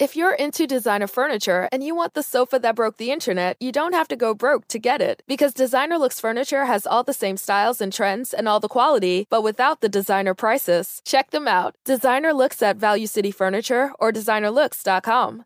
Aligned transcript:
If 0.00 0.16
you're 0.16 0.34
into 0.34 0.66
designer 0.66 1.06
furniture 1.06 1.68
and 1.70 1.84
you 1.84 1.94
want 1.94 2.14
the 2.14 2.22
sofa 2.24 2.58
that 2.58 2.74
broke 2.74 2.96
the 2.96 3.12
internet, 3.12 3.56
you 3.60 3.70
don't 3.70 3.92
have 3.92 4.08
to 4.08 4.16
go 4.16 4.34
broke 4.34 4.66
to 4.68 4.80
get 4.80 5.00
it. 5.00 5.22
Because 5.28 5.54
Designer 5.54 5.98
Looks 5.98 6.18
Furniture 6.18 6.64
has 6.64 6.84
all 6.84 7.04
the 7.04 7.12
same 7.12 7.36
styles 7.36 7.80
and 7.80 7.92
trends 7.92 8.34
and 8.34 8.48
all 8.48 8.58
the 8.58 8.66
quality, 8.66 9.28
but 9.30 9.44
without 9.44 9.82
the 9.82 9.88
designer 9.88 10.34
prices. 10.34 11.00
Check 11.04 11.30
them 11.30 11.46
out. 11.46 11.76
Designer 11.84 12.32
Looks 12.32 12.60
at 12.60 12.76
Value 12.76 13.06
City 13.06 13.30
Furniture 13.30 13.92
or 14.00 14.10
designerlooks.com. 14.10 15.44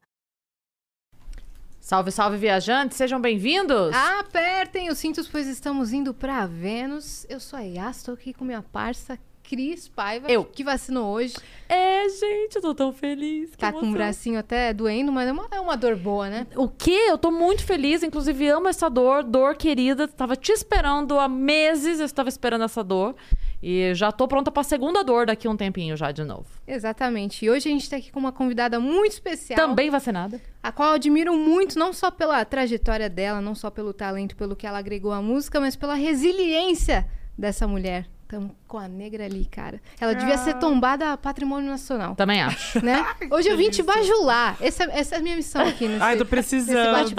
Salve, 1.78 2.10
salve, 2.10 2.38
viajantes, 2.38 2.96
sejam 2.96 3.20
bem-vindos! 3.20 3.94
Apertem 3.94 4.90
os 4.90 4.98
cintos, 4.98 5.28
pois 5.28 5.46
estamos 5.46 5.92
indo 5.92 6.14
pra 6.14 6.46
Vênus. 6.46 7.26
Eu 7.28 7.40
sou 7.40 7.58
a 7.58 7.62
Yas, 7.62 8.02
tô 8.02 8.12
aqui 8.12 8.32
com 8.32 8.44
minha 8.44 8.62
parça 8.62 9.18
Cris 9.48 9.88
Paiva, 9.88 10.30
Eu. 10.30 10.44
que 10.44 10.62
vacinou 10.62 11.10
hoje. 11.14 11.34
É, 11.70 12.06
gente, 12.10 12.56
eu 12.56 12.60
tô 12.60 12.74
tão 12.74 12.92
feliz. 12.92 13.50
que 13.52 13.56
Tá 13.56 13.72
com 13.72 13.88
o 13.88 13.92
bracinho 13.92 14.38
até 14.38 14.74
doendo, 14.74 15.10
mas 15.10 15.26
é 15.26 15.32
uma, 15.32 15.48
é 15.50 15.58
uma 15.58 15.74
dor 15.74 15.96
boa, 15.96 16.28
né? 16.28 16.46
O 16.54 16.68
quê? 16.68 17.06
Eu 17.08 17.16
tô 17.16 17.30
muito 17.30 17.64
feliz, 17.64 18.02
inclusive 18.02 18.46
amo 18.48 18.68
essa 18.68 18.90
dor, 18.90 19.24
dor 19.24 19.56
querida. 19.56 20.06
Tava 20.06 20.36
te 20.36 20.52
esperando 20.52 21.18
há 21.18 21.26
meses, 21.26 21.98
eu 21.98 22.04
estava 22.04 22.28
esperando 22.28 22.62
essa 22.64 22.84
dor. 22.84 23.16
E 23.62 23.94
já 23.94 24.12
tô 24.12 24.28
pronta 24.28 24.50
pra 24.50 24.62
segunda 24.62 25.02
dor 25.02 25.24
daqui 25.24 25.48
a 25.48 25.50
um 25.50 25.56
tempinho 25.56 25.96
já 25.96 26.12
de 26.12 26.24
novo. 26.24 26.44
Exatamente. 26.66 27.46
E 27.46 27.50
hoje 27.50 27.70
a 27.70 27.72
gente 27.72 27.88
tá 27.88 27.96
aqui 27.96 28.12
com 28.12 28.20
uma 28.20 28.32
convidada 28.32 28.78
muito 28.78 29.12
especial. 29.12 29.58
Também 29.58 29.88
vacinada. 29.88 30.42
A 30.62 30.70
qual 30.70 30.90
eu 30.90 30.94
admiro 30.96 31.34
muito, 31.34 31.78
não 31.78 31.94
só 31.94 32.10
pela 32.10 32.44
trajetória 32.44 33.08
dela, 33.08 33.40
não 33.40 33.54
só 33.54 33.70
pelo 33.70 33.94
talento, 33.94 34.36
pelo 34.36 34.54
que 34.54 34.66
ela 34.66 34.78
agregou 34.78 35.10
à 35.10 35.22
música, 35.22 35.58
mas 35.58 35.74
pela 35.74 35.94
resiliência 35.94 37.08
dessa 37.36 37.66
mulher. 37.66 38.06
Tamo 38.28 38.54
com 38.66 38.76
a 38.76 38.86
negra 38.86 39.24
ali, 39.24 39.46
cara. 39.46 39.80
Ela 39.98 40.12
devia 40.12 40.36
ser 40.36 40.58
tombada 40.58 41.14
a 41.14 41.16
patrimônio 41.16 41.70
nacional. 41.70 42.14
Também 42.14 42.42
acho. 42.42 42.78
Né? 42.84 43.04
Hoje 43.30 43.48
eu 43.48 43.56
vim 43.56 43.70
te 43.70 43.82
bajular. 43.82 44.56
Essa, 44.60 44.84
essa 44.84 45.16
é 45.16 45.18
a 45.18 45.22
minha 45.22 45.34
missão 45.34 45.66
aqui 45.66 45.88
nesse, 45.88 46.02
Ai, 46.02 46.16
tô 46.16 46.26
precisando. 46.26 47.14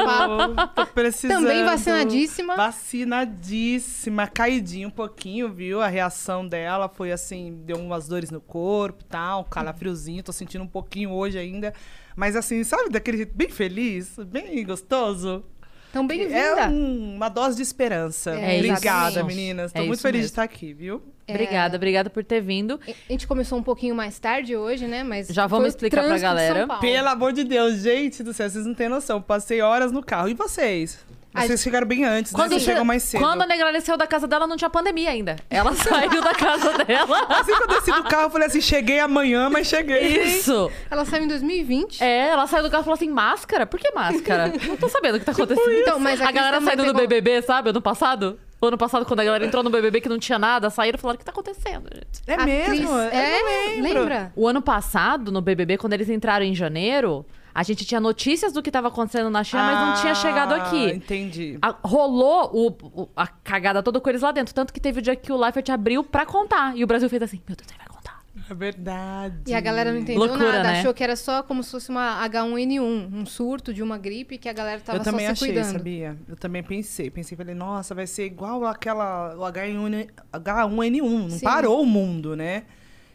Tô 0.75 0.85
precisando. 0.85 1.41
Também 1.41 1.63
vacinadíssima. 1.65 2.55
Vacinadíssima. 2.55 4.27
Caidinha 4.27 4.87
um 4.87 4.91
pouquinho, 4.91 5.51
viu? 5.51 5.81
A 5.81 5.87
reação 5.87 6.47
dela 6.47 6.87
foi 6.87 7.11
assim, 7.11 7.59
deu 7.65 7.77
umas 7.77 8.07
dores 8.07 8.29
no 8.29 8.39
corpo 8.39 9.01
e 9.01 9.05
tal, 9.05 9.43
calafriozinho. 9.45 10.21
Tô 10.21 10.31
sentindo 10.31 10.63
um 10.63 10.67
pouquinho 10.67 11.11
hoje 11.11 11.39
ainda. 11.39 11.73
Mas 12.15 12.35
assim, 12.35 12.63
sabe, 12.63 12.89
daquele 12.89 13.17
jeito 13.17 13.33
bem 13.35 13.49
feliz, 13.49 14.15
bem 14.27 14.63
gostoso. 14.63 15.43
Então, 15.89 16.05
bem-vinda. 16.05 16.35
É 16.37 16.67
um- 16.67 17.15
uma 17.15 17.29
dose 17.29 17.55
de 17.57 17.63
esperança. 17.63 18.31
É, 18.31 18.57
Obrigada, 18.57 19.09
exatamente. 19.11 19.35
meninas. 19.35 19.71
Tô 19.73 19.79
É 19.81 19.85
muito 19.85 20.01
feliz 20.01 20.19
mesmo. 20.21 20.27
de 20.27 20.31
estar 20.31 20.43
aqui, 20.43 20.73
viu? 20.73 21.01
Obrigada, 21.27 21.75
obrigada 21.77 22.09
por 22.09 22.23
ter 22.23 22.41
vindo. 22.41 22.79
A 22.87 23.11
gente 23.11 23.27
começou 23.27 23.57
um 23.57 23.63
pouquinho 23.63 23.93
mais 23.95 24.17
tarde 24.19 24.55
hoje, 24.55 24.87
né? 24.87 25.03
Mas 25.03 25.27
Já 25.27 25.45
vamos 25.47 25.69
explicar 25.69 26.03
pra 26.03 26.17
galera. 26.17 26.67
Pelo 26.79 27.07
amor 27.07 27.33
de 27.33 27.43
Deus, 27.43 27.77
gente 27.81 28.23
do 28.23 28.33
céu, 28.33 28.49
vocês 28.49 28.65
não 28.65 28.73
têm 28.73 28.89
noção. 28.89 29.21
Passei 29.21 29.61
horas 29.61 29.91
no 29.91 30.03
carro. 30.03 30.29
E 30.29 30.33
vocês? 30.33 30.99
Vocês 31.33 31.61
chegaram 31.61 31.85
bem 31.87 32.03
antes, 32.05 32.33
né? 32.33 32.47
Vocês 32.47 32.61
che- 32.63 32.69
chegam 32.71 32.83
mais 32.83 33.03
cedo. 33.03 33.21
Quando 33.21 33.41
a 33.43 33.45
Negralha 33.45 33.79
saiu 33.81 33.97
da 33.97 34.07
casa 34.07 34.27
dela, 34.27 34.47
não 34.47 34.57
tinha 34.57 34.69
pandemia 34.69 35.09
ainda. 35.11 35.35
Ela 35.49 35.73
saiu 35.75 36.21
da 36.21 36.33
casa 36.33 36.77
dela. 36.83 37.25
Assim 37.29 37.55
que 37.55 37.63
eu 37.63 37.67
desci 37.67 37.91
do 37.91 38.03
carro, 38.03 38.23
eu 38.23 38.29
falei 38.29 38.47
assim, 38.47 38.59
cheguei 38.61 38.99
amanhã, 38.99 39.49
mas 39.49 39.67
cheguei. 39.67 40.23
Isso. 40.23 40.71
Ela 40.89 41.05
saiu 41.05 41.23
em 41.23 41.27
2020. 41.27 42.03
É, 42.03 42.29
ela 42.29 42.47
saiu 42.47 42.63
do 42.63 42.69
carro 42.69 42.81
e 42.81 42.85
falou 42.85 42.95
assim: 42.95 43.09
máscara? 43.09 43.65
Por 43.65 43.79
que 43.79 43.91
máscara? 43.91 44.51
Não 44.67 44.75
tô 44.75 44.89
sabendo 44.89 45.15
o 45.15 45.19
que 45.19 45.25
tá 45.25 45.31
acontecendo. 45.31 45.71
Então, 45.71 45.99
mas 45.99 46.19
a 46.19 46.29
a 46.29 46.31
galera 46.31 46.59
saindo 46.61 46.83
do 46.83 46.93
pegou- 46.93 47.07
BBB, 47.07 47.41
sabe? 47.43 47.69
Ano 47.69 47.81
passado? 47.81 48.39
O 48.61 48.65
ano 48.65 48.77
passado, 48.77 49.05
quando 49.05 49.21
a 49.21 49.23
galera 49.23 49.45
entrou 49.45 49.63
no 49.63 49.69
BBB 49.69 50.01
que 50.01 50.09
não 50.09 50.19
tinha 50.19 50.37
nada, 50.37 50.69
saíram 50.69 50.97
e 50.97 50.99
falaram: 51.01 51.15
o 51.15 51.19
que 51.19 51.23
tá 51.25 51.31
acontecendo, 51.31 51.87
gente? 51.93 52.21
É 52.27 52.33
A 52.33 52.45
mesmo? 52.45 52.69
Cris- 52.75 53.13
É, 53.13 53.81
lembra? 53.81 54.33
O 54.35 54.47
ano 54.47 54.61
passado, 54.61 55.31
no 55.31 55.41
BBB, 55.41 55.77
quando 55.77 55.93
eles 55.93 56.09
entraram 56.09 56.43
em 56.45 56.53
janeiro, 56.53 57.25
a 57.53 57.63
gente 57.63 57.85
tinha 57.85 57.99
notícias 57.99 58.53
do 58.53 58.61
que 58.61 58.71
tava 58.71 58.87
acontecendo 58.89 59.29
na 59.29 59.43
China, 59.43 59.63
mas 59.63 59.87
não 59.87 60.01
tinha 60.01 60.15
chegado 60.15 60.53
Ah, 60.53 60.57
aqui. 60.57 60.91
Entendi. 60.91 61.57
A- 61.61 61.75
rolou 61.83 62.49
o- 62.53 63.01
o- 63.03 63.09
a 63.15 63.27
cagada 63.27 63.81
toda 63.83 63.99
com 63.99 64.09
eles 64.09 64.21
lá 64.21 64.31
dentro. 64.31 64.53
Tanto 64.53 64.73
que 64.73 64.79
teve 64.79 64.99
o 64.99 65.01
dia 65.01 65.15
que 65.15 65.31
o 65.31 65.37
Leifert 65.37 65.69
abriu 65.69 66.03
pra 66.03 66.25
contar. 66.25 66.75
E 66.77 66.83
o 66.83 66.87
Brasil 66.87 67.09
fez 67.09 67.21
assim: 67.23 67.41
Meu 67.47 67.55
Deus, 67.55 67.67
ele 67.69 67.77
vai 67.77 67.87
contar. 67.87 68.19
É 68.49 68.53
verdade. 68.53 69.35
E 69.47 69.53
a 69.53 69.59
galera 69.59 69.91
não 69.91 69.99
entendeu 69.99 70.19
Loucura, 70.25 70.51
nada. 70.53 70.63
né? 70.63 70.79
Achou 70.79 70.93
que 70.93 71.03
era 71.03 71.15
só 71.15 71.43
como 71.43 71.61
se 71.63 71.71
fosse 71.71 71.89
uma 71.89 72.23
H1N1, 72.27 73.09
um 73.13 73.25
surto 73.25 73.73
de 73.73 73.83
uma 73.83 73.97
gripe 73.97 74.37
que 74.37 74.47
a 74.47 74.53
galera 74.53 74.79
tava 74.79 74.97
Eu 74.99 75.03
só 75.03 75.11
também 75.11 75.25
se 75.25 75.31
achei, 75.31 75.47
cuidando. 75.53 75.71
sabia? 75.73 76.17
Eu 76.27 76.35
também 76.35 76.63
pensei. 76.63 77.09
Pensei, 77.11 77.37
falei, 77.37 77.53
nossa, 77.53 77.93
vai 77.93 78.07
ser 78.07 78.25
igual 78.25 78.65
aquela 78.65 79.35
o 79.35 79.41
H1N1. 79.45 80.07
H1N1. 80.33 81.01
Não 81.23 81.29
Sim. 81.31 81.45
parou 81.45 81.81
o 81.81 81.85
mundo, 81.85 82.35
né? 82.35 82.63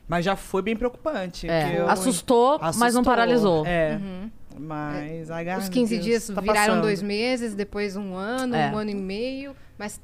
Mas 0.07 0.25
já 0.25 0.37
foi 0.37 0.61
bem 0.63 0.77
preocupante. 0.77 1.49
É, 1.49 1.81
eu- 1.81 1.89
assustou, 1.89 2.59
mas 2.61 2.77
não 2.77 2.87
Assustou, 2.87 3.05
paralisou. 3.05 3.67
É. 3.67 3.99
Mas, 4.59 5.31
ai, 5.31 5.47
Uhum. 5.49 5.57
Os 5.59 5.65
meu 5.65 5.73
15 5.73 5.95
Deus, 5.95 6.05
dias 6.05 6.27
tá 6.29 6.41
viraram 6.41 6.59
passando. 6.67 6.83
dois 6.83 7.03
meses, 7.03 7.55
depois 7.55 7.97
um 7.97 8.15
ano, 8.15 8.55
É. 8.55 8.71
um 8.71 8.77
ano 8.79 8.91
e 8.91 8.95
meio. 8.95 9.57
Mas 9.79 10.01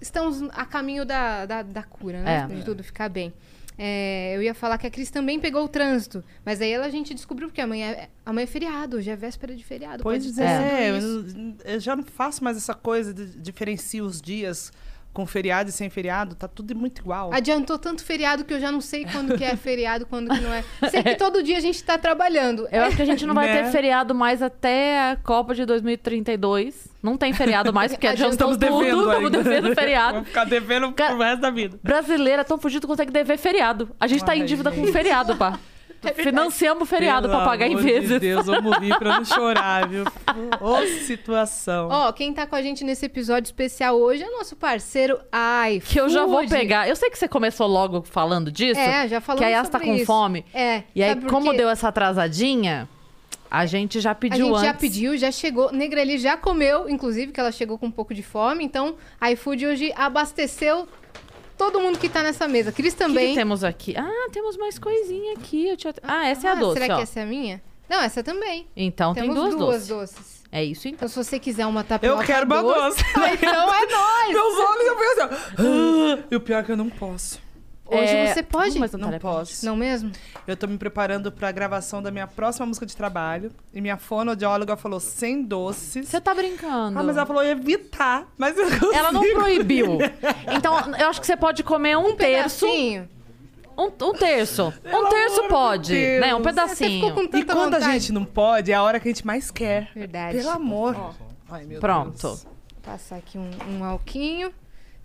estamos 0.00 0.42
a 0.52 0.64
caminho 0.64 1.04
da, 1.04 1.44
da, 1.46 1.62
da 1.62 1.82
cura, 1.82 2.22
né? 2.22 2.46
É. 2.50 2.54
De 2.54 2.64
tudo 2.64 2.84
ficar 2.84 3.08
bem. 3.08 3.32
É, 3.82 4.36
eu 4.36 4.42
ia 4.42 4.52
falar 4.54 4.76
que 4.76 4.86
a 4.86 4.90
Cris 4.90 5.10
também 5.10 5.40
pegou 5.40 5.64
o 5.64 5.68
trânsito. 5.68 6.22
Mas 6.44 6.60
aí 6.60 6.70
ela, 6.70 6.84
a 6.86 6.90
gente 6.90 7.14
descobriu 7.14 7.50
que 7.50 7.60
amanhã, 7.62 7.86
é- 7.92 8.08
amanhã 8.26 8.44
é 8.44 8.46
feriado, 8.46 8.98
hoje 8.98 9.10
é 9.10 9.16
véspera 9.16 9.54
de 9.56 9.64
feriado. 9.64 10.02
Pois 10.02 10.38
é, 10.38 10.96
isso. 10.98 11.24
eu, 11.64 11.72
eu 11.74 11.80
já 11.80 11.96
não 11.96 12.04
faço 12.04 12.44
mais 12.44 12.58
essa 12.58 12.74
coisa 12.74 13.14
de 13.14 13.40
diferencio 13.40 14.04
os 14.04 14.20
dias 14.20 14.70
com 15.12 15.26
feriado 15.26 15.70
e 15.70 15.72
sem 15.72 15.90
feriado, 15.90 16.34
tá 16.36 16.46
tudo 16.46 16.74
muito 16.74 17.00
igual. 17.00 17.32
Adiantou 17.32 17.76
tanto 17.78 18.02
feriado 18.04 18.44
que 18.44 18.54
eu 18.54 18.60
já 18.60 18.70
não 18.70 18.80
sei 18.80 19.04
quando 19.04 19.36
que 19.36 19.42
é 19.44 19.56
feriado, 19.56 20.06
quando 20.06 20.30
que 20.32 20.40
não 20.40 20.52
é. 20.52 20.62
Sei 20.88 21.02
que 21.02 21.16
todo 21.16 21.42
dia 21.42 21.56
a 21.56 21.60
gente 21.60 21.82
tá 21.82 21.98
trabalhando. 21.98 22.68
Eu 22.70 22.82
acho 22.84 22.96
que 22.96 23.02
a 23.02 23.06
gente 23.06 23.26
não 23.26 23.34
vai 23.34 23.46
Né? 23.50 23.62
ter 23.64 23.70
feriado 23.72 24.14
mais 24.14 24.40
até 24.40 25.10
a 25.10 25.16
Copa 25.16 25.54
de 25.54 25.64
2032. 25.64 26.88
Não 27.02 27.16
tem 27.16 27.32
feriado 27.32 27.72
mais, 27.72 27.92
porque 27.92 28.06
adiantou 28.06 28.52
Estamos 28.52 28.56
tudo. 28.56 28.78
devendo 28.80 29.00
Estamos 29.10 29.24
ainda. 29.34 29.42
devendo 29.42 29.74
feriado. 29.74 30.12
Vamos 30.14 30.28
ficar 30.28 30.44
devendo 30.44 30.92
Ca- 30.92 31.06
pro 31.08 31.18
resto 31.18 31.40
da 31.40 31.50
vida. 31.50 31.78
Brasileira 31.82 32.44
tão 32.44 32.58
fugido 32.58 32.86
consegue 32.86 33.10
dever 33.10 33.38
feriado. 33.38 33.90
A 33.98 34.06
gente 34.06 34.24
tá 34.24 34.36
em 34.36 34.42
Ai, 34.42 34.46
dívida 34.46 34.70
com 34.70 34.76
gente. 34.76 34.92
feriado, 34.92 35.34
pá. 35.36 35.58
Financiamos 36.14 36.88
feriado 36.88 37.28
Pelo 37.28 37.40
pra 37.40 37.48
pagar 37.50 37.66
em 37.66 37.76
vezes. 37.76 38.08
De 38.08 38.18
Deus, 38.18 38.46
vamos 38.46 38.76
rir 38.80 38.96
pra 38.98 39.18
não 39.18 39.24
chorar, 39.24 39.88
viu? 39.88 40.04
Ô, 40.60 40.86
situação. 41.04 41.88
Ó, 41.90 42.12
quem 42.12 42.32
tá 42.32 42.46
com 42.46 42.56
a 42.56 42.62
gente 42.62 42.82
nesse 42.84 43.06
episódio 43.06 43.46
especial 43.48 43.96
hoje 43.98 44.22
é 44.22 44.30
nosso 44.30 44.56
parceiro 44.56 45.20
iFood. 45.74 45.92
Que 45.92 46.00
eu 46.00 46.08
já 46.08 46.24
vou 46.24 46.46
pegar. 46.48 46.88
Eu 46.88 46.96
sei 46.96 47.10
que 47.10 47.18
você 47.18 47.28
começou 47.28 47.66
logo 47.66 48.02
falando 48.02 48.50
disso. 48.50 48.80
É, 48.80 49.06
já 49.08 49.20
falamos 49.20 49.40
Que 49.46 49.52
a 49.52 49.58
Yas 49.58 49.68
tá 49.68 49.78
com 49.78 49.94
isso. 49.94 50.06
fome. 50.06 50.44
É. 50.54 50.82
E 50.94 51.02
aí, 51.02 51.20
como 51.22 51.52
deu 51.52 51.68
essa 51.68 51.88
atrasadinha, 51.88 52.88
a 53.50 53.66
gente 53.66 54.00
já 54.00 54.12
A 54.12 54.14
pediu 54.14 54.46
gente 54.46 54.54
antes. 54.56 54.62
já 54.66 54.74
pediu, 54.74 55.16
já 55.16 55.30
chegou. 55.30 55.72
Negreli 55.72 56.18
já 56.18 56.36
comeu, 56.36 56.88
inclusive, 56.88 57.32
que 57.32 57.40
ela 57.40 57.52
chegou 57.52 57.76
com 57.78 57.86
um 57.86 57.90
pouco 57.90 58.14
de 58.14 58.22
fome. 58.22 58.64
Então, 58.64 58.94
a 59.20 59.30
iFood 59.32 59.66
hoje 59.66 59.92
abasteceu 59.96 60.88
todo 61.60 61.78
mundo 61.78 61.98
que 61.98 62.08
tá 62.08 62.22
nessa 62.22 62.48
mesa. 62.48 62.72
Cris 62.72 62.94
O 62.94 62.96
que, 62.96 63.02
também. 63.04 63.28
que 63.28 63.34
temos 63.34 63.62
aqui? 63.62 63.94
Ah, 63.96 64.28
temos 64.32 64.56
mais 64.56 64.78
coisinha 64.78 65.34
aqui. 65.34 65.68
Eu 65.68 65.76
tinha- 65.76 65.92
Ah, 66.02 66.26
essa 66.26 66.46
é 66.46 66.50
a 66.50 66.52
Ah, 66.54 66.56
doce, 66.56 66.80
Será 66.80 66.94
ó. 66.94 66.96
que 66.96 67.02
essa 67.02 67.20
é 67.20 67.22
a 67.22 67.26
minha? 67.26 67.62
Não, 67.86 68.00
essa 68.00 68.22
também. 68.22 68.66
Então 68.74 69.12
tem 69.12 69.24
Temos 69.24 69.36
duas, 69.36 69.54
doces. 69.86 69.88
doces. 69.88 70.40
É 70.50 70.64
isso 70.64 70.88
então. 70.88 70.96
Então, 71.06 71.08
se 71.08 71.16
você 71.16 71.38
quiser 71.38 71.66
uma 71.66 71.84
tapioca 71.84 72.22
Eu 72.22 72.26
quero 72.26 72.46
uma 72.46 72.62
doce. 72.62 73.00
então 73.14 73.74
é 73.74 73.86
nóis! 73.92 74.28
Meus 74.32 74.58
olhos, 74.58 74.86
eu 74.86 74.96
penso 74.96 75.20
assim, 75.22 75.34
ó. 75.58 76.18
E 76.30 76.36
o 76.36 76.40
pior 76.40 76.58
é 76.60 76.62
que 76.62 76.72
eu 76.72 76.76
não 76.76 76.88
posso. 76.88 77.38
Hoje 77.90 78.14
É, 78.16 78.32
você 78.32 78.42
pode? 78.42 78.78
mas 78.78 78.92
não, 78.92 79.10
Não 79.10 79.18
posso. 79.18 79.64
Não 79.66 79.74
mesmo? 79.76 80.12
Eu 80.46 80.56
tô 80.56 80.66
me 80.66 80.78
preparando 80.78 81.30
pra 81.32 81.50
gravação 81.50 82.02
da 82.02 82.10
minha 82.10 82.26
próxima 82.26 82.64
música 82.66 82.86
de 82.86 82.96
trabalho. 82.96 83.50
E 83.74 83.80
minha 83.80 83.96
fonoaudióloga 83.96 84.76
falou 84.76 85.00
sem 85.00 85.42
doces. 85.42 86.08
Você 86.08 86.20
tá 86.20 86.34
brincando. 86.34 86.98
Ah, 86.98 87.02
mas 87.02 87.16
ela 87.16 87.26
falou 87.26 87.42
evitar. 87.44 88.26
Mas 88.38 88.56
eu 88.56 88.92
Ela 88.92 89.10
não 89.12 89.20
consigo. 89.20 89.38
proibiu. 89.40 89.98
Então, 90.56 90.74
eu 90.98 91.08
acho 91.08 91.20
que 91.20 91.26
você 91.26 91.36
pode 91.36 91.62
comer 91.62 91.96
um, 91.96 92.14
terço. 92.16 92.66
Pedacinho. 92.66 93.08
Um, 93.76 93.84
um 93.84 94.12
terço. 94.12 94.72
Pelo 94.82 95.06
um 95.06 95.08
terço 95.08 95.48
pode, 95.48 95.92
Deus. 95.94 96.20
né? 96.20 96.34
Um 96.34 96.38
Você 96.38 96.44
pedacinho. 96.44 97.06
ficou 97.08 97.12
com 97.28 97.36
E 97.36 97.44
quando 97.44 97.74
a 97.74 97.78
vontade. 97.78 97.84
gente 97.92 98.12
não 98.12 98.24
pode, 98.24 98.70
é 98.70 98.74
a 98.74 98.82
hora 98.82 99.00
que 99.00 99.08
a 99.08 99.12
gente 99.12 99.26
mais 99.26 99.50
quer. 99.50 99.90
Verdade. 99.94 100.36
Pelo 100.38 100.50
amor. 100.50 101.14
Ai, 101.50 101.64
meu 101.64 101.80
Pronto. 101.80 102.20
Deus. 102.20 102.46
Passar 102.82 103.16
aqui 103.16 103.38
um, 103.38 103.50
um 103.78 103.84
alquinho. 103.84 104.52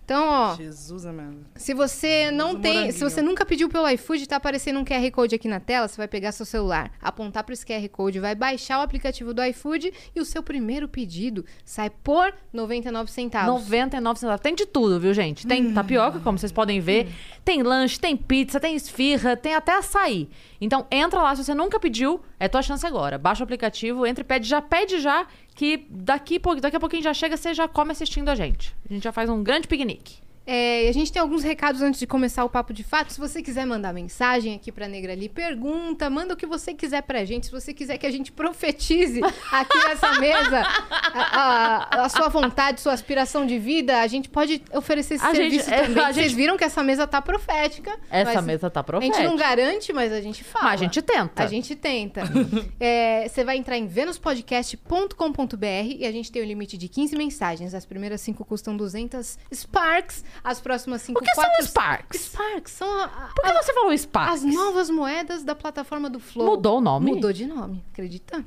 Então, 0.06 0.24
ó, 0.24 0.54
Jesus, 0.54 1.04
amado. 1.04 1.38
se 1.56 1.74
você 1.74 2.30
não 2.30 2.60
tem, 2.60 2.92
se 2.92 3.02
você 3.02 3.20
nunca 3.20 3.44
pediu 3.44 3.68
pelo 3.68 3.88
iFood, 3.88 4.28
tá 4.28 4.36
aparecendo 4.36 4.78
um 4.78 4.84
QR 4.84 5.10
Code 5.10 5.34
aqui 5.34 5.48
na 5.48 5.58
tela, 5.58 5.88
você 5.88 5.96
vai 5.96 6.06
pegar 6.06 6.30
seu 6.30 6.46
celular, 6.46 6.92
apontar 7.02 7.42
para 7.42 7.52
esse 7.52 7.66
QR 7.66 7.88
Code, 7.88 8.20
vai 8.20 8.36
baixar 8.36 8.78
o 8.78 8.82
aplicativo 8.82 9.34
do 9.34 9.42
iFood 9.42 9.92
e 10.14 10.20
o 10.20 10.24
seu 10.24 10.44
primeiro 10.44 10.86
pedido 10.86 11.44
sai 11.64 11.90
por 11.90 12.32
99 12.52 13.10
centavos. 13.10 13.64
99 13.64 14.20
centavos. 14.20 14.40
Tem 14.40 14.54
de 14.54 14.64
tudo, 14.64 15.00
viu, 15.00 15.12
gente? 15.12 15.44
Tem 15.44 15.74
tapioca, 15.74 16.20
como 16.20 16.38
vocês 16.38 16.52
podem 16.52 16.78
ver. 16.78 17.08
Tem 17.44 17.64
lanche, 17.64 17.98
tem 17.98 18.16
pizza, 18.16 18.60
tem 18.60 18.76
esfirra, 18.76 19.36
tem 19.36 19.56
até 19.56 19.76
açaí. 19.76 20.28
Então, 20.60 20.86
entra 20.88 21.20
lá. 21.20 21.34
Se 21.34 21.44
você 21.44 21.54
nunca 21.54 21.80
pediu, 21.80 22.20
é 22.38 22.48
tua 22.48 22.62
chance 22.62 22.86
agora. 22.86 23.18
Baixa 23.18 23.42
o 23.42 23.44
aplicativo, 23.44 24.06
entra 24.06 24.22
e 24.22 24.24
pede. 24.24 24.48
Já 24.48 24.62
pede 24.62 25.00
já, 25.00 25.26
que 25.56 25.86
daqui, 25.88 26.38
daqui 26.60 26.76
a 26.76 26.80
pouquinho 26.80 27.02
já 27.02 27.14
chega, 27.14 27.36
você 27.36 27.54
já 27.54 27.66
come 27.66 27.90
assistindo 27.90 28.28
a 28.28 28.34
gente. 28.34 28.76
A 28.88 28.92
gente 28.92 29.02
já 29.02 29.10
faz 29.10 29.30
um 29.30 29.42
grande 29.42 29.66
piquenique. 29.66 30.18
É, 30.46 30.84
e 30.84 30.88
a 30.88 30.92
gente 30.92 31.10
tem 31.12 31.20
alguns 31.20 31.42
recados 31.42 31.82
antes 31.82 31.98
de 31.98 32.06
começar 32.06 32.44
o 32.44 32.48
papo 32.48 32.72
de 32.72 32.84
fato. 32.84 33.12
Se 33.12 33.18
você 33.18 33.42
quiser 33.42 33.66
mandar 33.66 33.92
mensagem 33.92 34.54
aqui 34.54 34.70
pra 34.70 34.86
Negra 34.86 35.12
ali, 35.12 35.28
pergunta, 35.28 36.08
manda 36.08 36.34
o 36.34 36.36
que 36.36 36.46
você 36.46 36.72
quiser 36.72 37.02
pra 37.02 37.24
gente. 37.24 37.46
Se 37.46 37.52
você 37.52 37.74
quiser 37.74 37.98
que 37.98 38.06
a 38.06 38.10
gente 38.12 38.30
profetize 38.30 39.20
aqui 39.50 39.78
nessa 39.88 40.20
mesa 40.20 40.60
a, 40.60 41.88
a- 42.00 42.04
a 42.04 42.08
sua 42.08 42.28
vontade, 42.28 42.80
sua 42.80 42.92
aspiração 42.92 43.44
de 43.46 43.58
vida, 43.58 44.00
a 44.00 44.06
gente 44.06 44.28
pode 44.28 44.62
oferecer 44.72 45.14
esse 45.14 45.24
A 45.24 45.34
gente- 45.34 45.62
serviço 45.62 45.74
é, 45.74 45.82
também. 45.86 46.04
a 46.04 46.12
Vocês 46.12 46.26
gente- 46.28 46.36
viram 46.36 46.56
que 46.56 46.64
essa 46.64 46.82
mesa 46.82 47.06
tá 47.06 47.20
profética. 47.20 47.98
Essa 48.10 48.40
mesa 48.40 48.70
tá 48.70 48.80
A 48.80 48.84
profética. 48.84 49.16
gente 49.18 49.26
não 49.28 49.36
garante, 49.36 49.92
mas 49.92 50.12
a 50.12 50.20
gente 50.20 50.44
fala. 50.44 50.66
Mas 50.66 50.80
a 50.80 50.84
gente 50.84 51.02
tenta. 51.02 51.42
A 51.42 51.46
gente 51.46 51.74
tenta. 51.74 52.22
É, 52.78 53.26
você 53.28 53.42
vai 53.44 53.56
entrar 53.56 53.76
em 53.78 53.86
venuspodcast.com.br 53.86 55.66
e 55.98 56.06
a 56.06 56.12
gente 56.12 56.30
tem 56.30 56.42
o 56.42 56.44
limite 56.44 56.76
de 56.76 56.88
15 56.88 57.16
mensagens. 57.16 57.74
As 57.74 57.84
primeiras 57.86 58.20
cinco 58.20 58.44
custam 58.44 58.76
200 58.76 59.38
Sparks, 59.52 60.24
as 60.44 60.60
próximas 60.60 61.02
cinco 61.02 61.20
O 61.20 61.22
que 61.24 61.34
são 61.34 61.44
quatro- 61.44 61.64
Sparks? 61.66 62.20
Sparks 62.20 62.72
são 62.72 62.88
a- 63.00 63.04
a- 63.04 63.32
Por 63.34 63.44
que 63.44 63.52
você 63.62 63.72
falou 63.72 63.96
Sparks? 63.96 64.34
as 64.34 64.42
novas 64.44 64.90
moedas 64.90 65.42
da 65.44 65.54
plataforma 65.54 66.08
do 66.10 66.20
Flow. 66.20 66.46
Mudou 66.46 66.78
o 66.78 66.80
nome? 66.80 67.12
Mudou 67.12 67.32
de 67.32 67.46
nome, 67.46 67.84
acredita? 67.92 68.44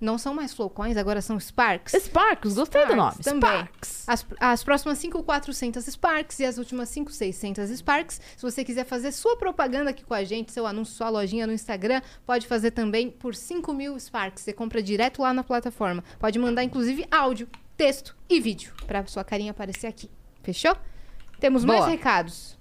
Não 0.00 0.18
são 0.18 0.34
mais 0.34 0.52
Flowcoins, 0.52 0.96
agora 0.96 1.22
são 1.22 1.38
Sparks. 1.38 1.92
Sparks, 1.94 2.54
gostei 2.56 2.84
do 2.86 2.96
nome. 2.96 3.12
Sparks 3.12 3.24
também. 3.24 3.50
Sparks. 3.50 4.04
As, 4.08 4.26
as 4.40 4.64
próximas 4.64 4.98
5, 4.98 5.22
400 5.22 5.84
Sparks 5.86 6.40
e 6.40 6.44
as 6.44 6.58
últimas 6.58 6.88
5, 6.88 7.12
600 7.12 7.70
Sparks. 7.70 8.20
Se 8.36 8.42
você 8.42 8.64
quiser 8.64 8.84
fazer 8.84 9.12
sua 9.12 9.36
propaganda 9.36 9.90
aqui 9.90 10.02
com 10.04 10.12
a 10.12 10.24
gente, 10.24 10.50
seu 10.50 10.66
anúncio, 10.66 10.92
sua 10.96 11.08
lojinha 11.08 11.46
no 11.46 11.52
Instagram, 11.52 12.02
pode 12.26 12.48
fazer 12.48 12.72
também 12.72 13.10
por 13.10 13.32
5 13.36 13.72
mil 13.72 13.96
Sparks. 13.96 14.42
Você 14.42 14.52
compra 14.52 14.82
direto 14.82 15.22
lá 15.22 15.32
na 15.32 15.44
plataforma. 15.44 16.02
Pode 16.18 16.36
mandar, 16.36 16.64
inclusive, 16.64 17.06
áudio, 17.08 17.48
texto 17.76 18.16
e 18.28 18.40
vídeo 18.40 18.72
pra 18.88 19.06
sua 19.06 19.22
carinha 19.22 19.52
aparecer 19.52 19.86
aqui. 19.86 20.10
Fechou? 20.42 20.76
Temos 21.42 21.64
mais 21.64 21.80
Boa. 21.80 21.90
recados. 21.90 22.56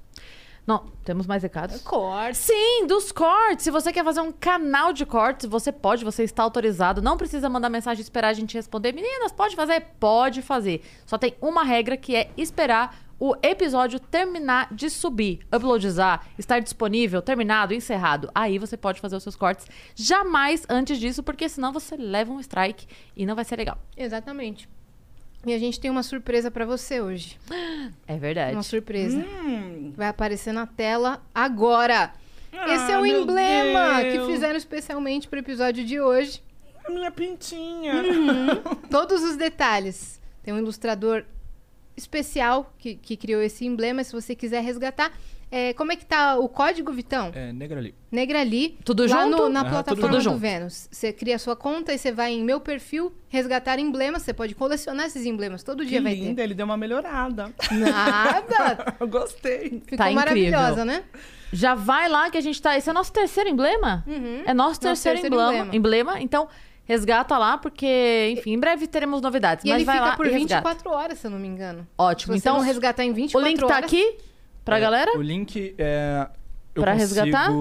Não, 0.65 0.87
temos 1.05 1.27
mais 1.27 1.43
recados? 1.43 1.83
Corte. 1.83 2.35
Sim, 2.35 2.87
dos 2.87 3.11
cortes. 3.11 3.63
Se 3.63 3.69
você 3.69 3.93
quer 3.93 4.03
fazer 4.03 4.21
um 4.21 4.31
canal 4.31 4.91
de 4.91 5.05
cortes, 5.05 5.45
você 5.45 5.71
pode, 5.71 6.03
você 6.03 6.23
está 6.23 6.41
autorizado. 6.41 6.99
Não 6.99 7.15
precisa 7.15 7.47
mandar 7.47 7.69
mensagem 7.69 8.01
e 8.01 8.03
esperar 8.03 8.29
a 8.29 8.33
gente 8.33 8.55
responder. 8.55 8.91
Meninas, 8.91 9.31
pode 9.31 9.55
fazer? 9.55 9.81
Pode 9.99 10.41
fazer. 10.41 10.81
Só 11.05 11.15
tem 11.15 11.35
uma 11.39 11.63
regra 11.63 11.95
que 11.95 12.15
é 12.15 12.31
esperar 12.35 12.97
o 13.19 13.35
episódio 13.43 13.99
terminar 13.99 14.73
de 14.73 14.89
subir, 14.89 15.41
uploadizar, 15.55 16.25
estar 16.39 16.59
disponível, 16.59 17.21
terminado, 17.21 17.75
encerrado. 17.75 18.31
Aí 18.33 18.57
você 18.57 18.75
pode 18.75 18.99
fazer 18.99 19.15
os 19.15 19.21
seus 19.21 19.35
cortes. 19.35 19.67
Jamais 19.93 20.65
antes 20.67 20.99
disso, 20.99 21.21
porque 21.21 21.47
senão 21.47 21.71
você 21.71 21.95
leva 21.95 22.33
um 22.33 22.39
strike 22.39 22.87
e 23.15 23.27
não 23.27 23.35
vai 23.35 23.45
ser 23.45 23.57
legal. 23.57 23.77
Exatamente. 23.95 24.67
E 25.45 25.53
a 25.53 25.57
gente 25.59 25.79
tem 25.79 25.89
uma 25.89 26.03
surpresa 26.03 26.51
pra 26.51 26.65
você 26.65 27.01
hoje. 27.01 27.37
É 28.07 28.15
verdade. 28.17 28.55
Uma 28.55 28.63
surpresa. 28.63 29.17
Hum. 29.17 29.91
Vai 29.97 30.07
aparecer 30.07 30.53
na 30.53 30.67
tela 30.67 31.21
agora. 31.33 32.13
Esse 32.53 32.91
é 32.91 32.95
Ah, 32.95 32.99
o 32.99 33.01
meu 33.03 33.21
emblema 33.23 34.03
Deus. 34.03 34.27
que 34.27 34.33
fizeram 34.33 34.55
especialmente 34.57 35.27
pro 35.27 35.39
episódio 35.39 35.83
de 35.83 35.99
hoje. 35.99 36.41
A 36.85 36.91
minha 36.91 37.09
pintinha. 37.11 37.93
Todos 38.91 39.23
os 39.23 39.35
detalhes. 39.35 40.19
Tem 40.43 40.53
um 40.53 40.57
ilustrador 40.59 41.23
especial 41.97 42.73
que, 42.77 42.95
que 42.95 43.15
criou 43.17 43.41
esse 43.41 43.65
emblema. 43.65 44.03
Se 44.03 44.11
você 44.11 44.35
quiser 44.35 44.61
resgatar. 44.63 45.11
É, 45.53 45.73
como 45.73 45.91
é 45.91 45.97
que 45.97 46.05
tá 46.05 46.37
o 46.39 46.47
código, 46.47 46.93
Vitão? 46.93 47.29
É, 47.35 47.51
Negrali. 47.51 47.93
Negrali. 48.09 48.77
Tudo 48.85 49.05
lá 49.05 49.23
junto? 49.25 49.37
No, 49.37 49.49
na 49.49 49.63
tudo 49.63 49.71
plataforma 49.71 50.15
do 50.17 50.21
junto. 50.21 50.37
Vênus. 50.37 50.87
Você 50.89 51.11
cria 51.11 51.35
a 51.35 51.39
sua 51.39 51.57
conta 51.57 51.93
e 51.93 51.97
você 51.97 52.09
vai 52.09 52.31
em 52.31 52.41
meu 52.41 52.61
perfil, 52.61 53.11
resgatar 53.27 53.77
emblemas. 53.77 54.21
Você 54.21 54.33
pode 54.33 54.55
colecionar 54.55 55.07
esses 55.07 55.25
emblemas. 55.25 55.61
Todo 55.61 55.83
Que 55.83 55.89
dia 55.89 56.01
vai 56.01 56.13
linda, 56.13 56.41
ele 56.41 56.53
deu 56.53 56.65
uma 56.65 56.77
melhorada. 56.77 57.51
ter. 57.67 57.75
Nada! 57.75 58.95
Eu 58.99 59.07
gostei. 59.07 59.81
Ficou 59.85 59.97
Tá 59.97 60.09
incrível. 60.09 60.13
maravilhosa, 60.15 60.85
né? 60.85 61.03
Já 61.51 61.75
vai 61.75 62.07
lá 62.07 62.29
que 62.29 62.37
a 62.37 62.41
gente 62.41 62.61
tá. 62.61 62.77
Esse 62.77 62.89
é 62.89 62.93
nosso 62.93 63.11
terceiro 63.11 63.49
emblema? 63.49 64.05
Uhum. 64.07 64.43
É 64.45 64.53
nosso 64.53 64.79
terceiro, 64.79 65.19
terceiro 65.19 65.35
emblema, 65.35 65.75
emblema. 65.75 65.75
emblema. 66.13 66.21
Então, 66.21 66.47
resgata 66.85 67.37
lá, 67.37 67.57
porque, 67.57 68.35
enfim, 68.37 68.53
em 68.53 68.59
breve 68.59 68.87
teremos 68.87 69.21
novidades. 69.21 69.65
E 69.65 69.67
mas 69.67 69.75
ele 69.75 69.83
vai 69.85 69.95
fica 69.97 70.07
lá 70.07 70.15
por 70.15 70.25
e 70.27 70.29
resgata. 70.29 70.69
24 70.69 70.91
horas, 70.91 71.19
se 71.19 71.27
eu 71.27 71.31
não 71.31 71.37
me 71.39 71.47
engano. 71.49 71.85
Ótimo. 71.97 72.33
Se 72.33 72.39
você 72.39 72.47
Então, 72.47 72.57
não 72.59 72.65
resgatar 72.65 73.03
em 73.03 73.11
o 73.11 73.13
24 73.13 73.49
link 73.49 73.61
horas... 73.63 73.77
tá 73.79 73.85
aqui 73.85 74.17
pra 74.65 74.77
É, 74.77 74.79
galera. 74.81 75.17
O 75.17 75.21
link 75.21 75.75
é. 75.77 76.27
Eu 76.73 76.81
Pra 76.83 76.93
consigo 76.93 77.21
resgatar? 77.21 77.51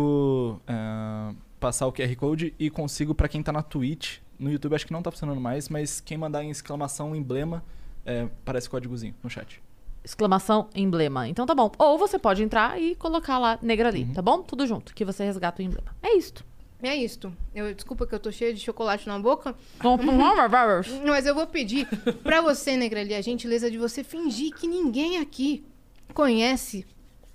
é, 0.69 1.35
passar 1.59 1.87
o 1.87 1.93
QR 1.93 2.15
Code 2.17 2.55
e 2.59 2.71
consigo 2.71 3.15
pra 3.15 3.29
quem 3.29 3.43
tá 3.43 3.53
na 3.53 3.63
Twitch. 3.63 4.19
No 4.39 4.51
YouTube 4.51 4.75
acho 4.75 4.87
que 4.87 4.93
não 4.93 5.03
tá 5.03 5.11
funcionando 5.11 5.41
mais, 5.41 5.69
mas 5.69 6.01
quem 6.01 6.17
mandar 6.17 6.43
em 6.45 6.51
exclamação 6.51 7.15
emblema, 7.15 7.63
é, 8.07 8.29
parece 8.45 8.71
códigozinho 8.71 9.15
no 9.23 9.29
chat. 9.29 9.61
Exclamação 10.03 10.69
emblema. 10.75 11.29
Então 11.29 11.45
tá 11.45 11.55
bom. 11.55 11.71
Ou 11.77 11.99
você 11.99 12.19
pode 12.19 12.43
entrar 12.43 12.81
e 12.81 12.95
colocar 12.95 13.37
lá 13.39 13.59
negra 13.61 13.89
ali, 13.89 14.05
Uhum. 14.05 14.13
tá 14.15 14.23
bom? 14.23 14.41
Tudo 14.43 14.67
junto, 14.67 14.95
que 14.95 15.05
você 15.05 15.25
resgata 15.25 15.61
o 15.61 15.65
emblema. 15.65 15.95
É 16.03 16.17
isto. 16.17 16.45
É 16.83 16.97
isto. 16.97 17.31
Eu, 17.55 17.75
desculpa 17.75 18.07
que 18.07 18.15
eu 18.15 18.19
tô 18.19 18.33
cheia 18.33 18.55
de 18.55 18.61
chocolate 18.61 19.07
na 19.07 19.19
boca, 19.19 19.55
mas 21.07 21.27
eu 21.27 21.35
vou 21.35 21.47
pedir 21.47 21.87
pra 22.23 22.41
você, 22.41 22.77
Negrali, 22.77 23.13
a 23.13 23.21
gentileza 23.21 23.71
de 23.71 23.77
você 23.77 24.03
fingir 24.03 24.55
que 24.55 24.67
ninguém 24.67 25.19
aqui 25.19 25.63
conhece 26.11 26.87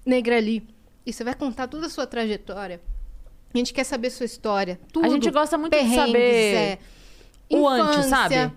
Negrali. 0.05 0.67
E 1.05 1.13
você 1.13 1.23
vai 1.23 1.33
contar 1.35 1.67
toda 1.67 1.85
a 1.87 1.89
sua 1.89 2.05
trajetória. 2.07 2.81
A 3.53 3.57
gente 3.57 3.73
quer 3.73 3.83
saber 3.83 4.09
sua 4.09 4.25
história. 4.25 4.79
Tudo. 4.91 5.05
A 5.05 5.09
gente 5.09 5.29
gosta 5.31 5.57
muito 5.57 5.77
de 5.77 5.95
saber 5.95 6.53
é, 6.55 6.79
o 7.49 7.67
antes, 7.67 8.05
infância. 8.07 8.09
sabe? 8.09 8.53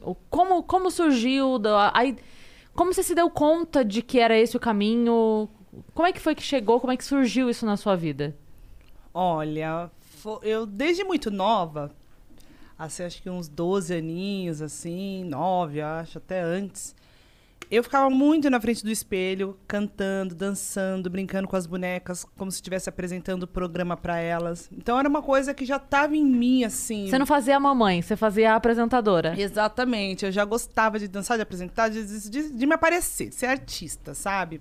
O- 0.00 0.14
Como, 0.30 0.62
como 0.62 0.90
surgiu, 0.90 1.58
da- 1.58 1.90
aí, 1.94 2.16
como 2.74 2.92
você 2.92 3.02
se 3.02 3.14
deu 3.14 3.28
conta 3.30 3.84
de 3.84 4.00
que 4.02 4.18
era 4.18 4.38
esse 4.38 4.56
o 4.56 4.60
caminho? 4.60 5.48
Como 5.94 6.06
é 6.06 6.12
que 6.12 6.20
foi 6.20 6.34
que 6.34 6.42
chegou? 6.42 6.78
Como 6.80 6.92
é 6.92 6.96
que 6.96 7.04
surgiu 7.04 7.48
isso 7.50 7.64
na 7.66 7.76
sua 7.76 7.96
vida? 7.96 8.36
Olha, 9.14 9.90
eu 10.42 10.66
desde 10.66 11.04
muito 11.04 11.30
nova, 11.30 11.90
assim, 12.78 13.02
acho 13.04 13.22
que 13.22 13.28
uns 13.30 13.48
12 13.48 13.94
aninhos, 13.94 14.62
assim, 14.62 15.24
9, 15.24 15.80
acho, 15.80 16.18
até 16.18 16.40
antes, 16.40 16.94
eu 17.74 17.82
ficava 17.82 18.10
muito 18.10 18.50
na 18.50 18.60
frente 18.60 18.84
do 18.84 18.90
espelho, 18.90 19.58
cantando, 19.66 20.34
dançando, 20.34 21.08
brincando 21.08 21.48
com 21.48 21.56
as 21.56 21.66
bonecas, 21.66 22.24
como 22.36 22.50
se 22.50 22.56
estivesse 22.56 22.88
apresentando 22.88 23.44
o 23.44 23.46
programa 23.46 23.96
pra 23.96 24.18
elas. 24.18 24.68
Então 24.70 24.98
era 24.98 25.08
uma 25.08 25.22
coisa 25.22 25.54
que 25.54 25.64
já 25.64 25.78
tava 25.78 26.14
em 26.14 26.24
mim, 26.24 26.64
assim. 26.64 27.08
Você 27.08 27.18
não 27.18 27.24
fazia 27.26 27.56
a 27.56 27.60
mamãe, 27.60 28.02
você 28.02 28.14
fazia 28.14 28.52
a 28.52 28.56
apresentadora. 28.56 29.34
Exatamente. 29.40 30.26
Eu 30.26 30.30
já 30.32 30.44
gostava 30.44 30.98
de 30.98 31.08
dançar, 31.08 31.38
de 31.38 31.42
apresentar, 31.42 31.88
de, 31.88 32.04
de- 32.30 32.52
de 32.52 32.66
me 32.66 32.74
aparecer, 32.74 33.30
de 33.30 33.34
ser 33.36 33.46
artista, 33.46 34.12
sabe? 34.14 34.60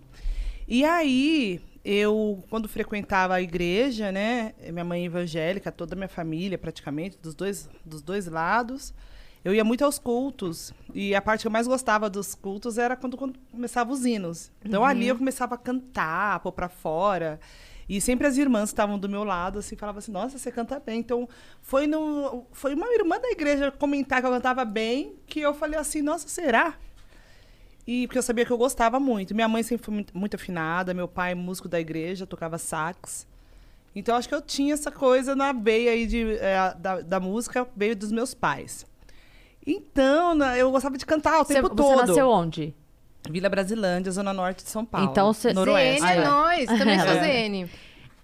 E 0.68 0.86
aí, 0.86 1.60
eu, 1.84 2.42
quando 2.50 2.70
frequentava 2.70 3.34
a 3.36 3.42
igreja, 3.42 4.10
né? 4.10 4.54
Minha 4.72 4.86
mãe 4.86 5.06
evangélica, 5.06 5.70
toda 5.70 5.96
a 5.96 5.98
minha 5.98 6.08
família, 6.08 6.58
praticamente, 6.58 7.18
dos 7.22 7.36
dois, 7.36 7.70
dos 7.86 8.02
dois 8.02 8.26
lados. 8.28 8.94
Eu 9.44 9.54
ia 9.56 9.64
muito 9.64 9.84
aos 9.84 9.98
cultos. 9.98 10.74
E 10.94 11.16
a 11.16 11.22
parte 11.22 11.42
que 11.42 11.48
eu 11.48 11.52
mais 11.52 11.68
gostava 11.68 12.10
dos 12.10 12.36
cultos 12.36 12.78
era 12.78 12.96
quando, 12.96 13.18
quando 13.18 13.40
começavam 13.52 13.94
os 13.94 14.06
hinos. 14.06 14.52
Então 14.64 14.86
ali 14.86 15.08
eu 15.08 15.18
começava 15.18 15.56
a 15.56 15.58
cantar, 15.58 16.40
pôr 16.42 16.52
pra 16.52 16.70
fora. 16.70 17.40
E 17.90 18.00
sempre 18.00 18.26
as 18.26 18.38
irmãs 18.38 18.70
estavam 18.70 18.98
do 18.98 19.10
meu 19.10 19.26
lado, 19.26 19.60
assim, 19.60 19.76
falavam 19.76 20.00
assim, 20.00 20.14
nossa, 20.14 20.38
você 20.38 20.50
canta 20.50 20.80
bem. 20.80 21.00
Então, 21.00 21.28
foi, 21.60 21.88
no, 21.88 22.46
foi 22.54 22.74
uma 22.74 22.88
irmã 22.94 23.20
da 23.20 23.30
igreja 23.30 23.70
comentar 23.70 24.22
que 24.22 24.28
eu 24.28 24.32
cantava 24.32 24.64
bem, 24.64 25.16
que 25.28 25.42
eu 25.42 25.54
falei 25.54 25.78
assim, 25.78 26.02
nossa, 26.02 26.26
será? 26.28 26.76
E 27.86 28.08
porque 28.08 28.18
eu 28.18 28.24
sabia 28.24 28.46
que 28.46 28.52
eu 28.52 28.58
gostava 28.58 28.98
muito. 28.98 29.36
Minha 29.36 29.50
mãe 29.50 29.62
sempre 29.62 29.84
foi 29.84 29.94
muito, 29.94 30.18
muito 30.18 30.36
afinada, 30.36 30.94
meu 30.94 31.08
pai, 31.08 31.36
músico 31.36 31.68
da 31.68 31.82
igreja, 31.82 32.26
tocava 32.26 32.58
sax. 32.58 33.28
Então, 33.94 34.16
acho 34.16 34.30
que 34.30 34.36
eu 34.36 34.42
tinha 34.42 34.74
essa 34.74 34.90
coisa 34.90 35.36
na 35.36 35.52
veia 35.52 35.92
aí 35.92 36.08
de, 36.08 36.38
eh, 36.38 36.76
da, 36.80 37.02
da 37.02 37.20
música, 37.20 37.68
veio 37.76 37.94
dos 37.94 38.12
meus 38.12 38.34
pais. 38.34 38.86
Então, 39.72 40.36
na- 40.36 40.58
eu 40.58 40.70
gostava 40.72 40.98
de 40.98 41.06
cantar 41.06 41.42
o 41.42 41.46
Você, 41.46 41.54
tempo 41.56 41.70
você 41.70 41.76
todo. 41.76 42.08
nasceu 42.08 42.30
onde? 42.30 42.74
Vila 43.30 43.50
Brasilândia, 43.50 44.12
Zona 44.12 44.34
Norte 44.34 44.64
de 44.64 44.70
São 44.70 44.84
Paulo. 44.84 45.10
Então, 45.12 45.32
cê- 45.34 45.54
Noroeste. 45.54 46.02
ZN 46.02 46.08
é 46.08 46.10
Ah, 46.10 46.16
é. 46.16 46.26
nós, 46.26 46.66
também 46.80 47.00
sou 47.00 47.08
É. 47.14 47.48
ZN. 47.50 47.70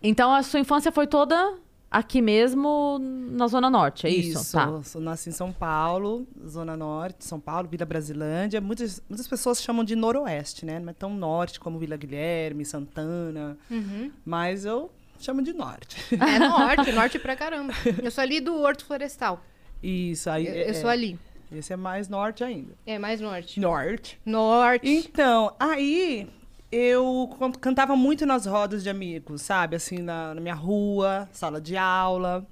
Então 0.02 0.34
a 0.34 0.42
sua 0.44 0.60
infância 0.60 0.92
foi 0.92 1.08
toda 1.08 1.56
aqui 1.90 2.22
mesmo 2.22 2.98
na 3.00 3.48
Zona 3.48 3.70
Norte, 3.70 4.06
é 4.08 4.10
isso? 4.10 4.52
Tá. 4.52 4.70
Eu 4.94 5.02
nasci 5.02 5.30
em 5.30 5.32
São 5.32 5.52
Paulo, 5.54 6.28
Zona 6.48 6.76
Norte, 6.76 7.24
São 7.26 7.40
Paulo, 7.40 7.68
Vila 7.68 7.86
Brasilândia. 7.86 8.60
Muitas, 8.60 9.02
muitas 9.10 9.28
pessoas 9.28 9.62
chamam 9.62 9.84
de 9.84 9.96
Noroeste, 9.96 10.66
né? 10.66 10.80
Não 10.80 10.90
é 10.90 10.94
tão 10.94 11.14
norte 11.14 11.60
como 11.60 11.80
Vila 11.80 11.96
Guilherme, 11.96 12.66
Santana. 12.66 13.58
Uhum. 13.72 14.12
Mas 14.26 14.66
eu 14.66 14.92
chamo 15.20 15.42
de 15.42 15.54
norte. 15.54 15.98
É 16.12 16.40
norte, 16.40 16.92
norte 16.94 17.20
pra 17.20 17.36
caramba. 17.36 17.74
Eu 18.04 18.12
sou 18.12 18.22
ali 18.22 18.40
do 18.40 18.56
Horto 18.62 18.84
Florestal. 18.86 19.42
Isso, 19.82 20.30
aí. 20.30 20.48
Eu, 20.48 20.54
é- 20.54 20.70
eu 20.70 20.74
sou 20.76 20.90
ali. 20.90 21.18
Esse 21.52 21.74
é 21.74 21.76
mais 21.78 22.10
norte 22.10 22.44
ainda. 22.44 22.74
É, 22.86 23.00
mais 23.00 23.22
norte. 23.22 23.60
Norte. 23.60 24.20
Norte. 24.26 24.88
Então, 24.88 25.54
aí 25.60 26.28
eu 26.72 27.30
can- 27.40 27.52
cantava 27.54 27.96
muito 27.96 28.26
nas 28.26 28.46
rodas 28.46 28.84
de 28.84 28.90
amigos, 28.90 29.42
sabe? 29.42 29.76
Assim, 29.76 30.00
na, 30.00 30.34
na 30.36 30.42
minha 30.42 30.54
rua, 30.56 31.30
sala 31.32 31.62
de 31.62 31.78
aula. 31.78 32.46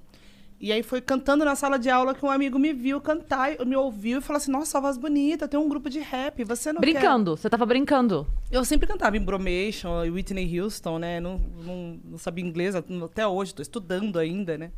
E 0.58 0.72
aí 0.72 0.82
foi 0.82 1.02
cantando 1.02 1.44
na 1.44 1.54
sala 1.54 1.78
de 1.78 1.90
aula 1.90 2.14
que 2.14 2.24
um 2.24 2.30
amigo 2.30 2.58
me 2.58 2.72
viu 2.72 2.98
cantar, 2.98 3.62
me 3.66 3.76
ouviu 3.76 4.20
e 4.20 4.22
falou 4.22 4.38
assim: 4.38 4.50
Nossa, 4.50 4.70
sua 4.70 4.80
voz 4.80 4.96
bonita, 4.96 5.46
tem 5.46 5.60
um 5.60 5.68
grupo 5.68 5.90
de 5.90 5.98
rap, 6.00 6.42
você 6.44 6.72
não 6.72 6.80
quer? 6.80 6.92
Brincando, 6.92 7.36
você 7.36 7.50
tava 7.50 7.66
brincando. 7.66 8.26
Eu 8.50 8.64
sempre 8.64 8.86
cantava 8.86 9.18
em 9.18 9.20
Bromation, 9.20 9.90
Whitney 10.10 10.58
Houston, 10.58 10.98
né? 10.98 11.20
Não, 11.20 11.38
não, 11.62 12.00
não 12.02 12.16
sabia 12.18 12.42
inglês 12.42 12.74
até 12.74 13.26
hoje, 13.26 13.54
tô 13.54 13.60
estudando 13.60 14.18
ainda, 14.18 14.56
né? 14.56 14.70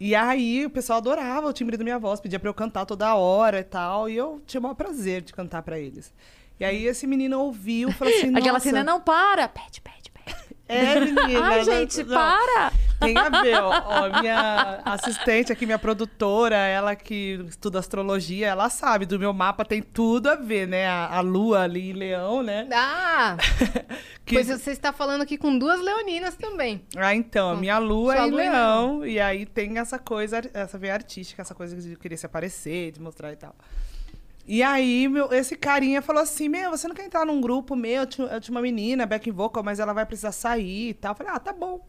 E 0.00 0.14
aí 0.14 0.64
o 0.64 0.70
pessoal 0.70 0.98
adorava 0.98 1.48
o 1.48 1.52
timbre 1.52 1.76
da 1.76 1.82
minha 1.82 1.98
voz, 1.98 2.20
pedia 2.20 2.38
pra 2.38 2.48
eu 2.48 2.54
cantar 2.54 2.86
toda 2.86 3.14
hora 3.14 3.58
e 3.60 3.64
tal. 3.64 4.08
E 4.08 4.16
eu 4.16 4.40
tinha 4.46 4.60
o 4.60 4.62
maior 4.62 4.74
prazer 4.74 5.22
de 5.22 5.32
cantar 5.32 5.62
pra 5.62 5.78
eles. 5.78 6.12
E 6.60 6.64
aí 6.64 6.86
esse 6.86 7.06
menino 7.06 7.38
ouviu 7.40 7.88
e 7.88 7.92
falou 7.92 8.14
assim: 8.14 8.34
Aquela 8.36 8.60
cena, 8.60 8.84
não, 8.84 9.00
para! 9.00 9.48
Pede, 9.48 9.80
pede, 9.80 10.10
pede. 10.10 10.36
É, 10.68 11.00
menina. 11.00 11.46
Ai, 11.46 11.64
gente, 11.64 12.02
não. 12.04 12.14
para! 12.14 12.72
Tem 13.00 13.16
a 13.16 13.28
ver, 13.28 13.60
ó, 13.62 13.70
ó, 13.86 14.20
minha 14.20 14.80
assistente 14.84 15.52
aqui, 15.52 15.64
minha 15.66 15.78
produtora, 15.78 16.56
ela 16.56 16.96
que 16.96 17.44
estuda 17.48 17.78
astrologia, 17.78 18.48
ela 18.48 18.68
sabe, 18.68 19.06
do 19.06 19.18
meu 19.18 19.32
mapa 19.32 19.64
tem 19.64 19.80
tudo 19.82 20.28
a 20.28 20.34
ver, 20.34 20.66
né? 20.66 20.86
A, 20.88 21.16
a 21.16 21.20
lua 21.20 21.62
ali 21.62 21.90
em 21.90 21.92
leão, 21.92 22.42
né? 22.42 22.68
Ah, 22.72 23.36
Que- 24.26 24.34
pois 24.34 24.48
você 24.48 24.72
está 24.72 24.92
falando 24.92 25.22
aqui 25.22 25.38
com 25.38 25.56
duas 25.58 25.80
leoninas 25.80 26.34
também. 26.34 26.82
Ah, 26.96 27.14
então, 27.14 27.50
a 27.50 27.56
minha 27.56 27.78
lua 27.78 28.14
Sua 28.14 28.24
é 28.24 28.26
em 28.26 28.30
lua 28.30 28.40
leão, 28.40 29.06
e 29.06 29.20
aí 29.20 29.46
tem 29.46 29.78
essa 29.78 29.98
coisa, 29.98 30.42
essa 30.52 30.76
veia 30.76 30.94
artística, 30.94 31.40
essa 31.40 31.54
coisa 31.54 31.76
de 31.76 31.96
querer 31.96 32.16
se 32.16 32.26
aparecer, 32.26 32.92
de 32.92 33.00
mostrar 33.00 33.32
e 33.32 33.36
tal. 33.36 33.54
E 34.46 34.62
aí, 34.62 35.06
meu, 35.08 35.32
esse 35.32 35.54
carinha 35.56 36.00
falou 36.00 36.22
assim: 36.22 36.48
Meu, 36.48 36.70
você 36.70 36.88
não 36.88 36.94
quer 36.94 37.04
entrar 37.04 37.24
num 37.26 37.38
grupo 37.40 37.76
meu? 37.76 38.00
Eu 38.02 38.06
tinha, 38.06 38.26
eu 38.28 38.40
tinha 38.40 38.54
uma 38.54 38.62
menina, 38.62 39.04
back 39.04 39.30
vocal, 39.30 39.62
mas 39.62 39.78
ela 39.78 39.92
vai 39.92 40.06
precisar 40.06 40.32
sair 40.32 40.88
e 40.88 40.94
tal. 40.94 41.12
Eu 41.12 41.16
falei: 41.16 41.32
Ah, 41.34 41.38
tá 41.38 41.52
bom. 41.52 41.86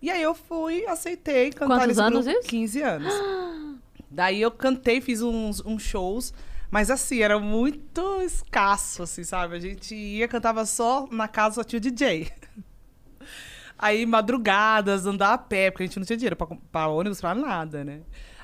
E 0.00 0.10
aí 0.10 0.22
eu 0.22 0.34
fui, 0.34 0.86
aceitei 0.86 1.50
cantar 1.50 1.80
Quantos 1.80 1.98
anos 1.98 2.24
grupo. 2.24 2.40
isso? 2.40 2.48
15 2.48 2.82
anos. 2.82 3.12
Daí 4.10 4.40
eu 4.40 4.50
cantei, 4.50 5.00
fiz 5.00 5.20
uns, 5.20 5.60
uns 5.64 5.82
shows, 5.82 6.32
mas 6.70 6.90
assim, 6.90 7.20
era 7.20 7.38
muito 7.38 8.22
escasso, 8.22 9.02
assim, 9.02 9.22
sabe? 9.22 9.56
A 9.56 9.60
gente 9.60 9.94
ia, 9.94 10.26
cantava 10.26 10.64
só 10.64 11.06
na 11.10 11.28
casa, 11.28 11.56
só 11.56 11.64
tinha 11.64 11.78
o 11.78 11.80
DJ. 11.80 12.30
Aí, 13.78 14.04
madrugadas, 14.06 15.06
andar 15.06 15.34
a 15.34 15.38
pé, 15.38 15.70
porque 15.70 15.84
a 15.84 15.86
gente 15.86 15.98
não 15.98 16.06
tinha 16.06 16.16
dinheiro 16.16 16.36
pra, 16.36 16.48
pra 16.72 16.88
ônibus, 16.88 17.20
pra 17.20 17.34
nada, 17.34 17.84
né? 17.84 18.00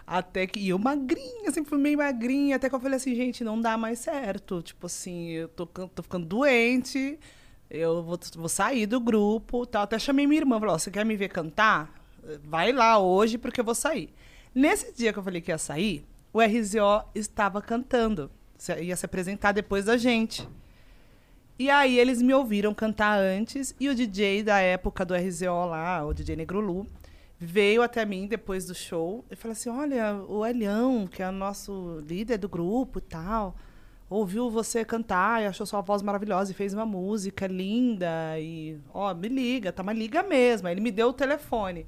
Até 0.07 0.47
que 0.47 0.61
e 0.61 0.69
eu 0.69 0.79
magrinha, 0.79 1.51
sempre 1.51 1.71
fui 1.71 1.79
meio 1.79 1.99
magrinha, 1.99 2.57
até 2.57 2.69
que 2.69 2.75
eu 2.75 2.81
falei 2.81 2.97
assim, 2.97 3.15
gente, 3.15 3.43
não 3.43 3.61
dá 3.61 3.77
mais 3.77 3.99
certo. 4.01 4.63
Tipo 4.63 4.87
assim, 4.87 5.31
eu 5.31 5.49
tô, 5.49 5.67
tô 5.67 6.03
ficando 6.03 6.27
doente, 6.27 7.19
eu 7.75 8.03
vou, 8.03 8.19
vou 8.37 8.49
sair 8.49 8.87
do 8.87 9.01
grupo, 9.01 9.67
tal. 9.67 9.83
Até 9.83 9.99
chamei 9.99 10.27
minha 10.27 10.41
irmã, 10.41 10.61
falou, 10.61 10.79
você 10.79 10.91
quer 10.91 11.05
me 11.05 11.17
ver 11.17 11.29
cantar? 11.29 11.93
Vai 12.45 12.73
lá 12.73 12.99
hoje, 12.99 13.37
porque 13.37 13.61
eu 13.61 13.65
vou 13.65 13.75
sair. 13.75 14.13
Nesse 14.55 14.95
dia 14.95 15.13
que 15.13 15.19
eu 15.19 15.23
falei 15.23 15.41
que 15.41 15.51
ia 15.51 15.59
sair, 15.59 16.07
o 16.33 16.41
RZO 16.41 17.05
estava 17.15 17.61
cantando. 17.61 18.31
Ia 18.81 18.97
se 18.97 19.05
apresentar 19.05 19.53
depois 19.53 19.85
da 19.85 19.97
gente. 19.97 20.49
E 21.59 21.71
aí 21.71 21.99
eles 21.99 22.21
me 22.23 22.33
ouviram 22.35 22.75
cantar 22.75 23.19
antes 23.19 23.75
e 23.79 23.89
o 23.89 23.95
DJ 23.95 24.43
da 24.43 24.59
época 24.59 25.05
do 25.05 25.15
RZO 25.15 25.67
lá, 25.67 26.05
o 26.05 26.13
DJ 26.13 26.35
Negrolu, 26.35 26.87
veio 27.39 27.83
até 27.83 28.05
mim 28.05 28.27
depois 28.27 28.67
do 28.67 28.75
show 28.75 29.25
e 29.31 29.37
falou 29.37 29.53
assim: 29.53 29.69
"Olha, 29.69 30.15
o 30.29 30.45
Elião, 30.45 31.07
que 31.07 31.23
é 31.23 31.29
o 31.29 31.33
nosso 31.33 32.03
líder 32.09 32.39
do 32.39 32.49
grupo 32.49 32.99
e 32.99 33.03
tal, 33.03 33.55
ouviu 34.09 34.51
você 34.51 34.85
cantar 34.85 35.43
e 35.43 35.47
achou 35.47 35.67
sua 35.67 35.81
voz 35.81 36.03
maravilhosa 36.03 36.51
e 36.51 36.55
fez 36.55 36.75
uma 36.75 36.87
música 36.87 37.47
linda 37.47 38.09
e, 38.39 38.79
ó, 38.93 39.13
me 39.15 39.29
liga, 39.29 39.73
tá, 39.73 39.83
mas 39.83 39.97
liga 39.97 40.23
mesmo". 40.23 40.69
Aí 40.69 40.75
ele 40.75 40.81
me 40.81 40.91
deu 40.91 41.09
o 41.09 41.13
telefone. 41.13 41.87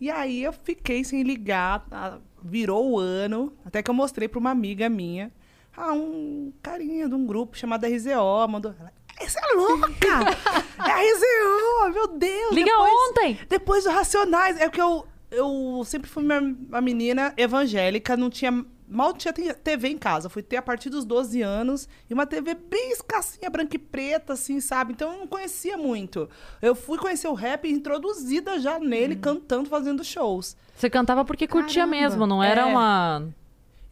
E 0.00 0.10
aí 0.10 0.42
eu 0.42 0.52
fiquei 0.52 1.04
sem 1.04 1.22
ligar, 1.22 1.86
ah, 1.90 2.18
virou 2.42 2.90
o 2.92 2.98
ano, 2.98 3.52
até 3.64 3.82
que 3.82 3.90
eu 3.90 3.94
mostrei 3.94 4.26
para 4.28 4.38
uma 4.38 4.50
amiga 4.50 4.88
minha. 4.88 5.30
Ah, 5.76 5.92
um 5.92 6.52
carinha 6.62 7.08
de 7.08 7.14
um 7.14 7.26
grupo 7.26 7.56
chamado 7.56 7.86
RZO 7.86 8.48
mandou. 8.48 8.74
Você 9.20 9.38
é 9.38 9.54
louca! 9.54 10.30
é 10.78 11.12
RZO, 11.12 11.92
meu 11.92 12.08
Deus! 12.18 12.52
Liga 12.52 12.70
depois- 12.70 12.92
ontem! 13.10 13.38
Depois 13.48 13.84
do 13.84 13.90
Racionais. 13.90 14.58
É 14.58 14.68
que 14.70 14.80
eu, 14.80 15.06
eu 15.30 15.82
sempre 15.84 16.08
fui 16.08 16.24
uma, 16.24 16.38
uma 16.40 16.80
menina 16.80 17.34
evangélica, 17.36 18.16
não 18.16 18.30
tinha. 18.30 18.64
Mal 18.90 19.12
tinha 19.14 19.32
TV 19.32 19.88
em 19.88 19.96
casa. 19.96 20.28
Fui 20.28 20.42
ter 20.42 20.56
a 20.56 20.62
partir 20.62 20.90
dos 20.90 21.04
12 21.04 21.40
anos 21.40 21.88
e 22.08 22.12
uma 22.12 22.26
TV 22.26 22.54
bem 22.54 22.90
escassinha, 22.90 23.48
branca 23.48 23.76
e 23.76 23.78
preta, 23.78 24.32
assim, 24.32 24.60
sabe? 24.60 24.92
Então 24.92 25.12
eu 25.12 25.18
não 25.20 25.26
conhecia 25.28 25.76
muito. 25.78 26.28
Eu 26.60 26.74
fui 26.74 26.98
conhecer 26.98 27.28
o 27.28 27.34
rap 27.34 27.70
introduzida 27.70 28.58
já 28.58 28.80
nele, 28.80 29.14
cantando, 29.14 29.68
fazendo 29.70 30.02
shows. 30.02 30.56
Você 30.74 30.90
cantava 30.90 31.24
porque 31.24 31.46
curtia 31.46 31.84
Caramba. 31.86 31.96
mesmo, 32.02 32.26
não 32.26 32.42
era 32.42 32.62
É. 32.62 32.64
uma. 32.64 33.28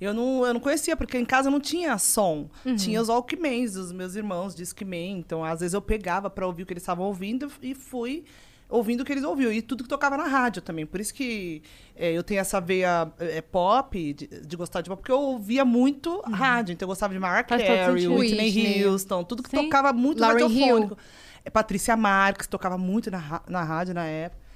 Eu 0.00 0.14
não, 0.14 0.46
eu 0.46 0.54
não 0.54 0.60
conhecia, 0.60 0.96
porque 0.96 1.18
em 1.18 1.24
casa 1.24 1.50
não 1.50 1.58
tinha 1.58 1.98
som. 1.98 2.48
Tinha 2.76 3.00
os 3.02 3.08
Walkmans 3.08 3.74
dos 3.74 3.90
meus 3.92 4.14
irmãos, 4.14 4.54
Discman. 4.54 5.18
Então, 5.18 5.44
às 5.44 5.58
vezes 5.60 5.74
eu 5.74 5.82
pegava 5.82 6.30
pra 6.30 6.46
ouvir 6.46 6.62
o 6.62 6.66
que 6.66 6.72
eles 6.72 6.82
estavam 6.84 7.06
ouvindo 7.06 7.50
e 7.62 7.74
fui 7.74 8.24
ouvindo 8.68 9.00
o 9.00 9.04
que 9.04 9.12
eles 9.12 9.24
ouviam. 9.24 9.52
E 9.52 9.62
tudo 9.62 9.82
que 9.82 9.88
tocava 9.88 10.16
na 10.16 10.24
rádio 10.24 10.60
também. 10.60 10.84
Por 10.84 11.00
isso 11.00 11.14
que 11.14 11.62
é, 11.96 12.12
eu 12.12 12.22
tenho 12.22 12.40
essa 12.40 12.60
veia 12.60 13.10
é, 13.18 13.40
pop, 13.40 14.12
de, 14.12 14.26
de 14.26 14.56
gostar 14.56 14.80
de 14.80 14.90
pop, 14.90 15.00
porque 15.00 15.12
eu 15.12 15.20
ouvia 15.20 15.64
muito 15.64 16.20
rádio. 16.20 16.72
Então, 16.72 16.86
eu 16.86 16.90
gostava 16.90 17.12
de 17.12 17.20
Mariah 17.20 17.44
Carey. 17.44 18.08
Whitney, 18.08 18.48
Whitney. 18.48 18.84
Houston. 18.84 19.24
Tudo 19.24 19.42
que 19.42 19.50
Sim. 19.50 19.64
tocava 19.64 19.92
muito 19.92 20.20
Lauryn 20.20 20.42
radiofônico. 20.42 20.98
É, 21.44 21.50
Patrícia 21.50 21.96
Marques 21.96 22.46
tocava 22.46 22.76
muito 22.76 23.10
na, 23.10 23.42
na 23.48 23.64
rádio 23.64 23.94
na 23.94 24.04
época. 24.04 24.48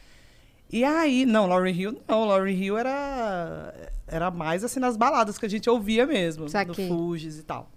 E 0.71 0.85
aí, 0.85 1.27
não, 1.27 1.47
Lauryn 1.47 1.75
Hill 1.75 2.03
não, 2.09 2.25
Lauryn 2.25 2.57
Hill 2.57 2.79
era, 2.79 3.75
era 4.07 4.31
mais 4.31 4.65
assim 4.65 4.81
nas 4.81 4.97
baladas 4.97 5.37
que 5.37 5.45
a 5.45 5.49
gente 5.49 5.69
ouvia 5.69 6.07
mesmo, 6.07 6.49
Saquei. 6.49 6.89
do 6.89 6.95
Fuges 6.95 7.39
e 7.39 7.43
tal. 7.43 7.71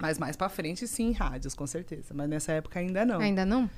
Mas 0.00 0.18
mais 0.18 0.34
pra 0.34 0.48
frente, 0.48 0.88
sim, 0.88 1.12
rádios, 1.12 1.54
com 1.54 1.64
certeza. 1.64 2.12
Mas 2.12 2.28
nessa 2.28 2.50
época 2.52 2.80
ainda 2.80 3.04
não. 3.04 3.20
Ainda 3.20 3.46
não? 3.46 3.70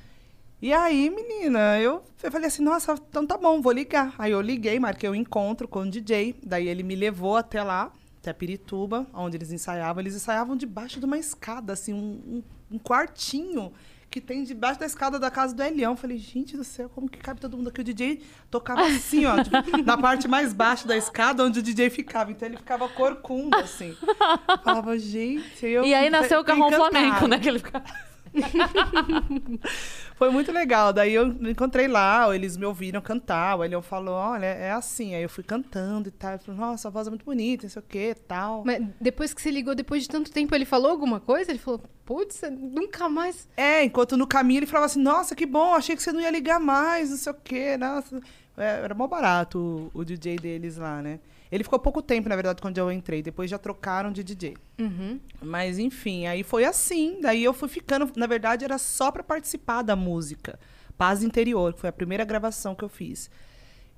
E 0.59 0.73
aí, 0.73 1.09
menina, 1.11 1.79
eu, 1.79 2.03
eu 2.23 2.31
falei 2.31 2.47
assim, 2.47 2.63
nossa, 2.63 2.95
então 3.09 3.27
tá 3.27 3.37
bom, 3.37 3.61
vou 3.61 3.71
ligar. 3.71 4.15
Aí 4.17 4.31
eu 4.31 4.41
liguei, 4.41 4.79
marquei 4.79 5.07
um 5.07 5.13
encontro 5.13 5.67
com 5.67 5.81
o 5.81 5.89
DJ. 5.89 6.35
Daí 6.43 6.67
ele 6.67 6.81
me 6.81 6.95
levou 6.95 7.37
até 7.37 7.61
lá, 7.61 7.91
até 8.19 8.33
Pirituba, 8.33 9.05
onde 9.13 9.37
eles 9.37 9.51
ensaiavam. 9.51 10.01
Eles 10.01 10.15
ensaiavam 10.15 10.55
debaixo 10.55 10.99
de 10.99 11.05
uma 11.05 11.17
escada, 11.17 11.73
assim, 11.73 11.93
um, 11.93 12.41
um, 12.71 12.75
um 12.75 12.79
quartinho 12.79 13.71
que 14.09 14.19
tem 14.19 14.43
debaixo 14.43 14.79
da 14.79 14.85
escada 14.87 15.19
da 15.19 15.29
casa 15.29 15.53
do 15.53 15.61
Elião. 15.61 15.95
Falei, 15.95 16.17
gente 16.17 16.57
do 16.57 16.63
céu, 16.63 16.89
como 16.89 17.07
que 17.07 17.19
cabe 17.19 17.39
todo 17.39 17.55
mundo 17.55 17.67
aqui? 17.69 17.81
O 17.81 17.83
DJ 17.83 18.23
tocava 18.49 18.81
assim, 18.83 19.25
ó, 19.25 19.43
tipo, 19.43 19.55
na 19.85 19.95
parte 19.95 20.27
mais 20.27 20.53
baixa 20.53 20.87
da 20.87 20.97
escada, 20.97 21.43
onde 21.43 21.59
o 21.59 21.61
DJ 21.61 21.91
ficava. 21.91 22.31
Então 22.31 22.47
ele 22.47 22.57
ficava 22.57 22.89
corcunda, 22.89 23.59
assim. 23.59 23.95
Eu 24.01 24.57
Falava, 24.63 24.97
gente... 24.97 25.63
Eu 25.63 25.83
E 25.85 25.93
aí 25.93 26.09
nasceu 26.09 26.39
o 26.39 26.43
Carrão. 26.43 26.71
Flamengo, 26.71 27.27
né? 27.27 27.37
Que 27.37 27.47
ele 27.47 27.59
ficava... 27.59 27.85
Foi 30.17 30.31
muito 30.31 30.51
legal. 30.51 30.91
Daí 30.91 31.13
eu 31.13 31.27
encontrei 31.47 31.87
lá, 31.87 32.33
eles 32.33 32.57
me 32.57 32.65
ouviram 32.65 32.99
cantar. 32.99 33.57
O 33.57 33.63
Elião 33.63 33.83
falou: 33.83 34.15
olha, 34.15 34.47
é 34.47 34.71
assim. 34.71 35.13
Aí 35.13 35.21
eu 35.21 35.29
fui 35.29 35.43
cantando 35.43 36.09
e 36.09 36.11
tal. 36.11 36.31
Ele 36.31 36.43
falou: 36.43 36.59
nossa, 36.59 36.87
a 36.87 36.91
voz 36.91 37.05
é 37.05 37.11
muito 37.11 37.23
bonita, 37.23 37.63
não 37.63 37.69
sei 37.69 37.79
o 37.79 37.85
quê 37.87 38.15
tal. 38.27 38.63
Mas 38.65 38.83
depois 38.99 39.31
que 39.31 39.41
você 39.41 39.51
ligou, 39.51 39.75
depois 39.75 40.01
de 40.03 40.09
tanto 40.09 40.31
tempo, 40.31 40.55
ele 40.55 40.65
falou 40.65 40.89
alguma 40.89 41.19
coisa? 41.19 41.51
Ele 41.51 41.59
falou, 41.59 41.79
putz, 42.03 42.41
nunca 42.51 43.07
mais. 43.07 43.47
É, 43.55 43.83
enquanto 43.83 44.17
no 44.17 44.25
caminho 44.25 44.59
ele 44.59 44.65
falava 44.65 44.87
assim: 44.87 45.01
nossa, 45.01 45.35
que 45.35 45.45
bom, 45.45 45.75
achei 45.75 45.95
que 45.95 46.01
você 46.01 46.11
não 46.11 46.19
ia 46.21 46.31
ligar 46.31 46.59
mais, 46.59 47.11
não 47.11 47.17
sei 47.17 47.31
o 47.31 47.35
quê. 47.35 47.77
Nossa. 47.77 48.19
É, 48.57 48.81
era 48.83 48.95
mó 48.95 49.05
barato 49.07 49.91
o, 49.93 49.99
o 49.99 50.03
DJ 50.03 50.37
deles 50.37 50.77
lá, 50.77 50.99
né? 50.99 51.19
Ele 51.51 51.63
ficou 51.63 51.79
pouco 51.79 52.01
tempo, 52.01 52.27
na 52.27 52.35
verdade, 52.35 52.61
quando 52.61 52.77
eu 52.77 52.91
entrei. 52.91 53.21
Depois 53.21 53.49
já 53.49 53.57
trocaram 53.57 54.11
de 54.11 54.23
DJ. 54.23 54.55
Uhum. 54.79 55.19
Mas 55.41 55.79
enfim, 55.79 56.27
aí 56.27 56.43
foi 56.43 56.65
assim. 56.65 57.19
Daí 57.21 57.43
eu 57.43 57.53
fui 57.53 57.69
ficando. 57.69 58.11
Na 58.15 58.27
verdade, 58.27 58.65
era 58.65 58.77
só 58.77 59.11
pra 59.11 59.23
participar 59.23 59.81
da 59.81 59.95
música. 59.95 60.59
Paz 60.97 61.23
Interior, 61.23 61.73
que 61.73 61.79
foi 61.79 61.89
a 61.89 61.93
primeira 61.93 62.25
gravação 62.25 62.75
que 62.75 62.83
eu 62.83 62.89
fiz. 62.89 63.29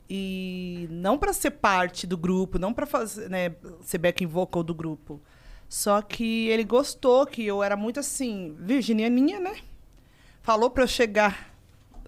E 0.09 0.87
não 0.89 1.17
pra 1.17 1.31
ser 1.31 1.51
parte 1.51 2.07
do 2.07 2.17
grupo, 2.17 2.57
não 2.57 2.73
fazer, 2.73 3.29
né, 3.29 3.55
ser 3.81 3.99
backing 3.99 4.25
vocal 4.25 4.63
do 4.63 4.73
grupo. 4.73 5.21
Só 5.67 6.01
que 6.01 6.47
ele 6.47 6.63
gostou, 6.63 7.27
que 7.27 7.45
eu 7.45 7.61
era 7.61 7.77
muito 7.77 7.99
assim, 7.99 8.55
virginianinha, 8.59 9.39
né? 9.39 9.55
Falou 10.41 10.71
pra 10.71 10.83
eu 10.83 10.87
chegar 10.87 11.53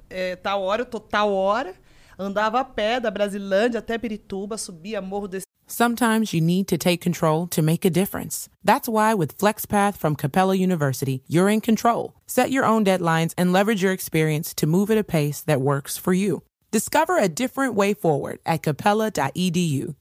é, 0.10 0.36
tal 0.36 0.64
hora, 0.64 0.82
eu 0.82 0.86
tô 0.86 1.00
tal 1.00 1.32
hora. 1.32 1.76
Andava 2.18 2.60
a 2.60 2.66
pé 2.66 3.00
da 3.00 3.12
Brasilândia 3.12 3.80
até 3.80 3.98
Pirituba, 3.98 4.58
subia 4.58 5.02
morro 5.02 5.28
desse 5.28 5.46
Sometimes 5.68 6.34
you 6.34 6.42
need 6.42 6.68
to 6.68 6.78
take 6.78 7.00
control 7.00 7.48
to 7.48 7.62
make 7.62 7.86
a 7.86 7.90
difference. 7.90 8.50
That's 8.62 8.90
why 8.90 9.14
with 9.14 9.38
FlexPath 9.38 9.96
from 9.96 10.18
Capella 10.18 10.54
University, 10.54 11.24
you're 11.30 11.48
in 11.48 11.62
control. 11.62 12.14
Set 12.28 12.52
your 12.52 12.66
own 12.66 12.84
deadlines 12.84 13.34
and 13.38 13.54
leverage 13.54 13.82
your 13.82 13.94
experience 13.94 14.54
to 14.56 14.68
move 14.68 14.92
at 14.92 14.98
a 14.98 15.04
pace 15.04 15.40
that 15.44 15.62
works 15.62 15.98
for 15.98 16.12
you. 16.12 16.44
Discover 16.72 17.18
a 17.18 17.30
different 17.30 17.76
way 17.76 17.94
forward 17.94 18.40
at 18.46 18.64
capella.edu. 18.64 19.96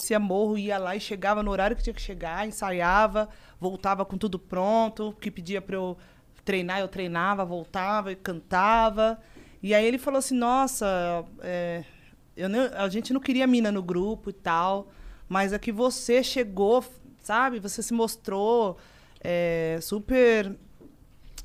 descia 0.00 0.18
morro, 0.18 0.58
ia 0.58 0.78
lá 0.78 0.96
e 0.96 1.00
chegava 1.00 1.42
no 1.42 1.50
horário 1.50 1.76
que 1.76 1.82
tinha 1.82 1.94
que 1.94 2.00
chegar, 2.00 2.46
ensaiava, 2.46 3.28
voltava 3.60 4.04
com 4.04 4.16
tudo 4.16 4.38
pronto, 4.38 5.14
que 5.20 5.30
pedia 5.30 5.60
para 5.60 5.76
eu 5.76 5.96
treinar, 6.44 6.80
eu 6.80 6.88
treinava, 6.88 7.44
voltava 7.44 8.10
e 8.10 8.16
cantava. 8.16 9.20
E 9.62 9.74
aí 9.74 9.84
ele 9.84 9.98
falou 9.98 10.18
assim, 10.18 10.34
nossa, 10.36 11.24
é, 11.40 11.84
não- 12.36 12.70
a 12.76 12.88
gente 12.88 13.12
não 13.12 13.20
queria 13.20 13.46
mina 13.46 13.70
no 13.70 13.82
grupo 13.82 14.30
e 14.30 14.32
tal, 14.32 14.90
mas 15.28 15.52
é 15.52 15.58
que 15.58 15.70
você 15.72 16.22
chegou, 16.22 16.84
sabe? 17.22 17.58
Você 17.60 17.82
se 17.82 17.92
mostrou 17.92 18.78
é, 19.22 19.78
super 19.82 20.56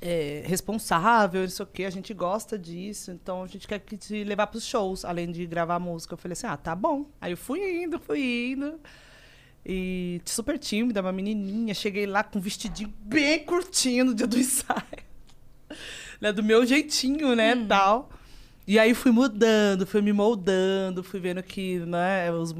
é, 0.01 0.43
responsável, 0.45 1.41
não 1.41 1.49
sei 1.49 1.63
o 1.63 1.67
quê, 1.67 1.85
a 1.85 1.89
gente 1.89 2.13
gosta 2.13 2.57
disso, 2.57 3.11
então 3.11 3.43
a 3.43 3.47
gente 3.47 3.67
quer 3.67 3.79
que 3.79 3.97
te 3.97 4.23
levar 4.23 4.47
pros 4.47 4.65
shows, 4.65 5.03
além 5.05 5.31
de 5.31 5.45
gravar 5.45 5.79
música. 5.79 6.13
Eu 6.13 6.17
falei 6.17 6.33
assim, 6.33 6.47
ah, 6.47 6.57
tá 6.57 6.75
bom. 6.75 7.05
Aí 7.19 7.31
eu 7.33 7.37
fui 7.37 7.83
indo, 7.83 7.99
fui 7.99 8.51
indo. 8.53 8.79
E 9.65 10.21
super 10.25 10.59
tímida, 10.59 11.01
uma 11.01 11.11
menininha. 11.11 11.73
Cheguei 11.73 12.05
lá 12.05 12.23
com 12.23 12.37
um 12.37 12.41
vestidinho 12.41 12.93
bem 12.99 13.43
curtinho 13.43 14.05
no 14.05 14.13
dia 14.15 14.27
do 14.27 14.37
ensaio. 14.39 15.05
Né, 16.25 16.33
do 16.33 16.41
meu 16.41 16.65
jeitinho, 16.65 17.35
né, 17.35 17.55
tal. 17.67 18.09
E 18.67 18.79
aí 18.79 18.95
fui 18.95 19.11
mudando, 19.11 19.85
fui 19.85 20.01
me 20.01 20.11
moldando, 20.11 21.03
fui 21.03 21.19
vendo 21.19 21.43
que, 21.43 21.77
né, 21.79 22.31
os, 22.31 22.53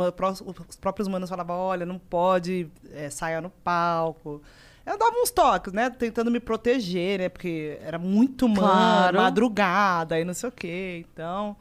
os 0.45 0.75
próprios 0.75 1.07
manos 1.07 1.27
falavam, 1.29 1.55
olha, 1.57 1.84
não 1.84 1.98
pode 1.98 2.67
é, 2.93 3.10
sair 3.10 3.41
no 3.41 3.50
palco. 3.50 4.39
Eu 4.86 5.00
dava 5.00 5.15
uns 5.17 5.31
toques, 5.31 5.74
né, 5.74 5.89
tentando 5.89 6.29
me 6.29 6.39
proteger, 6.39 7.17
né, 7.19 7.29
porque 7.29 7.79
era 7.81 7.98
muito 7.98 8.48
mano, 8.48 8.62
Claro. 8.62 9.17
madrugada 9.17 10.19
e 10.19 10.24
não 10.24 10.34
sei 10.34 10.50
o 10.50 10.51
quê, 10.51 11.05
então... 11.12 11.55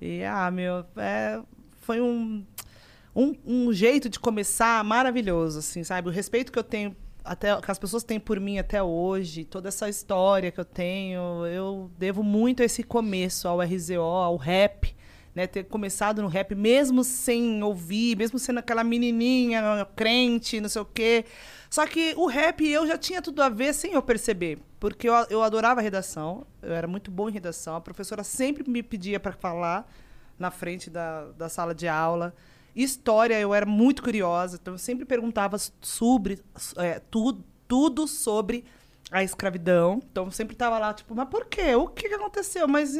E, 0.00 0.24
ah, 0.24 0.50
meu, 0.50 0.84
é, 0.96 1.40
foi 1.80 2.00
um, 2.00 2.44
um, 3.14 3.36
um 3.46 3.72
jeito 3.72 4.08
de 4.08 4.18
começar 4.18 4.82
maravilhoso, 4.82 5.60
assim, 5.60 5.84
sabe? 5.84 6.08
O 6.08 6.10
respeito 6.12 6.50
que 6.50 6.58
eu 6.58 6.64
tenho, 6.64 6.96
até, 7.24 7.60
que 7.60 7.70
as 7.70 7.78
pessoas 7.78 8.02
têm 8.02 8.18
por 8.18 8.38
mim 8.40 8.58
até 8.58 8.82
hoje, 8.82 9.44
toda 9.44 9.68
essa 9.68 9.88
história 9.88 10.50
que 10.50 10.60
eu 10.60 10.64
tenho, 10.64 11.46
eu 11.46 11.90
devo 11.98 12.22
muito 12.22 12.62
a 12.62 12.64
esse 12.64 12.82
começo, 12.82 13.46
ao 13.46 13.60
RZO, 13.60 14.00
ao 14.00 14.36
rap, 14.36 14.94
né? 15.34 15.46
Ter 15.46 15.64
começado 15.64 16.20
no 16.20 16.28
rap, 16.28 16.54
mesmo 16.54 17.02
sem 17.02 17.62
ouvir, 17.62 18.16
mesmo 18.16 18.38
sendo 18.38 18.58
aquela 18.58 18.84
menininha 18.84 19.86
crente, 19.96 20.60
não 20.60 20.68
sei 20.68 20.82
o 20.82 20.84
quê. 20.84 21.24
Só 21.70 21.86
que 21.86 22.12
o 22.16 22.26
rap 22.26 22.66
eu 22.66 22.86
já 22.86 22.98
tinha 22.98 23.22
tudo 23.22 23.42
a 23.42 23.48
ver 23.48 23.72
sem 23.72 23.92
eu 23.92 24.02
perceber. 24.02 24.58
Porque 24.78 25.08
eu, 25.08 25.14
eu 25.30 25.42
adorava 25.42 25.80
redação, 25.80 26.46
eu 26.60 26.72
era 26.72 26.86
muito 26.86 27.10
bom 27.10 27.28
em 27.28 27.32
redação. 27.32 27.76
A 27.76 27.80
professora 27.80 28.22
sempre 28.22 28.68
me 28.68 28.82
pedia 28.82 29.18
para 29.18 29.32
falar 29.32 29.90
na 30.38 30.50
frente 30.50 30.90
da, 30.90 31.26
da 31.32 31.48
sala 31.48 31.74
de 31.74 31.88
aula. 31.88 32.34
História, 32.74 33.38
eu 33.38 33.52
era 33.52 33.66
muito 33.66 34.02
curiosa, 34.02 34.58
então 34.60 34.74
eu 34.74 34.78
sempre 34.78 35.04
perguntava 35.04 35.56
sobre 35.80 36.38
é, 36.76 36.98
tudo, 37.10 37.44
tudo 37.68 38.06
sobre 38.08 38.64
a 39.10 39.22
escravidão. 39.22 40.00
Então 40.10 40.24
eu 40.24 40.30
sempre 40.30 40.54
estava 40.54 40.78
lá, 40.78 40.94
tipo, 40.94 41.14
mas 41.14 41.28
por 41.28 41.46
quê? 41.46 41.74
O 41.74 41.86
que, 41.88 42.08
que 42.08 42.14
aconteceu? 42.14 42.66
Mas, 42.66 42.96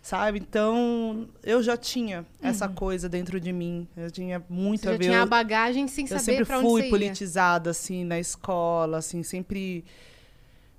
sabe? 0.00 0.38
Então 0.38 1.28
eu 1.42 1.60
já 1.62 1.76
tinha 1.76 2.24
essa 2.40 2.68
coisa 2.68 3.08
dentro 3.08 3.40
de 3.40 3.52
mim. 3.52 3.88
Eu 3.96 4.10
tinha 4.10 4.40
muito 4.48 4.82
Você 4.82 4.88
a 4.88 4.92
já 4.92 4.98
ver. 4.98 5.04
tinha 5.06 5.16
eu- 5.18 5.22
a 5.22 5.26
bagagem 5.26 5.88
sem 5.88 6.04
eu 6.04 6.08
saber 6.08 6.22
sempre 6.22 6.44
pra 6.44 6.58
onde 6.58 6.68
fui 6.68 6.80
você 6.82 6.86
ia. 6.86 6.90
politizada, 6.90 7.70
assim, 7.70 8.04
na 8.04 8.20
escola, 8.20 8.98
assim, 8.98 9.24
sempre 9.24 9.84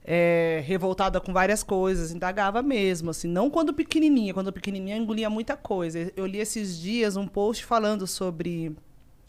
é, 0.04 0.64
revoltada 0.66 1.20
com 1.20 1.34
várias 1.34 1.64
coisas, 1.64 2.12
indagava 2.12 2.62
mesmo, 2.62 3.10
assim, 3.10 3.28
não 3.28 3.50
quando 3.50 3.74
pequenininha, 3.74 4.34
quando 4.34 4.52
pequenininha 4.52 4.98
engolia 4.98 5.30
muita 5.30 5.56
coisa. 5.56 6.12
Eu 6.16 6.26
li 6.26 6.40
esses 6.40 6.80
dias 6.80 7.16
um 7.16 7.28
post 7.28 7.66
falando 7.66 8.08
sobre 8.08 8.76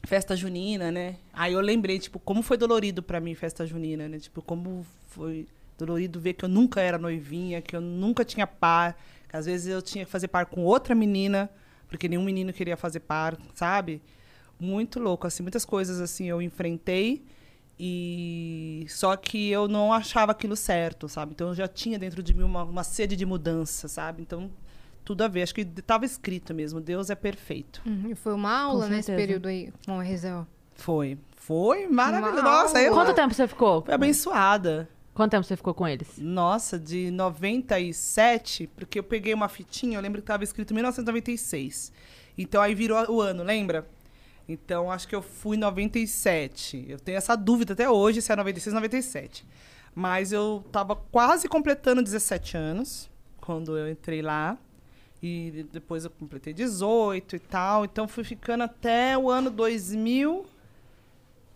festa 0.06 0.34
junina, 0.34 0.90
né? 0.90 1.16
Aí 1.32 1.52
eu 1.52 1.60
lembrei, 1.60 1.98
tipo, 1.98 2.18
como 2.18 2.42
foi 2.42 2.56
dolorido 2.56 3.02
pra 3.02 3.20
mim 3.20 3.34
festa 3.34 3.66
junina, 3.66 4.08
né? 4.08 4.18
Tipo, 4.18 4.40
como 4.40 4.86
foi 5.08 5.46
dolorido 5.76 6.20
ver 6.20 6.34
que 6.34 6.44
eu 6.44 6.48
nunca 6.48 6.80
era 6.80 6.98
noivinha, 6.98 7.60
que 7.60 7.74
eu 7.74 7.80
nunca 7.80 8.24
tinha 8.24 8.46
par, 8.46 8.98
que 9.28 9.36
às 9.36 9.46
vezes 9.46 9.66
eu 9.68 9.82
tinha 9.82 10.04
que 10.04 10.10
fazer 10.10 10.28
par 10.28 10.46
com 10.46 10.62
outra 10.64 10.94
menina, 10.94 11.50
porque 11.88 12.08
nenhum 12.08 12.24
menino 12.24 12.52
queria 12.52 12.76
fazer 12.76 13.00
par, 13.00 13.36
sabe? 13.54 14.00
Muito 14.58 15.00
louco, 15.00 15.26
assim, 15.26 15.42
muitas 15.42 15.64
coisas 15.64 16.00
assim 16.00 16.28
eu 16.28 16.40
enfrentei 16.40 17.22
e 17.82 18.84
só 18.90 19.16
que 19.16 19.48
eu 19.50 19.66
não 19.66 19.90
achava 19.90 20.32
aquilo 20.32 20.54
certo, 20.54 21.08
sabe? 21.08 21.32
Então 21.32 21.48
eu 21.48 21.54
já 21.54 21.66
tinha 21.66 21.98
dentro 21.98 22.22
de 22.22 22.34
mim 22.34 22.42
uma, 22.42 22.62
uma 22.62 22.84
sede 22.84 23.16
de 23.16 23.24
mudança, 23.24 23.88
sabe? 23.88 24.20
Então 24.20 24.50
tudo 25.02 25.22
a 25.22 25.28
ver, 25.28 25.42
acho 25.42 25.54
que 25.54 25.62
estava 25.62 26.04
escrito 26.04 26.52
mesmo, 26.52 26.78
Deus 26.78 27.08
é 27.08 27.14
perfeito. 27.14 27.80
Uhum, 27.86 28.14
Foi 28.14 28.34
uma 28.34 28.54
aula 28.54 28.86
nesse 28.86 29.06
certeza. 29.06 29.26
período 29.26 29.48
aí 29.48 29.72
com 29.86 29.96
o 29.96 30.00
RZO. 30.02 30.46
Foi, 30.74 31.18
foi 31.36 31.86
maravilhoso. 31.86 32.42
Nossa, 32.42 32.82
eu 32.82 32.92
Quanto 32.92 33.14
tempo 33.14 33.32
você 33.32 33.48
ficou? 33.48 33.82
fui 33.82 33.94
abençoada. 33.94 34.86
Quanto 35.14 35.30
tempo 35.32 35.44
você 35.44 35.56
ficou 35.56 35.72
com 35.72 35.88
eles? 35.88 36.18
Nossa, 36.18 36.78
de 36.78 37.10
97, 37.10 38.68
porque 38.76 38.98
eu 38.98 39.02
peguei 39.02 39.32
uma 39.32 39.48
fitinha, 39.48 39.96
eu 39.96 40.02
lembro 40.02 40.20
que 40.20 40.24
estava 40.24 40.44
escrito 40.44 40.74
1996. 40.74 41.92
Então 42.36 42.60
aí 42.62 42.74
virou 42.74 43.10
o 43.10 43.20
ano, 43.20 43.42
lembra? 43.42 43.86
Então 44.52 44.90
acho 44.90 45.06
que 45.06 45.14
eu 45.14 45.22
fui 45.22 45.56
em 45.56 45.60
97. 45.60 46.86
Eu 46.88 46.98
tenho 46.98 47.16
essa 47.18 47.36
dúvida 47.36 47.72
até 47.72 47.88
hoje 47.88 48.20
se 48.20 48.32
é 48.32 48.36
96 48.36 48.74
ou 48.74 48.80
97. 48.80 49.46
Mas 49.94 50.32
eu 50.32 50.64
tava 50.72 50.96
quase 50.96 51.48
completando 51.48 52.02
17 52.02 52.56
anos 52.56 53.08
quando 53.40 53.76
eu 53.78 53.88
entrei 53.90 54.22
lá. 54.22 54.58
E 55.22 55.66
depois 55.70 56.04
eu 56.04 56.10
completei 56.10 56.52
18 56.52 57.36
e 57.36 57.38
tal. 57.38 57.84
Então 57.84 58.08
fui 58.08 58.24
ficando 58.24 58.62
até 58.64 59.16
o 59.16 59.30
ano 59.30 59.50
2000. 59.50 60.46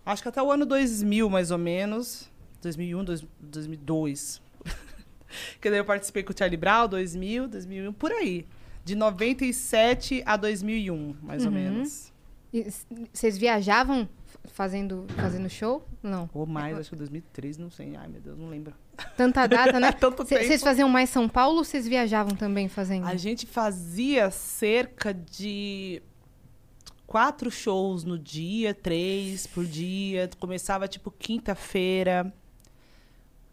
Acho 0.06 0.22
que 0.22 0.28
até 0.28 0.42
o 0.42 0.52
ano 0.52 0.66
2000, 0.66 1.30
mais 1.30 1.50
ou 1.50 1.58
menos. 1.58 2.30
2001, 2.62 3.02
dois- 3.04 3.24
2002. 3.40 4.40
que 5.60 5.70
daí 5.70 5.78
eu 5.80 5.84
participei 5.84 6.22
com 6.22 6.32
o 6.32 6.36
Charlie 6.38 6.56
Brown, 6.58 6.86
2000, 6.88 7.48
2001, 7.48 7.92
por 7.92 8.12
aí. 8.12 8.46
De 8.84 8.94
97 8.94 10.22
a 10.26 10.36
2001, 10.36 11.16
mais 11.22 11.42
ou 11.44 11.48
Uhum. 11.48 11.54
menos. 11.54 12.12
Vocês 13.12 13.36
viajavam 13.36 14.08
fazendo, 14.46 15.06
fazendo 15.16 15.48
show? 15.48 15.86
Não. 16.02 16.28
Ou 16.32 16.46
mais, 16.46 16.78
acho 16.78 16.90
que 16.90 16.96
2003, 16.96 17.58
não 17.58 17.70
sei. 17.70 17.96
Ai, 17.96 18.06
meu 18.08 18.20
Deus, 18.20 18.38
não 18.38 18.48
lembro. 18.48 18.74
Tanta 19.16 19.46
data, 19.48 19.80
né? 19.80 19.90
Tanto 19.92 20.24
Cê- 20.26 20.36
tempo. 20.36 20.46
Vocês 20.46 20.62
faziam 20.62 20.88
mais 20.88 21.10
São 21.10 21.28
Paulo 21.28 21.58
ou 21.58 21.64
vocês 21.64 21.86
viajavam 21.88 22.36
também 22.36 22.68
fazendo? 22.68 23.06
A 23.06 23.16
gente 23.16 23.46
fazia 23.46 24.30
cerca 24.30 25.12
de 25.12 26.00
quatro 27.06 27.50
shows 27.50 28.04
no 28.04 28.18
dia, 28.18 28.72
três 28.74 29.46
por 29.46 29.64
dia. 29.64 30.30
Começava 30.38 30.86
tipo 30.86 31.10
quinta-feira, 31.10 32.32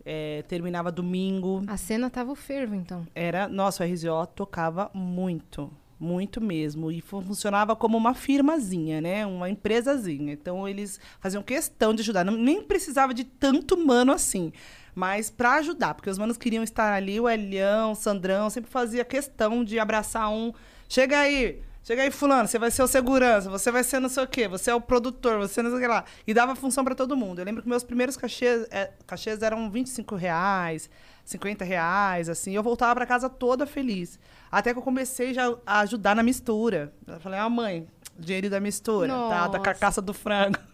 é, 0.06 0.44
terminava 0.48 0.92
domingo. 0.92 1.64
A 1.68 1.78
cena 1.78 2.10
tava 2.10 2.32
o 2.32 2.36
fervo, 2.36 2.76
então. 2.76 3.08
Era, 3.16 3.48
nossa, 3.48 3.84
o 3.84 3.88
RZO 3.88 4.28
tocava 4.36 4.90
muito, 4.94 5.72
muito 6.02 6.42
mesmo. 6.42 6.92
E 6.92 7.00
fu- 7.00 7.22
funcionava 7.22 7.76
como 7.76 7.98
uma 7.98 8.14
firmazinha, 8.14 9.00
né? 9.00 9.26
Uma 9.26 9.50
empresazinha. 9.50 10.34
Então 10.34 10.68
eles 10.68 11.00
faziam 11.20 11.44
questão 11.44 11.94
de 11.94 12.02
ajudar. 12.02 12.26
Não, 12.26 12.34
nem 12.36 12.62
precisava 12.64 13.14
de 13.14 13.24
tanto 13.24 13.78
mano 13.78 14.12
assim. 14.12 14.52
Mas 14.94 15.30
para 15.30 15.54
ajudar, 15.56 15.94
porque 15.94 16.10
os 16.10 16.18
manos 16.18 16.38
queriam 16.38 16.64
estar 16.64 16.92
ali, 16.92 17.20
o 17.20 17.30
Elião, 17.30 17.94
o 17.94 17.96
Sandrão, 17.96 18.50
sempre 18.50 18.70
fazia 18.70 19.06
questão 19.06 19.64
de 19.64 19.80
abraçar 19.80 20.30
um. 20.30 20.52
Chega 20.90 21.20
aí, 21.20 21.62
chega 21.82 22.02
aí, 22.02 22.12
fulano, 22.12 22.46
você 22.46 22.60
vai 22.60 22.70
ser 22.70 22.84
o 22.84 22.88
segurança, 22.88 23.50
você 23.50 23.72
vai 23.72 23.86
ser 23.86 24.02
não 24.02 24.10
sei 24.10 24.24
o 24.24 24.28
quê, 24.28 24.50
você 24.50 24.70
é 24.70 24.76
o 24.76 24.82
produtor, 24.82 25.38
você 25.38 25.62
não 25.62 25.70
sei 25.70 25.80
o 25.80 25.82
que 25.82 25.88
lá. 25.88 26.04
E 26.28 26.34
dava 26.34 26.56
função 26.56 26.84
para 26.84 26.94
todo 26.94 27.16
mundo. 27.16 27.40
Eu 27.40 27.46
lembro 27.46 27.62
que 27.64 27.70
meus 27.70 27.86
primeiros 27.86 28.18
cachês, 28.18 28.68
é, 28.70 28.92
cachês 29.08 29.42
eram 29.42 29.72
25 29.72 30.16
reais, 30.16 30.90
50 31.26 31.64
reais, 31.64 32.30
assim. 32.30 32.56
Eu 32.56 32.64
voltava 32.64 32.96
para 32.96 33.06
casa 33.06 33.30
toda 33.30 33.66
feliz. 33.66 34.20
Até 34.52 34.74
que 34.74 34.80
eu 34.80 34.84
comecei 34.84 35.34
já 35.34 35.56
a 35.66 35.80
ajudar 35.82 36.16
na 36.16 36.24
mistura. 36.24 36.94
Eu 37.08 37.20
falei, 37.20 37.40
ah, 37.40 37.50
mãe, 37.50 37.88
dinheiro 38.18 38.50
da 38.50 38.60
mistura, 38.60 39.08
tá? 39.08 39.30
Da 39.30 39.48
Nossa. 39.48 39.60
carcaça 39.60 40.02
do 40.02 40.14
frango. 40.14 40.58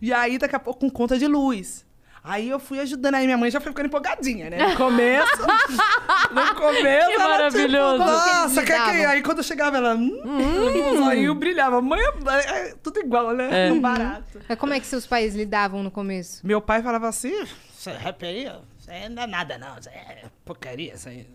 E 0.00 0.12
aí, 0.12 0.38
daqui 0.38 0.54
a 0.54 0.60
pouco, 0.60 0.78
com 0.78 0.88
conta 0.88 1.18
de 1.18 1.26
luz. 1.26 1.84
Aí 2.22 2.48
eu 2.50 2.58
fui 2.58 2.78
ajudando, 2.78 3.14
aí 3.14 3.24
minha 3.24 3.38
mãe 3.38 3.50
já 3.50 3.58
foi 3.60 3.72
ficando 3.72 3.86
empolgadinha, 3.86 4.50
né? 4.50 4.68
No 4.68 4.76
começo. 4.76 5.42
no 6.30 6.54
começo. 6.54 7.06
Que 7.06 7.12
ela, 7.14 7.28
maravilhoso. 7.30 7.98
Tipo, 7.98 8.04
que 8.04 8.28
eles 8.28 8.38
Nossa, 8.42 8.62
quer 8.64 8.84
que. 8.84 8.90
lidavam? 8.90 9.10
Aí 9.10 9.22
quando 9.22 9.38
eu 9.38 9.44
chegava, 9.44 9.76
ela. 9.76 9.94
Hum, 9.94 11.08
aí 11.08 11.24
eu 11.24 11.34
brilhava. 11.34 11.80
Mãe, 11.80 12.00
é, 12.00 12.50
é 12.68 12.74
tudo 12.82 13.00
igual, 13.00 13.32
né? 13.32 13.72
Barato. 13.80 14.40
Mas 14.48 14.58
como 14.58 14.74
é 14.74 14.80
que 14.80 14.86
seus 14.86 15.06
pais 15.06 15.34
lidavam 15.34 15.82
no 15.82 15.90
começo? 15.90 16.46
Meu 16.46 16.60
pai 16.60 16.82
falava 16.82 17.08
assim: 17.08 17.32
"Esse 17.42 17.90
rap 17.90 18.24
aí, 18.26 18.46
ó, 18.48 18.60
Isso 18.88 18.92
aí 18.94 19.08
não 19.08 19.14
dá 19.16 19.26
nada, 19.26 19.58
não. 19.58 19.78
Isso 19.78 19.88
aí 19.90 19.96
é 19.96 20.22
porcaria, 20.46 20.94
isso 20.94 21.08
aí. 21.10 21.26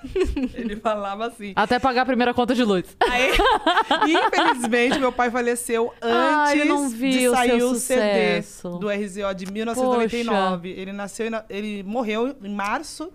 Ele 0.54 0.76
falava 0.76 1.26
assim. 1.26 1.52
Até 1.54 1.78
pagar 1.78 2.02
a 2.02 2.06
primeira 2.06 2.32
conta 2.32 2.54
de 2.54 2.64
luz. 2.64 2.96
Aí, 3.00 3.32
infelizmente, 4.08 4.98
meu 4.98 5.12
pai 5.12 5.30
faleceu 5.30 5.92
antes 6.00 6.52
Ai, 6.52 6.60
eu 6.62 6.66
não 6.66 6.88
vi 6.88 7.10
de 7.10 7.28
o 7.28 7.32
sair 7.32 7.58
seu 7.58 7.68
o 7.68 7.74
CD 7.74 8.42
sucesso. 8.42 8.78
do 8.78 8.88
RZO 8.88 9.34
de 9.34 9.52
1999. 9.52 10.70
Ele 10.70 10.92
nasceu, 10.92 11.26
em 11.26 11.30
ele 11.50 11.82
morreu 11.82 12.34
em 12.42 12.54
março. 12.54 13.12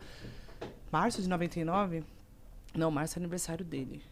Março 0.91 1.21
de 1.21 1.29
99? 1.29 2.03
Não, 2.75 2.91
março 2.91 3.17
é 3.17 3.19
aniversário 3.19 3.65
dele. 3.65 4.03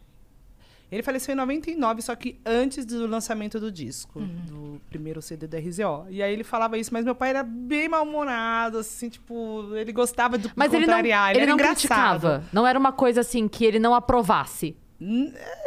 Ele 0.91 1.04
faleceu 1.04 1.34
em 1.34 1.36
99, 1.36 2.02
só 2.02 2.15
que 2.15 2.39
antes 2.43 2.84
do 2.84 3.06
lançamento 3.06 3.60
do 3.60 3.71
disco, 3.71 4.19
do 4.19 4.82
primeiro 4.89 5.21
CD 5.21 5.45
do 5.45 5.56
RZO. 5.56 6.08
E 6.10 6.23
aí 6.23 6.34
ele 6.34 6.43
falava 6.43 6.78
isso, 6.80 6.91
mas 6.91 7.06
meu 7.06 7.13
pai 7.13 7.30
era 7.30 7.43
bem 7.43 7.88
mal-humorado, 7.88 8.80
assim, 8.80 9.08
tipo, 9.08 9.75
ele 9.75 9.91
gostava 9.91 10.38
de 10.38 10.52
Mas 10.56 10.73
ele 10.73 10.88
não, 10.88 10.93
contrariar, 10.93 11.30
ele 11.32 11.41
era 11.41 11.47
não 11.47 11.54
engraçado. 11.54 11.78
criticava. 11.78 12.43
Não 12.52 12.65
era 12.65 12.80
uma 12.80 12.91
coisa 12.91 13.21
assim 13.21 13.47
que 13.47 13.63
ele 13.63 13.78
não 13.78 13.93
aprovasse. 13.93 14.75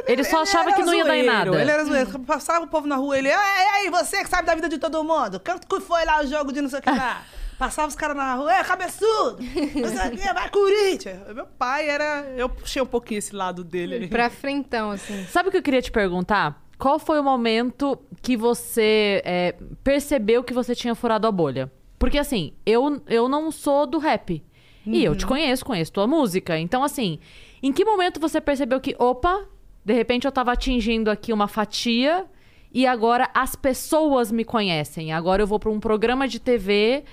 Ele 0.07 0.25
só 0.25 0.43
achava 0.43 0.73
que 0.75 0.83
não 0.83 0.93
ia 0.93 1.05
dar 1.05 1.17
em 1.17 1.25
nada. 1.25 1.59
Ele 1.61 1.71
era 1.71 1.85
zoeiro. 1.85 2.19
Passava 2.21 2.65
o 2.65 2.69
povo 2.69 2.87
na 2.87 2.97
rua, 2.97 3.17
ele... 3.17 3.29
E 3.29 3.33
aí, 3.33 3.89
você 3.91 4.23
que 4.23 4.29
sabe 4.29 4.47
da 4.47 4.55
vida 4.55 4.69
de 4.69 4.77
todo 4.79 5.03
mundo? 5.03 5.41
Quanto 5.41 5.67
que 5.67 5.81
foi 5.81 6.05
lá 6.05 6.21
o 6.23 6.27
jogo 6.27 6.53
de 6.53 6.61
não 6.61 6.69
sei 6.69 6.81
o 6.81 6.83
que 6.83 6.91
lá? 6.91 7.23
Passava 7.63 7.87
os 7.87 7.95
caras 7.95 8.17
na 8.17 8.35
rua, 8.35 8.53
é, 8.53 8.65
cabeçudo! 8.65 9.37
Que, 9.37 10.19
vai 10.35 10.51
Corinthians! 10.51 11.33
Meu 11.33 11.47
pai 11.47 11.89
era... 11.89 12.35
Eu 12.37 12.49
puxei 12.49 12.83
um 12.83 12.87
pouquinho 12.87 13.19
esse 13.19 13.33
lado 13.33 13.63
dele 13.63 13.95
ali. 13.95 14.09
Pra 14.09 14.29
frentão, 14.29 14.91
assim. 14.91 15.25
Sabe 15.27 15.49
o 15.49 15.53
que 15.53 15.59
eu 15.59 15.63
queria 15.63 15.81
te 15.81 15.93
perguntar? 15.93 16.61
Qual 16.77 16.99
foi 16.99 17.21
o 17.21 17.23
momento 17.23 17.97
que 18.21 18.37
você 18.37 19.23
é, 19.25 19.55
percebeu 19.85 20.43
que 20.43 20.53
você 20.53 20.75
tinha 20.75 20.93
furado 20.97 21.25
a 21.29 21.31
bolha? 21.31 21.71
Porque 22.01 22.19
assim, 22.19 22.53
eu, 22.67 23.01
eu 23.07 23.29
não 23.29 23.53
sou 23.53 23.87
do 23.87 23.99
rap. 23.99 24.45
E 24.85 25.05
eu 25.05 25.15
te 25.15 25.25
conheço, 25.25 25.65
conheço 25.65 25.93
tua 25.93 26.09
música. 26.09 26.59
Então, 26.59 26.83
assim, 26.83 27.21
em 27.63 27.73
que 27.73 27.85
momento 27.85 28.19
você 28.19 28.41
percebeu 28.41 28.81
que, 28.81 28.97
opa, 28.99 29.47
de 29.85 29.95
repente 29.95 30.27
eu 30.27 30.33
tava 30.33 30.51
atingindo 30.51 31.09
aqui 31.09 31.33
uma 31.33 31.47
fatia 31.47 32.27
e 32.73 32.89
agora 32.89 33.31
as 33.33 33.55
pessoas 33.55 34.33
me 34.33 34.45
conhecem. 34.45 35.13
Agora 35.13 35.45
eu 35.45 35.47
vou 35.47 35.61
pra 35.61 35.71
um 35.71 35.79
programa 35.79 36.27
de 36.27 36.41
TV 36.41 37.05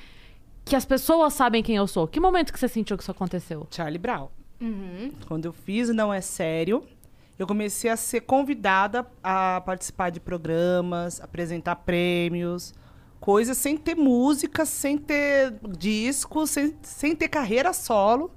que 0.69 0.75
as 0.75 0.85
pessoas 0.85 1.33
sabem 1.33 1.63
quem 1.63 1.75
eu 1.75 1.87
sou. 1.87 2.07
Que 2.07 2.19
momento 2.19 2.53
que 2.53 2.59
você 2.59 2.67
sentiu 2.67 2.95
que 2.95 3.03
isso 3.03 3.11
aconteceu? 3.11 3.67
Charlie 3.71 3.97
Brown. 3.97 4.27
Quando 5.27 5.45
eu 5.45 5.53
fiz 5.53 5.89
Não 5.89 6.13
É 6.13 6.21
Sério, 6.21 6.83
eu 7.37 7.47
comecei 7.47 7.89
a 7.89 7.95
ser 7.97 8.21
convidada 8.21 9.05
a 9.23 9.61
participar 9.65 10.09
de 10.11 10.19
programas, 10.19 11.19
apresentar 11.21 11.75
prêmios, 11.77 12.73
coisas 13.19 13.57
sem 13.57 13.77
ter 13.77 13.95
música, 13.95 14.65
sem 14.65 14.97
ter 14.97 15.53
disco, 15.77 16.45
sem, 16.45 16.75
sem 16.83 17.15
ter 17.15 17.29
carreira 17.29 17.73
solo. 17.73 18.31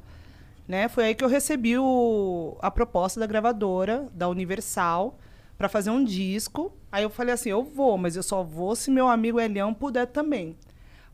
Né? 0.67 0.89
Foi 0.89 1.05
aí 1.05 1.15
que 1.15 1.25
eu 1.25 1.29
recebi 1.29 1.77
o- 1.77 2.57
a 2.63 2.71
proposta 2.71 3.19
da 3.21 3.27
gravadora, 3.27 4.09
da 4.15 4.29
Universal, 4.29 5.19
para 5.59 5.69
fazer 5.69 5.91
um 5.91 6.03
disco. 6.03 6.73
Aí 6.91 7.03
eu 7.03 7.11
falei 7.11 7.35
assim, 7.35 7.51
eu 7.51 7.63
vou, 7.65 7.99
mas 7.99 8.17
eu 8.17 8.23
só 8.23 8.43
vou 8.43 8.75
se 8.77 8.91
meu 8.91 9.09
amigo 9.09 9.41
Elião 9.41 9.75
puder 9.75 10.07
também. 10.07 10.57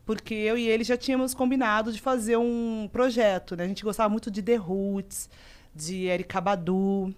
Porque 0.09 0.33
eu 0.33 0.57
e 0.57 0.67
ele 0.67 0.83
já 0.83 0.97
tínhamos 0.97 1.35
combinado 1.35 1.93
de 1.93 2.01
fazer 2.01 2.35
um 2.35 2.89
projeto, 2.91 3.55
né? 3.55 3.65
A 3.65 3.67
gente 3.67 3.83
gostava 3.83 4.09
muito 4.09 4.31
de 4.31 4.41
The 4.41 4.55
Roots, 4.55 5.29
de 5.75 6.05
Erika 6.05 6.41
Badu. 6.41 7.13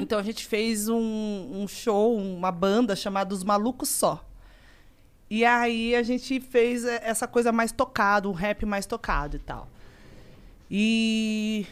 Então 0.00 0.18
a 0.18 0.22
gente 0.22 0.46
fez 0.46 0.88
um, 0.88 1.50
um 1.52 1.68
show, 1.68 2.16
uma 2.16 2.50
banda 2.50 2.96
chamada 2.96 3.34
Os 3.34 3.44
Malucos 3.44 3.90
Só. 3.90 4.24
E 5.28 5.44
aí 5.44 5.94
a 5.94 6.02
gente 6.02 6.40
fez 6.40 6.86
essa 6.86 7.28
coisa 7.28 7.52
mais 7.52 7.72
tocada, 7.72 8.26
um 8.26 8.32
rap 8.32 8.64
mais 8.64 8.86
tocado 8.86 9.36
e 9.36 9.40
tal. 9.40 9.68
E 10.70 11.66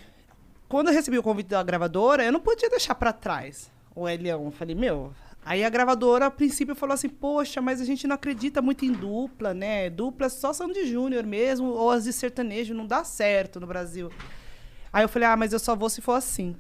quando 0.68 0.88
eu 0.88 0.92
recebi 0.92 1.16
o 1.16 1.22
convite 1.22 1.46
da 1.46 1.62
gravadora, 1.62 2.26
eu 2.26 2.30
não 2.30 2.40
podia 2.40 2.68
deixar 2.68 2.94
pra 2.94 3.14
trás 3.14 3.70
o 3.96 4.06
Elião. 4.06 4.44
Eu 4.44 4.50
falei, 4.50 4.74
meu. 4.74 5.14
Aí 5.44 5.64
a 5.64 5.68
gravadora, 5.70 6.26
a 6.26 6.30
princípio, 6.30 6.74
falou 6.74 6.94
assim: 6.94 7.08
Poxa, 7.08 7.60
mas 7.60 7.80
a 7.80 7.84
gente 7.84 8.06
não 8.06 8.14
acredita 8.14 8.62
muito 8.62 8.84
em 8.84 8.92
dupla, 8.92 9.52
né? 9.52 9.90
Dupla 9.90 10.28
só 10.28 10.52
são 10.52 10.68
de 10.70 10.86
júnior 10.86 11.24
mesmo, 11.26 11.66
ou 11.68 11.90
as 11.90 12.04
de 12.04 12.12
sertanejo, 12.12 12.74
não 12.74 12.86
dá 12.86 13.02
certo 13.04 13.58
no 13.58 13.66
Brasil. 13.66 14.10
Aí 14.92 15.02
eu 15.04 15.08
falei: 15.08 15.28
Ah, 15.28 15.36
mas 15.36 15.52
eu 15.52 15.58
só 15.58 15.74
vou 15.74 15.90
se 15.90 16.00
for 16.00 16.12
assim. 16.12 16.54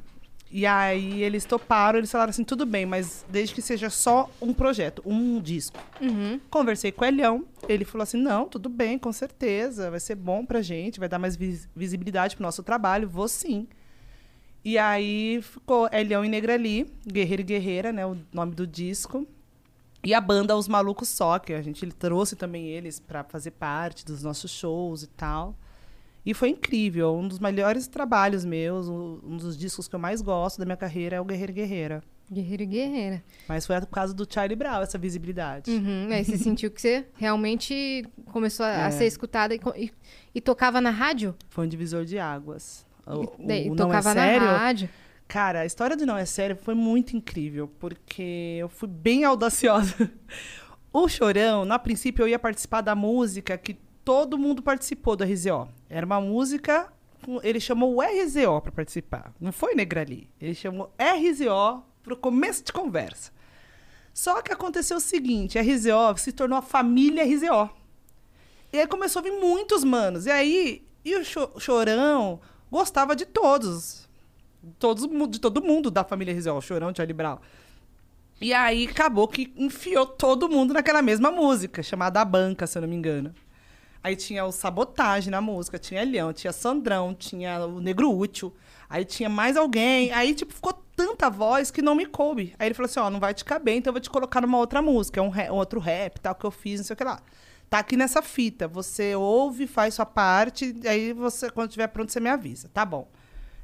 E 0.54 0.66
aí 0.66 1.22
eles 1.22 1.44
toparam, 1.46 1.98
eles 1.98 2.10
falaram 2.10 2.30
assim: 2.30 2.42
Tudo 2.44 2.66
bem, 2.66 2.84
mas 2.84 3.24
desde 3.28 3.54
que 3.54 3.62
seja 3.62 3.88
só 3.88 4.28
um 4.40 4.52
projeto, 4.52 5.00
um 5.06 5.40
disco. 5.40 5.78
Conversei 6.50 6.90
com 6.90 7.04
o 7.04 7.08
Elião, 7.08 7.44
ele 7.68 7.84
falou 7.84 8.02
assim: 8.02 8.20
Não, 8.20 8.46
tudo 8.48 8.68
bem, 8.68 8.98
com 8.98 9.12
certeza, 9.12 9.90
vai 9.92 10.00
ser 10.00 10.16
bom 10.16 10.44
pra 10.44 10.60
gente, 10.60 10.98
vai 10.98 11.08
dar 11.08 11.18
mais 11.20 11.36
vis- 11.36 11.68
visibilidade 11.74 12.34
pro 12.36 12.42
nosso 12.42 12.62
trabalho, 12.64 13.08
vou 13.08 13.28
sim. 13.28 13.68
E 14.64 14.78
aí 14.78 15.40
ficou 15.42 15.88
Elião 15.92 16.24
e 16.24 16.28
Negrali, 16.28 16.86
Guerreiro 17.06 17.42
e 17.42 17.44
Guerreira, 17.44 17.92
né? 17.92 18.06
O 18.06 18.16
nome 18.32 18.54
do 18.54 18.66
disco. 18.66 19.26
E 20.04 20.14
a 20.14 20.20
banda 20.20 20.56
Os 20.56 20.66
Malucos 20.68 21.08
Só, 21.08 21.38
que 21.38 21.52
a 21.52 21.62
gente 21.62 21.84
trouxe 21.92 22.34
também 22.36 22.66
eles 22.68 22.98
para 23.00 23.22
fazer 23.24 23.52
parte 23.52 24.04
dos 24.04 24.22
nossos 24.22 24.50
shows 24.50 25.02
e 25.02 25.06
tal. 25.08 25.56
E 26.24 26.32
foi 26.34 26.50
incrível, 26.50 27.14
um 27.14 27.26
dos 27.26 27.40
melhores 27.40 27.88
trabalhos 27.88 28.44
meus, 28.44 28.88
um 28.88 29.36
dos 29.36 29.56
discos 29.56 29.88
que 29.88 29.94
eu 29.94 29.98
mais 29.98 30.20
gosto 30.22 30.58
da 30.58 30.64
minha 30.64 30.76
carreira 30.76 31.16
é 31.16 31.20
o 31.20 31.24
Guerreiro 31.24 31.50
e 31.52 31.54
Guerreira. 31.54 32.02
Guerreiro 32.32 32.62
e 32.62 32.66
guerreira. 32.66 33.24
Mas 33.48 33.66
foi 33.66 33.78
por 33.80 33.88
causa 33.88 34.14
do 34.14 34.26
Charlie 34.32 34.56
Brown, 34.56 34.80
essa 34.80 34.96
visibilidade. 34.96 35.70
Uhum, 35.70 36.08
Aí 36.10 36.24
você 36.24 36.38
sentiu 36.38 36.70
que 36.70 36.80
você 36.80 37.04
realmente 37.14 38.06
começou 38.32 38.64
a, 38.64 38.84
a 38.84 38.86
É. 38.86 38.90
ser 38.92 39.06
escutada 39.06 39.54
e, 39.54 39.60
e- 39.76 39.92
e 40.36 40.40
tocava 40.40 40.80
na 40.80 40.90
rádio? 40.90 41.34
Foi 41.50 41.66
um 41.66 41.68
divisor 41.68 42.04
de 42.04 42.18
águas. 42.18 42.86
O, 43.06 43.22
E 43.50 43.66
o 43.70 43.74
Não 43.74 43.76
tocava 43.86 44.10
é 44.10 44.14
sério, 44.14 44.46
na 44.46 44.56
rádio? 44.58 44.88
Cara, 45.28 45.60
a 45.60 45.66
história 45.66 45.96
de 45.96 46.04
Não 46.04 46.16
É 46.16 46.24
Sério 46.26 46.56
foi 46.56 46.74
muito 46.74 47.16
incrível, 47.16 47.68
porque 47.78 48.56
eu 48.60 48.68
fui 48.68 48.88
bem 48.88 49.24
audaciosa. 49.24 50.10
O 50.92 51.08
Chorão, 51.08 51.64
na 51.64 51.78
princípio, 51.78 52.22
eu 52.24 52.28
ia 52.28 52.38
participar 52.38 52.80
da 52.82 52.94
música 52.94 53.56
que 53.56 53.74
todo 54.04 54.36
mundo 54.38 54.62
participou 54.62 55.16
do 55.16 55.24
RZO. 55.24 55.68
Era 55.88 56.04
uma 56.04 56.20
música, 56.20 56.92
ele 57.42 57.60
chamou 57.60 57.94
o 57.96 58.00
RZO 58.02 58.60
para 58.60 58.72
participar. 58.72 59.32
Não 59.40 59.52
foi 59.52 59.74
Negrali. 59.74 60.28
Ele 60.40 60.54
chamou 60.54 60.92
RZO 60.98 61.82
para 62.02 62.12
o 62.14 62.16
começo 62.16 62.62
de 62.64 62.72
conversa. 62.72 63.30
Só 64.12 64.42
que 64.42 64.52
aconteceu 64.52 64.98
o 64.98 65.00
seguinte, 65.00 65.58
a 65.58 65.62
RZO 65.62 66.18
se 66.18 66.32
tornou 66.32 66.58
a 66.58 66.62
família 66.62 67.24
RZO. 67.24 67.70
E 68.70 68.78
aí 68.80 68.86
começou 68.86 69.20
a 69.20 69.22
vir 69.22 69.32
muitos 69.40 69.82
manos. 69.84 70.26
E 70.26 70.30
aí, 70.30 70.86
e 71.04 71.16
o 71.16 71.24
Cho- 71.24 71.52
Chorão 71.58 72.40
gostava 72.72 73.14
de 73.14 73.26
todos. 73.26 74.08
Todos, 74.78 75.06
de 75.30 75.38
todo 75.38 75.62
mundo 75.62 75.90
da 75.90 76.02
família 76.02 76.34
o 76.54 76.60
Chorão, 76.60 76.92
Charlie 76.94 77.12
Brown. 77.12 77.38
E 78.40 78.52
aí 78.54 78.88
acabou 78.88 79.28
que 79.28 79.52
enfiou 79.56 80.06
todo 80.06 80.48
mundo 80.48 80.72
naquela 80.72 81.02
mesma 81.02 81.30
música, 81.30 81.82
chamada 81.82 82.20
A 82.20 82.24
Banca, 82.24 82.66
se 82.66 82.78
eu 82.78 82.82
não 82.82 82.88
me 82.88 82.96
engano. 82.96 83.34
Aí 84.02 84.16
tinha 84.16 84.44
o 84.44 84.50
Sabotagem 84.50 85.30
na 85.30 85.40
música, 85.40 85.78
tinha 85.78 86.02
Leão, 86.02 86.32
tinha 86.32 86.52
Sandrão, 86.52 87.14
tinha 87.14 87.64
o 87.64 87.78
Negro 87.78 88.10
Útil. 88.10 88.52
Aí 88.90 89.04
tinha 89.04 89.28
mais 89.28 89.56
alguém. 89.56 90.10
Aí, 90.12 90.34
tipo, 90.34 90.52
ficou 90.52 90.72
tanta 90.96 91.30
voz 91.30 91.70
que 91.70 91.80
não 91.80 91.94
me 91.94 92.06
coube. 92.06 92.54
Aí 92.58 92.66
ele 92.66 92.74
falou 92.74 92.86
assim: 92.86 93.00
ó, 93.00 93.10
não 93.10 93.20
vai 93.20 93.32
te 93.32 93.44
caber, 93.44 93.76
então 93.76 93.90
eu 93.90 93.94
vou 93.94 94.00
te 94.00 94.10
colocar 94.10 94.40
numa 94.40 94.58
outra 94.58 94.82
música, 94.82 95.20
é 95.20 95.22
um, 95.22 95.30
um 95.30 95.56
outro 95.56 95.78
rap, 95.78 96.18
tal, 96.20 96.34
que 96.34 96.44
eu 96.44 96.50
fiz, 96.50 96.80
não 96.80 96.86
sei 96.86 96.94
o 96.94 96.96
que 96.96 97.04
lá. 97.04 97.22
Tá 97.72 97.78
aqui 97.78 97.96
nessa 97.96 98.20
fita. 98.20 98.68
Você 98.68 99.14
ouve, 99.14 99.66
faz 99.66 99.94
sua 99.94 100.04
parte, 100.04 100.78
aí 100.86 101.14
você, 101.14 101.48
quando 101.48 101.70
estiver 101.70 101.86
pronto, 101.86 102.12
você 102.12 102.20
me 102.20 102.28
avisa. 102.28 102.68
Tá 102.68 102.84
bom. 102.84 103.08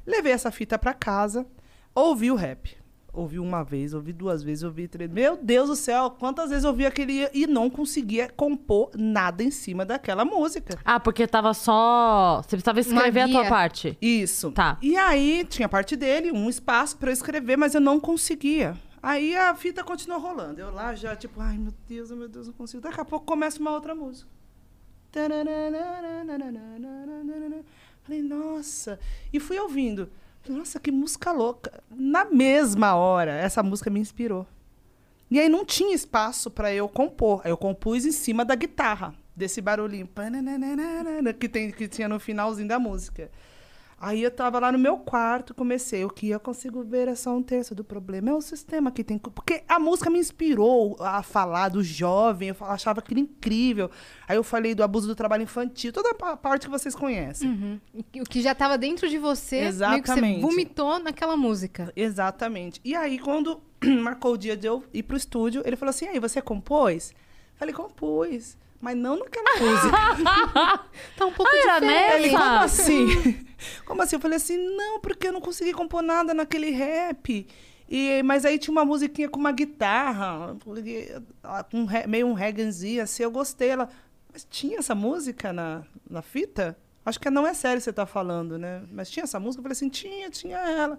Levei 0.03 0.31
essa 0.31 0.49
fita 0.49 0.79
pra 0.79 0.95
casa, 0.95 1.45
ouvi 1.93 2.31
o 2.31 2.35
rap. 2.35 2.75
Ouvi 3.13 3.37
uma 3.37 3.63
vez, 3.63 3.93
ouvi 3.93 4.11
duas 4.11 4.41
vezes, 4.41 4.63
ouvi 4.63 4.87
três. 4.87 5.11
Meu 5.11 5.37
Deus 5.37 5.69
do 5.69 5.75
céu, 5.75 6.09
quantas 6.09 6.49
vezes 6.49 6.63
eu 6.63 6.71
ouvi 6.71 6.87
aquele 6.87 7.29
e 7.31 7.45
não 7.45 7.69
conseguia 7.69 8.27
compor 8.29 8.89
nada 8.95 9.43
em 9.43 9.51
cima 9.51 9.85
daquela 9.85 10.25
música. 10.25 10.79
Ah, 10.83 10.99
porque 10.99 11.27
tava 11.27 11.53
só. 11.53 12.41
Você 12.41 12.55
precisava 12.55 12.79
escrever 12.79 13.21
a 13.21 13.27
tua 13.27 13.45
parte. 13.45 13.95
Isso. 14.01 14.51
Tá. 14.53 14.79
E 14.81 14.97
aí 14.97 15.45
tinha 15.47 15.67
a 15.67 15.69
parte 15.69 15.95
dele, 15.95 16.31
um 16.31 16.49
espaço 16.49 16.97
para 16.97 17.11
eu 17.11 17.13
escrever, 17.13 17.57
mas 17.57 17.75
eu 17.75 17.81
não 17.81 17.99
conseguia. 17.99 18.75
Aí 19.01 19.35
a 19.35 19.55
fita 19.55 19.83
continuou 19.83 20.19
rolando. 20.19 20.59
Eu 20.59 20.71
lá 20.71 20.93
já, 20.93 21.15
tipo, 21.15 21.39
ai 21.39 21.57
meu 21.57 21.73
Deus, 21.87 22.11
meu 22.11 22.27
Deus, 22.27 22.47
não 22.47 22.53
consigo. 22.53 22.81
Daqui 22.81 22.99
a 22.99 23.05
pouco 23.05 23.25
começa 23.25 23.59
uma 23.59 23.71
outra 23.71 23.95
música. 23.95 24.29
Falei, 28.03 28.21
nossa. 28.21 28.99
E 29.31 29.39
fui 29.39 29.57
ouvindo. 29.59 30.09
Nossa, 30.47 30.79
que 30.79 30.91
música 30.91 31.31
louca. 31.31 31.83
Na 31.89 32.25
mesma 32.25 32.95
hora, 32.95 33.31
essa 33.31 33.61
música 33.63 33.89
me 33.89 33.99
inspirou. 33.99 34.47
E 35.29 35.39
aí 35.39 35.47
não 35.47 35.63
tinha 35.63 35.93
espaço 35.93 36.49
para 36.49 36.73
eu 36.73 36.89
compor. 36.89 37.41
Aí 37.43 37.51
eu 37.51 37.57
compus 37.57 38.05
em 38.05 38.11
cima 38.11 38.43
da 38.43 38.55
guitarra, 38.55 39.13
desse 39.35 39.61
barulhinho 39.61 40.09
que, 41.39 41.47
tem, 41.47 41.71
que 41.71 41.87
tinha 41.87 42.09
no 42.09 42.19
finalzinho 42.19 42.67
da 42.67 42.79
música. 42.79 43.31
Aí 44.01 44.23
eu 44.23 44.31
tava 44.31 44.59
lá 44.59 44.71
no 44.71 44.79
meu 44.79 44.97
quarto, 44.97 45.53
comecei. 45.53 46.05
O 46.05 46.09
que 46.09 46.29
eu 46.29 46.39
consigo 46.39 46.81
ver 46.83 47.09
é 47.09 47.15
só 47.15 47.35
um 47.35 47.43
terço 47.43 47.75
do 47.75 47.83
problema. 47.83 48.29
É 48.29 48.33
o 48.33 48.39
sistema 48.39 48.91
que 48.91 49.03
tem. 49.03 49.17
Porque 49.17 49.61
a 49.67 49.77
música 49.77 50.09
me 50.09 50.17
inspirou 50.17 50.95
a 50.99 51.21
falar 51.21 51.67
do 51.67 51.83
jovem, 51.83 52.49
eu 52.49 52.55
achava 52.61 52.99
aquilo 52.99 53.19
incrível. 53.19 53.91
Aí 54.25 54.37
eu 54.37 54.43
falei 54.43 54.73
do 54.73 54.83
abuso 54.83 55.05
do 55.05 55.15
trabalho 55.15 55.43
infantil, 55.43 55.91
toda 55.91 56.11
a 56.11 56.37
parte 56.37 56.65
que 56.67 56.71
vocês 56.71 56.95
conhecem. 56.95 57.49
Uhum. 57.49 57.79
O 58.21 58.23
que 58.23 58.41
já 58.41 58.55
tava 58.55 58.77
dentro 58.77 59.09
de 59.09 59.17
você, 59.17 59.57
que 59.57 59.63
você 59.63 59.67
Exatamente. 59.67 60.41
vomitou 60.41 60.97
naquela 60.99 61.35
música. 61.35 61.91
Exatamente. 61.93 62.79
E 62.85 62.95
aí, 62.95 63.19
quando 63.19 63.59
marcou 64.01 64.33
o 64.33 64.37
dia 64.37 64.55
de 64.55 64.65
eu 64.65 64.81
ir 64.93 65.03
pro 65.03 65.17
estúdio, 65.17 65.61
ele 65.65 65.75
falou 65.75 65.89
assim: 65.89 66.07
aí, 66.07 66.19
você 66.19 66.41
compôs? 66.41 67.13
Falei, 67.55 67.73
compus. 67.73 68.57
Mas 68.81 68.95
não 68.95 69.17
naquela 69.17 69.59
música. 69.59 70.83
Tá 71.17 71.25
um 71.25 71.33
pouco 71.33 71.51
Ah, 71.53 71.57
era 71.57 71.79
diferente. 71.79 72.13
Ele, 72.13 72.29
como 72.29 72.59
assim? 72.59 73.45
Como 73.85 74.01
assim? 74.01 74.15
Eu 74.15 74.21
falei 74.21 74.37
assim, 74.37 74.57
não, 74.57 75.01
porque 75.01 75.27
eu 75.27 75.33
não 75.33 75.41
consegui 75.41 75.73
compor 75.73 76.01
nada 76.01 76.33
naquele 76.33 76.69
rap. 76.69 77.45
E, 77.89 78.23
mas 78.23 78.45
aí 78.45 78.57
tinha 78.57 78.71
uma 78.71 78.85
musiquinha 78.85 79.27
com 79.27 79.37
uma 79.39 79.51
guitarra, 79.51 80.55
um 81.73 81.87
meio 82.07 82.27
um 82.27 82.33
reggaezinho, 82.33 83.03
assim, 83.03 83.23
eu 83.23 83.31
gostei. 83.31 83.69
Ela, 83.69 83.89
mas 84.31 84.47
tinha 84.49 84.79
essa 84.79 84.95
música 84.95 85.51
na, 85.51 85.83
na 86.09 86.21
fita? 86.21 86.77
Acho 87.05 87.19
que 87.19 87.29
não 87.29 87.45
é 87.45 87.53
sério 87.53 87.79
que 87.79 87.83
você 87.83 87.91
tá 87.91 88.05
falando, 88.05 88.57
né? 88.57 88.83
Mas 88.91 89.09
tinha 89.09 89.23
essa 89.23 89.39
música? 89.39 89.59
Eu 89.59 89.63
falei 89.63 89.73
assim, 89.73 89.89
tinha, 89.89 90.29
tinha 90.29 90.57
ela. 90.57 90.97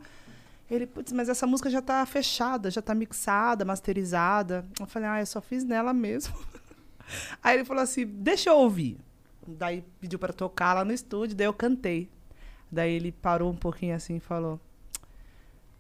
Ele, 0.71 0.87
putz, 0.87 1.13
mas 1.13 1.29
essa 1.29 1.47
música 1.47 1.71
já 1.71 1.81
tá 1.81 2.05
fechada, 2.05 2.71
já 2.71 2.83
tá 2.83 2.95
mixada, 2.95 3.65
masterizada. 3.65 4.67
Eu 4.79 4.87
falei, 4.87 5.09
ah, 5.09 5.21
eu 5.21 5.27
só 5.27 5.41
fiz 5.41 5.65
nela 5.65 5.93
mesmo. 5.93 6.35
Aí 7.43 7.57
ele 7.57 7.65
falou 7.65 7.83
assim, 7.83 8.07
deixa 8.07 8.51
eu 8.51 8.57
ouvir. 8.59 8.99
Daí 9.47 9.83
pediu 10.01 10.19
para 10.19 10.33
tocar 10.33 10.75
lá 10.75 10.85
no 10.85 10.93
estúdio, 10.93 11.35
daí 11.37 11.47
eu 11.47 11.55
cantei. 11.55 12.09
Daí 12.71 12.93
ele 12.93 13.11
parou 13.11 13.51
um 13.51 13.57
pouquinho 13.57 13.95
assim 13.97 14.17
e 14.17 14.21
falou: 14.21 14.61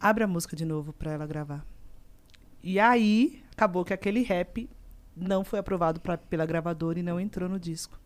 abre 0.01 0.25
a 0.25 0.27
música 0.27 0.57
de 0.57 0.65
novo 0.65 0.93
para 0.93 1.13
ela 1.13 1.27
gravar. 1.27 1.65
E 2.63 2.81
aí 2.81 3.43
acabou 3.53 3.85
que 3.85 3.93
aquele 3.93 4.23
rap 4.23 4.69
não 5.17 5.45
foi 5.45 5.59
aprovado 5.59 6.01
pra, 6.01 6.17
pela 6.19 6.45
gravadora 6.47 6.99
e 6.99 7.03
não 7.03 7.21
entrou 7.21 7.49
no 7.49 7.59
disco. 7.61 7.99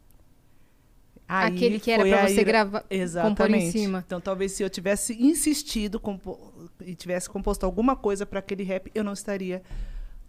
Aí 1.26 1.54
Aquele 1.56 1.80
que 1.80 1.90
era 1.90 2.02
foi 2.02 2.10
pra 2.10 2.24
a 2.24 2.28
você 2.28 2.34
ira- 2.34 2.44
gravar, 2.44 2.80
compor 2.82 2.90
em 2.90 3.00
Exatamente. 3.00 3.72
cima. 3.72 4.04
Então 4.06 4.20
talvez 4.20 4.52
se 4.52 4.62
eu 4.62 4.68
tivesse 4.68 5.14
insistido 5.22 5.98
compo- 5.98 6.68
e 6.80 6.94
tivesse 6.94 7.30
composto 7.30 7.64
alguma 7.64 7.96
coisa 7.96 8.26
para 8.26 8.40
aquele 8.40 8.62
rap, 8.62 8.90
eu 8.94 9.02
não 9.02 9.14
estaria 9.14 9.62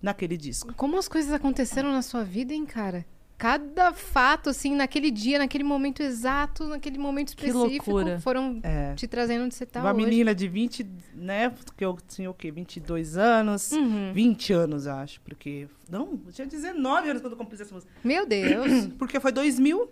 naquele 0.02 0.38
disco. 0.38 0.74
Como 0.76 0.98
as 0.98 1.08
coisas 1.08 1.32
aconteceram 1.34 1.92
na 1.92 2.02
sua 2.02 2.24
vida, 2.24 2.54
hein, 2.54 2.66
cara? 2.66 3.06
Cada 3.38 3.92
fato, 3.92 4.50
assim, 4.50 4.74
naquele 4.76 5.12
dia, 5.12 5.38
naquele 5.40 5.64
momento 5.66 6.02
exato, 6.02 6.64
naquele 6.70 6.98
momento 6.98 7.30
específico, 7.30 7.92
foram 8.22 8.62
É. 8.64 8.94
te 8.96 9.08
trazendo 9.10 9.44
onde 9.44 9.54
você 9.56 9.66
tá 9.66 9.82
Uma 9.82 9.92
hoje. 9.94 10.06
menina 10.06 10.34
de 10.34 10.48
20, 10.48 10.88
né? 11.14 11.54
Que 11.76 11.84
eu 11.84 11.98
tinha 12.08 12.30
o 12.32 12.34
quê? 12.34 12.50
22 12.50 13.18
anos. 13.18 13.74
Uhum. 13.74 14.14
20 14.14 14.54
anos, 14.54 14.88
acho. 14.88 15.20
Porque. 15.20 15.68
Não, 15.90 16.18
eu 16.26 16.32
tinha 16.32 16.48
19 16.48 17.10
anos 17.10 17.22
quando 17.22 17.34
eu 17.34 17.38
compus 17.38 17.60
essa 17.60 17.74
música. 17.76 17.92
Meu 18.02 18.26
Deus. 18.26 18.88
Porque 18.98 19.20
foi 19.20 19.34
2000. 19.34 19.90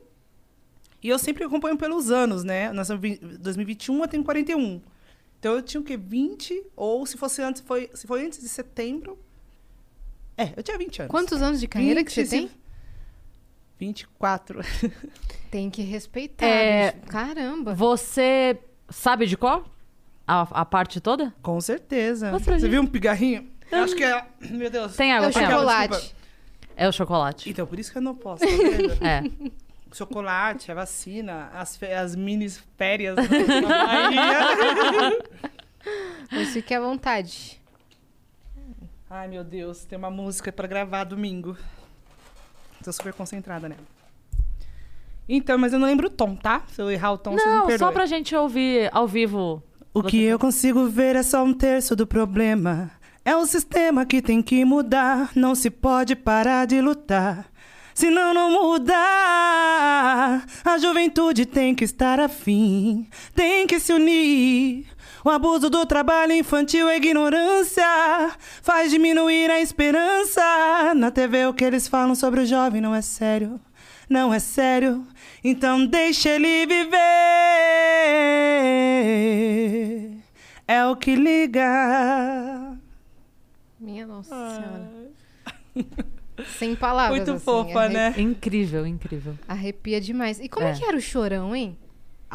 E 1.03 1.09
eu 1.09 1.19
sempre 1.19 1.43
acompanho 1.43 1.75
pelos 1.75 2.09
anos, 2.11 2.45
né? 2.45 2.71
Nós 2.71 2.89
estamos 2.89 3.03
em 3.03 3.17
2021, 3.39 3.99
eu 4.03 4.07
tenho 4.07 4.23
41. 4.23 4.81
Então 5.37 5.55
eu 5.55 5.61
tinha 5.61 5.81
o 5.81 5.83
quê? 5.83 5.97
20? 5.97 6.63
Ou 6.77 7.05
se 7.05 7.17
fosse 7.17 7.41
antes, 7.41 7.61
foi, 7.61 7.89
se 7.93 8.07
foi 8.07 8.25
antes 8.25 8.39
de 8.39 8.47
setembro. 8.47 9.19
É, 10.37 10.51
eu 10.55 10.63
tinha 10.63 10.77
20 10.77 11.01
anos. 11.03 11.11
Quantos 11.11 11.41
anos 11.41 11.59
de 11.59 11.67
carreira 11.67 12.03
que 12.03 12.11
você 12.11 12.23
20, 12.23 12.29
tem? 12.31 12.51
24. 13.79 14.61
Tem 15.51 15.69
que 15.69 15.81
respeitar. 15.83 16.45
É, 16.45 16.91
bicho. 16.93 17.05
Caramba. 17.07 17.75
Você 17.75 18.57
sabe 18.89 19.25
de 19.27 19.37
qual? 19.37 19.65
A, 20.25 20.41
a 20.61 20.65
parte 20.65 20.99
toda? 21.01 21.33
Com 21.41 21.59
certeza. 21.61 22.31
Você 22.31 22.57
gente. 22.57 22.69
viu 22.69 22.81
um 22.81 22.87
pigarrinho? 22.87 23.51
Eu 23.71 23.83
acho 23.83 23.95
que 23.95 24.03
é. 24.03 24.25
Meu 24.49 24.69
Deus. 24.69 24.95
Tem 24.95 25.11
É 25.11 25.15
água, 25.17 25.29
o 25.29 25.33
tem 25.33 25.43
água. 25.43 25.57
chocolate. 25.57 25.89
desculpa. 25.91 26.15
É 26.75 26.87
o 26.87 26.91
chocolate. 26.91 27.49
Então, 27.49 27.67
por 27.67 27.77
isso 27.79 27.91
que 27.91 27.97
eu 27.97 28.01
não 28.01 28.15
posso, 28.15 28.43
tá? 28.45 28.49
É. 29.07 29.21
chocolate, 29.93 30.71
a 30.71 30.75
vacina, 30.75 31.51
as, 31.53 31.77
as 31.83 32.15
mini 32.15 32.49
férias 32.77 33.15
na 33.15 33.85
Bahia. 33.85 35.19
Mas 36.31 36.49
fique 36.49 36.73
à 36.73 36.79
vontade. 36.79 37.61
Ai, 39.15 39.27
meu 39.27 39.43
Deus, 39.43 39.85
tem 39.85 39.95
uma 39.95 40.09
música 40.09 40.51
pra 40.51 40.67
gravar 40.67 41.03
domingo. 41.03 41.55
Tô 42.83 42.91
super 42.91 43.13
concentrada 43.13 43.69
nela. 43.69 43.83
Então, 45.29 45.55
mas 45.55 45.71
eu 45.71 45.77
não 45.77 45.85
lembro 45.85 46.07
o 46.07 46.09
tom, 46.09 46.35
tá? 46.35 46.63
Se 46.69 46.81
eu 46.81 46.89
errar 46.89 47.11
o 47.11 47.17
tom, 47.19 47.33
vocês 47.33 47.45
me 47.45 47.51
Não, 47.51 47.77
só 47.77 47.91
pra 47.91 48.07
gente 48.07 48.35
ouvir 48.35 48.89
ao 48.91 49.07
vivo. 49.07 49.61
O 49.93 50.01
que 50.01 50.23
eu 50.23 50.39
consigo 50.39 50.87
ver 50.87 51.15
é 51.15 51.21
só 51.21 51.43
um 51.43 51.53
terço 51.53 51.95
do 51.95 52.07
problema. 52.07 52.89
É 53.23 53.35
o 53.35 53.45
sistema 53.45 54.03
que 54.03 54.19
tem 54.19 54.41
que 54.41 54.65
mudar. 54.65 55.29
Não 55.35 55.53
se 55.53 55.69
pode 55.69 56.15
parar 56.15 56.65
de 56.65 56.81
lutar. 56.81 57.45
Senão 57.93 58.33
não 58.33 58.49
muda. 58.49 58.95
A 60.65 60.77
juventude 60.79 61.45
tem 61.45 61.75
que 61.75 61.83
estar 61.83 62.19
afim. 62.19 63.07
Tem 63.35 63.67
que 63.67 63.79
se 63.79 63.93
unir. 63.93 64.87
O 65.25 65.29
abuso 65.29 65.69
do 65.69 65.85
trabalho 65.85 66.33
infantil 66.33 66.87
é 66.89 66.97
ignorância. 66.97 67.83
Faz 68.61 68.91
diminuir 68.91 69.49
a 69.49 69.61
esperança. 69.61 70.41
Na 70.95 71.11
TV 71.11 71.45
o 71.45 71.53
que 71.53 71.63
eles 71.63 71.87
falam 71.87 72.13
sobre 72.13 72.41
o 72.41 72.45
jovem 72.45 72.81
não 72.81 72.93
é 72.93 73.01
sério. 73.01 73.59
Não 74.09 74.33
é 74.33 74.39
sério. 74.39 75.07
Então 75.43 75.85
deixa 75.85 76.29
ele 76.29 76.65
viver. 78.83 80.17
É 80.67 80.85
o 80.85 80.95
que 80.95 81.15
liga. 81.15 82.77
Minha 83.79 84.05
nossa 84.05 84.29
senhora. 84.35 84.91
Sem 86.57 86.75
palavras. 86.75 87.15
Muito 87.17 87.31
assim, 87.31 87.45
fofa, 87.45 87.81
arre- 87.83 87.93
né? 87.93 88.13
Incrível, 88.17 88.85
incrível. 88.85 89.37
Arrepia 89.47 90.01
demais. 90.01 90.39
E 90.39 90.49
como 90.49 90.67
é. 90.67 90.71
É. 90.71 90.73
que 90.73 90.83
era 90.83 90.97
o 90.97 91.01
chorão, 91.01 91.55
hein? 91.55 91.77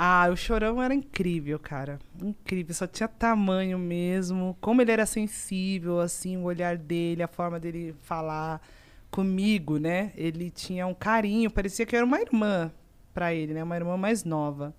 Ah, 0.00 0.28
o 0.30 0.36
Chorão 0.36 0.80
era 0.80 0.94
incrível, 0.94 1.58
cara. 1.58 1.98
Incrível, 2.22 2.72
só 2.72 2.86
tinha 2.86 3.08
tamanho 3.08 3.76
mesmo. 3.76 4.56
Como 4.60 4.80
ele 4.80 4.92
era 4.92 5.04
sensível, 5.04 5.98
assim, 5.98 6.36
o 6.36 6.44
olhar 6.44 6.76
dele, 6.76 7.20
a 7.20 7.26
forma 7.26 7.58
dele 7.58 7.92
falar 8.04 8.62
comigo, 9.10 9.76
né? 9.76 10.12
Ele 10.14 10.52
tinha 10.52 10.86
um 10.86 10.94
carinho, 10.94 11.50
parecia 11.50 11.84
que 11.84 11.96
eu 11.96 11.98
era 11.98 12.06
uma 12.06 12.20
irmã 12.20 12.70
pra 13.12 13.34
ele, 13.34 13.52
né? 13.52 13.64
Uma 13.64 13.74
irmã 13.74 13.96
mais 13.96 14.22
nova. 14.22 14.72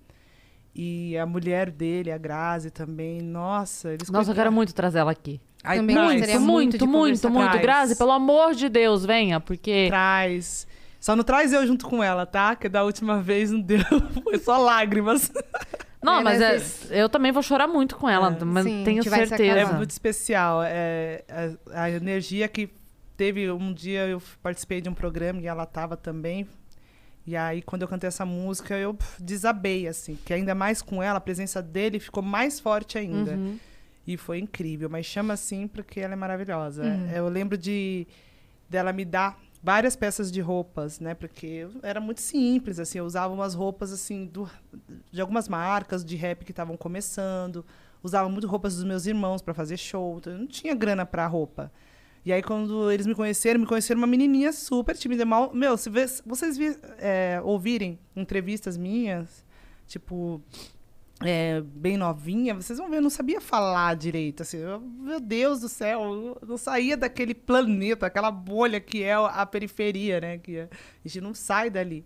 E 0.74 1.18
a 1.18 1.26
mulher 1.26 1.70
dele, 1.70 2.10
a 2.10 2.16
Grazi 2.16 2.70
também, 2.70 3.20
nossa, 3.20 3.92
eles 3.92 4.08
Nossa, 4.08 4.30
eu 4.30 4.34
quero 4.34 4.50
muito 4.50 4.72
trazer 4.72 5.00
ela 5.00 5.10
aqui. 5.10 5.38
Ai, 5.62 5.76
Também 5.76 5.96
traz, 5.96 6.12
gostaria 6.12 6.40
Muito, 6.40 6.86
muito 6.86 6.88
muito, 6.88 7.30
muito. 7.30 7.58
Grazi, 7.58 7.94
pelo 7.94 8.12
amor 8.12 8.54
de 8.54 8.70
Deus, 8.70 9.04
venha, 9.04 9.38
porque. 9.38 9.88
Traz. 9.88 10.66
Só 11.00 11.16
não 11.16 11.24
traz 11.24 11.52
eu 11.52 11.66
junto 11.66 11.86
com 11.86 12.04
ela, 12.04 12.26
tá? 12.26 12.54
Que 12.54 12.68
da 12.68 12.84
última 12.84 13.20
vez 13.22 13.50
não 13.50 13.60
deu. 13.60 13.80
Foi 14.22 14.38
só 14.38 14.58
lágrimas. 14.58 15.32
Não, 16.02 16.20
É, 16.20 16.22
mas 16.22 16.40
é- 16.40 16.52
mas 16.52 16.90
eu 16.90 17.08
também 17.08 17.32
vou 17.32 17.42
chorar 17.42 17.66
muito 17.66 17.96
com 17.96 18.08
ela, 18.08 18.36
É. 18.38 18.44
mas 18.44 18.64
Sim, 18.64 18.82
tenho 18.84 19.02
certeza. 19.02 19.58
É 19.58 19.64
muito 19.64 19.90
especial. 19.90 20.62
É, 20.62 21.24
a, 21.72 21.84
a 21.84 21.90
energia 21.90 22.46
que 22.48 22.68
teve 23.16 23.50
um 23.50 23.72
dia 23.72 24.06
eu 24.06 24.22
participei 24.42 24.80
de 24.80 24.88
um 24.88 24.94
programa 24.94 25.40
e 25.40 25.46
ela 25.46 25.64
tava 25.66 25.96
também. 25.96 26.46
E 27.26 27.36
aí 27.36 27.60
quando 27.62 27.82
eu 27.82 27.88
cantei 27.88 28.08
essa 28.08 28.24
música 28.24 28.76
eu 28.76 28.94
pff, 28.94 29.22
desabei 29.22 29.86
assim, 29.86 30.18
que 30.24 30.32
ainda 30.32 30.54
mais 30.54 30.80
com 30.82 31.02
ela 31.02 31.18
a 31.18 31.20
presença 31.20 31.62
dele 31.62 31.98
ficou 32.00 32.22
mais 32.22 32.58
forte 32.60 32.96
ainda. 32.98 33.32
Uhum. 33.32 33.58
E 34.06 34.16
foi 34.16 34.38
incrível, 34.38 34.88
mas 34.88 35.04
chama 35.06 35.34
assim 35.34 35.68
porque 35.68 36.00
ela 36.00 36.14
é 36.14 36.16
maravilhosa. 36.16 36.82
Uhum. 36.82 37.10
Eu 37.10 37.28
lembro 37.28 37.56
de 37.58 38.06
dela 38.68 38.92
me 38.92 39.04
dar 39.04 39.38
várias 39.62 39.94
peças 39.96 40.30
de 40.32 40.40
roupas, 40.40 41.00
né? 41.00 41.14
Porque 41.14 41.66
era 41.82 42.00
muito 42.00 42.20
simples, 42.20 42.78
assim, 42.78 42.98
eu 42.98 43.04
usava 43.04 43.32
umas 43.32 43.54
roupas 43.54 43.92
assim 43.92 44.26
do, 44.26 44.48
de 45.12 45.20
algumas 45.20 45.48
marcas 45.48 46.04
de 46.04 46.16
rap 46.16 46.44
que 46.44 46.52
estavam 46.52 46.76
começando, 46.76 47.64
usava 48.02 48.28
muito 48.28 48.46
roupas 48.46 48.74
dos 48.76 48.84
meus 48.84 49.06
irmãos 49.06 49.42
para 49.42 49.52
fazer 49.54 49.76
show, 49.76 50.16
então 50.18 50.32
eu 50.32 50.38
não 50.38 50.46
tinha 50.46 50.74
grana 50.74 51.04
para 51.04 51.26
roupa. 51.26 51.70
E 52.24 52.32
aí 52.32 52.42
quando 52.42 52.90
eles 52.92 53.06
me 53.06 53.14
conheceram, 53.14 53.60
me 53.60 53.66
conheceram 53.66 54.00
uma 54.00 54.06
menininha 54.06 54.52
super 54.52 54.96
tímida, 54.96 55.24
mal, 55.24 55.52
meu, 55.54 55.76
se 55.76 55.88
vê- 55.88 56.06
se 56.08 56.22
vocês 56.24 56.56
vi- 56.56 56.78
é, 56.98 57.40
ouvirem 57.44 57.98
entrevistas 58.14 58.76
minhas, 58.76 59.44
tipo 59.86 60.42
é, 61.22 61.60
bem 61.60 61.96
novinha, 61.96 62.54
vocês 62.54 62.78
vão 62.78 62.88
ver, 62.88 62.96
eu 62.96 63.02
não 63.02 63.10
sabia 63.10 63.40
falar 63.40 63.94
direito. 63.94 64.42
Assim, 64.42 64.56
eu- 64.58 64.80
meu 64.80 65.20
Deus 65.20 65.60
do 65.60 65.68
céu, 65.68 66.02
eu 66.40 66.48
não 66.48 66.56
saía 66.56 66.96
daquele 66.96 67.34
planeta, 67.34 68.06
aquela 68.06 68.30
bolha 68.30 68.80
que 68.80 69.02
é 69.02 69.12
a 69.14 69.44
periferia, 69.44 70.20
né? 70.20 70.38
Que 70.38 70.56
é- 70.56 70.68
a 71.04 71.08
gente 71.08 71.20
não 71.20 71.34
sai 71.34 71.68
dali. 71.70 72.04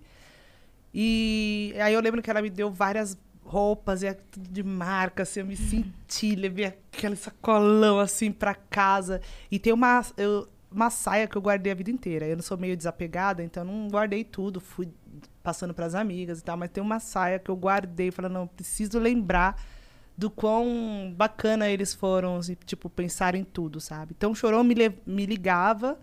E 0.92 1.74
aí 1.81 1.92
eu 1.94 2.00
lembro 2.00 2.22
que 2.22 2.31
ela 2.31 2.42
me 2.42 2.50
deu 2.50 2.70
várias 2.70 3.16
roupas, 3.44 4.03
e 4.03 4.07
é 4.07 4.14
tudo 4.14 4.48
de 4.48 4.62
marca, 4.62 5.22
assim, 5.22 5.40
eu 5.40 5.46
me 5.46 5.57
senti, 5.57 6.35
levei 6.35 6.66
aquele 6.66 7.16
sacolão 7.16 7.98
assim 7.98 8.33
pra 8.33 8.55
casa. 8.55 9.20
E 9.50 9.59
tem 9.59 9.72
uma, 9.72 10.03
eu- 10.16 10.48
uma 10.70 10.90
saia 10.90 11.27
que 11.29 11.37
eu 11.37 11.42
guardei 11.42 11.70
a 11.72 11.74
vida 11.74 11.90
inteira. 11.90 12.27
Eu 12.27 12.37
não 12.37 12.42
sou 12.42 12.57
meio 12.59 12.77
desapegada, 12.77 13.42
então 13.44 13.64
não 13.64 13.88
guardei 13.88 14.24
tudo. 14.24 14.61
Fui 14.61 14.88
passando 15.44 15.74
pras 15.74 15.94
amigas 15.94 16.40
e 16.40 16.42
tal, 16.42 16.57
mas 16.57 16.70
tem 16.70 16.83
uma 16.83 16.98
saia 16.98 17.38
que 17.38 17.50
eu 17.50 17.57
guardei, 17.57 18.11
falando, 18.11 18.33
não, 18.33 18.46
preciso 18.46 18.98
lembrar 18.98 19.62
do 20.16 20.30
quão 20.30 21.12
bacana 21.14 21.68
eles 21.68 21.92
foram, 21.92 22.40
e, 22.48 22.57
tipo, 22.57 22.88
pensar 22.88 23.35
em 23.35 23.44
tudo, 23.44 23.78
sabe? 23.78 24.14
Então 24.16 24.33
o 24.33 24.35
Chorão 24.35 24.64
me, 24.64 24.74
me 25.07 25.26
ligava 25.26 25.98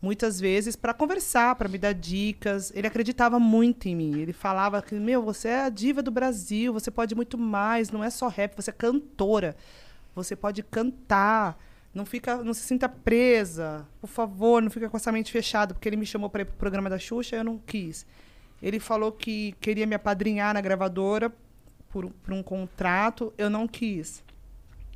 muitas 0.00 0.40
vezes 0.40 0.74
para 0.74 0.94
conversar, 0.94 1.54
para 1.56 1.68
me 1.68 1.76
dar 1.76 1.92
dicas. 1.92 2.72
Ele 2.74 2.86
acreditava 2.86 3.38
muito 3.38 3.88
em 3.88 3.96
mim. 3.96 4.18
Ele 4.18 4.32
falava 4.32 4.80
que, 4.80 4.94
meu, 4.94 5.22
você 5.22 5.48
é 5.48 5.62
a 5.62 5.68
diva 5.68 6.02
do 6.02 6.10
Brasil, 6.10 6.72
você 6.72 6.90
pode 6.90 7.14
muito 7.14 7.36
mais, 7.36 7.90
não 7.90 8.02
é 8.02 8.08
só 8.08 8.28
rap, 8.28 8.54
você 8.56 8.70
é 8.70 8.72
cantora. 8.72 9.54
Você 10.14 10.34
pode 10.34 10.62
cantar. 10.62 11.58
Não 11.92 12.06
fica, 12.06 12.36
não 12.36 12.54
se 12.54 12.62
sinta 12.62 12.88
presa. 12.88 13.86
Por 14.00 14.08
favor, 14.08 14.62
não 14.62 14.70
fica 14.70 14.88
com 14.88 14.96
essa 14.96 15.12
mente 15.12 15.32
fechada, 15.32 15.74
porque 15.74 15.88
ele 15.88 15.96
me 15.96 16.06
chamou 16.06 16.30
para 16.30 16.42
ir 16.42 16.44
pro 16.46 16.56
programa 16.56 16.88
da 16.88 16.98
Xuxa, 16.98 17.36
eu 17.36 17.44
não 17.44 17.58
quis. 17.58 18.06
Ele 18.62 18.80
falou 18.80 19.12
que 19.12 19.52
queria 19.60 19.86
me 19.86 19.94
apadrinhar 19.94 20.54
na 20.54 20.60
gravadora 20.60 21.32
por, 21.90 22.10
por 22.10 22.32
um 22.32 22.42
contrato, 22.42 23.32
eu 23.38 23.48
não 23.48 23.66
quis. 23.66 24.22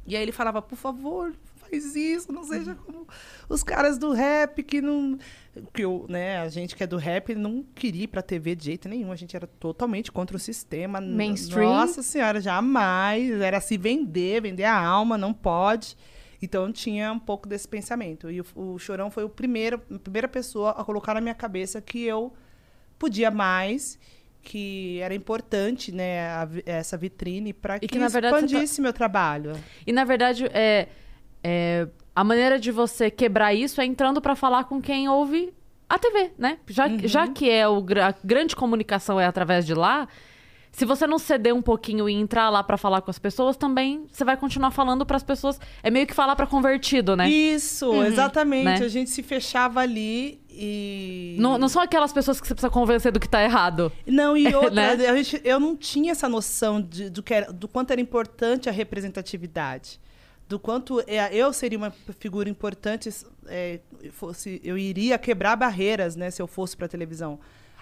E 0.07 0.16
aí 0.16 0.22
ele 0.22 0.33
falava, 0.33 0.61
por 0.61 0.77
favor, 0.77 1.33
faz 1.57 1.96
isso, 1.96 2.33
não 2.33 2.44
seja 2.44 2.75
como 2.75 3.07
os 3.48 3.62
caras 3.62 3.96
do 3.96 4.12
rap 4.12 4.62
que 4.62 4.81
não. 4.81 5.18
Que 5.72 5.85
eu, 5.85 6.07
né, 6.09 6.38
a 6.38 6.48
gente 6.48 6.75
que 6.75 6.83
é 6.83 6.87
do 6.87 6.96
rap 6.96 7.35
não 7.35 7.64
queria 7.75 8.05
ir 8.05 8.09
pra 8.09 8.20
TV 8.20 8.55
de 8.55 8.66
jeito 8.66 8.88
nenhum. 8.88 9.12
A 9.12 9.16
gente 9.16 9.37
era 9.37 9.46
totalmente 9.46 10.11
contra 10.11 10.37
o 10.37 10.40
sistema. 10.40 11.01
Mainstream? 11.01 11.70
Nossa 11.70 12.03
senhora, 12.03 12.40
jamais. 12.40 13.40
Era 13.40 13.61
se 13.61 13.77
vender, 13.77 14.42
vender 14.42 14.64
a 14.64 14.79
alma, 14.79 15.16
não 15.16 15.33
pode. 15.33 15.96
Então 16.40 16.72
tinha 16.72 17.12
um 17.12 17.18
pouco 17.18 17.48
desse 17.48 17.68
pensamento. 17.68 18.31
E 18.31 18.40
o, 18.40 18.46
o 18.57 18.79
Chorão 18.79 19.11
foi 19.11 19.25
o 19.25 19.29
primeiro, 19.29 19.81
a 19.94 19.98
primeira 19.98 20.27
pessoa 20.27 20.70
a 20.70 20.85
colocar 20.85 21.14
na 21.14 21.20
minha 21.20 21.35
cabeça 21.35 21.81
que 21.81 22.03
eu 22.03 22.33
podia 23.02 23.32
mais, 23.32 23.98
que 24.42 25.00
era 25.00 25.12
importante, 25.12 25.90
né, 25.90 26.20
a 26.28 26.48
essa 26.64 26.96
vitrine 26.96 27.52
para 27.52 27.80
que, 27.80 27.88
que, 27.88 27.98
verdade, 27.98 28.30
tá- 28.30 28.40
expandisse 28.46 28.80
meu 28.80 28.92
trabalho. 28.92 29.52
E 29.84 29.92
na 29.92 30.04
verdade, 30.04 30.46
é, 30.52 30.88
é, 31.42 31.88
a 32.14 32.22
maneira 32.22 32.60
de 32.60 32.70
você 32.70 33.10
quebrar 33.10 33.52
isso 33.54 33.80
é 33.80 33.84
entrando 33.84 34.20
pra 34.20 34.36
falar 34.36 34.64
com 34.64 34.80
quem 34.80 35.08
ouve 35.08 35.52
a 35.88 35.98
TV, 35.98 36.30
né? 36.38 36.58
Já, 36.68 36.86
Uhum. 36.86 36.98
já 37.04 37.26
que 37.26 37.50
é 37.50 37.68
o, 37.68 37.84
a 38.00 38.14
grande 38.24 38.54
comunicação 38.54 39.18
é 39.20 39.26
através 39.26 39.66
de 39.66 39.74
lá, 39.74 40.06
se 40.70 40.84
você 40.86 41.06
não 41.06 41.18
ceder 41.18 41.54
um 41.54 41.60
pouquinho 41.60 42.08
e 42.08 42.14
entrar 42.14 42.48
lá 42.48 42.62
pra 42.62 42.78
falar 42.78 43.02
com 43.02 43.10
as 43.10 43.18
pessoas, 43.18 43.56
também 43.58 44.06
você 44.10 44.24
vai 44.24 44.36
continuar 44.38 44.70
falando 44.70 45.04
pras 45.04 45.22
pessoas. 45.22 45.60
É 45.82 45.90
meio 45.90 46.06
que 46.06 46.14
falar 46.14 46.34
pra 46.34 46.46
convertido, 46.46 47.14
né? 47.14 47.28
Isso, 47.28 47.92
exatamente. 48.04 48.64
Né? 48.64 48.86
A 48.86 48.88
gente 48.88 49.10
se 49.10 49.22
fechava 49.22 49.80
ali 49.80 50.40
e. 50.54 51.36
Não, 51.38 51.56
não 51.58 51.68
são 51.68 51.80
aquelas 51.82 52.12
pessoas 52.12 52.40
que 52.40 52.46
você 52.46 52.54
precisa 52.54 52.70
convencer 52.70 53.10
do 53.12 53.18
que 53.20 53.28
tá 53.28 53.42
errado. 53.42 53.90
Não, 54.06 54.36
e 54.36 54.46
outra, 54.54 54.70
Né? 54.96 55.06
a 55.06 55.16
gente- 55.16 55.40
eu 55.44 55.58
não 55.58 55.76
tinha 55.76 56.12
essa 56.12 56.28
noção 56.28 56.80
de, 56.80 57.08
do, 57.10 57.22
que 57.22 57.34
era- 57.34 57.52
do 57.52 57.66
quanto 57.68 57.90
era 57.90 58.00
importante 58.00 58.68
a 58.68 58.72
representatividade. 58.72 60.00
Do 60.48 60.58
quanto 60.58 61.00
é, 61.06 61.34
eu 61.34 61.52
seria 61.52 61.78
uma 61.78 61.90
figura 62.18 62.48
importante, 62.48 63.08
é, 63.46 63.80
fosse, 64.10 64.60
eu 64.62 64.76
iria 64.76 65.16
quebrar 65.18 65.56
barreiras, 65.56 66.14
né, 66.16 66.30
se 66.30 66.42
eu 66.42 66.46
fosse 66.46 66.76
para 66.76 66.86
televisão. 66.88 67.38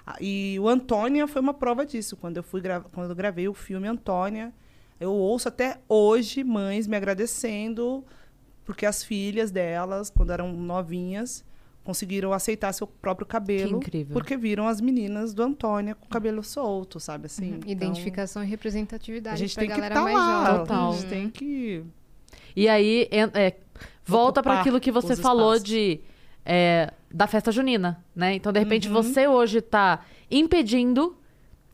Ah, 0.07 0.17
E 0.21 0.57
o 0.61 0.69
Antônia 0.69 1.27
foi 1.27 1.41
uma 1.43 1.55
prova 1.55 1.85
disso. 1.85 2.17
Quando 2.17 2.37
eu 2.37 2.43
fui 2.43 2.63
quando 2.93 3.11
eu 3.11 3.17
gravei 3.17 3.49
o 3.49 3.55
filme 3.55 3.89
Antônia, 3.89 4.53
eu 5.01 5.13
ouço 5.13 5.49
até 5.49 5.79
hoje 5.89 6.45
mães 6.45 6.87
me 6.87 6.97
agradecendo 6.97 8.05
porque 8.65 8.87
as 8.87 9.03
filhas 9.03 9.51
delas, 9.51 10.11
quando 10.11 10.31
eram 10.33 10.53
novinhas, 10.53 11.45
conseguiram 11.85 12.33
aceitar 12.33 12.73
seu 12.73 12.87
próprio 12.87 13.27
cabelo, 13.27 13.81
Que 13.81 13.87
incrível. 13.89 14.13
porque 14.13 14.37
viram 14.37 14.67
as 14.69 14.81
meninas 14.81 15.33
do 15.35 15.43
Antônia 15.43 15.95
com 15.95 16.07
o 16.07 16.09
cabelo 16.09 16.43
solto, 16.43 17.01
sabe 17.01 17.27
assim? 17.27 17.55
Então, 17.57 17.71
Identificação 17.71 18.43
e 18.43 18.47
a 18.47 18.49
representatividade 18.49 19.39
gente 19.39 19.55
pra 19.55 19.61
tem 19.63 19.69
que 19.71 19.75
galera 19.77 19.95
estar 19.95 20.05
mais 20.05 20.17
lá. 20.17 20.59
Total. 20.61 20.91
a 20.91 20.97
gente 20.97 21.07
tem 21.09 21.31
que 21.31 21.83
E 22.55 22.69
aí, 22.69 23.09
en- 23.11 23.31
é, 23.35 23.57
volta 24.05 24.43
para 24.43 24.61
aquilo 24.61 24.79
que 24.81 24.91
você 24.93 25.17
falou 25.17 25.59
de 25.59 26.01
é, 26.45 26.93
da 27.13 27.27
festa 27.27 27.51
junina, 27.53 28.03
né? 28.15 28.35
Então, 28.35 28.53
de 28.53 28.59
repente, 28.59 28.89
Uhum. 28.89 28.95
você 28.95 29.27
hoje 29.29 29.61
tá 29.61 30.05
impedindo 30.31 31.17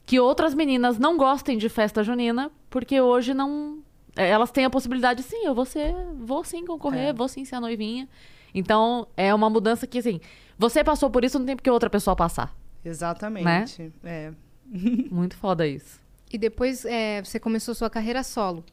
que 0.05 0.19
outras 0.21 0.55
meninas 0.55 0.99
não 0.99 1.17
gostem 1.17 1.57
de 1.59 1.69
festa 1.69 2.03
junina, 2.03 2.51
porque 2.71 3.01
hoje 3.01 3.33
não. 3.35 3.79
é, 4.17 4.29
Elas 4.29 4.51
têm 4.51 4.65
a 4.65 4.71
possibilidade, 4.71 5.23
sim, 5.23 5.45
eu 5.45 5.55
vou 5.55 5.65
ser, 5.65 5.95
vou 6.19 6.43
sim 6.45 6.65
concorrer, 6.65 7.09
É. 7.09 7.13
vou 7.13 7.29
sim 7.29 7.45
ser 7.45 7.57
a 7.57 7.61
noivinha. 7.61 8.09
Então, 8.57 9.07
é 9.17 9.35
uma 9.35 9.51
mudança 9.51 9.87
que, 9.87 9.99
assim, 9.99 10.19
você 10.59 10.83
passou 10.83 11.11
por 11.11 11.25
isso, 11.25 11.39
não 11.39 11.45
tem 11.45 11.55
porque 11.55 11.71
outra 11.71 11.91
pessoa 11.91 12.17
passar. 12.17 12.57
exatamente, 12.85 13.93
é. 14.03 14.33
Muito 15.11 15.37
foda 15.37 15.67
isso. 15.67 16.01
E 16.33 16.39
depois 16.39 16.85
é, 16.85 17.23
você 17.23 17.39
começou 17.39 17.75
sua 17.75 17.89
carreira 17.89 18.23
solo. 18.23 18.65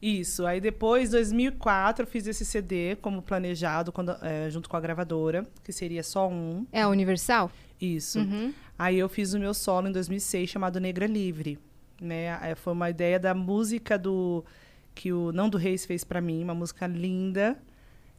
Isso. 0.00 0.46
Aí 0.46 0.60
depois, 0.60 1.10
2004, 1.10 2.04
eu 2.04 2.06
fiz 2.06 2.26
esse 2.26 2.44
CD 2.44 2.96
como 2.96 3.22
planejado, 3.22 3.92
quando, 3.92 4.16
é, 4.22 4.48
junto 4.50 4.68
com 4.68 4.76
a 4.76 4.80
gravadora, 4.80 5.46
que 5.62 5.72
seria 5.72 6.02
só 6.02 6.28
um. 6.28 6.66
É 6.72 6.82
a 6.82 6.88
Universal? 6.88 7.50
Isso. 7.80 8.18
Uhum. 8.20 8.52
Aí 8.78 8.98
eu 8.98 9.08
fiz 9.08 9.34
o 9.34 9.38
meu 9.38 9.52
solo 9.52 9.88
em 9.88 9.92
2006, 9.92 10.48
chamado 10.48 10.80
Negra 10.80 11.06
Livre. 11.06 11.58
Né? 12.00 12.26
É, 12.42 12.54
Foi 12.54 12.72
uma 12.72 12.90
ideia 12.90 13.18
da 13.18 13.34
música 13.34 13.98
do 13.98 14.44
que 14.94 15.12
o 15.12 15.30
Não 15.30 15.48
do 15.48 15.56
Reis 15.56 15.86
fez 15.86 16.02
pra 16.02 16.20
mim, 16.20 16.42
uma 16.42 16.54
música 16.54 16.86
linda. 16.86 17.56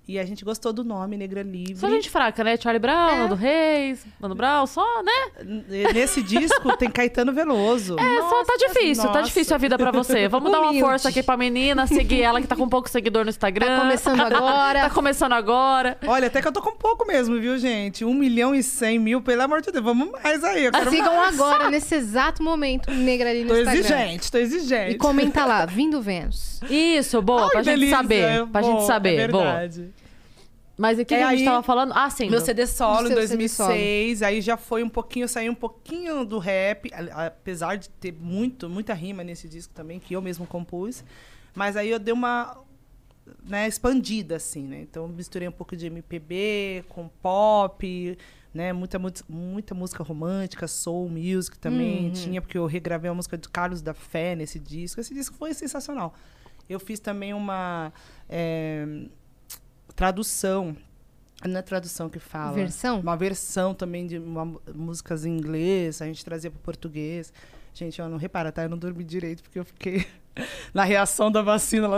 E 0.06 0.20
a 0.20 0.26
gente 0.26 0.44
gostou 0.44 0.74
do 0.74 0.84
nome, 0.84 1.16
Negra 1.16 1.42
Livre. 1.44 1.78
Só 1.78 1.88
gente 1.89 2.10
fraca, 2.10 2.44
né? 2.44 2.58
Charlie 2.58 2.78
Brown, 2.80 3.10
É. 3.10 3.18
Nando 3.20 3.36
Reis, 3.36 4.06
Mano 4.20 4.36
Brown, 4.36 4.68
só, 4.68 4.86
né? 5.02 5.92
Nesse 5.94 6.22
disco 6.22 6.76
tem 6.76 6.89
Caetano 6.92 7.32
Veloso. 7.32 7.96
É, 8.04 8.20
só 8.22 8.44
tá 8.44 8.54
difícil, 8.68 9.04
tá 9.04 9.10
nossa. 9.10 9.24
difícil 9.24 9.56
a 9.56 9.58
vida 9.58 9.78
pra 9.78 9.92
você. 9.92 10.28
Vamos 10.28 10.52
dar 10.52 10.60
uma 10.60 10.70
Humilde. 10.72 10.86
força 10.86 11.08
aqui 11.08 11.24
pra 11.24 11.38
menina, 11.38 11.88
seguir 11.88 12.22
ela 12.22 12.42
que 12.42 12.48
tá 12.48 12.56
com 12.56 12.68
pouco 12.68 12.89
seguidor 12.89 13.24
no 13.24 13.30
Instagram. 13.30 13.66
Tá 13.78 13.80
começando 13.82 14.20
agora. 14.36 14.80
tá 14.82 14.89
começando 14.89 15.32
agora. 15.34 15.98
Olha, 16.06 16.28
até 16.28 16.42
que 16.42 16.48
eu 16.50 16.52
tô 16.52 16.62
com 16.62 16.76
pouco 16.76 17.08
mesmo, 17.08 17.39
viu, 17.39 17.58
gente? 17.58 18.04
Um 18.04 18.13
milhão 18.13 18.54
e 18.54 18.62
cem 18.62 19.00
mil, 19.00 19.22
pelo 19.22 19.42
amor 19.42 19.62
de 19.62 19.72
Deus. 19.72 19.84
Vamos 19.86 20.12
mais 20.12 20.44
aí. 20.44 20.66
Eu 20.66 20.72
quero 20.74 20.89
Sigam 20.92 21.16
mais. 21.16 21.34
agora, 21.39 21.70
nesse 21.70 21.96
exato 21.96 22.44
momento, 22.44 22.92
Negra 22.92 23.30
ali 23.30 23.44
no 23.44 23.50
Tô 23.50 23.56
Instagram. 23.56 23.80
exigente, 23.80 24.32
tô 24.32 24.38
exigente. 24.38 24.92
E 24.92 24.98
comenta 24.98 25.46
lá, 25.46 25.66
vindo 25.66 26.02
Vênus. 26.02 26.60
Isso, 26.70 27.22
boa, 27.22 27.44
Ai, 27.46 27.50
pra 27.52 27.63
gente 27.63 27.74
delícia, 27.76 27.98
saber. 27.98 28.22
é 28.22 28.46
Pra 28.46 28.62
bom, 28.62 28.72
gente 28.80 28.86
saber, 28.88 29.20
É 29.20 29.28
boa. 29.30 29.70
Mas 30.77 30.97
o 30.97 31.05
que, 31.05 31.13
É 31.13 31.17
que 31.19 31.23
a 31.23 31.29
gente 31.31 31.39
aí- 31.39 31.45
tava 31.45 31.62
falando? 31.62 31.91
Ah, 31.95 32.09
sim. 32.09 32.29
Meu 32.29 32.39
do- 32.39 32.45
CD 32.45 32.65
solo 32.65 33.03
em 33.05 33.07
seu 33.13 33.27
CD 33.27 33.27
2006, 33.27 34.23
aí 34.23 34.41
já 34.41 34.57
foi 34.57 34.83
um 34.83 34.89
pouquinho, 34.89 35.27
saiu 35.27 35.51
um 35.51 35.55
pouquinho 35.55 36.25
do 36.25 36.39
rap, 36.39 36.89
apesar 37.12 37.75
de 37.77 37.89
ter 37.89 38.12
muito, 38.12 38.67
muita 38.69 38.93
rima 38.93 39.23
nesse 39.23 39.47
disco 39.47 39.73
também, 39.73 39.99
que 39.99 40.15
eu 40.15 40.21
mesmo 40.21 40.47
compus. 40.47 41.03
Mas 41.53 41.77
aí 41.77 41.89
eu 41.91 41.99
dei 41.99 42.13
uma 42.13 42.57
né, 43.45 43.67
expandida, 43.67 44.36
assim, 44.36 44.63
né? 44.67 44.81
Então 44.81 45.07
misturei 45.07 45.47
um 45.47 45.51
pouco 45.51 45.75
de 45.77 45.86
MPB 45.86 46.83
com 46.89 47.07
pop, 47.07 48.17
né? 48.53 48.73
Muita, 48.73 48.97
mu- 48.99 49.12
muita 49.29 49.73
música 49.75 50.03
romântica, 50.03 50.67
soul 50.67 51.07
music 51.07 51.57
também 51.59 52.12
tinha, 52.12 52.41
porque 52.41 52.57
eu 52.57 52.65
regravei 52.65 53.09
a 53.09 53.13
música 53.13 53.38
de 53.38 53.47
Carlos 53.47 53.81
da 53.81 53.93
Fé 53.93 54.36
nesse 54.36 54.59
disco. 54.59 54.99
Esse 54.99 55.13
disco 55.13 55.36
foi 55.38 55.53
sensacional. 55.53 56.13
Eu 56.67 56.79
fiz 56.79 56.99
também 56.99 57.33
uma 57.33 57.93
é, 58.27 58.86
tradução. 59.95 60.75
Não 61.45 61.60
é 61.60 61.62
tradução 61.62 62.10
que 62.10 62.19
fala. 62.19 62.53
Versão? 62.53 62.99
Uma 63.01 63.17
versão 63.17 63.73
também 63.73 64.08
de 64.08 64.17
uma- 64.17 64.60
músicas 64.73 65.25
em 65.25 65.36
inglês, 65.36 66.01
a 66.01 66.06
gente 66.06 66.23
trazia 66.23 66.49
para 66.49 66.60
português. 66.62 67.34
Gente, 67.73 67.99
eu 67.99 68.08
não 68.08 68.17
repara, 68.17 68.51
tá? 68.51 68.63
Eu 68.63 68.69
não 68.69 68.77
dormi 68.77 69.03
direito 69.03 69.43
porque 69.43 69.60
eu 69.60 69.65
fiquei 69.65 70.06
na 70.73 70.84
reação 70.84 71.32
da 71.32 71.41
vacina. 71.41 71.88
lá. 71.88 71.97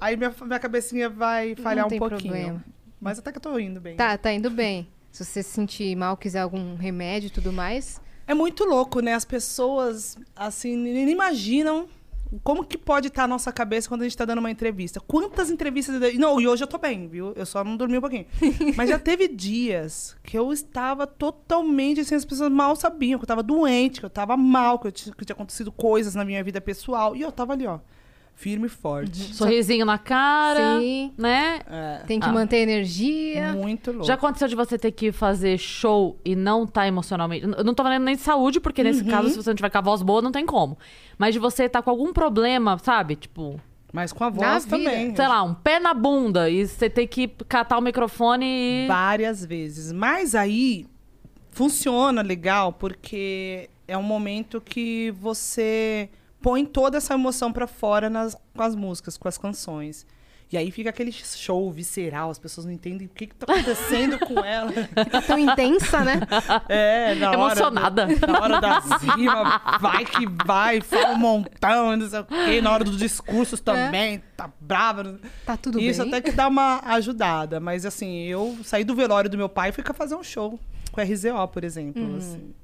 Aí 0.00 0.16
minha, 0.16 0.34
minha 0.42 0.58
cabecinha 0.58 1.10
vai 1.10 1.54
falhar 1.56 1.86
um 1.86 1.98
pouquinho. 1.98 2.20
problema. 2.32 2.64
Mas 3.00 3.18
até 3.18 3.30
que 3.32 3.38
eu 3.38 3.42
tô 3.42 3.58
indo 3.58 3.80
bem. 3.80 3.96
Tá, 3.96 4.16
tá 4.16 4.32
indo 4.32 4.48
bem. 4.50 4.88
Se 5.10 5.24
você 5.24 5.42
se 5.42 5.50
sentir 5.50 5.94
mal, 5.96 6.16
quiser 6.16 6.40
algum 6.40 6.74
remédio 6.76 7.26
e 7.26 7.30
tudo 7.30 7.52
mais. 7.52 8.00
É 8.26 8.32
muito 8.32 8.64
louco, 8.64 9.00
né? 9.00 9.12
As 9.12 9.24
pessoas, 9.24 10.16
assim, 10.34 10.74
nem 10.76 11.10
imaginam 11.10 11.86
como 12.42 12.64
que 12.64 12.76
pode 12.76 13.08
estar 13.08 13.24
a 13.24 13.28
nossa 13.28 13.52
cabeça 13.52 13.88
quando 13.88 14.02
a 14.02 14.04
gente 14.04 14.16
tá 14.16 14.24
dando 14.24 14.38
uma 14.38 14.50
entrevista. 14.50 15.00
Quantas 15.00 15.50
entrevistas... 15.50 16.00
eu 16.00 16.18
Não, 16.18 16.40
e 16.40 16.48
hoje 16.48 16.62
eu 16.62 16.66
tô 16.66 16.78
bem, 16.78 17.08
viu? 17.08 17.32
Eu 17.36 17.46
só 17.46 17.62
não 17.62 17.76
dormi 17.76 17.98
um 17.98 18.00
pouquinho. 18.00 18.26
Mas 18.76 18.88
já 18.88 18.98
teve 18.98 19.28
dias 19.28 20.16
que 20.22 20.38
eu 20.38 20.52
estava 20.52 21.06
totalmente, 21.06 22.00
assim, 22.00 22.14
as 22.14 22.24
pessoas 22.24 22.50
mal 22.50 22.74
sabiam 22.76 23.18
que 23.18 23.24
eu 23.24 23.28
tava 23.28 23.42
doente, 23.42 24.00
que 24.00 24.06
eu 24.06 24.10
tava 24.10 24.36
mal, 24.36 24.78
que, 24.78 24.86
eu 24.86 24.92
tinha, 24.92 25.14
que 25.14 25.24
tinha 25.24 25.34
acontecido 25.34 25.70
coisas 25.70 26.14
na 26.14 26.24
minha 26.24 26.42
vida 26.42 26.60
pessoal. 26.60 27.14
E 27.14 27.22
eu 27.22 27.30
tava 27.30 27.52
ali, 27.52 27.66
ó, 27.66 27.78
firme 28.34 28.66
e 28.66 28.68
forte. 28.68 29.34
Sorrisinho 29.34 29.86
na 29.86 29.96
cara, 29.96 30.78
Sim. 30.80 31.12
né? 31.16 31.60
É, 31.70 32.02
Tem 32.06 32.18
que 32.20 32.28
Ah. 32.28 32.32
manter 32.32 32.58
energia. 32.58 33.52
muito 33.52 33.90
louco. 33.92 34.06
Já 34.06 34.14
aconteceu 34.14 34.48
de 34.48 34.54
você 34.56 34.76
ter 34.78 34.90
que 34.92 35.12
fazer 35.12 35.56
show 35.58 36.18
e 36.24 36.34
não 36.36 36.66
tá 36.66 36.86
emocionalmente. 36.86 37.46
Eu 37.46 37.64
não 37.64 37.72
tô 37.74 37.82
falando 37.82 38.02
nem 38.04 38.16
de 38.16 38.20
saúde, 38.22 38.60
porque 38.60 38.82
nesse 38.82 39.02
Uhum. 39.02 39.08
caso, 39.08 39.30
se 39.30 39.36
você 39.36 39.50
não 39.50 39.54
tiver 39.56 39.70
com 39.70 39.78
a 39.78 39.80
voz 39.80 40.02
boa, 40.02 40.20
não 40.20 40.32
tem 40.32 40.44
como. 40.44 40.76
Mas 41.16 41.32
de 41.32 41.38
você 41.38 41.64
estar 41.64 41.80
com 41.82 41.90
algum 41.90 42.12
problema, 42.12 42.76
sabe? 42.78 43.16
Tipo, 43.16 43.58
Mas 43.92 44.12
com 44.12 44.24
a 44.24 44.30
Na 44.30 44.36
voz 44.36 44.64
vida. 44.64 44.76
também. 44.76 45.14
sei 45.14 45.28
lá, 45.28 45.42
um 45.44 45.54
pé 45.54 45.78
na 45.78 45.94
bunda 45.94 46.50
e 46.50 46.66
você 46.66 46.90
ter 46.90 47.06
que 47.06 47.28
catar 47.48 47.78
o 47.78 47.80
microfone 47.80 48.44
e. 48.44 48.86
Várias 48.88 49.44
vezes. 49.44 49.92
Mas 49.92 50.34
aí 50.34 50.84
funciona 51.52 52.20
legal 52.20 52.72
porque 52.72 53.70
é 53.86 53.96
um 53.96 54.02
momento 54.02 54.60
que 54.60 55.12
você 55.20 56.08
põe 56.44 56.66
toda 56.66 56.98
essa 56.98 57.14
emoção 57.14 57.50
pra 57.50 57.66
fora 57.66 58.10
nas, 58.10 58.36
com 58.54 58.62
as 58.62 58.74
músicas, 58.74 59.16
com 59.16 59.26
as 59.26 59.38
canções. 59.38 60.06
E 60.52 60.58
aí 60.58 60.70
fica 60.70 60.90
aquele 60.90 61.10
show 61.10 61.72
visceral, 61.72 62.28
as 62.30 62.38
pessoas 62.38 62.66
não 62.66 62.72
entendem 62.72 63.06
o 63.06 63.10
que, 63.10 63.26
que 63.28 63.34
tá 63.34 63.50
acontecendo 63.50 64.18
com 64.18 64.38
ela. 64.44 64.70
Tá 65.10 65.22
tão 65.22 65.38
intensa, 65.38 66.04
né? 66.04 66.20
É, 66.68 67.14
na 67.14 67.30
hora. 67.30 67.38
Emocionada. 67.38 68.06
do- 68.06 68.26
na 68.26 68.40
hora 68.40 68.60
da 68.60 68.80
cima, 68.82 69.78
vai 69.80 70.04
que 70.04 70.26
vai, 70.44 70.80
fala 70.82 71.14
um 71.14 71.18
montão, 71.18 71.96
não 71.96 72.08
sei 72.10 72.20
o 72.20 72.24
quê. 72.24 72.60
Na 72.60 72.72
hora 72.72 72.84
dos 72.84 72.98
discursos 72.98 73.58
também, 73.58 74.22
tá 74.36 74.50
brava. 74.60 75.18
Tá 75.46 75.56
tudo 75.56 75.80
Isso 75.80 76.02
bem. 76.02 76.08
até 76.12 76.20
que 76.20 76.30
dá 76.30 76.46
uma 76.46 76.80
ajudada. 76.84 77.58
Mas 77.58 77.86
assim, 77.86 78.18
eu 78.24 78.56
saí 78.62 78.84
do 78.84 78.94
velório 78.94 79.30
do 79.30 79.38
meu 79.38 79.48
pai 79.48 79.70
e 79.70 79.72
fui 79.72 79.82
fazer 79.94 80.14
um 80.14 80.22
show 80.22 80.60
com 80.92 81.00
RZO, 81.00 81.48
por 81.50 81.64
exemplo. 81.64 82.02
Uhum. 82.02 82.16
assim. 82.18 82.54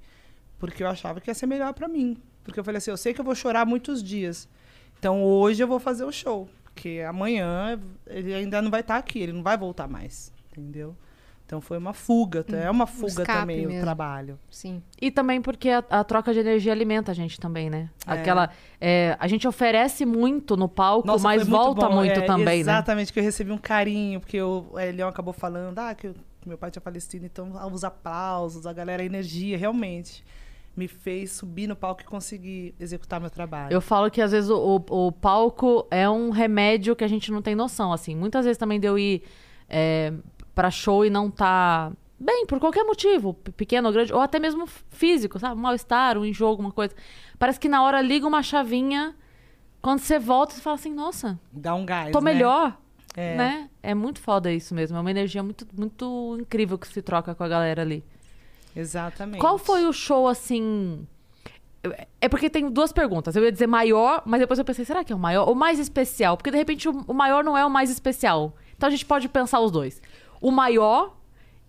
porque 0.59 0.85
eu 0.85 0.89
achava 0.89 1.19
que 1.21 1.31
ia 1.31 1.35
ser 1.35 1.47
melhor 1.47 1.73
pra 1.73 1.89
mim. 1.89 2.19
Porque 2.45 2.59
eu 2.61 2.65
falei 2.65 2.79
assim, 2.79 2.91
eu 2.91 2.97
sei 2.97 3.13
que 3.15 3.21
eu 3.21 3.25
vou 3.25 3.35
chorar 3.35 3.65
muitos 3.67 4.03
dias. 4.03 4.49
Então 4.99 5.23
hoje 5.23 5.63
eu 5.63 5.69
vou 5.69 5.79
fazer 5.81 6.05
o 6.05 6.13
show. 6.13 6.49
Porque 6.65 7.05
amanhã 7.07 7.79
ele 8.07 8.33
ainda 8.35 8.61
não 8.63 8.71
vai 8.71 8.81
estar 8.81 8.97
aqui, 8.97 9.19
ele 9.21 9.33
não 9.33 9.43
vai 9.43 9.57
voltar 9.57 9.89
mais. 9.89 10.33
Entendeu? 10.53 10.97
Então 11.47 11.61
foi 11.61 11.79
uma 11.79 11.93
fuga, 11.93 12.45
é 12.53 12.71
uma 12.71 12.87
fuga 12.87 13.23
Hum, 13.25 13.27
também 13.27 13.67
o 13.67 13.71
mesmo. 13.71 13.81
trabalho. 13.83 14.39
Sim. 14.49 14.81
E 15.03 15.11
também 15.11 15.43
porque 15.43 15.69
a, 15.69 15.83
a 15.91 16.05
troca 16.05 16.33
de 16.33 16.39
energia 16.39 16.71
alimenta 16.71 17.11
a 17.11 17.15
gente 17.15 17.41
também, 17.41 17.69
né? 17.69 17.91
É. 18.07 18.13
Aquela. 18.13 18.51
é, 18.81 19.17
a 19.19 19.27
gente 19.27 19.49
oferece 19.49 20.07
muito 20.07 20.57
no 20.57 20.69
palco, 20.69 21.09
Nossa, 21.09 21.25
mas 21.25 21.49
muito 21.49 21.51
volta 21.51 21.89
bom. 21.89 21.97
muito 21.97 22.21
É, 22.21 22.23
também, 22.23 22.59
né? 22.59 22.61
Exatamente, 22.61 23.13
que 23.13 23.19
eu 23.19 23.25
recebi 23.25 23.51
um 23.51 23.59
carinho, 23.59 24.21
porque 24.21 24.41
o 24.41 24.79
Elião 24.79 25.09
acabou 25.09 25.33
falando, 25.35 25.77
ah, 25.81 25.93
que 25.93 26.07
o- 26.07 26.15
meu 26.47 26.57
pai 26.57 26.71
tinha 26.71 26.81
falecido, 26.81 27.27
então 27.27 27.51
os 27.73 27.83
aplausos, 27.83 28.65
a 28.65 28.73
galera, 28.73 29.03
a 29.03 29.05
energia, 29.07 29.59
realmente 29.59 30.25
me 30.81 30.89
fez 30.89 31.33
subir 31.33 31.67
no 31.67 31.77
palco 31.77 32.01
e 32.03 32.05
conseguir 32.05 32.75
executar 32.81 33.21
meu 33.21 33.29
trabalho. 33.31 33.73
Eu 33.73 33.81
falo 33.81 34.11
que 34.11 34.21
às 34.23 34.33
vezes 34.33 34.49
o, 34.51 34.57
o- 34.91 35.07
o 35.09 35.13
palco 35.13 35.87
é 35.91 36.09
um 36.09 36.31
remédio 36.31 36.97
que 36.97 37.05
a 37.05 37.09
gente 37.09 37.31
não 37.31 37.43
tem 37.43 37.55
noção, 37.55 37.93
assim. 37.93 38.17
Muitas 38.17 38.45
vezes 38.47 38.57
também 38.59 38.81
deu 38.81 38.99
ir 38.99 39.23
é, 39.69 40.13
pra 40.55 40.71
show 40.71 41.05
e 41.05 41.11
não 41.11 41.31
tá 41.31 41.93
bem, 42.19 42.45
por 42.47 42.59
qualquer 42.59 42.85
motivo, 42.85 43.35
pe- 43.35 43.53
pequeno 43.53 43.89
ou 43.89 43.93
grande, 43.95 44.13
ou 44.13 44.21
até 44.21 44.39
mesmo 44.39 44.67
físico, 44.91 45.39
sabe? 45.39 45.55
Um 45.59 45.63
mal-estar, 45.63 46.17
um 46.19 46.25
enjoo, 46.25 46.49
alguma 46.49 46.73
coisa. 46.73 46.95
Parece 47.39 47.61
que 47.61 47.69
na 47.69 47.83
hora 47.83 48.01
liga 48.03 48.27
uma 48.27 48.43
chavinha, 48.43 49.15
quando 49.83 50.01
você 50.01 50.19
volta, 50.19 50.55
você 50.55 50.61
fala 50.61 50.77
assim, 50.77 50.93
nossa, 50.95 51.39
Dá 51.53 51.75
um 51.75 51.85
gás, 51.87 52.11
tô 52.13 52.21
né? 52.21 52.33
melhor, 52.33 52.77
É. 53.17 53.37
né? 53.37 53.71
É 53.83 53.95
muito 53.95 54.21
foda 54.21 54.53
isso 54.53 54.75
mesmo, 54.75 54.97
é 54.97 55.01
uma 55.01 55.11
energia 55.11 55.43
muito, 55.43 55.67
muito 55.75 56.37
incrível 56.41 56.77
que 56.79 56.87
se 56.89 57.01
troca 57.01 57.35
com 57.35 57.43
a 57.45 57.49
galera 57.49 57.81
ali. 57.83 58.03
Exatamente. 58.75 59.41
Qual 59.41 59.59
foi 59.59 59.85
o 59.87 59.93
show, 59.93 60.29
assim... 60.29 61.07
É 62.21 62.29
porque 62.29 62.51
tem 62.51 62.71
duas 62.71 62.93
perguntas. 62.93 63.35
Eu 63.35 63.43
ia 63.43 63.51
dizer 63.51 63.67
maior, 63.67 64.23
mas 64.27 64.41
depois 64.41 64.59
eu 64.59 64.65
pensei, 64.65 64.85
será 64.85 65.03
que 65.03 65.13
é 65.13 65.17
o 65.17 65.19
maior? 65.19 65.49
Ou 65.49 65.55
mais 65.55 65.79
especial? 65.79 66.37
Porque, 66.37 66.51
de 66.51 66.57
repente, 66.59 66.89
o 66.89 67.05
o 67.07 67.15
maior 67.15 67.43
não 67.43 67.57
é 67.57 67.65
o 67.65 67.71
mais 67.71 67.91
especial. 67.91 68.55
Então, 68.77 68.87
a 68.87 68.91
gente 68.91 69.07
pode 69.07 69.29
pensar 69.29 69.61
os 69.61 69.71
dois. 69.71 70.03
O 70.41 70.51
maior 70.51 71.17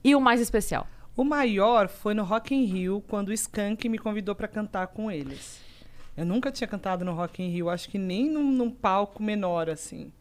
e 0.03 0.13
o 0.13 0.19
mais 0.19 0.41
especial. 0.41 0.85
O 1.15 1.23
maior 1.23 1.87
foi 1.87 2.13
no 2.13 2.23
Rock 2.23 2.53
in 2.53 2.65
Rio, 2.65 3.03
quando 3.07 3.29
o 3.29 3.33
Skank 3.33 3.87
me 3.87 3.97
convidou 3.97 4.35
pra 4.35 4.47
cantar 4.47 4.87
com 4.87 5.09
eles. 5.09 5.61
Eu 6.17 6.25
nunca 6.25 6.51
tinha 6.51 6.67
cantado 6.67 7.05
no 7.05 7.13
Rock 7.13 7.41
in 7.41 7.49
Rio, 7.49 7.69
acho 7.69 7.89
que 7.89 7.97
nem 7.97 8.29
num, 8.29 8.51
num 8.51 8.69
palco 8.69 9.23
menor, 9.23 9.69
assim. 9.69 10.11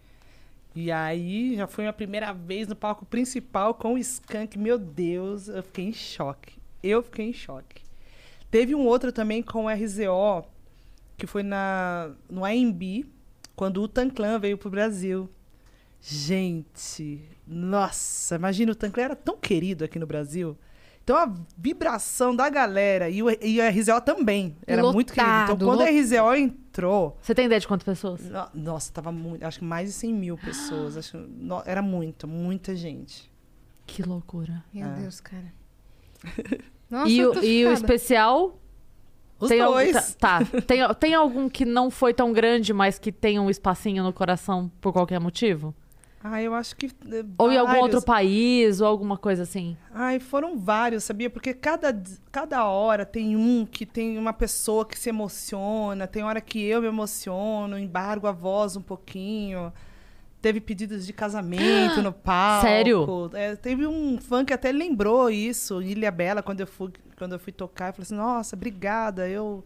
E 0.75 0.93
aí, 0.93 1.57
já 1.57 1.67
foi 1.67 1.89
a 1.89 1.93
primeira 1.93 2.33
vez 2.33 2.69
no 2.69 2.77
palco 2.77 3.05
principal 3.05 3.75
com 3.75 3.95
o 3.95 3.99
Skank. 3.99 4.57
Meu 4.57 4.79
Deus, 4.79 5.49
eu 5.49 5.65
fiquei 5.65 5.87
em 5.87 5.93
choque. 5.93 6.60
Eu 6.83 7.03
fiquei 7.03 7.29
em 7.29 7.33
choque. 7.33 7.83
Teve 8.51 8.75
um 8.75 8.87
outro 8.87 9.13
também 9.13 9.43
com 9.43 9.67
o 9.67 9.69
RZO, 9.69 10.45
que 11.17 11.27
foi 11.27 11.43
na, 11.43 12.11
no 12.29 12.45
AMB, 12.45 13.07
quando 13.55 13.83
o 13.83 13.89
Tanclan 13.89 14.39
veio 14.39 14.57
pro 14.59 14.71
Brasil. 14.71 15.29
Gente, 16.03 17.23
nossa, 17.47 18.35
imagina, 18.37 18.73
o 18.73 18.75
Tanclan 18.75 19.05
era 19.05 19.17
tão 19.17 19.37
querido 19.37 19.85
aqui 19.85 19.99
no 19.99 20.07
Brasil. 20.07 20.57
Então 21.05 21.17
a 21.17 21.35
vibração 21.59 22.35
da 22.35 22.49
galera 22.49 23.09
e 23.11 23.23
o, 23.23 23.31
e 23.31 23.61
o 23.61 23.69
RZO 23.71 24.01
também 24.03 24.57
era 24.67 24.83
muito 24.93 25.13
querido. 25.13 25.31
Então 25.33 25.47
Lotado, 25.55 25.65
quando 25.67 25.79
lot- 25.81 25.89
a 25.89 25.93
RZO 25.93 26.35
entrou, 26.37 27.19
Você 27.21 27.35
tem 27.35 27.47
ideia 27.47 27.61
de 27.61 27.67
quantas 27.69 27.85
pessoas? 27.85 28.21
no- 28.23 28.49
nossa, 28.55 28.93
tava 28.93 29.11
muito, 29.13 29.45
acho 29.45 29.59
que 29.59 29.65
mais 29.65 29.89
de 29.89 29.95
100 29.95 30.15
mil 30.15 30.37
pessoas. 30.39 30.97
Acho, 30.97 31.19
no- 31.19 31.63
era 31.67 31.83
muito, 31.83 32.27
muita 32.29 32.75
gente. 32.75 33.31
Que 33.87 34.03
loucura. 34.03 34.65
Meu 34.73 34.87
É. 34.89 34.95
Deus, 35.01 35.21
cara. 35.21 35.53
Nossa, 36.91 37.09
e 37.11 37.25
o, 37.25 37.45
e 37.45 37.67
o 37.67 37.73
especial? 37.73 38.59
Os 39.39 39.49
tem 39.49 39.61
algum- 39.61 39.75
dois. 39.77 40.15
tá, 40.15 40.41
tá. 40.45 40.61
Tem, 40.67 40.81
tem 40.95 41.15
algum 41.15 41.49
que 41.49 41.65
não 41.65 41.91
foi 41.91 42.13
tão 42.13 42.33
grande, 42.33 42.73
mas 42.73 42.99
que 42.99 43.11
tem 43.13 43.39
um 43.39 43.49
espacinho 43.49 44.03
no 44.03 44.13
coração 44.13 44.71
por 44.81 44.93
qualquer 44.93 45.19
motivo? 45.21 45.75
Ah, 46.23 46.43
eu 46.43 46.53
acho 46.53 46.77
que. 46.77 46.87
eh, 46.87 47.25
Ou 47.39 47.51
em 47.51 47.57
algum 47.57 47.79
outro 47.79 48.03
país, 48.03 48.83
ou 48.83 48.87
alguma 48.87 49.17
coisa 49.17 49.45
assim? 49.45 49.75
Ai, 49.95 50.21
foram 50.21 50.59
vários, 50.59 51.05
sabia? 51.05 51.31
Porque 51.31 51.55
cada, 51.55 51.99
cada 52.31 52.65
hora 52.67 53.07
tem 53.07 53.35
um 53.37 53.65
que 53.65 53.87
tem 53.87 54.19
uma 54.19 54.35
pessoa 54.35 54.85
que 54.85 54.99
se 54.99 55.09
emociona, 55.09 56.07
tem 56.07 56.23
hora 56.23 56.43
que 56.43 56.63
eu 56.63 56.83
me 56.83 56.89
emociono, 56.89 57.79
embargo 57.79 58.27
a 58.27 58.33
voz 58.33 58.77
um 58.77 58.83
pouquinho. 58.83 59.73
Teve 60.41 60.61
pedidos 60.61 61.07
de 61.07 61.13
casamento 61.13 62.01
no 62.03 62.13
palco. 62.13 62.67
Sério? 62.67 63.31
É, 63.35 63.55
teve 63.57 63.87
um 63.87 64.19
fã 64.19 64.45
que 64.45 64.53
até 64.53 64.73
lembrou 64.73 65.29
isso, 65.31 65.83
Ilha 65.83 66.11
Bela, 66.11 66.43
quando 66.43 66.61
eu 66.61 66.67
fui, 66.67 66.91
quando 67.17 67.33
eu 67.35 67.39
fui 67.39 67.53
tocar. 67.53 67.89
Eu 67.89 67.93
falei 67.93 68.05
assim, 68.05 68.15
nossa, 68.15 68.57
obrigada, 68.57 69.29
eu, 69.29 69.63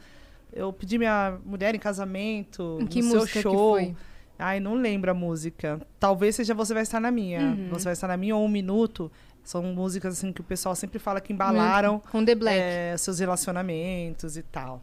eu 0.53 0.72
pedi 0.72 0.99
minha 0.99 1.39
mulher 1.45 1.75
em 1.75 1.79
casamento 1.79 2.79
Que 2.91 3.01
no 3.03 3.11
seu 3.11 3.20
música 3.20 3.39
que 3.39 3.43
show. 3.43 3.75
foi? 3.75 3.95
Ai, 4.37 4.59
não 4.59 4.75
lembro 4.75 5.11
a 5.12 5.14
música. 5.14 5.81
Talvez 6.01 6.35
seja 6.35 6.55
Você 6.55 6.75
Vai 6.75 6.83
Estar 6.83 6.99
na 6.99 7.11
Minha. 7.12 7.41
Uhum. 7.41 7.68
Você 7.70 7.85
Vai 7.85 7.93
Estar 7.93 8.09
na 8.09 8.16
Minha 8.16 8.35
ou 8.35 8.45
Um 8.45 8.49
Minuto. 8.49 9.11
São 9.45 9.62
músicas 9.62 10.14
assim 10.18 10.33
que 10.33 10.41
o 10.41 10.45
pessoal 10.45 10.75
sempre 10.75 10.99
fala 10.99 11.20
que 11.20 11.33
embalaram 11.33 12.01
Com 12.11 12.25
The 12.25 12.35
Black. 12.35 12.59
é, 12.59 12.97
seus 12.97 13.20
relacionamentos 13.20 14.37
e 14.37 14.43
tal. 14.43 14.83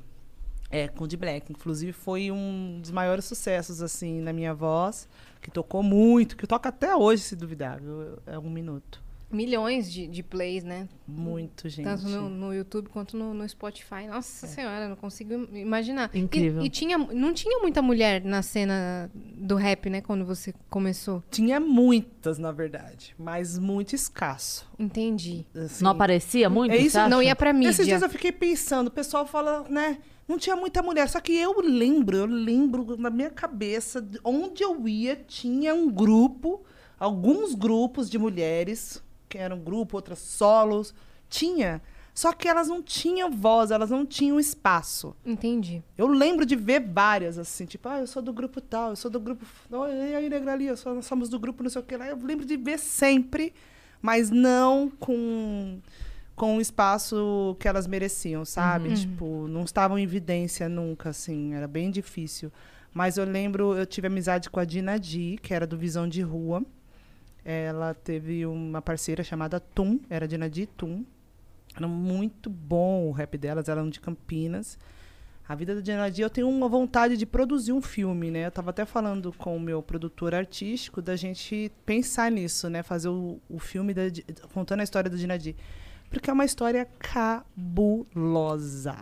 É, 0.69 0.87
com 0.87 1.05
The 1.05 1.17
Black. 1.17 1.51
Inclusive 1.51 1.91
foi 1.91 2.31
um 2.31 2.79
dos 2.81 2.91
maiores 2.91 3.25
sucessos, 3.25 3.81
assim, 3.81 4.21
na 4.21 4.31
minha 4.31 4.53
voz. 4.53 5.05
Que 5.41 5.49
tocou 5.49 5.81
muito, 5.81 6.37
que 6.37 6.45
toca 6.45 6.69
até 6.69 6.95
hoje, 6.95 7.23
se 7.23 7.35
duvidar. 7.35 7.79
viu? 7.81 8.17
É 8.27 8.37
um 8.37 8.49
minuto. 8.49 9.01
Milhões 9.31 9.89
de, 9.89 10.07
de 10.07 10.21
plays, 10.21 10.61
né? 10.61 10.89
Muito, 11.07 11.69
gente. 11.69 11.85
Tanto 11.85 12.03
no, 12.09 12.27
no 12.29 12.53
YouTube 12.53 12.89
quanto 12.89 13.15
no, 13.15 13.33
no 13.33 13.47
Spotify. 13.47 14.05
Nossa 14.09 14.45
senhora, 14.45 14.89
não 14.89 14.97
consigo 14.97 15.47
imaginar. 15.55 16.09
E- 16.13 16.19
Incrível. 16.19 16.61
E, 16.61 16.69
tinha, 16.69 16.97
não 16.97 17.33
tinha 17.33 17.57
muita 17.59 17.81
mulher 17.81 18.21
na 18.25 18.41
cena 18.41 19.09
do 19.15 19.55
rap, 19.55 19.89
né? 19.89 20.01
Quando 20.01 20.25
você 20.25 20.53
começou. 20.69 21.23
Tinha 21.31 21.61
muitas, 21.61 22.37
na 22.37 22.51
verdade, 22.51 23.15
mas 23.17 23.57
muito 23.57 23.95
escasso. 23.95 24.69
Entendi. 24.77 25.45
assim. 25.55 25.81
Não 25.81 25.91
aparecia 25.91 26.49
muito? 26.49 26.73
É 26.73 26.77
isso, 26.77 26.91
você 26.91 26.97
acha? 26.99 27.09
Não 27.09 27.23
ia 27.23 27.33
pra 27.35 27.53
mídia. 27.53 27.69
Esses 27.69 27.85
dias 27.87 28.01
eu 28.01 28.09
fiquei 28.09 28.33
pensando, 28.33 28.89
o 28.89 28.91
pessoal 28.91 29.25
fala, 29.25 29.65
né? 29.69 29.99
Não 30.27 30.37
tinha 30.37 30.55
muita 30.55 30.81
mulher, 30.81 31.09
só 31.09 31.19
que 31.19 31.33
eu 31.33 31.59
lembro, 31.61 32.15
eu 32.15 32.25
lembro 32.25 32.95
na 32.97 33.09
minha 33.09 33.29
cabeça, 33.29 34.01
de 34.01 34.19
onde 34.23 34.63
eu 34.63 34.87
ia, 34.87 35.15
tinha 35.15 35.73
um 35.75 35.89
grupo, 35.89 36.61
alguns 36.99 37.53
grupos 37.53 38.09
de 38.09 38.17
mulheres, 38.17 39.03
que 39.27 39.37
eram 39.37 39.57
um 39.57 39.63
grupo, 39.63 39.97
outras 39.97 40.19
solos, 40.19 40.93
tinha. 41.29 41.81
Só 42.13 42.33
que 42.33 42.47
elas 42.47 42.67
não 42.67 42.81
tinham 42.83 43.31
voz, 43.31 43.71
elas 43.71 43.89
não 43.89 44.05
tinham 44.05 44.37
espaço. 44.39 45.15
Entendi. 45.25 45.81
Eu 45.97 46.07
lembro 46.07 46.45
de 46.45 46.55
ver 46.57 46.81
várias, 46.81 47.37
assim, 47.37 47.65
tipo, 47.65 47.87
ah, 47.87 47.99
eu 47.99 48.07
sou 48.07 48.21
do 48.21 48.33
grupo 48.33 48.59
tal, 48.61 48.89
eu 48.91 48.95
sou 48.97 49.09
do 49.09 49.19
grupo. 49.19 49.45
E 49.71 50.15
aí, 50.15 50.29
Negra 50.29 50.51
ali, 50.53 50.75
sou- 50.77 50.93
nós 50.93 51.05
somos 51.05 51.29
do 51.29 51.39
grupo 51.39 51.63
não 51.63 51.69
sei 51.69 51.81
o 51.81 51.85
que 51.85 51.95
lá. 51.95 52.07
Eu 52.07 52.17
lembro 52.21 52.45
de 52.45 52.57
ver 52.57 52.77
sempre, 52.79 53.53
mas 54.01 54.29
não 54.29 54.89
com, 54.99 55.79
com 56.41 56.57
o 56.57 56.61
espaço 56.61 57.55
que 57.59 57.67
elas 57.67 57.85
mereciam, 57.85 58.43
sabe? 58.43 58.95
Tipo, 58.95 59.47
não 59.47 59.63
estavam 59.63 59.99
em 59.99 60.01
evidência 60.01 60.67
nunca, 60.67 61.09
assim, 61.09 61.53
era 61.53 61.67
bem 61.67 61.91
difícil. 61.91 62.51
Mas 62.91 63.17
eu 63.17 63.25
lembro, 63.25 63.77
eu 63.77 63.85
tive 63.85 64.07
amizade 64.07 64.49
com 64.49 64.59
a 64.59 64.65
Dina 64.65 64.97
Di, 64.97 65.37
que 65.39 65.53
era 65.53 65.67
do 65.67 65.77
Visão 65.77 66.09
de 66.09 66.23
Rua. 66.23 66.65
Ela 67.45 67.93
teve 67.93 68.43
uma 68.47 68.81
parceira 68.81 69.23
chamada 69.23 69.59
Tum, 69.59 69.99
era 70.09 70.27
Dina 70.27 70.49
Di 70.49 70.65
Tum. 70.65 71.05
Era 71.75 71.87
muito 71.87 72.49
bom 72.49 73.07
o 73.07 73.11
rap 73.11 73.37
delas, 73.37 73.69
eram 73.69 73.87
de 73.87 73.99
Campinas. 73.99 74.79
A 75.47 75.53
vida 75.53 75.75
da 75.75 75.81
Diana 75.81 76.09
Di, 76.09 76.23
eu 76.23 76.29
tenho 76.29 76.49
uma 76.49 76.67
vontade 76.67 77.17
de 77.17 77.25
produzir 77.27 77.71
um 77.71 77.83
filme, 77.83 78.31
né? 78.31 78.47
Eu 78.47 78.51
tava 78.51 78.71
até 78.71 78.83
falando 78.83 79.31
com 79.31 79.55
o 79.55 79.59
meu 79.59 79.83
produtor 79.83 80.33
artístico 80.33 81.03
da 81.03 81.15
gente 81.15 81.71
pensar 81.85 82.31
nisso, 82.31 82.67
né? 82.67 82.81
Fazer 82.81 83.09
o, 83.09 83.39
o 83.47 83.59
filme 83.59 83.93
da, 83.93 84.01
contando 84.51 84.79
a 84.79 84.83
história 84.83 85.07
da 85.07 85.15
Diana 85.15 85.37
Di. 85.37 85.55
Porque 86.11 86.29
é 86.29 86.33
uma 86.33 86.45
história 86.45 86.87
cabulosa. 86.99 88.95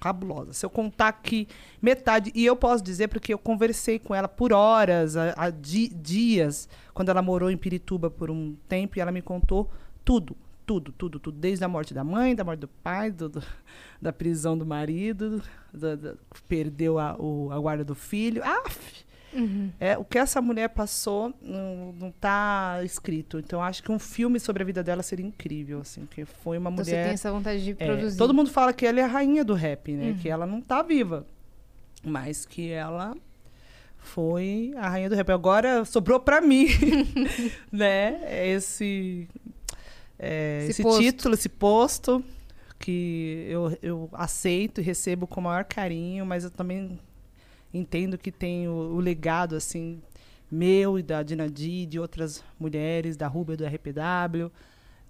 Cabulosa. 0.00 0.52
Se 0.52 0.64
eu 0.64 0.70
contar 0.70 1.08
aqui 1.08 1.48
metade, 1.82 2.30
e 2.34 2.44
eu 2.46 2.54
posso 2.56 2.82
dizer 2.82 3.08
porque 3.08 3.32
eu 3.34 3.38
conversei 3.38 3.98
com 3.98 4.14
ela 4.14 4.28
por 4.28 4.52
horas, 4.52 5.16
há, 5.16 5.34
há 5.36 5.50
di- 5.50 5.88
dias, 5.88 6.68
quando 6.92 7.08
ela 7.08 7.20
morou 7.22 7.50
em 7.50 7.56
Pirituba 7.56 8.10
por 8.10 8.30
um 8.30 8.54
tempo, 8.68 8.96
e 8.98 9.00
ela 9.00 9.10
me 9.10 9.20
contou 9.22 9.70
tudo, 10.04 10.36
tudo, 10.66 10.92
tudo, 10.92 11.18
tudo. 11.18 11.38
Desde 11.38 11.64
a 11.64 11.68
morte 11.68 11.92
da 11.94 12.04
mãe, 12.04 12.34
da 12.34 12.44
morte 12.44 12.60
do 12.60 12.68
pai, 12.68 13.10
do, 13.10 13.28
do- 13.28 13.42
da 14.00 14.12
prisão 14.12 14.56
do 14.56 14.64
marido, 14.66 15.42
da- 15.72 16.14
perdeu 16.46 16.98
a, 16.98 17.16
o- 17.18 17.50
a 17.50 17.58
guarda 17.58 17.84
do 17.84 17.94
filho. 17.94 18.42
Aff! 18.44 19.04
Uhum. 19.34 19.70
É, 19.80 19.98
o 19.98 20.04
que 20.04 20.18
essa 20.18 20.40
mulher 20.40 20.68
passou 20.68 21.34
não, 21.42 21.92
não 21.98 22.10
tá 22.12 22.80
escrito. 22.84 23.38
Então, 23.38 23.62
acho 23.62 23.82
que 23.82 23.90
um 23.90 23.98
filme 23.98 24.38
sobre 24.38 24.62
a 24.62 24.66
vida 24.66 24.82
dela 24.82 25.02
seria 25.02 25.26
incrível, 25.26 25.80
assim. 25.80 26.06
Que 26.06 26.24
foi 26.24 26.56
uma 26.58 26.70
Então 26.70 26.84
você 26.84 26.90
mulher... 26.92 27.04
tem 27.04 27.14
essa 27.14 27.32
vontade 27.32 27.64
de 27.64 27.70
É, 27.78 27.86
produzir. 27.86 28.16
todo 28.18 28.32
mundo 28.34 28.50
fala 28.50 28.72
que 28.72 28.86
ela 28.86 29.00
é 29.00 29.02
a 29.02 29.06
rainha 29.08 29.44
do 29.44 29.54
rap, 29.54 29.92
né? 29.92 30.10
Uhum. 30.10 30.18
Que 30.18 30.28
ela 30.28 30.46
não 30.46 30.60
tá 30.60 30.82
viva. 30.82 31.26
Mas 32.02 32.44
que 32.46 32.70
ela 32.70 33.14
foi 33.98 34.72
a 34.76 34.88
rainha 34.88 35.08
do 35.08 35.14
rap. 35.16 35.30
Agora 35.32 35.84
sobrou 35.84 36.20
pra 36.20 36.40
mim, 36.40 36.66
né? 37.72 38.20
Esse, 38.54 39.28
é, 40.18 40.66
Esse 40.68 40.82
esse, 40.82 40.98
título, 41.00 41.34
esse 41.34 41.48
posto, 41.48 42.22
que 42.78 43.46
eu, 43.48 43.76
eu 43.82 44.08
aceito 44.12 44.80
e 44.80 44.84
recebo 44.84 45.26
com 45.26 45.40
o 45.40 45.44
maior 45.44 45.64
carinho, 45.64 46.26
mas 46.26 46.44
eu 46.44 46.50
também 46.50 46.98
entendo 47.74 48.16
que 48.16 48.30
tem 48.32 48.68
o, 48.68 48.72
o 48.72 49.00
legado, 49.00 49.56
assim, 49.56 50.00
meu 50.50 50.98
e 50.98 51.02
da 51.02 51.22
Dinadi, 51.22 51.82
e 51.82 51.86
de 51.86 51.98
outras 51.98 52.42
mulheres, 52.58 53.16
da 53.16 53.26
Rubia 53.26 53.56
do 53.56 53.64
RPW. 53.66 54.50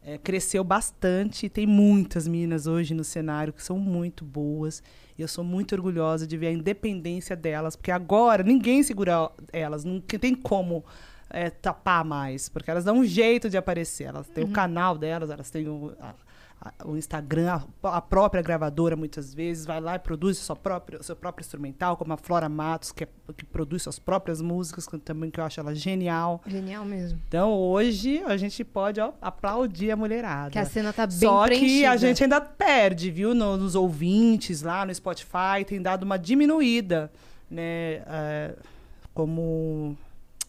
É, 0.06 0.18
cresceu 0.18 0.62
bastante. 0.64 1.48
Tem 1.48 1.66
muitas 1.66 2.26
meninas 2.28 2.66
hoje 2.66 2.92
no 2.94 3.04
cenário 3.04 3.52
que 3.52 3.62
são 3.62 3.78
muito 3.78 4.24
boas. 4.24 4.82
E 5.16 5.22
eu 5.22 5.28
sou 5.28 5.42
muito 5.44 5.74
orgulhosa 5.74 6.26
de 6.26 6.36
ver 6.36 6.48
a 6.48 6.52
independência 6.52 7.34
delas, 7.36 7.74
porque 7.76 7.90
agora 7.90 8.42
ninguém 8.42 8.82
segura 8.82 9.30
elas, 9.52 9.84
não 9.84 10.00
tem 10.00 10.34
como 10.34 10.84
é, 11.30 11.48
tapar 11.50 12.04
mais, 12.04 12.48
porque 12.48 12.70
elas 12.70 12.84
dão 12.84 12.98
um 12.98 13.04
jeito 13.04 13.48
de 13.48 13.56
aparecer. 13.56 14.04
Elas 14.04 14.28
têm 14.28 14.44
o 14.44 14.48
canal 14.48 14.98
delas, 14.98 15.30
elas 15.30 15.50
têm 15.50 15.68
o, 15.68 15.92
a- 16.00 16.14
o 16.84 16.96
Instagram, 16.96 17.60
a, 17.82 18.00
própria 18.00 18.40
gravadora 18.42 18.96
muitas 18.96 19.34
vezes 19.34 19.66
vai 19.66 19.80
lá 19.80 19.96
e 19.96 19.98
produz 19.98 20.38
sua 20.38 20.56
própria, 20.56 21.02
seu 21.02 21.14
próprio 21.14 21.44
instrumental, 21.44 21.96
como 21.96 22.12
a 22.14 22.16
Flora 22.16 22.48
Matos, 22.48 22.90
que, 22.90 23.04
é- 23.04 23.08
que 23.36 23.44
produz 23.44 23.82
suas 23.82 23.98
próprias 23.98 24.40
músicas, 24.40 24.86
que, 24.86 24.96
também 24.98 25.30
que 25.30 25.38
eu 25.38 25.44
acho 25.44 25.60
ela 25.60 25.74
genial. 25.74 26.40
Genial 26.46 26.84
mesmo. 26.84 27.18
Então 27.28 27.52
hoje 27.52 28.22
a 28.24 28.36
gente 28.38 28.64
pode 28.64 28.98
ó, 29.00 29.12
aplaudir 29.20 29.90
a 29.90 29.96
mulherada. 29.96 30.50
Que 30.50 30.58
a 30.58 30.64
cena 30.64 30.92
tá 30.92 31.06
bem 31.06 31.18
Só 31.18 31.42
que 31.44 31.56
preenchida. 31.56 31.90
a 31.90 31.96
gente 31.98 32.22
ainda 32.22 32.40
perde, 32.40 33.10
viu? 33.10 33.34
No- 33.34 33.56
nos 33.58 33.74
ouvintes 33.74 34.62
lá 34.62 34.86
no 34.86 34.94
Spotify, 34.94 35.64
tem 35.66 35.82
dado 35.82 36.04
uma 36.04 36.18
diminuída, 36.18 37.12
né? 37.50 38.02
é, 38.06 38.54
como 39.12 39.96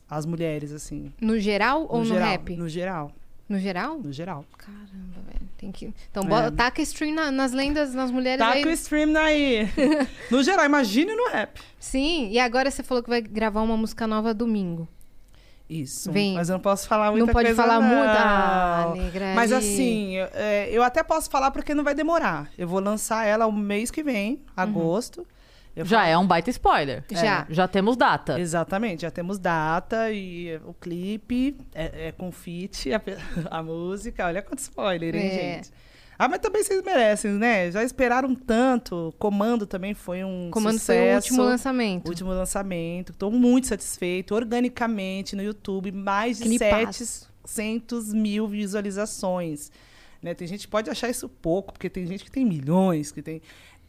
as 0.09 0.25
mulheres, 0.25 0.71
assim. 0.71 1.11
No 1.19 1.37
geral 1.39 1.85
ou 1.89 1.99
no, 1.99 2.05
geral, 2.05 2.27
rap? 2.29 2.55
No 2.55 2.69
geral, 2.69 3.11
No 3.47 3.59
geral? 3.59 3.99
no 3.99 4.11
geral. 4.11 4.43
Caramba, 4.57 5.21
velho. 5.31 5.45
Tem 5.57 5.71
que... 5.71 5.93
Então, 6.09 6.23
É. 6.23 6.27
bota, 6.27 6.51
taca 6.51 6.81
stream 6.81 7.13
na- 7.13 7.31
nas 7.31 7.51
lendas, 7.51 7.93
nas 7.93 8.09
mulheres 8.11 8.39
Tá 8.39 8.53
aí. 8.53 8.63
o 8.65 8.69
stream 8.71 9.15
aí. 9.17 9.69
no 10.31 10.41
geral, 10.41 10.65
imagine 10.65 11.13
no 11.15 11.29
rap. 11.29 11.59
Sim, 11.79 12.29
e 12.31 12.39
agora 12.39 12.71
você 12.71 12.81
falou 12.81 13.03
que 13.03 13.09
vai 13.09 13.21
gravar 13.21 13.61
uma 13.61 13.77
música 13.77 14.07
nova 14.07 14.33
domingo. 14.33 14.87
Isso. 15.69 16.11
Vem. 16.11 16.35
Mas 16.35 16.49
eu 16.49 16.53
não 16.53 16.59
posso 16.59 16.87
falar 16.87 17.09
muita 17.11 17.25
não 17.25 17.33
pode 17.33 17.47
coisa, 17.47 17.61
falar 17.63 17.79
não. 17.81 17.87
muito. 17.87 18.09
Ah, 18.09 18.93
negra. 18.95 19.33
Mas 19.35 19.51
aí. 19.51 19.57
assim, 19.57 20.11
eu, 20.15 20.27
é, 20.33 20.69
eu 20.71 20.83
até 20.83 21.01
posso 21.03 21.29
falar 21.29 21.49
porque 21.51 21.73
não 21.73 21.83
vai 21.83 21.95
demorar. 21.95 22.49
Eu 22.57 22.67
vou 22.67 22.79
lançar 22.79 23.25
ela 23.25 23.47
o 23.47 23.51
mês 23.51 23.89
que 23.89 24.03
vem, 24.03 24.41
agosto. 24.55 25.25
Eu 25.75 25.85
Já 25.85 25.97
falo- 25.99 26.09
é 26.09 26.17
um 26.17 26.25
baita 26.25 26.49
spoiler. 26.49 27.03
Já. 27.11 27.45
É, 27.49 27.53
já 27.53 27.67
temos 27.67 27.97
data. 27.97 28.39
Exatamente, 28.39 29.01
já 29.01 29.11
temos 29.11 29.37
data 29.37 30.09
e 30.11 30.55
o 30.65 30.73
clipe 30.73 31.57
é, 31.73 32.07
é 32.07 32.11
com 32.11 32.31
feat, 32.31 32.91
a, 32.93 33.01
a 33.59 33.61
música. 33.63 34.25
Olha 34.25 34.41
quanto 34.41 34.59
spoiler, 34.59 35.13
hein, 35.15 35.27
É. 35.27 35.55
gente? 35.55 35.71
Ah, 36.17 36.29
mas 36.29 36.39
também 36.39 36.63
vocês 36.63 36.81
merecem, 36.81 37.31
né? 37.31 37.69
Já 37.71 37.83
esperaram 37.83 38.33
tanto. 38.33 39.13
Comando 39.19 39.67
também 39.67 39.93
foi 39.93 40.23
um 40.23 40.49
Comando 40.49 40.79
sucesso. 40.79 40.95
foi 41.01 41.11
o 41.11 41.15
último 41.17 41.43
lançamento. 41.43 42.07
Último 42.07 42.29
lançamento. 42.29 43.11
Estou 43.11 43.29
muito 43.29 43.67
satisfeito. 43.67 44.33
Organicamente 44.33 45.35
no 45.35 45.43
YouTube, 45.43 45.91
mais 45.91 46.37
de 46.37 46.43
Clipaço. 46.45 47.27
700 47.45 48.13
mil 48.13 48.47
visualizações. 48.47 49.71
Né? 50.21 50.33
Tem 50.33 50.47
gente 50.47 50.61
que 50.61 50.67
pode 50.71 50.89
achar 50.89 51.09
isso 51.09 51.27
pouco, 51.27 51.73
porque 51.73 51.89
tem 51.89 52.05
gente 52.07 52.23
que 52.23 52.31
tem 52.31 52.45
milhões, 52.45 53.11
que 53.11 53.21
tem. 53.21 53.41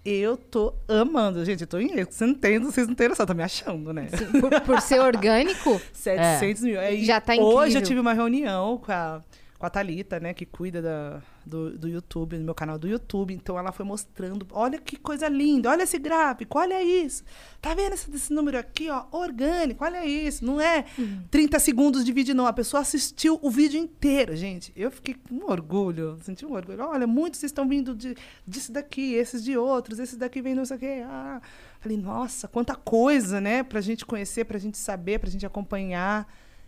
Eu 0.08 0.36
tô 0.36 0.72
amando, 0.86 1.44
gente. 1.44 1.62
Eu 1.62 1.66
tô 1.66 1.78
em 1.80 1.98
erro. 1.98 2.08
Você 2.10 2.24
não 2.24 2.34
tem, 2.34 2.60
vocês 2.60 2.86
não 2.86 2.94
têm 2.94 3.08
noção, 3.08 3.26
tá 3.26 3.34
me 3.34 3.42
achando, 3.42 3.92
né? 3.92 4.06
Sim, 4.08 4.40
por, 4.40 4.60
por 4.60 4.80
ser 4.80 5.00
orgânico, 5.00 5.80
700 5.92 6.62
mil. 6.62 6.78
Aí, 6.78 7.04
Já 7.04 7.20
tá 7.20 7.32
Hoje 7.34 7.40
eu 7.42 7.66
incrível. 7.66 7.82
tive 7.82 8.00
uma 8.00 8.12
reunião 8.12 8.78
com 8.78 8.92
a, 8.92 9.20
com 9.58 9.66
a 9.66 9.70
Thalita, 9.70 10.20
né? 10.20 10.32
Que 10.32 10.46
cuida 10.46 10.80
da, 10.80 11.20
do, 11.46 11.78
do 11.78 11.88
YouTube, 11.88 12.36
do 12.36 12.44
meu 12.44 12.54
canal 12.54 12.76
do 12.78 12.88
YouTube. 12.88 13.32
Então 13.32 13.56
ela 13.58 13.70
foi 13.70 13.86
mostrando. 13.86 14.46
Olha 14.50 14.78
que 14.78 14.96
coisa 14.96 15.28
linda. 15.28 15.70
Olha 15.70 15.84
esse 15.84 15.98
gráfico. 15.98 16.58
Olha 16.58 16.82
isso. 16.82 17.22
Tá 17.62 17.72
vendo 17.74 17.92
esse, 17.92 18.10
esse 18.14 18.32
número 18.32 18.58
aqui, 18.58 18.90
ó? 18.90 19.04
Orgânico. 19.12 19.84
Olha 19.84 20.04
isso. 20.04 20.44
Não 20.44 20.60
é 20.60 20.84
Uhum. 20.98 21.22
30 21.30 21.58
segundos 21.60 22.04
de 22.04 22.12
vídeo, 22.12 22.34
não. 22.34 22.46
A 22.46 22.52
pessoa 22.52 22.80
assistiu 22.80 23.38
o 23.40 23.50
vídeo 23.50 23.78
inteiro, 23.80 24.34
gente. 24.34 24.72
Eu 24.74 24.90
fiquei 24.90 25.14
com 25.14 25.44
orgulho. 25.50 26.18
Senti 26.22 26.44
um 26.44 26.52
orgulho. 26.52 26.82
Olha, 26.84 27.06
muitos 27.06 27.42
estão 27.42 27.68
vindo 27.68 27.94
de, 27.94 28.16
disso 28.46 28.72
daqui, 28.72 29.14
esses 29.14 29.44
de 29.44 29.56
outros. 29.56 29.98
Esses 29.98 30.16
daqui 30.16 30.42
vêm 30.42 30.54
não 30.54 30.64
sei 30.64 30.76
o 30.76 30.80
quê. 30.80 31.02
Ah. 31.04 31.40
Falei, 31.78 31.96
nossa, 31.96 32.48
quanta 32.48 32.74
coisa, 32.74 33.40
né? 33.40 33.62
Pra 33.62 33.80
gente 33.80 34.04
conhecer, 34.04 34.44
pra 34.44 34.58
gente 34.58 34.76
saber, 34.76 35.20
pra 35.20 35.30
gente 35.30 35.46
acompanhar. 35.46 36.26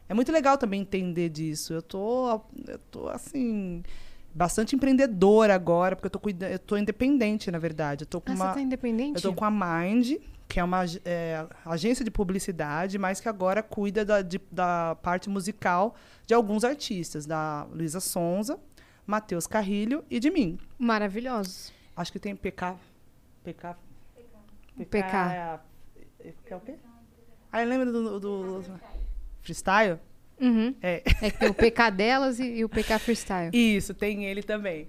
É 0.08 0.14
muito 0.14 0.30
legal 0.32 0.56
também 0.56 0.80
entender 0.80 1.28
disso. 1.28 1.72
Eu 1.74 1.82
tô, 1.82 2.40
eu 2.66 2.78
tô 2.90 3.08
assim, 3.08 3.82
bastante 4.39 4.76
empreendedora 4.76 5.53
agora, 5.53 5.97
porque 5.97 6.07
eu 6.07 6.11
tô, 6.11 6.20
cuida- 6.20 6.49
eu 6.49 6.61
tô 6.61 6.76
independente, 6.76 7.51
na 7.51 7.59
verdade. 7.59 8.05
Eu 8.05 8.07
tô 8.07 8.20
com 8.20 8.30
ah, 8.30 8.34
uma, 8.36 8.49
você 8.49 8.55
tá 8.55 8.61
independente? 8.61 9.16
eu 9.16 9.20
tô 9.20 9.34
com 9.34 9.45
a 9.45 9.51
Mind, 9.51 10.12
que 10.47 10.61
é 10.61 10.64
uma 10.64 10.84
é, 11.05 11.45
agência 11.66 12.05
de 12.05 12.11
publicidade, 12.11 12.99
mas 12.99 13.20
que 13.20 13.28
agora 13.28 13.64
cuida 13.64 14.05
da, 14.05 14.22
de- 14.22 14.41
da 14.51 14.97
parte 15.03 15.28
musical 15.28 15.97
de 16.24 16.34
alguns 16.34 16.62
artistas, 16.62 17.26
da 17.26 17.64
Luísa 17.72 17.99
Sonza, 17.99 18.61
Matheus 19.05 19.45
Carrilho 19.49 20.05
e 20.09 20.20
de 20.20 20.30
mim. 20.30 20.57
Maravilhosos. 20.78 21.72
Acho 21.97 22.12
que 22.12 22.20
tem 22.20 22.36
PK. 22.36 22.76
PK. 23.43 23.74
PK. 24.89 25.07
É, 25.09 25.11
a- 25.41 25.61
é 26.47 26.57
o 26.57 26.61
quê? 26.61 26.76
Ah, 27.51 27.62
eu 27.62 27.68
lembro 27.68 27.91
do, 27.91 28.20
do, 28.20 28.61
do 28.61 28.80
freestyle? 29.43 29.99
Uhum. 30.41 30.74
É. 30.82 31.03
É 31.20 31.30
que 31.30 31.39
tem 31.39 31.49
o 31.49 31.55
PK 31.55 31.91
delas 31.91 32.39
e, 32.39 32.59
e 32.59 32.64
o 32.64 32.68
PK 32.68 32.99
freestyle. 32.99 33.51
Isso, 33.53 33.95
tem 33.95 34.24
ele 34.26 34.43
também. 34.43 34.89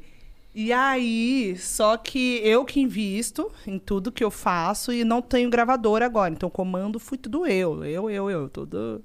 E 0.53 0.73
aí, 0.73 1.55
só 1.57 1.95
que 1.95 2.41
eu 2.43 2.65
que 2.65 2.79
invisto 2.79 3.51
em 3.67 3.77
tudo 3.77 4.11
que 4.11 4.23
eu 4.23 4.31
faço 4.31 4.91
e 4.91 5.03
não 5.03 5.21
tenho 5.21 5.49
gravador 5.49 6.01
agora. 6.01 6.33
Então, 6.33 6.49
comando 6.49 6.99
fui 6.99 7.17
tudo 7.17 7.45
eu. 7.45 7.83
Eu, 7.85 8.09
eu, 8.09 8.29
eu. 8.29 8.49
Tudo. 8.49 9.03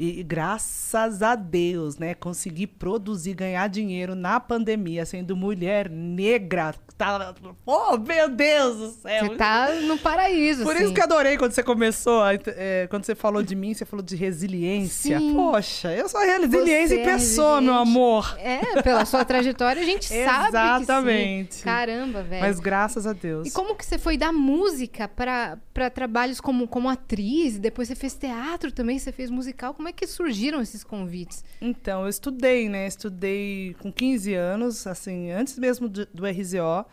E, 0.00 0.20
e 0.20 0.22
graças 0.22 1.22
a 1.22 1.34
Deus, 1.34 1.98
né? 1.98 2.14
Consegui 2.14 2.66
produzir, 2.66 3.34
ganhar 3.34 3.68
dinheiro 3.68 4.14
na 4.14 4.40
pandemia, 4.40 5.04
sendo 5.04 5.36
mulher 5.36 5.90
negra. 5.90 6.74
Tá... 6.96 7.34
Oh, 7.66 7.98
meu 7.98 8.30
Deus 8.30 8.76
do 8.76 8.90
céu! 8.92 9.26
Você 9.26 9.36
tá 9.36 9.68
no 9.82 9.98
paraíso, 9.98 10.62
Por 10.62 10.74
assim. 10.74 10.84
isso 10.84 10.94
que 10.94 11.02
adorei 11.02 11.36
quando 11.36 11.52
você 11.52 11.62
começou, 11.62 12.22
é, 12.26 12.86
quando 12.88 13.04
você 13.04 13.14
falou 13.14 13.42
de 13.42 13.54
mim, 13.54 13.74
você 13.74 13.84
falou 13.84 14.02
de 14.02 14.16
resiliência. 14.16 15.18
Sim. 15.18 15.34
Poxa, 15.34 15.92
eu 15.92 16.08
sou 16.08 16.20
resiliência 16.20 16.96
Você 16.96 17.02
em 17.02 17.02
é 17.02 17.12
pessoa, 17.12 17.60
meu 17.60 17.74
resiliente. 17.74 17.98
amor. 17.98 18.38
É, 18.38 18.82
pela 18.82 19.04
sua 19.04 19.22
trajetória, 19.22 19.82
a 19.82 19.84
gente 19.84 20.06
sabe 20.24 20.50
que 20.50 20.56
Exatamente. 20.56 21.62
Caramba, 21.62 22.22
velho. 22.22 22.40
Mas 22.40 22.58
graças 22.58 23.06
a 23.06 23.12
Deus. 23.12 23.48
E 23.48 23.50
como 23.50 23.76
que 23.76 23.84
você 23.84 23.98
foi 23.98 24.16
da 24.16 24.32
música 24.32 25.06
pra 25.08 25.58
trabalhos 25.92 26.40
como, 26.40 26.66
como 26.66 26.88
atriz? 26.88 27.58
Depois 27.58 27.88
você 27.88 27.94
fez 27.94 28.14
teatro 28.14 28.72
também, 28.72 28.98
você 28.98 29.12
fez 29.12 29.28
musical. 29.28 29.74
Como 29.74 29.88
é 29.88 29.89
que 29.92 30.06
surgiram 30.06 30.60
esses 30.60 30.84
convites? 30.84 31.44
Então, 31.60 32.02
eu 32.02 32.08
estudei, 32.08 32.68
né? 32.68 32.86
Estudei 32.86 33.74
com 33.78 33.92
15 33.92 34.34
anos, 34.34 34.86
assim, 34.86 35.30
antes 35.30 35.58
mesmo 35.58 35.88
do, 35.88 36.06
do 36.06 36.26
RZO, 36.26 36.86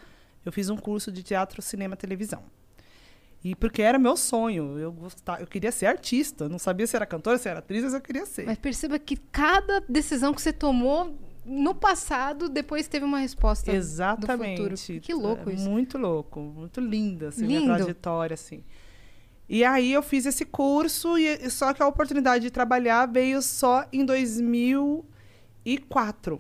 eu 0.46 0.52
fiz 0.52 0.70
um 0.70 0.78
curso 0.78 1.12
de 1.12 1.24
teatro, 1.24 1.62
cinema, 1.62 1.96
televisão. 1.96 2.44
E 3.44 3.56
porque 3.56 3.82
era 3.82 4.00
meu 4.00 4.18
sonho, 4.18 4.78
eu 4.80 4.92
gostava, 4.92 5.42
eu 5.42 5.48
queria 5.48 5.72
ser 5.72 5.86
artista, 5.86 6.46
eu 6.46 6.50
não 6.50 6.60
sabia 6.60 6.88
se 6.88 6.96
era 6.96 7.06
cantora, 7.06 7.38
se 7.38 7.48
era 7.48 7.60
atriz, 7.60 7.84
mas 7.84 7.94
eu 7.94 8.02
queria 8.02 8.26
ser. 8.26 8.46
Mas 8.46 8.58
perceba 8.58 8.98
que 8.98 9.16
cada 9.16 9.80
decisão 9.88 10.34
que 10.34 10.42
você 10.42 10.52
tomou 10.52 11.16
no 11.46 11.74
passado, 11.74 12.50
depois 12.50 12.88
teve 12.88 13.06
uma 13.06 13.20
resposta 13.20 13.72
Exatamente. 13.72 14.62
do 14.62 14.78
futuro. 14.78 15.02
Que 15.02 15.14
louco 15.14 15.50
É 15.50 15.54
isso. 15.54 15.70
Muito 15.70 15.98
louco, 15.98 16.42
muito 16.42 16.82
linda, 16.82 17.30
assim, 17.30 17.46
Lindo. 17.46 17.64
minha 17.66 17.76
trajetória, 17.78 18.34
assim. 18.34 18.64
E 19.50 19.64
aí 19.64 19.94
eu 19.94 20.02
fiz 20.04 20.26
esse 20.26 20.44
curso, 20.46 21.18
e 21.18 21.50
só 21.50 21.74
que 21.74 21.82
a 21.82 21.88
oportunidade 21.88 22.44
de 22.44 22.52
trabalhar 22.52 23.06
veio 23.06 23.42
só 23.42 23.86
em 23.94 24.04
2004, 25.66 26.40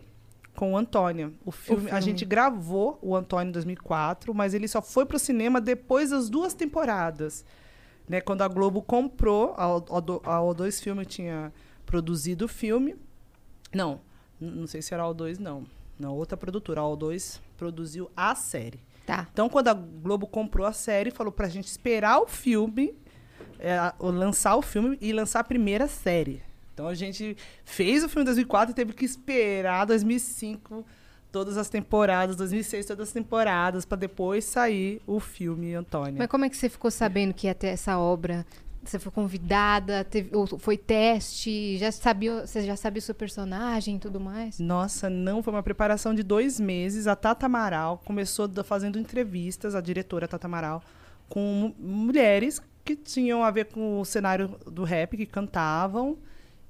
com 0.55 0.74
o 0.74 0.78
Antônio. 0.78 1.34
O 1.45 1.51
filme, 1.51 1.84
filme. 1.84 1.97
A 1.97 2.01
gente 2.01 2.26
gravou 2.26 2.97
o 3.01 3.16
Antônio 3.16 3.49
em 3.49 3.53
2004, 3.53 4.34
mas 4.34 4.53
ele 4.53 4.68
só 4.68 4.82
foi 4.82 5.05
pro 5.05 5.20
cinema 5.20 5.62
depois 5.62 6.10
das 6.10 6.30
duas 6.30 6.53
temporadas. 6.53 7.45
Né, 8.10 8.22
quando 8.22 8.41
a 8.41 8.47
Globo 8.47 8.82
comprou, 8.82 9.53
a, 9.58 9.68
O- 9.76 9.84
a 10.24 10.39
O2 10.41 10.82
Filme 10.82 11.05
tinha 11.05 11.51
produzido 11.86 12.45
o 12.45 12.47
filme. 12.47 12.95
Não, 13.74 13.99
não 14.39 14.66
sei 14.66 14.82
se 14.82 14.93
era 14.93 15.03
a 15.03 15.08
O2, 15.08 15.39
não. 15.39 15.66
Na 15.99 16.10
outra 16.10 16.38
produtora, 16.38 16.80
a 16.80 16.86
O2 16.86 17.41
produziu 17.58 18.10
a 18.16 18.34
série. 18.34 18.80
Tá. 19.08 19.26
Então, 19.32 19.47
quando 19.47 19.70
a 19.70 19.74
Globo 19.74 20.28
comprou 20.28 20.68
a 20.68 20.74
série, 20.74 21.12
falou 21.12 21.32
pra 21.32 21.47
gente 21.47 21.66
esperar 21.66 22.20
o 22.20 22.28
filme, 22.28 22.93
é, 23.58 23.78
lançar 24.01 24.58
o 24.58 24.62
filme 24.62 24.97
e 24.99 25.14
lançar 25.14 25.39
a 25.39 25.43
primeira 25.45 25.88
série. 25.88 26.43
Então, 26.74 26.89
a 26.89 26.93
gente 26.93 27.38
fez 27.64 28.03
o 28.03 28.10
filme 28.10 28.24
em 28.24 28.26
2004 28.26 28.74
e 28.74 28.76
teve 28.76 28.91
que 28.91 29.05
esperar 29.05 29.86
2005 29.86 30.86
todas 31.32 31.58
as 31.58 31.70
temporadas, 31.70 32.36
2006 32.36 32.86
todas 32.86 33.08
as 33.08 33.14
temporadas, 33.14 33.86
pra 33.86 33.97
depois 33.97 34.43
sair 34.43 35.01
o 35.08 35.22
filme, 35.22 35.74
Antônia. 35.74 36.16
Mas 36.18 36.28
como 36.28 36.43
é 36.43 36.49
que 36.49 36.58
você 36.58 36.68
ficou 36.68 36.91
sabendo 36.91 37.34
que 37.34 37.47
ia 37.47 37.55
ter 37.55 37.68
essa 37.68 37.97
obra? 37.97 38.45
Você 38.88 38.99
foi 38.99 39.11
convidada? 39.11 40.03
Teve, 40.05 40.35
ou 40.35 40.47
foi 40.47 40.77
teste? 40.77 41.77
Já 41.77 41.91
sabia, 41.91 42.47
você 42.47 42.65
já 42.65 42.75
sabia 42.75 42.99
o 42.99 43.03
seu 43.03 43.13
personagem 43.13 43.97
e 43.97 43.99
tudo 43.99 44.19
mais? 44.19 44.59
Nossa, 44.59 45.09
não, 45.09 45.43
foi 45.43 45.51
uma 45.53 45.61
preparação 45.63 46.13
de 46.15 46.23
dois 46.23 46.59
meses. 46.59 47.05
A 47.05 47.15
Tata 47.15 47.45
Amaral 47.47 48.01
começou 48.05 48.49
fazendo 48.63 48.97
entrevistas, 48.97 49.75
a 49.75 49.81
diretora 49.81 50.27
Tata 50.27 50.47
Amaral, 50.47 50.81
com 51.27 51.41
mu- 51.41 51.75
mulheres 51.77 52.61
que 52.85 52.95
tinham 52.95 53.43
a 53.43 53.51
ver 53.51 53.65
com 53.65 53.99
o 53.99 54.05
cenário 54.05 54.57
do 54.65 54.85
rap, 54.85 55.17
que 55.17 55.25
cantavam 55.25 56.17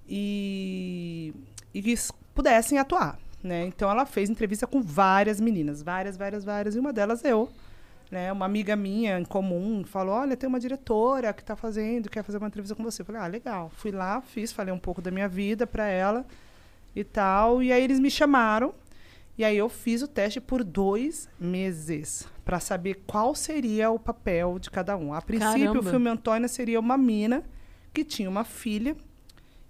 e, 0.10 1.34
e 1.74 1.82
que 1.82 1.94
pudessem 2.34 2.80
atuar. 2.80 3.20
Né? 3.44 3.68
Então 3.68 3.90
ela 3.90 4.06
fez 4.06 4.30
entrevista 4.30 4.66
com 4.66 4.82
várias 4.82 5.40
meninas, 5.40 5.84
várias, 5.84 6.18
várias, 6.18 6.44
várias, 6.44 6.76
e 6.76 6.80
uma 6.80 6.92
delas 6.92 7.24
eu. 7.24 7.50
Né? 8.10 8.32
Uma 8.32 8.46
amiga 8.46 8.76
minha 8.76 9.20
em 9.20 9.26
comum 9.26 9.84
falou: 9.84 10.16
Olha, 10.16 10.38
tem 10.38 10.48
uma 10.48 10.60
diretora 10.60 11.34
que 11.34 11.42
está 11.42 11.56
fazendo, 11.56 12.10
quer 12.10 12.24
fazer 12.24 12.38
uma 12.38 12.48
entrevista 12.48 12.76
com 12.76 12.84
você. 12.84 13.02
Eu 13.02 13.06
falei: 13.06 13.22
Ah, 13.22 13.28
legal. 13.28 13.70
Fui 13.76 13.92
lá, 13.92 14.22
fiz, 14.22 14.52
falei 14.52 14.74
um 14.74 14.80
pouco 14.80 15.02
da 15.02 15.12
minha 15.12 15.28
vida 15.28 15.68
para 15.68 15.88
ela 15.88 16.26
e 16.96 17.04
tal. 17.04 17.62
E 17.62 17.72
aí 17.72 17.84
eles 17.84 18.00
me 18.00 18.10
chamaram. 18.10 18.74
E 19.38 19.44
aí 19.44 19.56
eu 19.56 19.70
fiz 19.70 20.02
o 20.02 20.08
teste 20.08 20.42
por 20.42 20.64
dois 20.64 21.30
meses 21.40 22.28
para 22.44 22.60
saber 22.60 23.04
qual 23.06 23.36
seria 23.36 23.92
o 23.92 24.00
papel 24.00 24.58
de 24.58 24.72
cada 24.72 24.98
um. 24.98 25.14
A 25.14 25.22
princípio, 25.22 25.68
Caramba. 25.68 25.80
o 25.80 25.84
filme 25.84 26.10
Antônia 26.10 26.48
seria 26.48 26.80
uma 26.80 26.98
mina 26.98 27.44
que 27.94 28.04
tinha 28.04 28.28
uma 28.28 28.44
filha 28.44 28.96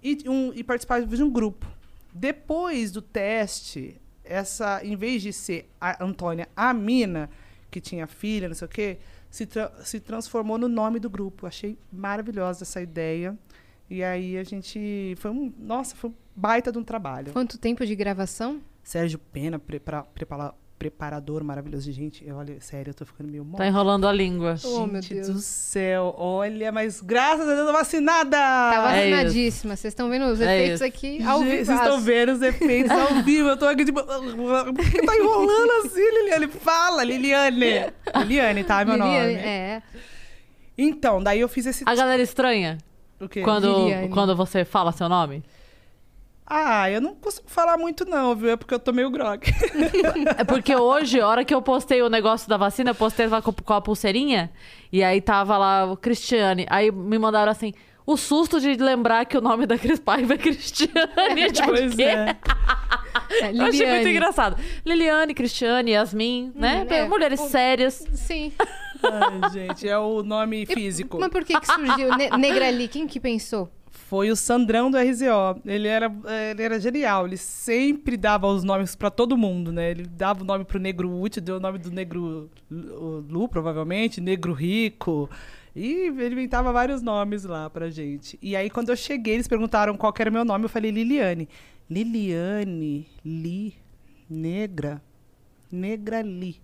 e, 0.01 0.23
um, 0.25 0.53
e 0.53 0.63
participava 0.63 1.05
de 1.05 1.21
um 1.21 1.29
grupo. 1.29 1.67
Depois 2.13 2.91
do 2.91 3.01
teste, 3.01 3.99
essa, 4.23 4.79
em 4.85 4.95
vez 4.95 5.21
de 5.21 5.33
ser 5.33 5.69
a 5.81 6.01
Antônia 6.03 6.47
a 6.55 6.73
mina, 6.73 7.29
que 7.69 7.79
tinha 7.81 8.07
filha, 8.07 8.47
não 8.47 8.55
sei 8.55 8.65
o 8.65 8.69
quê, 8.69 8.97
se, 9.29 9.45
tra- 9.45 9.71
se 9.83 9.99
transformou 9.99 10.57
no 10.57 10.67
nome 10.67 10.99
do 10.99 11.09
grupo. 11.09 11.45
Achei 11.47 11.77
maravilhosa 11.91 12.63
essa 12.63 12.81
ideia. 12.81 13.37
E 13.89 14.03
aí 14.03 14.37
a 14.37 14.43
gente. 14.43 15.15
Foi 15.17 15.31
um. 15.31 15.53
Nossa, 15.57 15.95
foi 15.95 16.09
um 16.09 16.13
baita 16.35 16.71
de 16.71 16.77
um 16.77 16.83
trabalho. 16.83 17.31
Quanto 17.33 17.57
tempo 17.57 17.85
de 17.85 17.95
gravação? 17.95 18.61
Sérgio 18.83 19.19
Pena, 19.19 19.57
prepara- 19.59 20.03
prepara- 20.03 20.53
preparador 20.77 21.43
maravilhoso. 21.43 21.91
Gente, 21.91 22.25
eu- 22.27 22.35
olha, 22.35 22.59
sério, 22.61 22.91
eu 22.91 22.93
tô 22.93 23.03
ficando 23.05 23.29
meio 23.31 23.43
Tá 23.57 23.65
enrolando 23.65 24.07
a 24.07 24.11
língua. 24.13 24.55
Oh, 24.63 24.85
meu 24.85 25.01
Gente 25.01 25.15
Deus. 25.15 25.27
do 25.29 25.39
céu, 25.39 26.13
olha, 26.17 26.71
mas 26.71 27.01
graças 27.01 27.41
a 27.41 27.45
Deus 27.45 27.59
eu 27.59 27.65
tô 27.67 27.73
vacinada! 27.73 28.37
Tá 28.37 28.91
É 28.95 29.09
vacinadíssima. 29.11 29.75
Vocês 29.75 29.91
estão 29.91 30.09
vendo 30.09 30.25
os 30.25 30.39
É 30.39 30.55
efeitos 30.55 30.75
isso. 30.75 30.83
aqui 30.85 31.23
ao 31.23 31.39
Gente, 31.39 31.49
vivo. 31.51 31.65
Vocês 31.65 31.79
estão 31.79 31.99
vendo 32.01 32.31
os 32.33 32.41
efeitos 32.41 32.91
ao 32.91 33.07
vivo. 33.23 33.49
Eu 33.49 33.57
tô 33.57 33.65
aqui 33.65 33.85
tipo. 33.85 34.03
Por 34.03 34.91
que 34.91 35.01
tá 35.05 35.15
enrolando 35.15 35.85
assim, 35.85 35.99
Liliane? 35.99 36.47
Fala, 36.47 37.03
Liliane! 37.03 37.91
Liliane, 38.19 38.63
tá? 38.63 38.81
É 38.81 38.85
meu 38.85 38.97
nome. 38.97 39.11
É. 39.33 39.81
Então, 40.77 41.21
daí 41.23 41.39
eu 41.39 41.49
fiz 41.49 41.65
esse. 41.65 41.83
A 41.87 41.95
galera 41.95 42.21
estranha 42.21 42.77
O 43.19 43.27
quê? 43.27 43.41
quando, 43.41 43.67
Liliane. 43.85 44.09
quando 44.09 44.35
você 44.35 44.63
fala 44.63 44.91
seu 44.91 45.09
nome? 45.09 45.43
Ah, 46.49 46.89
eu 46.89 47.01
não 47.01 47.13
consigo 47.13 47.49
falar 47.49 47.77
muito, 47.77 48.05
não, 48.05 48.33
viu? 48.33 48.51
É 48.51 48.55
porque 48.55 48.73
eu 48.73 48.79
tô 48.79 48.93
meio 48.93 49.09
grog. 49.09 49.41
É 50.37 50.43
porque 50.45 50.73
hoje, 50.73 51.19
a 51.19 51.27
hora 51.27 51.43
que 51.43 51.53
eu 51.53 51.61
postei 51.61 52.01
o 52.01 52.09
negócio 52.09 52.47
da 52.47 52.55
vacina, 52.55 52.91
eu 52.91 52.95
postei 52.95 53.27
com 53.27 53.51
com 53.51 53.73
a 53.73 53.81
pulseirinha. 53.81 54.49
E 54.91 55.03
aí 55.03 55.19
tava 55.19 55.57
lá 55.57 55.91
o 55.91 55.97
Cristiane. 55.97 56.65
Aí 56.69 56.89
me 56.89 57.19
mandaram 57.19 57.51
assim. 57.51 57.73
O 58.05 58.15
susto 58.15 58.61
de 58.61 58.73
lembrar 58.75 59.25
que 59.25 59.37
o 59.37 59.41
nome 59.41 59.65
da 59.65 59.77
Cris 59.77 59.99
Paiva 59.99 60.35
é 60.35 60.37
Cristiane. 60.37 60.93
É 61.43 61.51
tipo, 61.51 61.67
pois 61.67 61.93
quê? 61.93 62.03
é. 62.03 62.37
é. 63.41 63.51
Eu 63.53 63.65
achei 63.65 63.85
muito 63.87 64.07
engraçado. 64.07 64.57
Liliane, 64.85 65.33
Cristiane, 65.33 65.91
Yasmin, 65.91 66.53
né? 66.55 66.87
Hum, 66.89 66.93
é. 66.93 67.07
Mulheres 67.09 67.41
O- 67.41 67.49
sérias. 67.49 68.05
Sim. 68.13 68.53
Ai, 69.03 69.49
gente, 69.51 69.87
é 69.87 69.97
o 69.97 70.23
nome 70.23 70.65
físico. 70.65 71.19
Mas 71.19 71.29
por 71.29 71.43
que, 71.43 71.59
que 71.59 71.65
surgiu? 71.67 72.15
Ne 72.15 72.29
Negrali, 72.37 72.87
quem 72.87 73.05
que 73.05 73.19
pensou? 73.19 73.69
Foi 74.09 74.31
o 74.31 74.37
Sandrão 74.37 74.89
do 74.89 74.97
RZO. 74.97 75.61
Ele 75.65 75.87
era, 75.87 76.09
ele 76.49 76.63
era 76.63 76.79
genial. 76.79 77.27
Ele 77.27 77.35
sempre 77.35 78.15
dava 78.15 78.47
os 78.47 78.63
nomes 78.63 78.95
pra 78.95 79.09
todo 79.09 79.37
mundo, 79.37 79.69
né? 79.69 79.91
Ele 79.91 80.03
dava 80.03 80.43
o 80.43 80.45
nome 80.45 80.63
pro 80.63 80.79
Negro 80.79 81.11
Útil, 81.11 81.41
deu 81.41 81.57
o 81.57 81.59
nome 81.59 81.77
do 81.77 81.91
Negro 81.91 82.49
Lu, 82.71 83.49
provavelmente, 83.49 84.21
Negro 84.21 84.53
Rico. 84.53 85.29
E 85.75 86.07
ele 86.07 86.35
inventava 86.35 86.71
vários 86.71 87.01
nomes 87.01 87.43
lá 87.43 87.69
pra 87.69 87.89
gente. 87.89 88.39
E 88.41 88.55
aí, 88.55 88.69
quando 88.69 88.89
eu 88.89 88.95
cheguei, 88.95 89.33
eles 89.33 89.47
perguntaram 89.47 89.97
qual 89.97 90.13
era 90.17 90.29
o 90.29 90.33
meu 90.33 90.45
nome. 90.45 90.63
Eu 90.63 90.69
falei 90.69 90.89
Liliane. 90.89 91.49
Liliane, 91.89 93.07
Li, 93.25 93.75
Negra, 94.29 95.01
Negra 95.69 96.21
Li. 96.21 96.61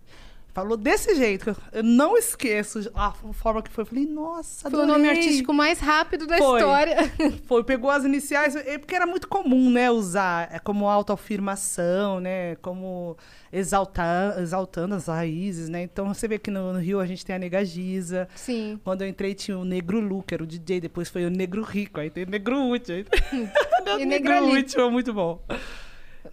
Falou 0.54 0.78
desse 0.78 1.16
jeito. 1.16 1.56
eu- 1.72 1.84
não 1.84 2.16
esqueço 2.16 2.92
a 2.94 3.12
forma 3.34 3.62
que 3.64 3.72
foi. 3.72 3.82
Eu 3.82 3.86
falei, 3.88 4.06
nossa, 4.06 4.70
Foi 4.70 4.80
o 4.80 4.86
nome 4.86 5.06
adorei. 5.06 5.18
artístico 5.24 5.52
mais 5.54 5.80
rápido 5.80 6.28
da 6.28 6.38
Foi. 6.38 6.60
história. 6.60 6.96
Foi, 7.48 7.64
pegou 7.64 7.90
as 7.90 8.04
iniciais, 8.06 8.56
é 8.56 8.78
porque 8.78 8.94
era 8.96 9.08
muito 9.08 9.28
comum, 9.28 9.72
né, 9.72 9.90
usar 9.90 10.50
é 10.54 10.60
como 10.60 10.88
autoafirmação, 10.88 12.20
né, 12.20 12.56
como 12.58 13.18
exaltar, 13.52 14.40
exaltando 14.40 14.96
as 14.96 15.08
raízes, 15.08 15.70
né? 15.70 15.82
Então 15.84 16.14
você 16.14 16.28
vê 16.28 16.38
que 16.38 16.52
no, 16.52 16.74
no 16.74 16.80
Rio 16.80 17.00
a 17.00 17.06
gente 17.06 17.26
tem 17.26 17.36
a 17.36 17.40
Nega 17.40 17.64
Giza. 17.66 18.28
Sim. 18.36 18.80
Quando 18.84 19.02
eu 19.02 19.08
entrei 19.08 19.34
tinha 19.34 19.58
o 19.58 19.66
Negro 19.66 20.00
Lu, 20.00 20.22
que 20.24 20.34
era 20.34 20.44
o 20.44 20.48
DJ, 20.48 20.82
depois 20.82 21.10
foi 21.10 21.26
o 21.26 21.30
Negro 21.30 21.64
Rico, 21.64 22.00
aí 22.00 22.10
tem 22.10 22.24
o 22.26 22.30
Negro 22.30 22.60
Útil. 22.70 22.96
aí- 22.96 23.06
E 24.02 24.06
Negro. 24.06 24.46
Útil 24.54 24.92
muito 24.92 25.14
bom. 25.14 25.42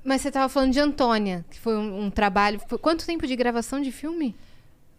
Mas 0.05 0.21
você 0.23 0.31
tava 0.31 0.49
falando 0.49 0.73
de 0.73 0.81
Antônia, 0.81 1.45
que 1.51 1.59
foi 1.59 1.77
um, 1.77 2.05
um 2.05 2.11
trabalho. 2.11 2.61
foi- 2.69 2.79
quanto 2.79 3.05
tempo 3.07 3.27
de 3.27 3.35
gravação 3.37 3.81
de 3.81 3.91
filme? 3.93 4.35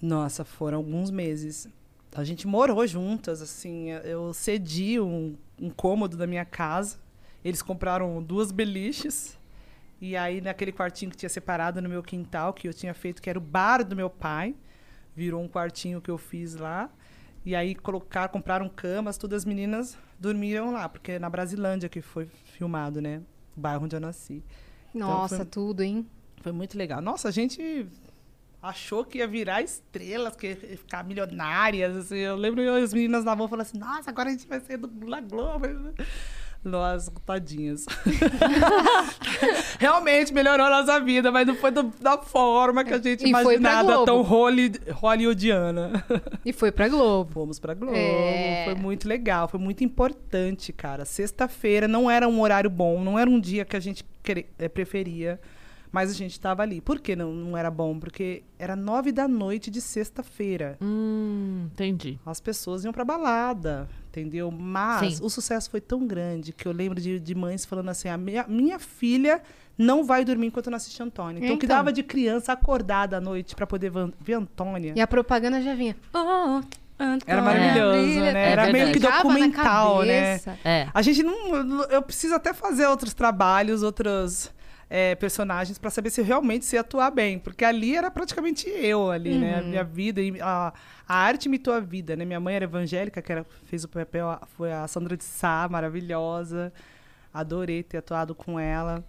Nossa, 0.01 0.43
foram 0.43 0.77
alguns 0.79 1.09
meses. 1.11 1.67
A 2.15 2.23
gente 2.23 2.45
morou 2.47 2.85
juntas, 2.85 3.41
assim. 3.41 3.89
Eu 3.91 4.33
cedi 4.33 4.99
um, 4.99 5.35
um 5.59 5.69
cômodo 5.69 6.17
da 6.17 6.27
minha 6.27 6.43
casa. 6.43 6.97
Eles 7.43 7.61
compraram 7.61 8.21
duas 8.21 8.51
beliches. 8.51 9.37
E 9.99 10.17
aí, 10.17 10.41
naquele 10.41 10.71
quartinho 10.71 11.11
que 11.11 11.17
tinha 11.17 11.29
separado 11.29 11.81
no 11.81 11.87
meu 11.87 12.01
quintal, 12.03 12.53
que 12.53 12.67
eu 12.67 12.73
tinha 12.73 12.93
feito, 12.93 13.21
que 13.21 13.29
era 13.29 13.37
o 13.37 13.41
bar 13.41 13.83
do 13.85 13.95
meu 13.95 14.09
pai, 14.09 14.55
virou 15.15 15.41
um 15.41 15.47
quartinho 15.47 16.01
que 16.01 16.09
eu 16.09 16.17
fiz 16.17 16.55
lá. 16.55 16.89
E 17.45 17.55
aí, 17.55 17.75
colocar, 17.75 18.27
compraram 18.29 18.67
camas, 18.67 19.17
todas 19.17 19.37
as 19.43 19.45
meninas 19.45 19.97
dormiram 20.19 20.71
lá, 20.71 20.89
porque 20.89 21.13
é 21.13 21.19
na 21.19 21.29
Brasilândia 21.29 21.87
que 21.87 22.01
foi 22.01 22.25
filmado, 22.25 22.99
né? 23.01 23.21
O 23.55 23.59
bairro 23.61 23.85
onde 23.85 23.95
eu 23.95 23.99
nasci. 23.99 24.43
Nossa, 24.93 25.37
foi- 25.37 25.45
tudo, 25.45 25.81
hein? 25.81 26.05
Foi 26.41 26.51
muito 26.51 26.77
legal. 26.77 27.01
Nossa, 27.01 27.27
a 27.27 27.31
gente 27.31 27.85
achou 28.61 29.03
que 29.05 29.17
ia 29.19 29.27
virar 29.27 29.61
estrelas, 29.61 30.35
que 30.35 30.47
ia 30.47 30.55
ficar 30.77 31.03
milionárias. 31.03 31.95
assim. 31.95 32.17
Eu 32.17 32.35
lembro 32.35 32.61
eu, 32.61 32.75
as 32.75 32.93
meninas 32.93 33.23
na 33.23 33.35
mão 33.35 33.47
falando 33.47 33.61
assim, 33.65 33.77
nossa, 33.77 34.09
agora 34.09 34.29
a 34.29 34.31
gente 34.31 34.47
vai 34.47 34.59
ser 34.59 34.77
do 34.77 34.89
La 35.07 35.21
Globo. 35.21 35.65
Nós, 36.63 37.09
tadinhas. 37.25 37.85
Realmente 39.79 40.33
melhorou 40.33 40.65
a 40.65 40.69
nossa 40.69 40.99
vida, 40.99 41.31
mas 41.31 41.47
não 41.47 41.55
foi 41.55 41.71
do- 41.71 41.91
da 41.99 42.17
forma 42.19 42.83
que 42.83 42.93
a 42.93 42.99
gente 42.99 43.25
E 43.25 43.29
imaginava, 43.29 44.05
tão 44.05 44.21
holly- 44.21 44.79
hollywoodiana. 44.91 46.03
E 46.45 46.53
foi 46.53 46.71
pra 46.71 46.87
Globo. 46.87 47.31
Fomos 47.33 47.59
pra 47.59 47.73
Globo. 47.73 47.95
É. 47.95 48.63
Foi 48.65 48.75
muito 48.75 49.07
legal, 49.07 49.47
foi 49.47 49.59
muito 49.59 49.83
importante, 49.83 50.71
cara. 50.71 51.03
Sexta-feira 51.05 51.87
não 51.87 52.09
era 52.09 52.27
um 52.27 52.39
horário 52.41 52.69
bom, 52.69 53.03
não 53.03 53.17
era 53.17 53.29
um 53.29 53.39
dia 53.39 53.65
que 53.65 53.75
a 53.75 53.79
gente 53.79 54.03
preferia, 54.73 55.39
mas 55.91 56.09
a 56.09 56.13
gente 56.13 56.31
estava 56.31 56.61
ali. 56.63 56.79
Por 56.79 56.99
que 56.99 57.15
não, 57.15 57.33
não 57.33 57.57
era 57.57 57.69
bom? 57.69 57.99
Porque 57.99 58.43
era 58.57 58.75
nove 58.75 59.11
da 59.11 59.27
noite 59.27 59.69
de 59.69 59.81
sexta-feira. 59.81 60.77
Hum, 60.81 61.67
entendi. 61.73 62.17
As 62.25 62.39
pessoas 62.39 62.83
iam 62.85 62.93
pra 62.93 63.03
balada, 63.03 63.89
entendeu? 64.09 64.49
Mas 64.51 65.15
Sim. 65.17 65.23
o 65.25 65.29
sucesso 65.29 65.69
foi 65.69 65.81
tão 65.81 66.07
grande 66.07 66.53
que 66.53 66.65
eu 66.67 66.71
lembro 66.71 67.01
de, 67.01 67.19
de 67.19 67.35
mães 67.35 67.65
falando 67.65 67.89
assim: 67.89 68.07
a 68.07 68.17
minha, 68.17 68.45
minha 68.47 68.79
filha 68.79 69.41
não 69.77 70.03
vai 70.05 70.23
dormir 70.23 70.47
enquanto 70.47 70.69
não 70.69 70.77
assiste 70.77 71.01
Antônia. 71.01 71.39
Então, 71.43 71.55
o 71.55 71.59
que 71.59 71.65
Então. 71.65 71.75
dava 71.77 71.91
de 71.91 72.03
criança 72.03 72.53
acordada 72.53 73.17
à 73.17 73.21
noite 73.21 73.55
para 73.55 73.65
poder 73.67 73.91
ver 74.19 74.33
Antônia. 74.33 74.93
E 74.95 75.01
a 75.01 75.07
propaganda 75.07 75.61
já 75.61 75.73
vinha. 75.75 75.95
Oh, 76.13 76.61
Era 77.25 77.41
maravilhoso, 77.41 77.99
brilha. 77.99 78.33
né? 78.33 78.51
Era 78.51 78.71
meio 78.71 78.91
que 78.91 78.99
documental, 78.99 80.03
né? 80.03 80.39
É. 80.63 80.87
A 80.93 81.01
gente 81.01 81.23
não. 81.23 81.83
Eu 81.85 82.01
preciso 82.01 82.35
até 82.35 82.53
fazer 82.53 82.87
outros 82.87 83.13
trabalhos, 83.13 83.83
outros 83.83 84.51
é, 84.89 85.15
personagens 85.15 85.77
para 85.77 85.89
saber 85.89 86.09
se 86.09 86.19
eu 86.19 86.25
realmente 86.25 86.65
sei 86.65 86.77
atuar 86.77 87.11
bem. 87.11 87.39
Porque 87.39 87.63
ali 87.63 87.95
era 87.95 88.11
praticamente 88.11 88.69
eu 88.69 89.09
ali, 89.09 89.37
né? 89.37 89.59
A 89.59 89.61
minha 89.61 89.83
vida. 89.83 90.21
E 90.21 90.39
a, 90.41 90.73
a 91.07 91.15
arte 91.15 91.45
imitou 91.45 91.73
a 91.73 91.79
vida, 91.79 92.15
né? 92.15 92.25
Minha 92.25 92.39
mãe 92.39 92.55
era 92.55 92.65
evangélica, 92.65 93.21
que 93.21 93.31
era, 93.31 93.45
fez 93.65 93.85
o 93.85 93.87
papel, 93.87 94.37
foi 94.57 94.71
a 94.71 94.85
Sandra 94.87 95.15
de 95.15 95.23
Sá, 95.23 95.67
maravilhosa. 95.71 96.73
Adorei 97.33 97.83
ter 97.83 97.97
atuado 97.99 98.35
com 98.35 98.59
ela. 98.59 99.03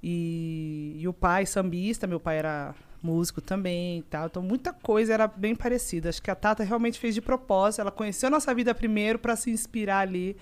E, 0.00 0.96
e 1.00 1.08
o 1.08 1.12
pai 1.12 1.46
sambista, 1.46 2.06
meu 2.06 2.20
pai 2.20 2.38
era 2.38 2.74
músico 3.04 3.40
também 3.40 3.98
e 3.98 4.02
tal. 4.02 4.26
Então 4.26 4.42
muita 4.42 4.72
coisa 4.72 5.12
era 5.12 5.26
bem 5.26 5.54
parecida. 5.54 6.08
Acho 6.08 6.22
que 6.22 6.30
a 6.30 6.34
Tata 6.34 6.64
realmente 6.64 6.98
fez 6.98 7.14
de 7.14 7.20
propósito. 7.20 7.82
Ela 7.82 7.90
conheceu 7.90 8.28
a 8.28 8.30
nossa 8.30 8.54
vida 8.54 8.74
primeiro 8.74 9.18
para 9.18 9.36
se 9.36 9.50
inspirar 9.50 10.00
ali 10.00 10.36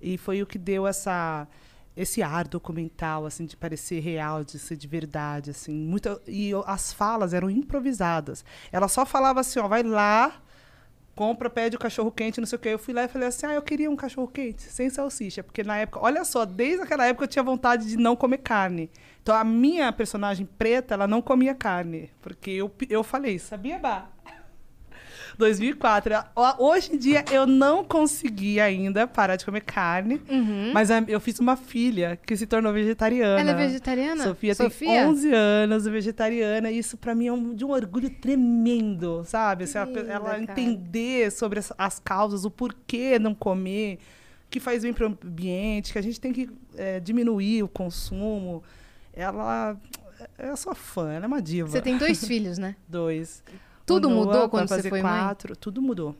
e 0.00 0.16
foi 0.16 0.42
o 0.42 0.46
que 0.46 0.58
deu 0.58 0.86
essa 0.86 1.46
esse 1.96 2.22
ar 2.22 2.46
documental 2.46 3.24
assim 3.24 3.46
de 3.46 3.56
parecer 3.56 4.00
real, 4.00 4.44
de 4.44 4.58
ser 4.58 4.76
de 4.76 4.86
verdade 4.86 5.50
assim. 5.50 5.74
Muita 5.74 6.20
e 6.26 6.50
as 6.66 6.92
falas 6.92 7.34
eram 7.34 7.50
improvisadas. 7.50 8.44
Ela 8.72 8.88
só 8.88 9.06
falava 9.06 9.40
assim, 9.40 9.58
ó, 9.58 9.68
vai 9.68 9.82
lá 9.82 10.42
compra, 11.16 11.48
pede 11.48 11.74
o 11.74 11.78
cachorro 11.78 12.12
quente, 12.12 12.38
não 12.38 12.46
sei 12.46 12.56
o 12.56 12.60
quê. 12.60 12.68
Eu 12.68 12.78
fui 12.78 12.92
lá 12.94 13.04
e 13.04 13.08
falei 13.08 13.26
assim: 13.26 13.46
ah, 13.46 13.54
eu 13.54 13.62
queria 13.62 13.90
um 13.90 13.96
cachorro 13.96 14.28
quente, 14.28 14.62
sem 14.62 14.90
salsicha. 14.90 15.42
Porque 15.42 15.64
na 15.64 15.78
época, 15.78 15.98
olha 16.00 16.24
só, 16.24 16.44
desde 16.44 16.82
aquela 16.82 17.06
época 17.06 17.24
eu 17.24 17.28
tinha 17.28 17.42
vontade 17.42 17.86
de 17.86 17.96
não 17.96 18.14
comer 18.14 18.38
carne. 18.38 18.90
Então 19.22 19.34
a 19.34 19.42
minha 19.42 19.90
personagem 19.92 20.46
preta, 20.46 20.94
ela 20.94 21.08
não 21.08 21.22
comia 21.22 21.54
carne. 21.54 22.10
Porque 22.20 22.50
eu, 22.50 22.70
eu 22.88 23.02
falei, 23.02 23.38
sabia, 23.38 23.78
Bah? 23.78 24.10
2004. 25.38 26.14
Ó, 26.34 26.54
Hoje 26.70 26.94
em 26.94 26.98
dia 26.98 27.24
eu 27.30 27.46
não 27.46 27.84
consegui 27.84 28.58
ainda 28.60 29.06
parar 29.06 29.36
de 29.36 29.44
comer 29.44 29.60
carne, 29.62 30.20
mas 30.72 30.90
a- 30.90 31.04
eu 31.06 31.20
fiz 31.20 31.38
uma 31.38 31.56
filha 31.56 32.18
que 32.24 32.36
se 32.36 32.46
tornou 32.46 32.72
vegetariana. 32.72 33.40
Ela 33.40 33.50
é 33.50 33.54
vegetariana? 33.54 34.24
Sofia, 34.24 34.54
Sofia? 34.54 34.88
tem 34.88 35.06
11 35.06 35.32
anos, 35.32 35.84
vegetariana, 35.86 36.70
e 36.70 36.78
isso 36.78 36.96
pra 36.96 37.14
mim 37.14 37.26
é 37.26 37.32
um- 37.32 37.54
de 37.54 37.64
um 37.64 37.70
orgulho 37.70 38.10
tremendo, 38.10 39.22
sabe? 39.24 39.64
Assim, 39.64 39.78
ela- 39.78 40.00
ela 40.00 40.40
entender 40.40 41.30
sobre 41.30 41.58
as, 41.58 41.72
as 41.76 41.98
causas, 41.98 42.44
o 42.44 42.50
porquê 42.50 43.18
não 43.18 43.34
comer, 43.34 43.98
que 44.48 44.60
faz 44.60 44.82
bem 44.82 44.92
para 44.92 45.06
o 45.08 45.18
ambiente, 45.24 45.92
que 45.92 45.98
a 45.98 46.02
gente 46.02 46.20
tem 46.20 46.32
que 46.32 46.48
é, 46.76 47.00
diminuir 47.00 47.62
o 47.62 47.68
consumo. 47.68 48.62
Ela. 49.12 49.76
Eu 50.38 50.56
sou 50.56 50.74
fã, 50.74 51.12
ela 51.12 51.24
é 51.24 51.28
uma 51.28 51.42
diva. 51.42 51.68
Você 51.68 51.80
tem 51.80 51.98
dois 51.98 52.24
filhos, 52.26 52.56
né? 52.58 52.74
dois. 52.88 53.42
Tudo 53.86 54.10
Noah 54.10 54.26
mudou 54.26 54.48
quando 54.48 54.68
você 54.68 54.88
foi 54.88 55.00
mãe? 55.02 55.12
quatro, 55.12 55.56
Tudo 55.56 55.80
mudou. 55.80 56.14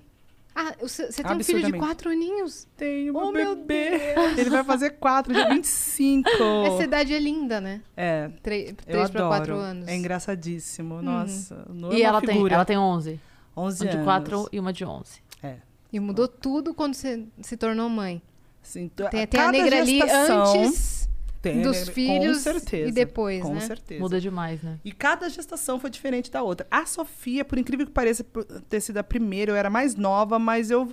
Ah, 0.58 0.74
você 0.80 1.12
tem 1.22 1.36
um 1.36 1.44
filho 1.44 1.62
de 1.66 1.72
quatro 1.78 2.08
aninhos. 2.08 2.66
Tem 2.78 3.10
Oh, 3.10 3.26
um 3.26 3.32
meu 3.32 3.54
bebê. 3.56 4.14
Ele 4.38 4.48
vai 4.48 4.64
fazer 4.64 4.90
quatro, 4.92 5.34
dia 5.34 5.48
25. 5.52 6.30
Essa 6.66 6.84
idade 6.84 7.12
é 7.12 7.18
linda, 7.18 7.60
né? 7.60 7.82
É. 7.94 8.30
Tre- 8.42 8.68
Eu 8.70 8.74
Três 8.76 9.10
para 9.10 9.20
adoro. 9.26 9.36
quatro 9.36 9.56
anos. 9.56 9.86
É 9.86 9.94
engraçadíssimo. 9.94 11.02
Nossa. 11.02 11.66
o 11.68 11.74
Noah 11.74 11.94
é 11.94 11.98
E 11.98 12.02
ela 12.02 12.20
tem, 12.22 12.30
figura. 12.36 12.54
ela 12.54 12.64
tem 12.64 12.78
11. 12.78 13.20
11 13.54 13.82
Uma 13.84 13.90
de 13.90 13.96
anos. 13.96 14.04
4 14.06 14.48
e 14.52 14.58
uma 14.60 14.72
de 14.72 14.84
11. 14.86 15.20
É. 15.42 15.56
E 15.92 16.00
mudou 16.00 16.26
tudo 16.26 16.72
quando 16.72 16.94
você 16.94 17.24
se 17.42 17.56
tornou 17.58 17.90
mãe. 17.90 18.22
Tu- 18.62 19.08
Tem, 19.10 19.26
tem 19.26 19.40
a 19.40 19.52
negra 19.52 19.78
ali 19.80 19.98
gestação 19.98 20.62
antes 20.64 21.05
tem 21.52 21.62
dos 21.62 21.88
filhos 21.88 22.38
com 22.38 22.42
certeza, 22.42 22.88
e 22.88 22.92
depois, 22.92 23.42
com 23.42 23.54
né? 23.54 23.60
certeza. 23.60 24.00
Muda 24.00 24.20
demais, 24.20 24.62
né? 24.62 24.78
E 24.84 24.92
cada 24.92 25.28
gestação 25.28 25.78
foi 25.80 25.90
diferente 25.90 26.30
da 26.30 26.42
outra. 26.42 26.66
A 26.70 26.84
Sofia, 26.86 27.44
por 27.44 27.58
incrível 27.58 27.86
que 27.86 27.92
pareça 27.92 28.24
ter 28.68 28.80
sido 28.80 28.98
a 28.98 29.02
primeira, 29.04 29.52
eu 29.52 29.56
era 29.56 29.70
mais 29.70 29.94
nova, 29.94 30.38
mas 30.38 30.70
eu 30.70 30.88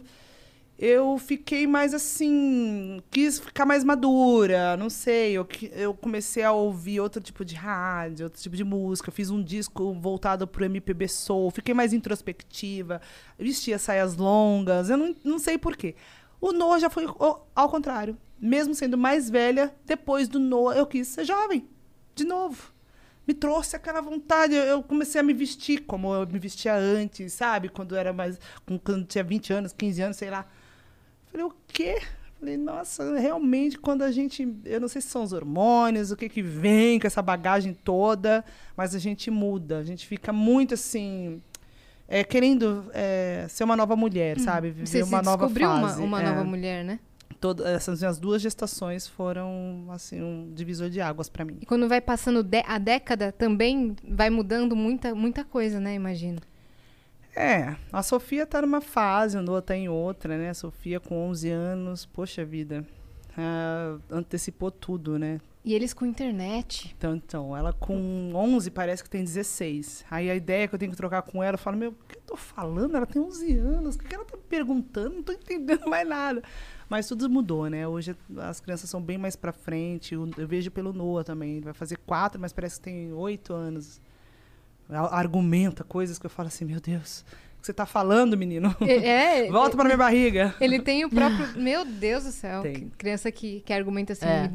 eu 0.78 1.18
fiquei 1.20 1.68
mais 1.68 1.94
assim, 1.94 3.00
quis 3.12 3.40
ficar 3.40 3.64
mais 3.66 3.84
madura, 3.84 4.76
não 4.76 4.90
sei, 4.90 5.34
eu, 5.34 5.46
que- 5.46 5.72
eu 5.76 5.94
comecei 5.94 6.44
a 6.44 6.52
ouvir 6.52 7.00
outro 7.00 7.22
tipo 7.22 7.46
de 7.46 7.54
rádio, 7.56 8.26
outro 8.26 8.42
tipo 8.42 8.56
de 8.56 8.64
música, 8.64 9.12
fiz 9.12 9.30
um 9.30 9.42
disco 9.42 9.94
voltado 9.94 10.48
pro 10.48 10.66
MPB 10.66 11.08
Soul, 11.08 11.52
fiquei 11.52 11.76
mais 11.76 11.94
introspectiva, 11.94 13.00
vestia 13.38 13.78
saias 13.78 14.16
longas, 14.18 14.90
eu 14.90 14.98
não, 14.98 15.16
não 15.24 15.38
sei 15.40 15.58
porquê. 15.60 15.96
O 16.42 16.52
Noah 16.52 16.80
já 16.80 16.90
foi 16.90 17.06
ao 17.56 17.70
contrário. 17.70 18.18
Mesmo 18.46 18.76
sendo 18.76 18.98
mais 18.98 19.30
velha, 19.30 19.74
depois 19.86 20.28
do 20.28 20.38
Noah 20.40 20.76
eu 20.78 20.86
quis 20.86 21.08
ser 21.08 21.24
jovem, 21.24 21.66
de 22.14 22.26
novo 22.26 22.74
me 23.26 23.34
trouxe 23.34 23.74
aquela 23.78 24.02
vontade. 24.02 24.54
Eu- 24.54 24.84
comecei 24.84 25.22
a 25.22 25.24
me 25.24 25.34
vestir 25.34 25.84
como 25.86 26.14
eu 26.14 26.28
me 26.28 26.38
vestia 26.38 26.76
antes, 26.76 27.32
sabe? 27.32 27.70
Quando 27.70 27.96
era 27.96 28.12
mais. 28.12 28.38
Quando 28.84 29.06
tinha 29.06 29.24
20 29.24 29.54
anos, 29.54 29.72
15 29.72 30.02
anos, 30.02 30.18
sei 30.18 30.30
lá. 30.30 30.46
Falei, 31.32 31.46
o 31.46 31.54
quê? 31.70 32.02
Falei, 32.38 32.58
nossa, 32.58 33.18
realmente, 33.18 33.78
quando 33.80 34.02
a 34.02 34.12
gente. 34.12 34.46
Eu 34.66 34.82
não 34.82 34.90
sei 34.90 35.02
se 35.02 35.08
são 35.08 35.24
os 35.24 35.32
hormônios, 35.32 36.12
o 36.12 36.18
que 36.18 36.28
que 36.28 36.42
vem 36.42 37.00
com 37.00 37.08
essa 37.08 37.22
bagagem 37.22 37.74
toda, 37.74 38.44
mas 38.76 38.94
a 38.94 39.00
gente 39.00 39.32
muda. 39.32 39.78
A 39.78 39.84
gente 39.86 40.06
fica 40.06 40.34
muito 40.34 40.74
assim. 40.74 41.42
é, 42.06 42.26
querendo 42.26 42.92
é, 42.94 43.46
ser 43.50 43.64
uma 43.64 43.78
nova 43.78 43.96
mulher, 43.96 44.38
sabe? 44.38 44.70
Viver 44.72 44.86
Você 44.86 45.02
uma 45.04 45.20
se 45.20 45.26
nova 45.26 45.46
descobriu 45.46 45.70
uma, 45.70 45.88
fase. 45.88 46.02
uma 46.02 46.22
É. 46.22 46.26
nova 46.30 46.44
mulher, 46.44 46.84
né? 46.84 47.00
Toda- 47.40 47.70
essas 47.70 48.00
minhas 48.00 48.18
duas 48.20 48.42
gestações 48.42 49.08
foram 49.08 49.86
assim 49.90 50.22
um 50.22 50.52
divisor 50.54 50.90
de 50.90 51.02
águas 51.02 51.30
para 51.30 51.44
mim. 51.46 51.58
E 51.62 51.66
quando 51.66 51.88
vai 51.90 52.00
passando 52.02 52.46
a 52.66 52.78
década, 52.78 53.32
também 53.32 53.96
vai 54.08 54.30
mudando 54.30 54.76
muita, 54.76 55.14
muita 55.14 55.44
coisa, 55.44 55.80
né? 55.80 55.94
Imagino. 55.96 56.40
É, 57.36 57.76
a 57.92 58.04
Sofia 58.04 58.46
tá 58.46 58.62
numa 58.62 58.80
fase, 58.82 59.40
Noah 59.40 59.62
tá 59.62 59.76
em 59.76 59.90
outra, 59.90 60.38
né? 60.38 60.50
A 60.50 60.54
Sofia 60.54 61.00
com 61.00 61.16
11 61.30 61.50
anos, 61.50 62.06
poxa 62.06 62.46
vida, 62.46 62.86
ah, 63.36 63.98
antecipou 64.12 64.70
tudo, 64.70 65.18
né? 65.18 65.40
E 65.66 65.74
eles 65.74 65.94
com 65.94 66.06
internet. 66.06 66.94
Então, 66.98 67.16
então, 67.16 67.56
ela 67.56 67.72
com 67.72 68.32
11 68.36 68.70
parece 68.70 69.02
que 69.02 69.10
tem 69.10 69.24
16. 69.24 70.04
Aí 70.12 70.30
a 70.30 70.36
ideia 70.36 70.68
que 70.68 70.76
eu 70.76 70.80
tenho 70.80 70.92
que 70.92 70.98
trocar 70.98 71.22
com 71.22 71.42
ela, 71.42 71.54
eu 71.56 71.58
falo, 71.58 71.78
meu, 71.78 71.92
o 71.92 71.96
que 72.08 72.18
eu 72.18 72.22
tô 72.28 72.36
falando? 72.36 72.98
Ela 72.98 73.06
tem 73.06 73.22
11 73.22 73.58
anos, 73.58 73.96
o 73.96 74.00
que 74.00 74.06
que 74.10 74.14
ela 74.14 74.26
tá 74.26 74.36
me 74.36 74.44
perguntando? 74.44 75.16
Não 75.16 75.24
tô 75.24 75.32
entendendo 75.32 75.88
mais 75.90 76.06
nada. 76.08 76.44
Mas 76.94 77.08
tudo 77.08 77.28
mudou, 77.28 77.72
né? 77.72 77.88
Hoje 77.88 78.16
as 78.38 78.60
crianças 78.60 78.88
são 78.88 79.02
bem 79.02 79.18
mais 79.18 79.36
pra 79.36 79.52
frente. 79.52 80.14
Eu, 80.14 80.30
eu 80.38 80.48
vejo 80.48 80.70
pelo 80.70 80.94
Noah 80.94 81.24
também. 81.24 81.54
Ele 81.54 81.66
vai 81.66 81.74
fazer 81.74 81.98
quatro, 81.98 82.40
mas 82.40 82.54
parece 82.54 82.76
que 82.76 82.84
tem 82.84 83.12
oito 83.12 83.52
anos. 83.52 84.00
Argumenta 84.88 85.84
coisas 85.84 86.20
que 86.20 86.28
eu 86.28 86.30
falo 86.30 86.50
assim, 86.50 86.66
meu 86.66 86.80
Deus, 86.80 87.26
que 87.64 87.68
você 87.68 87.74
tá 87.74 87.86
falando, 87.86 88.36
menino? 88.36 88.76
É, 88.82 89.48
Volta 89.50 89.78
pra 89.78 89.86
minha 89.86 89.98
barriga. 89.98 90.54
Ele 90.60 90.82
tem 90.82 91.06
o 91.06 91.10
próprio. 91.10 91.48
Meu 91.56 91.86
Deus 91.86 92.26
do 92.26 92.32
céu. 92.32 92.62
Tem. 92.62 92.74
que 92.74 92.86
Criança 92.98 93.32
que, 93.32 93.62
que 93.62 93.72
argumenta 93.72 94.12
assim. 94.12 94.26
É. 94.26 94.52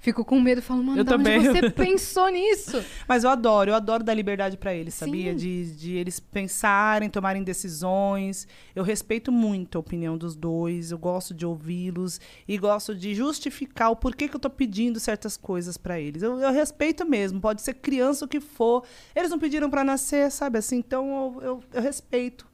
Fico 0.00 0.24
com 0.24 0.40
medo, 0.40 0.62
falo, 0.62 0.82
mano, 0.82 1.00
Eu 1.00 1.04
também. 1.04 1.40
você 1.40 1.70
pensou 1.74 2.28
nisso? 2.28 2.82
Mas 3.08 3.24
eu 3.24 3.30
adoro, 3.30 3.70
eu 3.70 3.74
adoro 3.74 4.04
dar 4.04 4.14
liberdade 4.14 4.56
pra 4.56 4.72
eles, 4.72 4.94
sabia? 4.94 5.34
De, 5.34 5.74
de 5.74 5.96
eles 5.96 6.20
pensarem, 6.20 7.10
tomarem 7.10 7.42
decisões. 7.42 8.46
Eu 8.76 8.84
respeito 8.84 9.32
muito 9.32 9.76
a 9.76 9.80
opinião 9.80 10.16
dos 10.16 10.36
dois, 10.36 10.92
eu 10.92 10.98
gosto 10.98 11.34
de 11.34 11.44
ouvi-los 11.44 12.20
e 12.46 12.56
gosto 12.58 12.94
de 12.94 13.12
justificar 13.12 13.90
o 13.90 13.96
porquê 13.96 14.28
que 14.28 14.36
eu 14.36 14.40
tô 14.40 14.50
pedindo 14.50 15.00
certas 15.00 15.36
coisas 15.36 15.76
pra 15.76 15.98
eles. 15.98 16.22
Eu, 16.22 16.38
eu 16.38 16.52
respeito 16.52 17.04
mesmo, 17.04 17.40
pode 17.40 17.60
ser 17.60 17.74
criança 17.74 18.24
o 18.24 18.28
que 18.28 18.38
for. 18.40 18.84
Eles 19.16 19.30
não 19.30 19.38
pediram 19.38 19.68
pra 19.68 19.82
nascer, 19.82 20.30
sabe 20.30 20.58
assim? 20.58 20.76
Então 20.76 21.34
eu, 21.40 21.42
eu, 21.42 21.64
eu 21.74 21.82
respeito. 21.82 22.51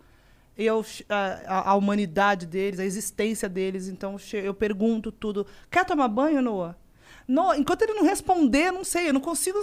Eu, 0.59 0.85
a, 1.09 1.71
a- 1.71 1.75
humanidade 1.77 2.45
deles, 2.47 2.81
a 2.81 2.85
existência 2.85 3.49
deles. 3.49 3.87
Então 3.89 4.17
eu 4.33 4.53
pergunto 4.53 5.13
tudo. 5.13 5.47
Quer 5.71 5.85
tomar 5.87 6.09
banho, 6.09 6.43
Noah? 6.43 6.77
No, 7.29 7.55
enquanto 7.55 7.83
ele 7.83 7.95
não 7.95 8.03
responder, 8.05 8.73
não 8.73 8.83
sei, 8.85 9.09
eu 9.09 9.13
não 9.13 9.21
consigo 9.21 9.61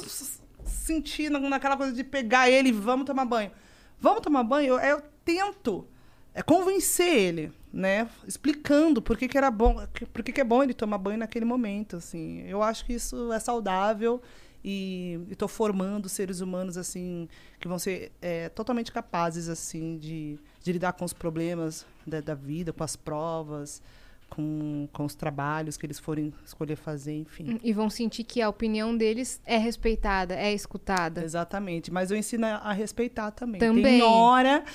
sentir 0.66 1.30
na- 1.30 1.39
naquela 1.39 1.78
coisa 1.78 1.93
de 1.93 2.04
pegar 2.04 2.50
ele 2.50 2.70
e 2.70 2.72
vamos 2.72 3.06
tomar 3.06 3.26
banho. 3.26 3.52
Vamos 4.00 4.22
tomar 4.22 4.43
banho? 4.43 4.76
Eu, 4.76 4.80
eu 4.80 5.02
tento 5.24 5.88
é, 6.34 6.41
convencer 6.41 7.08
ele, 7.14 7.52
né? 7.74 8.08
Explicando 8.28 9.02
por 9.02 9.18
que, 9.18 9.28
que 9.28 9.38
era 9.38 9.50
bom, 9.52 9.76
por 10.14 10.24
que, 10.24 10.32
que 10.32 10.41
é 10.41 10.43
bom 10.43 10.64
ele 10.64 10.74
tomar 10.74 10.98
banho 10.98 11.18
naquele 11.18 11.46
momento, 11.46 11.98
assim. 11.98 12.41
Eu 12.48 12.62
acho 12.64 12.86
que 12.86 12.93
isso 12.93 13.32
é 13.34 13.39
saudável 13.39 14.22
e 14.68 15.20
estou 15.30 15.47
formando 15.47 16.09
seres 16.09 16.41
humanos 16.41 16.76
assim 16.76 17.30
que 17.59 17.68
vão 17.68 17.78
ser 17.78 18.11
é, 18.20 18.49
totalmente 18.49 18.91
capazes 18.91 19.47
assim 19.47 19.95
de, 19.99 20.39
de 20.63 20.72
lidar 20.72 20.93
com 20.93 21.05
os 21.05 21.13
problemas 21.13 21.86
da, 22.05 22.20
da 22.20 22.34
vida, 22.34 22.74
com 22.74 22.84
as 22.84 22.95
provas, 22.95 23.80
com, 24.28 24.89
com 24.91 25.05
os 25.05 25.13
trabalhos 25.13 25.78
que 25.78 25.86
eles 25.86 25.99
forem 25.99 26.34
escolher 26.43 26.76
fazer, 26.78 27.13
enfim. 27.13 27.59
E 27.63 27.72
vão 27.72 27.91
sentir 27.91 28.24
que 28.24 28.41
a 28.41 28.49
opinião 28.49 28.97
deles 28.97 29.39
é 29.45 29.57
respeitada, 29.57 30.34
é 30.34 30.51
escutada. 30.51 31.24
Exatamente. 31.24 31.91
Mas 31.91 32.09
eu 32.09 32.18
ensino 32.18 32.47
a 32.47 32.55
a 32.55 32.74
respeitar 32.74 33.30
também. 33.30 33.59
Também. 33.59 33.84
Tem 33.84 34.01
hora, 34.01 34.66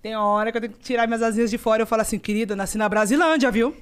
tem 0.00 0.16
hora 0.16 0.50
que 0.50 0.56
eu 0.56 0.60
tenho 0.62 0.72
que 0.72 0.78
tirar 0.78 1.06
minhas 1.06 1.22
asinhas 1.22 1.50
de 1.50 1.58
fora 1.58 1.82
e 1.82 1.84
eu 1.84 1.86
falo 1.86 2.00
assim, 2.00 2.18
querida, 2.18 2.56
nasci 2.56 2.78
na 2.78 2.88
Brasilândia, 2.88 3.50
viu? 3.50 3.76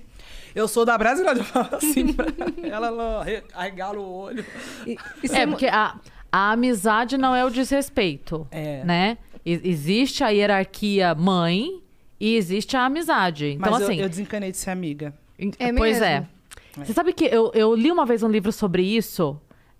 Eu 0.54 0.68
sou 0.68 0.84
da 0.84 0.96
Brasilândia. 0.98 1.40
Eu 1.42 1.44
falo 1.46 1.68
assim 1.76 2.12
pra 2.12 2.26
ela, 2.62 2.86
ela 2.88 3.20
arre- 3.20 3.42
arregala 3.54 3.98
o 3.98 4.12
olho. 4.12 4.44
E, 4.86 4.96
e 5.22 5.32
É, 5.34 5.46
porque 5.46 5.66
a, 5.66 5.96
a 6.30 6.52
amizade 6.52 7.16
não 7.16 7.34
é 7.34 7.44
o 7.44 7.50
desrespeito. 7.50 8.46
É. 8.50 8.84
Né? 8.84 9.18
E- 9.44 9.60
existe 9.64 10.22
a 10.22 10.28
hierarquia 10.28 11.14
mãe 11.14 11.80
e 12.20 12.36
existe 12.36 12.76
a 12.76 12.84
amizade. 12.84 13.46
Então, 13.58 13.70
Mas 13.72 13.80
eu- 13.80 13.86
assim. 13.88 14.00
eu, 14.00 14.08
desencanei 14.08 14.50
de 14.50 14.56
ser 14.58 14.70
amiga. 14.70 15.14
É 15.58 15.72
pois 15.72 15.98
mesmo? 16.00 16.04
é. 16.04 16.26
Você 16.76 16.92
sabe 16.92 17.12
que 17.12 17.24
eu, 17.24 17.50
eu 17.54 17.74
li 17.74 17.90
uma 17.90 18.06
vez 18.06 18.22
um 18.22 18.28
livro 18.28 18.50
sobre 18.52 18.82
isso. 18.82 19.38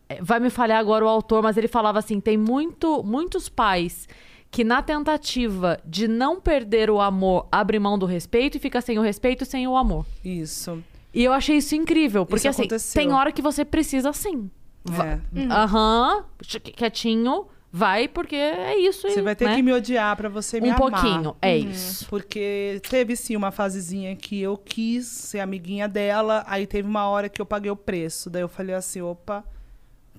É, 0.09 0.21
Vai 0.23 0.41
me 0.41 0.51
falhar 0.51 0.79
agora 0.79 1.05
o 1.05 1.09
autor, 1.09 1.43
mas 1.43 1.57
ele 1.57 1.69
falava 1.69 1.99
assim: 1.99 2.21
tem 2.21 2.37
muito, 2.37 3.03
muitos 3.03 3.49
pais 3.49 4.09
que, 4.53 4.63
na 4.63 4.83
tentativa 4.83 5.81
de 5.85 6.07
não 6.07 6.39
perder 6.41 6.91
o 6.91 7.01
amor, 7.01 7.49
abrem 7.51 7.81
mão 7.81 7.99
do 7.99 8.05
respeito 8.07 8.57
e 8.59 8.61
fica 8.61 8.81
sem 8.83 8.99
o 8.99 9.03
respeito 9.03 9.43
e 9.43 9.47
sem 9.47 9.67
o 9.67 9.75
amor. 9.77 10.05
Isso. 10.25 10.81
E 11.13 11.25
eu 11.25 11.33
achei 11.33 11.57
isso 11.57 11.75
incrível, 11.75 12.25
porque 12.27 12.41
Isso 12.49 12.49
assim, 12.61 12.63
aconteceu. 12.63 13.03
tem 13.03 13.13
hora 13.13 13.33
que 13.33 13.43
você 13.43 13.65
precisa 13.65 14.13
sim. 14.13 14.51
É. 14.91 15.19
Aham, 15.53 16.25
ch- 16.43 16.59
quietinho, 16.61 17.47
vai 17.71 18.09
porque 18.09 18.37
é 18.37 18.79
isso. 18.79 19.09
Você 19.09 19.23
vai 19.23 19.35
ter 19.35 19.47
né? 19.47 19.57
que 19.57 19.63
me 19.63 19.73
odiar 19.73 20.17
pra 20.17 20.29
você 20.29 20.61
me 20.61 20.69
Um 20.71 20.75
amar. 20.75 20.91
pouquinho, 20.91 21.37
é 21.41 21.57
isso. 21.57 22.07
Porque 22.09 22.81
teve 22.91 23.17
sim 23.17 23.37
uma 23.37 23.51
fasezinha 23.51 24.15
que 24.17 24.41
eu 24.41 24.57
quis 24.59 25.07
ser 25.07 25.41
amiguinha 25.41 25.89
dela, 25.89 26.45
aí 26.47 26.67
teve 26.67 26.87
uma 26.89 27.07
hora 27.09 27.29
que 27.29 27.41
eu 27.41 27.47
paguei 27.47 27.71
o 27.71 27.77
preço. 27.77 28.29
Daí 28.29 28.43
eu 28.43 28.49
falei 28.49 28.75
assim, 28.75 29.01
opa, 29.01 29.45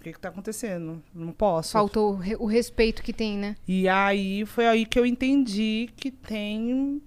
que 0.03 0.13
que 0.13 0.19
tá 0.19 0.29
acontecendo? 0.29 1.01
Não 1.13 1.31
posso. 1.31 1.71
Faltou 1.71 2.13
o, 2.13 2.15
re- 2.15 2.35
o 2.37 2.45
respeito 2.45 3.01
que 3.01 3.13
tem, 3.13 3.37
né? 3.37 3.55
E 3.67 3.87
aí 3.87 4.45
foi 4.45 4.67
aí 4.67 4.85
que 4.85 4.99
eu 4.99 5.05
entendi 5.05 5.89
que 5.95 6.11
tem. 6.11 7.01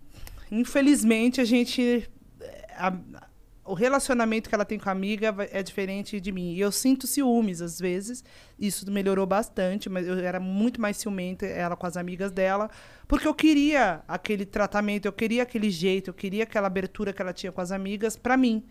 Infelizmente, 0.51 1.41
a 1.41 1.45
gente. 1.45 2.09
a- 2.77 2.97
o 3.69 3.75
relacionamento 3.75 4.49
que 4.49 4.55
ela 4.55 4.65
tem 4.65 4.79
com 4.79 4.89
a 4.89 4.93
amiga 4.93 5.35
é 5.51 5.61
diferente 5.61 6.21
de 6.21 6.31
mim. 6.31 6.53
E 6.55 6.61
eu 6.61 6.71
sinto 6.71 7.05
ciúmes 7.05 7.61
às 7.61 7.81
vezes. 7.81 8.23
Isso 8.57 8.89
melhorou 8.93 9.27
bastante, 9.27 9.89
mas 9.91 10.07
eu 10.07 10.17
era 10.21 10.39
muito 10.39 10.81
mais 10.81 10.97
ciumenta, 10.97 11.45
ela 11.45 11.75
com 11.75 11.85
as 11.85 11.97
amigas 11.97 12.31
dela, 12.31 12.71
porque 13.09 13.27
eu 13.27 13.35
queria 13.35 14.03
aquele 14.07 14.47
tratamento, 14.47 15.07
eu 15.07 15.13
queria 15.13 15.43
aquele 15.43 15.69
jeito, 15.69 16.11
eu 16.11 16.15
queria 16.15 16.45
aquela 16.45 16.69
abertura 16.69 17.13
que 17.13 17.21
ela 17.21 17.33
tinha 17.33 17.51
com 17.51 17.61
as 17.61 17.73
amigas 17.73 18.17
para 18.17 18.37
mim. 18.37 18.63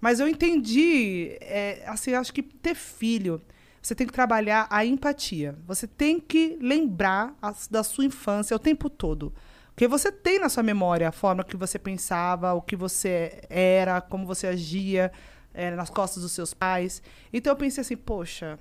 Mas 0.00 0.18
eu 0.20 0.26
entendi, 0.26 1.36
é, 1.42 1.82
assim, 1.86 2.14
acho 2.14 2.32
que 2.32 2.42
ter 2.42 2.74
filho, 2.74 3.42
você 3.82 3.94
tem 3.94 4.06
que 4.06 4.12
trabalhar 4.12 4.66
a 4.70 4.84
empatia. 4.84 5.56
Você 5.66 5.86
tem 5.86 6.20
que 6.20 6.58
lembrar 6.60 7.34
as- 7.40 7.66
da 7.68 7.82
sua 7.82 8.04
infância 8.04 8.54
o 8.54 8.58
tempo 8.58 8.88
todo. 8.90 9.32
Porque 9.68 9.88
você 9.88 10.12
tem 10.12 10.38
na 10.38 10.48
sua 10.50 10.62
memória 10.62 11.08
a 11.08 11.12
forma 11.12 11.42
que 11.42 11.56
você 11.56 11.78
pensava, 11.78 12.52
o 12.52 12.60
que 12.60 12.76
você 12.76 13.40
era, 13.48 14.00
como 14.00 14.26
você 14.26 14.46
agia 14.46 15.10
eh, 15.54 15.70
nas 15.72 15.88
costas 15.90 16.22
dos 16.22 16.32
seus 16.32 16.52
pais. 16.54 17.02
Então 17.32 17.52
eu 17.52 17.56
pensei 17.56 17.80
assim, 17.80 17.96
poxa, 17.96 18.58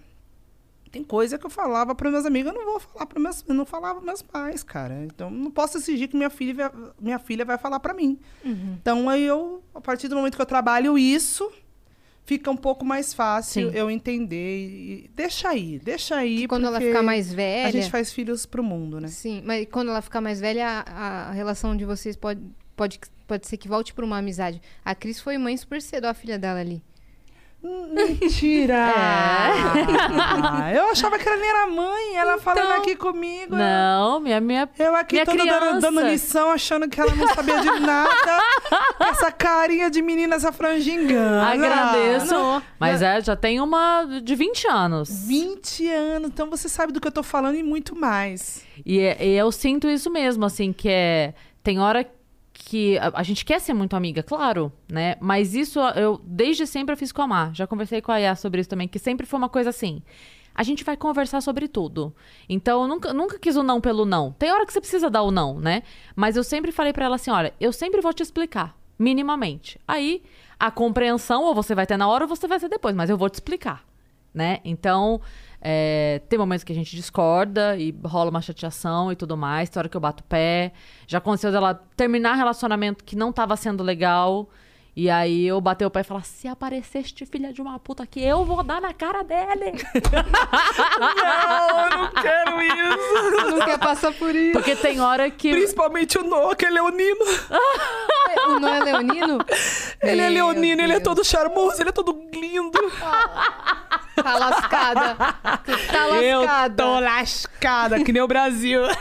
tem 0.92 1.04
coisa 1.04 1.38
que 1.38 1.46
eu 1.46 1.50
falava 1.52 1.94
para 1.94 2.10
meus 2.10 2.26
amigos, 2.26 2.52
eu 2.52 2.58
não 2.58 2.66
vou 2.66 2.80
falar 2.80 3.06
para 3.06 3.20
meus, 3.20 3.44
eu 3.48 3.54
não 3.54 3.66
falava 3.66 4.00
para 4.00 4.06
meus 4.08 4.22
pais, 4.24 4.64
cara. 4.64 5.04
Então 5.06 5.30
não 5.30 5.52
posso 5.52 5.78
exigir 5.78 6.08
que 6.08 6.18
minha 6.18 6.30
filha, 6.32 6.72
minha 7.00 7.20
filha 7.20 7.46
vai 7.46 7.58
falar 7.60 7.80
para 7.80 7.94
mim. 7.94 8.18
Então 8.82 9.08
aí 9.10 9.24
eu, 9.24 9.62
a 9.76 9.80
partir 9.82 10.08
do 10.08 10.16
momento 10.16 10.36
que 10.36 10.42
eu 10.42 10.46
trabalho 10.48 10.98
isso, 10.98 11.52
fica 12.30 12.52
um 12.52 12.56
pouco 12.56 12.86
mais 12.86 13.12
fácil 13.12 13.72
Sim. 13.72 13.76
eu 13.76 13.90
entender 13.90 14.68
e 14.68 15.10
deixa 15.16 15.50
aí, 15.50 15.80
deixa 15.80 16.16
aí. 16.16 16.48
Quando 16.48 16.68
ela 16.68 16.80
ficar 16.80 17.02
mais 17.02 17.34
velha. 17.34 17.68
a 17.68 17.72
gente 17.72 17.90
faz 17.90 18.14
filhos 18.14 18.46
pro 18.46 18.64
mundo, 18.64 19.02
né? 19.02 19.08
Sim, 19.08 19.42
mas 19.44 19.68
quando 19.72 19.90
ela 19.90 20.00
ficar 20.00 20.22
mais 20.22 20.40
velha, 20.40 20.84
a, 20.86 21.30
a 21.30 21.32
relação 21.32 21.76
de 21.76 21.86
vocês 21.86 22.16
pode, 22.16 22.40
pode, 22.76 23.00
pode 23.26 23.48
ser 23.48 23.58
que 23.58 23.68
volte 23.68 23.96
pra 23.96 24.06
uma 24.06 24.20
amizade. 24.20 24.62
A 24.86 24.94
Cris 24.94 25.20
foi 25.20 25.40
mãe 25.40 25.58
super 25.58 25.82
cedo, 25.82 26.06
a 26.06 26.14
filha 26.14 26.38
dela 26.38 26.60
ali. 26.60 26.84
Mentira! 27.62 28.94
Eu 30.74 30.86
achava 30.90 31.20
que 31.20 31.28
ela 31.28 31.38
nem 31.38 31.50
era 31.50 31.68
mãe, 31.68 32.16
ela 32.16 32.38
falando 32.38 32.72
aqui 32.74 32.96
comigo. 32.96 33.56
Não, 33.56 34.20
minha, 34.20 34.40
minha, 34.40 34.70
Eu 34.78 34.96
aqui 34.96 35.16
minha 35.16 35.26
toda 35.26 35.46
dando, 35.46 35.82
dando 35.82 36.02
lição, 36.08 36.50
achando 36.52 36.88
que 36.88 37.00
ela 37.00 37.14
não 37.14 37.28
sabia 37.28 37.60
de 37.60 37.80
nada. 37.80 38.40
Essa 39.00 39.32
carinha 39.32 39.90
de 39.90 40.02
menina, 40.02 40.36
essa 40.36 40.52
franjingana. 40.52 41.52
Agradeço. 41.52 42.34
Não. 42.34 42.62
Mas 42.80 43.02
é, 43.02 43.20
já 43.22 43.36
tem 43.36 43.60
uma 43.60 44.06
de 44.24 44.36
20 44.36 44.68
anos. 44.68 45.10
20 45.28 45.90
anos, 45.90 46.30
então 46.30 46.50
você 46.50 46.70
sabe 46.70 46.94
do 46.94 47.02
que 47.02 47.08
eu 47.08 47.12
tô 47.12 47.24
falando 47.24 47.56
e 47.56 47.64
muito 47.64 47.96
mais. 47.96 48.64
E, 48.86 49.00
é- 49.00 49.18
e 49.26 49.36
eu 49.36 49.52
sinto 49.52 49.88
isso 49.90 50.10
mesmo, 50.10 50.46
assim, 50.46 50.72
que 50.72 50.90
é. 50.90 51.34
Tem 51.64 51.80
hora 51.80 52.08
que 52.70 53.00
a, 53.00 53.12
a 53.16 53.24
gente 53.24 53.44
quer 53.44 53.60
ser 53.60 53.74
muito 53.74 53.96
amiga, 53.96 54.22
claro, 54.22 54.72
né? 54.88 55.16
Mas 55.20 55.56
isso 55.56 55.80
eu 55.80 56.22
desde 56.24 56.68
sempre 56.68 56.94
eu 56.94 56.98
fiz 56.98 57.12
com 57.12 57.24
a 57.24 57.28
Mar. 57.28 57.56
Já 57.56 57.66
conversei 57.66 58.00
com 58.00 58.12
a 58.12 58.18
Yá 58.18 58.36
sobre 58.36 58.62
isso 58.62 58.70
também, 58.70 58.88
que 58.88 59.00
sempre 59.00 59.26
foi 59.26 59.40
uma 59.40 59.50
coisa 59.50 59.72
assim. 59.72 60.04
A 60.54 60.62
gente 60.62 60.84
vai 60.84 60.96
conversar 60.96 61.42
sobre 61.42 61.68
tudo. 61.68 62.14
Então, 62.48 62.84
eu 62.84 62.88
nunca, 62.88 63.12
nunca 63.12 63.40
quis 63.40 63.56
o 63.56 63.64
não 63.64 63.82
pelo 63.82 64.06
não. 64.06 64.34
Tem 64.34 64.52
hora 64.52 64.68
que 64.68 64.74
você 64.74 64.80
precisa 64.80 65.10
dar 65.10 65.24
o 65.24 65.32
não, 65.32 65.60
né? 65.60 65.82
Mas 66.16 66.36
eu 66.36 66.44
sempre 66.44 66.72
falei 66.72 66.94
pra 66.94 67.06
ela 67.06 67.16
assim: 67.16 67.32
olha, 67.32 67.52
eu 67.60 67.74
sempre 67.74 68.02
vou 68.02 68.14
te 68.14 68.22
explicar, 68.22 68.78
minimamente. 69.00 69.80
Aí, 69.88 70.22
a 70.60 70.70
compreensão, 70.70 71.44
ou 71.46 71.56
você 71.56 71.74
vai 71.74 71.88
ter 71.88 71.98
na 71.98 72.08
hora 72.08 72.26
ou 72.26 72.28
você 72.28 72.48
vai 72.48 72.60
ter 72.60 72.70
depois, 72.70 72.96
mas 72.96 73.10
eu 73.10 73.18
vou 73.18 73.32
te 73.32 73.36
explicar 73.36 73.84
né? 74.34 74.60
Então, 74.64 75.22
é, 75.62 76.22
tem 76.30 76.40
momentos 76.40 76.64
que 76.64 76.72
a 76.72 76.76
gente 76.76 76.96
discorda 76.96 77.76
e 77.78 77.94
rola 78.06 78.30
uma 78.30 78.42
chateação 78.42 79.12
e 79.12 79.16
tudo 79.16 79.36
mais. 79.36 79.70
Tem 79.70 79.80
hora 79.80 79.90
que 79.90 79.98
eu 79.98 80.02
bato 80.02 80.24
o 80.24 80.28
pé. 80.28 80.72
Já 81.08 81.18
aconteceu 81.18 81.52
dela 81.52 81.84
terminar 81.96 82.36
relacionamento 82.36 83.04
que 83.04 83.16
não 83.16 83.32
tava 83.32 83.56
sendo 83.58 83.84
legal. 83.84 84.50
E 84.96 85.10
aí 85.10 85.46
eu 85.46 85.62
bater 85.62 85.86
o 85.86 85.92
pé 85.92 86.02
e 86.02 86.04
falar: 86.04 86.24
se 86.24 86.48
aparecer 86.48 87.00
este 87.00 87.26
filha 87.26 87.54
de 87.54 87.62
uma 87.62 87.80
puta 87.80 88.04
aqui, 88.04 88.22
eu 88.22 88.44
vou 88.44 88.64
dar 88.64 88.82
na 88.82 88.94
cara 88.94 89.24
dele. 89.24 89.72
Não, 91.00 91.80
eu 91.80 91.98
não 91.98 92.12
quero 92.12 92.62
isso. 92.62 93.52
Não 93.52 93.66
quer 93.66 93.80
passar 93.80 94.12
por 94.14 94.36
isso. 94.36 94.54
Porque 94.54 94.76
tem 94.76 95.00
hora 95.00 95.30
que. 95.30 95.52
Principalmente 95.52 96.18
o 96.18 96.24
Noah, 96.24 96.56
que 96.56 96.66
é 96.66 96.70
leonino. 96.70 97.20
o 98.50 98.60
não 98.60 98.70
é 98.70 98.80
leonino? 98.84 99.38
Ele 100.02 100.22
é 100.22 100.30
Meu 100.30 100.48
leonino, 100.48 100.82
ele 100.82 100.94
é 100.94 101.00
Deus. 101.00 101.04
todo 101.04 101.24
charmoso, 101.24 101.82
ele 101.82 101.90
é 101.90 101.94
todo 101.94 102.12
lindo. 102.34 102.80
Tá 104.24 104.38
lascada. 104.38 105.16
Tá 105.16 106.10
Eu 106.22 106.40
lascada. 106.42 106.84
tô 106.84 107.00
lascada, 107.00 108.04
que 108.04 108.12
nem 108.12 108.22
o 108.22 108.28
Brasil. 108.28 108.82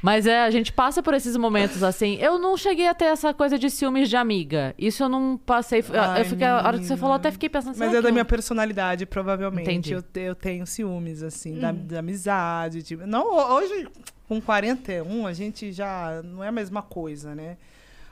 Mas 0.00 0.26
é, 0.28 0.44
a 0.44 0.50
gente 0.50 0.72
passa 0.72 1.02
por 1.02 1.12
esses 1.12 1.36
momentos 1.36 1.82
assim. 1.82 2.14
Eu 2.20 2.38
não 2.38 2.56
cheguei 2.56 2.86
a 2.86 2.94
ter 2.94 3.06
essa 3.06 3.34
coisa 3.34 3.58
de 3.58 3.68
ciúmes 3.68 4.08
de 4.08 4.16
amiga. 4.16 4.72
Isso 4.78 5.02
eu 5.02 5.08
não 5.08 5.36
passei. 5.36 5.80
eu- 5.80 6.00
Ai, 6.00 6.20
eu 6.20 6.24
fiquei, 6.24 6.46
a 6.46 6.58
hora 6.64 6.78
que 6.78 6.84
você 6.84 6.96
falou, 6.96 7.14
eu 7.14 7.18
até 7.18 7.32
fiquei 7.32 7.48
pensando 7.48 7.72
assim. 7.72 7.80
Mas 7.80 7.92
"Ah, 7.94 7.98
é 7.98 8.02
da 8.02 8.10
minha 8.12 8.20
eu- 8.22 8.26
personalidade, 8.26 9.04
provavelmente. 9.06 9.68
Entendi. 9.68 9.92
Eu, 9.92 10.04
eu 10.22 10.34
tenho 10.36 10.64
ciúmes, 10.66 11.20
assim, 11.22 11.58
da, 11.58 11.72
da 11.72 11.98
amizade. 11.98 12.82
Tipo, 12.84 13.06
não, 13.08 13.26
hoje, 13.56 13.88
com 14.28 14.40
41, 14.40 15.26
a 15.26 15.32
gente 15.32 15.72
já 15.72 16.20
não 16.22 16.44
é 16.44 16.48
a 16.48 16.52
mesma 16.52 16.80
coisa, 16.80 17.34
né? 17.34 17.56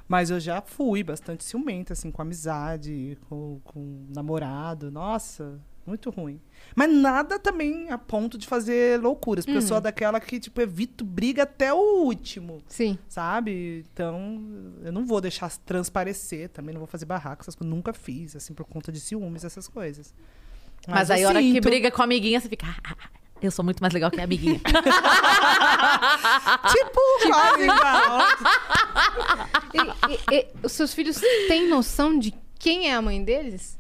Mas 0.09 0.31
eu 0.31 0.39
já 0.39 0.61
fui 0.61 1.03
bastante 1.03 1.45
ciumenta, 1.45 1.93
assim, 1.93 2.11
com 2.11 2.23
amizade, 2.23 3.19
com, 3.29 3.61
com 3.65 4.07
namorado. 4.15 4.91
Nossa, 4.91 5.61
muito 5.87 6.11
ruim. 6.11 6.41
Mas 6.75 6.93
nada 6.93 7.39
também 7.39 7.91
a 7.91 7.99
ponto 7.99 8.39
de 8.39 8.47
fazer 8.47 9.01
loucuras. 9.01 9.45
Porque 9.45 9.59
eu 9.59 9.63
sou 9.63 9.81
daquela 9.81 10.21
que, 10.21 10.39
tipo, 10.39 10.61
evito 10.61 11.05
briga 11.05 11.43
até 11.43 11.73
o 11.73 12.05
último 12.05 12.63
Sim. 12.69 12.99
sabe? 13.09 13.85
Então, 13.93 14.43
eu 14.83 14.93
não 14.93 15.05
vou 15.05 15.21
deixar 15.21 15.51
transparecer, 15.59 16.51
também 16.51 16.73
não 16.73 16.81
vou 16.81 16.89
fazer 16.89 17.05
barraco, 17.05 17.43
essas 17.43 17.55
coisas. 17.55 17.75
Nunca 17.75 17.93
fiz, 17.93 18.37
assim, 18.37 18.55
por 18.55 18.65
conta 18.65 18.93
de 18.93 19.01
ciúmes, 19.01 19.45
essas 19.45 19.67
coisas. 19.67 20.15
Mas, 20.87 21.11
eu 21.11 21.17
aí, 21.17 21.25
a 21.25 21.29
hora 21.29 21.41
que 21.41 21.61
briga 21.61 21.91
com 21.91 22.01
a 22.01 22.05
amiguinha, 22.05 22.41
você 22.41 22.49
fica. 22.49 22.67
"Ah, 23.37 23.39
ah, 23.39 23.43
ah, 23.43 23.45
eu 23.45 23.51
sou 23.51 23.64
muito 23.64 23.80
mais 23.80 23.93
legal 23.93 24.11
que 24.11 24.20
a 24.20 24.24
amiguinha. 24.24 24.61
Tipo, 26.72 27.01
quase 27.28 27.62
igual. 27.64 28.20
E- 29.74 30.12
e- 30.12 30.37
e 30.41 30.47
os 30.62 30.72
seus 30.72 30.95
filhos 30.95 31.20
têm 31.49 31.68
noção 31.68 32.18
de 32.18 32.32
quem 32.59 32.89
é 32.91 32.95
a 32.95 33.03
mãe 33.03 33.22
deles? 33.22 33.78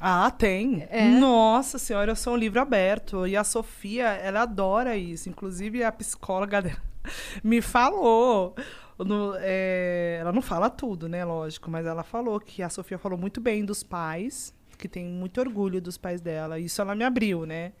Ah, 0.00 0.30
tem. 0.30 0.86
É? 0.90 1.04
Nossa 1.08 1.78
senhora, 1.78 2.10
eu 2.12 2.16
sou 2.16 2.32
um 2.34 2.36
livro 2.36 2.60
aberto. 2.60 3.26
E 3.26 3.36
a 3.36 3.44
Sofia, 3.44 4.08
ela 4.08 4.42
adora 4.42 4.96
isso. 4.96 5.28
Inclusive, 5.28 5.84
a 5.84 5.92
psicóloga 5.92 6.60
dela 6.60 6.82
me 7.42 7.60
falou. 7.62 8.54
no- 8.98 9.34
é, 9.38 10.18
ela 10.20 10.32
não 10.32 10.42
fala 10.42 10.68
tudo, 10.68 11.08
né? 11.08 11.24
Lógico, 11.24 11.70
mas 11.70 11.86
ela 11.86 12.02
falou 12.02 12.38
que 12.40 12.62
a 12.62 12.68
Sofia 12.68 12.98
falou 12.98 13.16
muito 13.18 13.40
bem 13.40 13.64
dos 13.64 13.82
pais, 13.82 14.52
que 14.76 14.88
tem 14.88 15.04
muito 15.04 15.40
orgulho 15.40 15.80
dos 15.80 15.96
pais 15.96 16.20
dela. 16.20 16.58
Isso 16.58 16.80
ela 16.82 16.94
me 16.94 17.04
abriu, 17.04 17.46
né? 17.46 17.72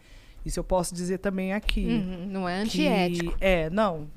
Isso 0.44 0.58
eu 0.58 0.64
posso 0.64 0.94
dizer 0.94 1.18
também 1.18 1.52
aqui. 1.52 1.86
Uhum, 1.86 2.26
não 2.26 2.48
é 2.48 2.56
que- 2.64 2.86
antiético. 2.86 3.34
É, 3.40 3.70
não. 3.70 4.08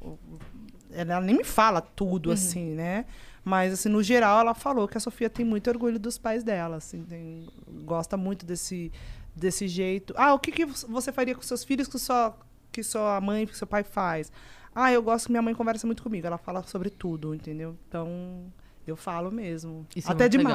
Ela 0.91 1.19
nem 1.21 1.38
me 1.38 1.43
fala 1.43 1.82
tudo, 1.82 2.28
Uhum. 2.28 2.34
assim, 2.34 2.65
né? 2.73 3.05
Mas, 3.43 3.73
assim, 3.73 3.89
no 3.89 4.01
geral, 4.01 4.39
ela 4.39 4.53
falou 4.55 4.88
que 4.88 4.97
a 4.97 4.99
Sofia 4.99 5.30
tem 5.30 5.45
muito 5.45 5.69
orgulho 5.69 5.99
dos 5.99 6.17
pais 6.17 6.43
dela, 6.43 6.78
assim, 6.78 7.03
tem- 7.03 7.47
gosta 7.86 8.17
muito 8.17 8.45
desse, 8.45 8.91
desse 9.36 9.67
jeito. 9.67 10.13
Ah, 10.17 10.34
o 10.34 10.39
que, 10.39 10.51
que 10.51 10.65
você 10.65 11.11
faria 11.11 11.36
com 11.36 11.41
seus 11.43 11.63
filhos 11.63 11.88
que 11.88 11.99
sua, 11.99 12.36
que 12.71 12.82
sua 12.82 13.19
mãe, 13.21 13.45
que 13.45 13.55
seu 13.55 13.67
pai 13.67 13.84
faz? 13.84 14.32
Ah, 14.73 14.91
eu 14.91 15.03
gosto 15.03 15.28
que 15.28 15.32
minha 15.32 15.41
mãe 15.43 15.53
conversa 15.53 15.86
muito 15.86 16.01
comigo, 16.01 16.26
ela 16.26 16.38
fala 16.39 16.63
sobre 16.63 16.89
tudo, 16.89 17.36
entendeu? 17.36 17.78
Então, 17.88 18.45
eu 18.88 18.95
falo 18.95 19.32
mesmo. 19.32 19.86
Isso 19.95 20.09
é 20.09 20.11
Até 20.11 20.23
muito 20.23 20.38
legal. 20.39 20.53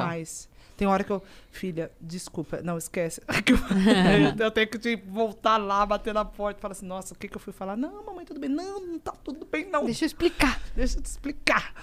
Tem 0.77 0.87
hora 0.87 1.03
que 1.03 1.11
eu. 1.11 1.21
Filha, 1.51 1.91
desculpa, 1.99 2.61
não 2.61 2.77
esquece. 2.77 3.21
Que 3.45 4.43
eu, 4.43 4.51
tenho 4.51 4.67
que 4.67 4.77
tipo, 4.77 5.11
voltar 5.11 5.57
lá, 5.57 5.85
bater 5.85 6.13
na 6.13 6.25
porta 6.25 6.59
e 6.59 6.61
falar 6.61 6.71
assim: 6.73 6.85
nossa, 6.85 7.13
o 7.13 7.17
que, 7.17 7.27
que 7.27 7.35
eu 7.35 7.41
fui 7.41 7.53
falar? 7.53 7.75
Não, 7.75 8.05
mamãe, 8.05 8.25
tudo 8.25 8.39
bem. 8.39 8.49
Não, 8.49 8.79
não 8.79 8.99
tá 8.99 9.13
tudo 9.23 9.45
bem, 9.45 9.69
não. 9.69 9.85
Deixa 9.85 10.05
eu 10.05 10.07
explicar. 10.07 10.61
Deixa 10.75 10.97
eu 10.97 11.01
te 11.01 11.05
explicar. 11.05 11.73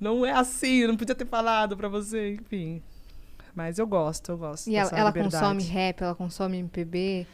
Não 0.00 0.24
é 0.24 0.32
assim, 0.32 0.82
eu 0.82 0.88
não 0.88 0.96
podia 0.96 1.14
ter 1.14 1.26
falado 1.26 1.76
pra 1.76 1.88
você, 1.88 2.34
enfim. 2.34 2.82
Mas 3.54 3.78
eu 3.78 3.86
gosto, 3.86 4.30
eu 4.30 4.38
gosto. 4.38 4.70
E 4.70 4.76
ela, 4.76 4.90
ela 4.90 5.08
liberdade. 5.10 5.34
consome 5.34 5.64
rap, 5.64 6.02
ela 6.02 6.14
consome 6.14 6.58
MPB. 6.58 7.26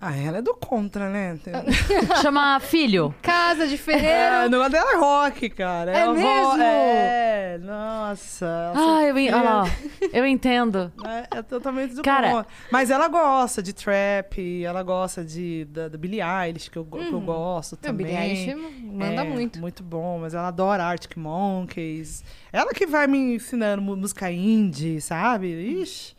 Ah, 0.00 0.16
ela 0.16 0.38
é 0.38 0.42
do 0.42 0.54
contra, 0.54 1.08
né? 1.10 1.36
Chama 2.22 2.60
filho. 2.60 3.12
Casa 3.20 3.66
de 3.66 3.74
É, 3.74 3.78
ferreiro. 3.78 4.46
o 4.46 4.48
negócio 4.48 4.70
dela 4.72 4.92
é 4.92 4.96
rock, 4.96 5.50
cara. 5.50 5.90
É 5.90 6.04
o 6.08 6.10
ro- 6.10 6.14
mesmo? 6.16 6.62
É, 6.62 7.58
nossa. 7.60 8.72
Ah, 8.76 9.02
eu, 9.04 9.18
en- 9.18 9.30
lá, 9.30 9.64
eu 10.12 10.24
entendo. 10.24 10.92
É, 11.04 11.38
é 11.38 11.42
totalmente 11.42 11.94
do 11.94 12.02
Cara- 12.02 12.30
contra. 12.30 12.46
Mas 12.70 12.90
ela 12.90 13.08
gosta 13.08 13.60
de 13.60 13.72
trap, 13.72 14.64
ela 14.64 14.84
gosta 14.84 15.24
de, 15.24 15.64
da, 15.64 15.88
da 15.88 15.98
Billie 15.98 16.20
Eilish, 16.22 16.70
que 16.70 16.76
eu, 16.78 16.84
que 16.84 17.12
eu 17.12 17.20
gosto 17.20 17.74
A 17.74 17.78
também. 17.78 18.06
Billie 18.06 18.22
Eilish 18.22 18.54
manda 18.84 19.22
É, 19.22 19.24
muito. 19.24 19.58
Muito 19.58 19.82
bom, 19.82 20.20
mas 20.20 20.32
ela 20.32 20.46
adora 20.48 20.84
Arctic 20.84 21.16
Monkeys. 21.16 22.22
Ela 22.52 22.72
que 22.72 22.86
vai 22.86 23.08
me 23.08 23.34
ensinando 23.34 23.82
música 23.82 24.30
indie, 24.30 25.00
sabe? 25.00 25.48
Ixi, 25.82 26.14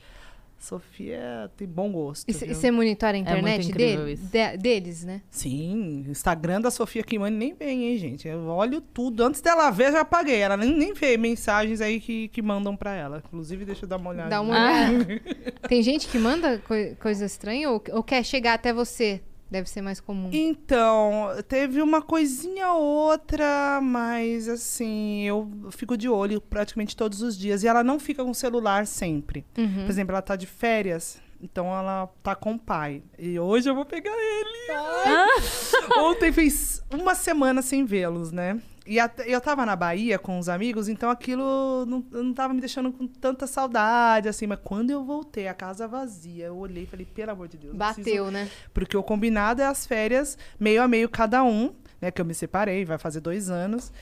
Sofia 0.59 1.49
tem 1.57 1.67
bom 1.67 1.91
gosto. 1.91 2.29
E 2.29 2.33
você 2.33 2.69
monitora 2.71 3.17
a 3.17 3.19
muito 3.19 3.29
internet 3.31 3.67
incrível 3.69 4.05
dele, 4.05 4.19
de- 4.31 4.57
deles, 4.57 5.03
né? 5.03 5.21
Sim, 5.31 6.05
Instagram 6.09 6.61
da 6.61 6.69
Sofia 6.71 7.03
Kimani 7.03 7.35
nem 7.35 7.53
vem, 7.53 7.85
hein, 7.89 7.97
gente? 7.97 8.27
Eu 8.27 8.45
olho 8.47 8.81
tudo. 8.81 9.23
Antes 9.23 9.41
dela 9.41 9.69
ver, 9.71 9.87
eu 9.87 9.91
já 9.93 10.01
apaguei. 10.01 10.37
Ela 10.37 10.57
nem, 10.57 10.71
nem 10.75 10.93
vê 10.93 11.17
mensagens 11.17 11.81
aí 11.81 11.99
que, 11.99 12.27
que 12.29 12.41
mandam 12.41 12.75
pra 12.75 12.93
ela. 12.95 13.23
Inclusive, 13.25 13.65
deixa 13.65 13.85
eu 13.85 13.89
dar 13.89 13.97
uma 13.97 14.09
olhada. 14.09 14.29
Dá 14.29 14.41
uma 14.41 14.53
olhada. 14.53 15.21
Tem 15.67 15.81
gente 15.83 16.07
que 16.07 16.17
manda 16.19 16.59
coi- 16.59 16.95
coisa 16.95 17.25
estranha 17.25 17.69
ou, 17.69 17.81
ou 17.91 18.03
quer 18.03 18.23
chegar 18.23 18.53
até 18.53 18.73
você? 18.73 19.21
Deve 19.49 19.67
ser 19.67 19.81
mais 19.81 19.99
comum. 19.99 20.29
Então, 20.31 21.29
teve 21.47 21.81
uma 21.81 22.01
coisinha 22.01 22.71
ou 22.71 22.83
outra, 22.83 23.79
mas 23.81 24.47
assim, 24.47 25.23
eu 25.23 25.49
fico 25.71 25.97
de 25.97 26.07
olho 26.07 26.39
praticamente 26.39 26.95
todos 26.95 27.21
os 27.21 27.37
dias. 27.37 27.63
E 27.63 27.67
ela 27.67 27.83
não 27.83 27.99
fica 27.99 28.23
com 28.23 28.29
o 28.29 28.35
celular 28.35 28.85
sempre. 28.85 29.45
Uhum. 29.57 29.85
Por 29.85 29.89
exemplo, 29.89 30.11
ela 30.11 30.21
tá 30.21 30.35
de 30.35 30.45
férias, 30.45 31.19
então 31.41 31.65
ela 31.67 32.07
tá 32.21 32.35
com 32.35 32.53
o 32.53 32.59
pai. 32.59 33.01
E 33.17 33.39
hoje 33.39 33.69
eu 33.69 33.73
vou 33.73 33.85
pegar 33.85 34.13
ele. 34.13 34.71
Ai. 34.71 35.99
Ontem 35.99 36.31
fez 36.31 36.83
uma 36.91 37.15
semana 37.15 37.63
sem 37.63 37.85
vê-los, 37.85 38.31
né? 38.31 38.61
E 38.89 38.97
eu 39.27 39.39
tava 39.39 39.67
na 39.67 39.75
Bahia 39.75 40.17
com 40.17 40.39
os 40.39 40.49
amigos, 40.49 40.89
então 40.89 41.11
aquilo 41.11 41.85
não, 41.85 42.03
não 42.11 42.33
tava 42.33 42.55
me 42.55 42.59
deixando 42.59 42.91
com 42.91 43.05
tanta 43.05 43.45
saudade, 43.45 44.27
assim. 44.27 44.47
Mas 44.47 44.57
quando 44.63 44.89
eu 44.89 45.05
voltei, 45.05 45.47
a 45.47 45.53
casa 45.53 45.87
vazia, 45.87 46.47
eu 46.47 46.57
olhei 46.57 46.85
e 46.85 46.87
falei, 46.87 47.05
pelo 47.05 47.29
amor 47.29 47.47
de 47.47 47.57
Deus. 47.57 47.75
eu 47.75 47.79
preciso 47.79 48.03
Bateu, 48.03 48.31
né? 48.31 48.49
porque 48.73 48.97
o 48.97 49.03
combinado 49.03 49.61
é 49.61 49.65
as 49.67 49.85
férias 49.85 50.39
meio 50.59 50.81
a 50.81 50.87
meio 50.87 51.07
cada 51.07 51.43
um, 51.43 51.71
né? 52.01 52.09
Que 52.09 52.19
eu 52.19 52.25
me 52.25 52.33
separei, 52.33 52.83
vai 52.83 52.97
fazer 52.97 53.19
dois 53.19 53.47
anos. 53.47 53.93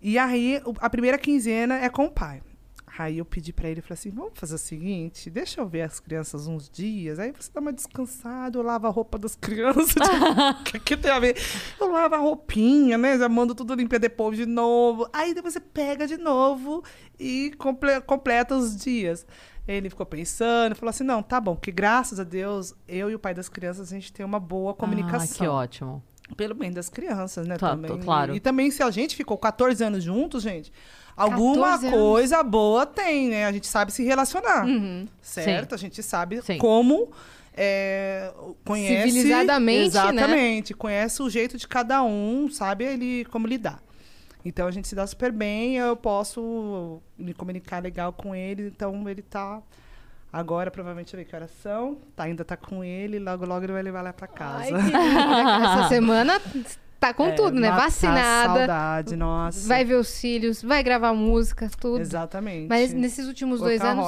E 0.00 0.16
aí, 0.16 0.62
a 0.78 0.88
primeira 0.88 1.18
quinzena 1.18 1.74
é 1.78 1.88
com 1.88 2.04
o 2.04 2.10
pai. 2.10 2.40
Aí 2.98 3.18
eu 3.18 3.24
pedi 3.24 3.52
pra 3.52 3.68
ele, 3.68 3.82
falei 3.82 3.94
assim, 3.94 4.10
vamos 4.10 4.32
fazer 4.34 4.54
o 4.54 4.58
seguinte, 4.58 5.28
deixa 5.28 5.60
eu 5.60 5.66
ver 5.68 5.82
as 5.82 6.00
crianças 6.00 6.46
uns 6.46 6.68
dias, 6.70 7.18
aí 7.18 7.30
você 7.32 7.50
dá 7.52 7.60
uma 7.60 7.72
descansada, 7.72 8.56
eu 8.58 8.62
lavo 8.62 8.86
a 8.86 8.90
roupa 8.90 9.18
das 9.18 9.34
crianças. 9.36 9.94
O 9.96 10.64
que, 10.64 10.78
que 10.80 10.96
tem 10.96 11.10
a 11.10 11.18
ver? 11.18 11.36
Eu 11.78 11.90
lavo 11.92 12.14
a 12.14 12.18
roupinha, 12.18 12.96
né? 12.96 13.18
Já 13.18 13.28
mando 13.28 13.54
tudo 13.54 13.74
limpo 13.74 13.98
depois 13.98 14.36
de 14.38 14.46
novo. 14.46 15.08
Aí 15.12 15.34
depois 15.34 15.52
você 15.54 15.60
pega 15.60 16.06
de 16.06 16.16
novo 16.16 16.82
e 17.18 17.52
comple- 17.58 18.00
completa 18.02 18.56
os 18.56 18.76
dias. 18.76 19.26
Ele 19.68 19.90
ficou 19.90 20.06
pensando, 20.06 20.76
falou 20.76 20.90
assim, 20.90 21.02
não, 21.04 21.22
tá 21.22 21.40
bom, 21.40 21.54
porque 21.56 21.72
graças 21.72 22.20
a 22.20 22.24
Deus, 22.24 22.72
eu 22.86 23.10
e 23.10 23.14
o 23.14 23.18
pai 23.18 23.34
das 23.34 23.48
crianças, 23.48 23.90
a 23.90 23.94
gente 23.94 24.12
tem 24.12 24.24
uma 24.24 24.38
boa 24.38 24.72
comunicação. 24.72 25.34
Ah, 25.34 25.38
que 25.38 25.46
ótimo. 25.46 26.02
Pelo 26.36 26.54
bem 26.54 26.70
das 26.72 26.88
crianças, 26.88 27.46
né? 27.46 27.56
Tá, 27.56 27.70
também. 27.70 27.98
claro. 28.00 28.32
E, 28.32 28.36
e 28.36 28.40
também, 28.40 28.70
se 28.70 28.82
a 28.82 28.90
gente 28.90 29.14
ficou 29.14 29.36
14 29.36 29.82
anos 29.84 30.02
juntos, 30.02 30.42
gente, 30.42 30.72
alguma 31.16 31.70
14 31.72 31.86
anos. 31.86 31.98
coisa 31.98 32.42
boa 32.42 32.84
tem, 32.84 33.28
né? 33.28 33.46
A 33.46 33.52
gente 33.52 33.66
sabe 33.66 33.92
se 33.92 34.04
relacionar. 34.04 34.66
Uhum. 34.66 35.08
Certo? 35.22 35.74
A 35.74 35.78
gente 35.78 36.02
sabe 36.02 36.42
Sim. 36.42 36.58
como. 36.58 37.10
é, 37.56 38.32
conhece. 38.64 39.10
Civilizadamente, 39.10 39.78
né? 39.78 39.86
Exatamente. 39.86 40.74
Conhece 40.74 41.22
o 41.22 41.30
jeito 41.30 41.56
de 41.56 41.66
cada 41.66 42.02
um, 42.02 42.50
sabe 42.50 42.84
ele 42.84 43.24
como 43.26 43.46
lidar. 43.46 43.80
Então 44.44 44.68
a 44.68 44.70
gente 44.70 44.86
se 44.86 44.94
dá 44.94 45.04
super 45.06 45.32
bem, 45.32 45.76
eu 45.76 45.96
posso 45.96 47.02
me 47.18 47.34
comunicar 47.34 47.82
legal 47.82 48.12
com 48.12 48.32
ele, 48.34 48.68
então 48.68 49.08
ele 49.08 49.22
tá. 49.22 49.60
Agora, 50.32 50.70
provavelmente, 50.70 51.14
eu 51.14 51.18
ver 51.18 51.24
que 51.24 51.34
horas 51.34 51.50
são. 51.62 51.96
Tá, 52.14 52.24
ainda 52.24 52.44
tá 52.44 52.56
com 52.56 52.84
ele, 52.84 53.18
logo, 53.18 53.46
logo 53.46 53.64
ele 53.64 53.72
vai 53.72 53.82
levar 53.82 54.02
lá 54.02 54.12
pra 54.12 54.26
casa. 54.28 54.76
Ai, 54.76 54.82
lindo. 54.82 54.96
Essa 54.96 55.88
semana 55.88 56.40
tá 56.98 57.12
com 57.14 57.26
É, 57.26 57.32
tudo, 57.32 57.58
né? 57.58 57.70
Vacinada. 57.70 58.58
Saudade, 58.58 59.16
nossa. 59.16 59.68
Vai 59.68 59.84
ver 59.84 59.94
os 59.96 60.20
filhos, 60.20 60.62
vai 60.62 60.82
gravar 60.82 61.12
música, 61.14 61.68
tudo. 61.80 62.00
Exatamente. 62.00 62.68
Mas 62.68 62.92
nesses 62.92 63.26
últimos 63.26 63.60
dois 63.60 63.80
anos, 63.80 64.06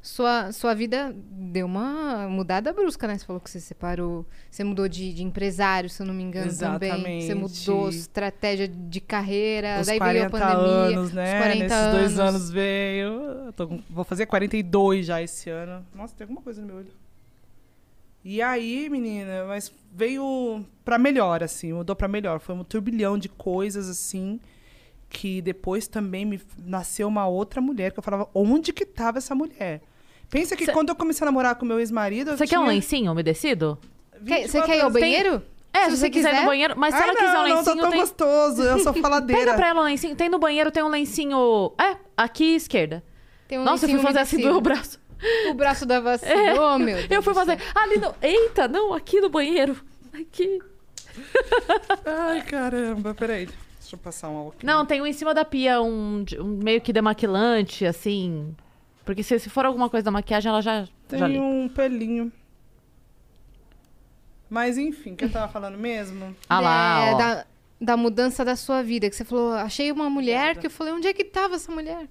sua, 0.00 0.52
sua 0.52 0.74
vida 0.74 1.14
deu 1.30 1.66
uma 1.66 2.28
mudada 2.28 2.72
brusca, 2.72 3.06
né? 3.06 3.18
Você 3.18 3.26
falou 3.26 3.40
que 3.40 3.50
você 3.50 3.60
separou. 3.60 4.24
Você 4.50 4.62
mudou 4.64 4.88
de, 4.88 5.12
de 5.12 5.22
empresário, 5.22 5.90
se 5.90 6.00
eu 6.00 6.06
não 6.06 6.14
me 6.14 6.22
engano, 6.22 6.50
também. 6.56 7.20
Você 7.20 7.32
Exatamente. 7.32 7.34
mudou 7.34 7.88
estratégia 7.88 8.68
de 8.68 9.00
carreira. 9.00 9.78
Os 9.80 9.86
daí 9.86 9.98
veio 9.98 10.26
a 10.26 10.30
40 10.30 10.30
pandemia. 10.30 10.98
anos, 10.98 11.12
né? 11.12 11.32
Os 11.34 11.38
40 11.44 11.64
Nesses 11.64 11.92
dois 11.92 12.18
anos. 12.20 12.34
anos 12.34 12.50
veio. 12.50 13.52
Tô 13.54 13.68
vou 13.90 14.04
fazer 14.04 14.26
42 14.26 15.04
já 15.06 15.20
esse 15.20 15.50
ano. 15.50 15.84
Nossa, 15.94 16.14
tem 16.16 16.24
alguma 16.24 16.40
coisa 16.40 16.60
no 16.60 16.66
meu 16.68 16.76
olho. 16.76 17.07
E 18.24 18.42
aí, 18.42 18.88
menina, 18.90 19.44
mas 19.46 19.72
veio 19.92 20.64
pra 20.84 20.98
melhor, 20.98 21.42
assim, 21.42 21.72
mudou 21.72 21.96
pra 21.96 22.08
melhor. 22.08 22.40
Foi 22.40 22.54
um 22.54 22.64
turbilhão 22.64 23.16
de 23.16 23.28
coisas, 23.28 23.88
assim, 23.88 24.38
que 25.08 25.40
depois 25.40 25.88
também 25.88 26.24
me 26.24 26.40
nasceu 26.58 27.08
uma 27.08 27.26
outra 27.26 27.60
mulher, 27.60 27.92
que 27.92 27.98
eu 27.98 28.02
falava, 28.02 28.28
onde 28.34 28.72
que 28.72 28.84
tava 28.84 29.18
essa 29.18 29.34
mulher? 29.34 29.80
Pensa 30.28 30.54
que 30.56 30.66
Cê- 30.66 30.72
quando 30.72 30.90
eu 30.90 30.94
comecei 30.96 31.24
a 31.24 31.30
namorar 31.30 31.54
com 31.54 31.64
meu 31.64 31.78
ex-marido. 31.80 32.36
Você 32.36 32.46
quer 32.46 32.58
um 32.58 32.62
tinha 32.64 32.74
lencinho 32.74 33.12
umedecido? 33.12 33.78
Você 34.12 34.18
24 34.24 34.66
quer 34.66 34.76
ir 34.76 34.80
ao 34.80 34.86
anos. 34.88 34.92
Tem- 35.00 35.02
banheiro? 35.02 35.42
É, 35.72 35.84
Se 35.84 35.90
se, 35.90 35.90
você 35.90 35.96
você 35.98 36.10
quiser 36.10 36.28
ir 36.28 36.30
quiser. 36.32 36.40
no 36.42 36.46
banheiro. 36.48 36.74
Mas 36.76 36.94
se 36.94 37.00
Ai, 37.02 37.08
ela 37.08 37.18
quiser 37.18 37.30
um 37.30 37.32
não, 37.32 37.48
não, 37.48 37.56
lencinho, 37.56 37.76
tá 37.76 37.82
tão 37.82 37.90
tem... 37.90 38.00
gostoso. 38.00 38.62
Eu 38.62 38.78
sou 38.80 38.92
faladeira. 39.00 39.40
Pega 39.42 39.54
pra 39.56 39.68
ela 39.68 39.80
um 39.80 39.84
lencinho. 39.84 40.16
Tem 40.16 40.28
no 40.28 40.38
banheiro, 40.38 40.70
tem 40.70 40.82
um 40.82 40.88
lencinho... 40.88 41.72
É, 41.80 41.96
aqui 42.16 42.56
esquerda. 42.56 43.02
Tem 43.46 43.58
um 43.58 43.64
Nossa, 43.64 43.84
eu 43.84 43.88
lencinho 43.88 44.00
fui 44.02 44.06
fazer 44.06 44.18
assim 44.20 44.36
do 44.38 44.42
umedecido. 44.50 44.52
meu 44.52 44.60
braço. 44.60 45.00
O 45.50 45.54
braço 45.54 45.84
da 45.84 46.00
vacina. 46.00 46.60
Oh, 46.60 46.78
meu 46.78 46.96
Deus 46.96 47.10
Eu 47.10 47.22
fui 47.22 47.34
fazer... 47.34 47.58
céu. 47.58 47.66
Ali 47.74 47.98
no... 47.98 48.14
Eita, 48.22 48.68
não, 48.68 48.92
aqui 48.94 49.20
no 49.20 49.28
banheiro. 49.28 49.76
Aqui. 50.12 50.58
Ai, 52.04 52.42
caramba, 52.42 53.14
peraí. 53.14 53.46
Deixa 53.80 53.94
eu 53.96 53.98
passar 53.98 54.28
um 54.28 54.36
álcool. 54.36 54.54
aqui. 54.56 54.66
Não, 54.66 54.84
tem 54.86 55.00
um 55.00 55.06
em 55.06 55.12
cima 55.12 55.32
da 55.34 55.44
pia, 55.44 55.80
um, 55.80 56.24
um 56.38 56.44
meio 56.62 56.80
que 56.80 56.92
demaquilante, 56.92 57.84
assim. 57.86 58.54
Porque 59.04 59.22
se, 59.22 59.38
se 59.38 59.48
for 59.50 59.64
alguma 59.64 59.88
coisa 59.88 60.04
da 60.04 60.10
maquiagem, 60.10 60.50
ela 60.50 60.60
já. 60.60 60.86
Tem 61.08 61.18
já 61.18 61.26
um 61.26 61.68
pelinho. 61.68 62.30
Mas 64.50 64.78
enfim, 64.78 65.12
o 65.12 65.16
que 65.16 65.24
eu 65.24 65.30
tava 65.30 65.50
falando 65.52 65.76
mesmo? 65.78 66.34
Ah 66.48 66.60
lá, 66.60 67.04
É, 67.06 67.12
ó. 67.14 67.18
da, 67.18 67.46
da 67.80 67.96
mudança 67.96 68.44
da 68.44 68.56
sua 68.56 68.82
vida. 68.82 69.08
Que 69.10 69.16
você 69.16 69.24
falou, 69.24 69.52
achei 69.52 69.90
uma 69.92 70.08
mulher 70.08 70.56
que 70.56 70.66
eu 70.66 70.70
falei, 70.70 70.92
onde 70.92 71.06
é 71.08 71.12
que 71.12 71.24
tava 71.24 71.56
essa 71.56 71.70
mulher? 71.72 72.06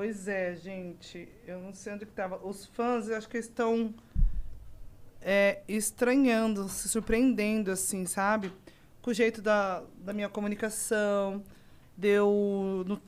Pois 0.00 0.26
é, 0.28 0.56
gente. 0.56 1.28
Eu 1.46 1.60
não 1.60 1.74
sei 1.74 1.92
onde 1.92 2.06
que 2.06 2.12
tava. 2.12 2.40
Os 2.42 2.64
fãs, 2.64 3.06
eu 3.06 3.18
acho 3.18 3.28
que 3.28 3.36
estão 3.36 3.92
é, 5.20 5.60
estranhando, 5.68 6.70
se 6.70 6.88
surpreendendo, 6.88 7.70
assim, 7.70 8.06
sabe? 8.06 8.50
Com 9.02 9.10
o 9.10 9.12
jeito 9.12 9.42
da, 9.42 9.82
da 9.98 10.14
minha 10.14 10.30
comunicação. 10.30 11.44
Deu. 11.98 12.82
No, 12.86 12.98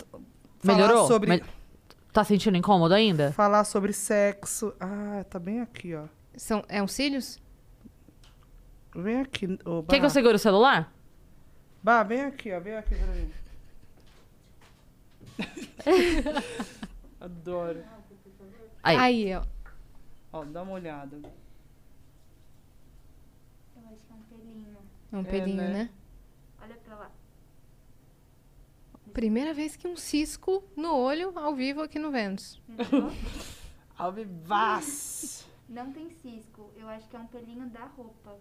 falar 0.60 0.76
Melhorou? 0.76 1.06
sobre. 1.06 1.30
Mel- 1.30 1.40
Tá 2.12 2.24
sentindo 2.24 2.58
incômodo 2.58 2.92
ainda? 2.92 3.32
Falar 3.32 3.64
sobre 3.64 3.94
sexo. 3.94 4.74
Ah, 4.78 5.24
tá 5.30 5.38
bem 5.38 5.62
aqui, 5.62 5.94
ó. 5.94 6.04
São, 6.36 6.62
é 6.68 6.82
uns 6.82 6.92
cílios? 6.92 7.40
Vem 8.94 9.22
aqui. 9.22 9.58
Ô, 9.64 9.82
Quer 9.84 9.98
que 9.98 10.04
eu 10.04 10.10
segure 10.10 10.34
o 10.34 10.38
celular? 10.38 10.92
Bah, 11.82 12.02
vem 12.02 12.20
aqui, 12.20 12.52
ó. 12.52 12.60
Vem 12.60 12.76
aqui 12.76 12.94
pra 12.94 13.06
mim. 13.14 13.30
Adoro. 17.20 17.84
Aí. 18.82 18.96
Aí, 18.96 19.34
ó. 19.34 19.44
Ó, 20.32 20.44
dá 20.44 20.62
uma 20.62 20.72
olhada. 20.72 21.16
Eu 23.76 23.82
acho 23.86 24.00
que 24.06 24.12
é 24.12 24.14
um 24.14 24.22
pelinho. 24.38 24.76
É 25.12 25.16
um 25.16 25.20
É, 25.20 25.24
pelinho, 25.24 25.56
né? 25.62 25.68
né? 25.72 25.90
Olha 26.62 26.74
pra 26.76 26.94
lá. 26.96 27.10
Primeira 29.12 29.52
vez 29.52 29.76
que 29.76 29.86
um 29.86 29.96
cisco 29.96 30.64
no 30.76 30.94
olho 30.96 31.38
ao 31.38 31.54
vivo 31.54 31.82
aqui 31.82 31.98
no 31.98 32.10
Vênus. 32.10 32.60
Alvivaz. 33.98 35.46
Não 35.68 35.92
tem 35.92 36.10
cisco. 36.10 36.70
Eu 36.76 36.88
acho 36.88 37.08
que 37.08 37.16
é 37.16 37.18
um 37.18 37.26
pelinho 37.26 37.68
da 37.70 37.84
roupa. 37.86 38.36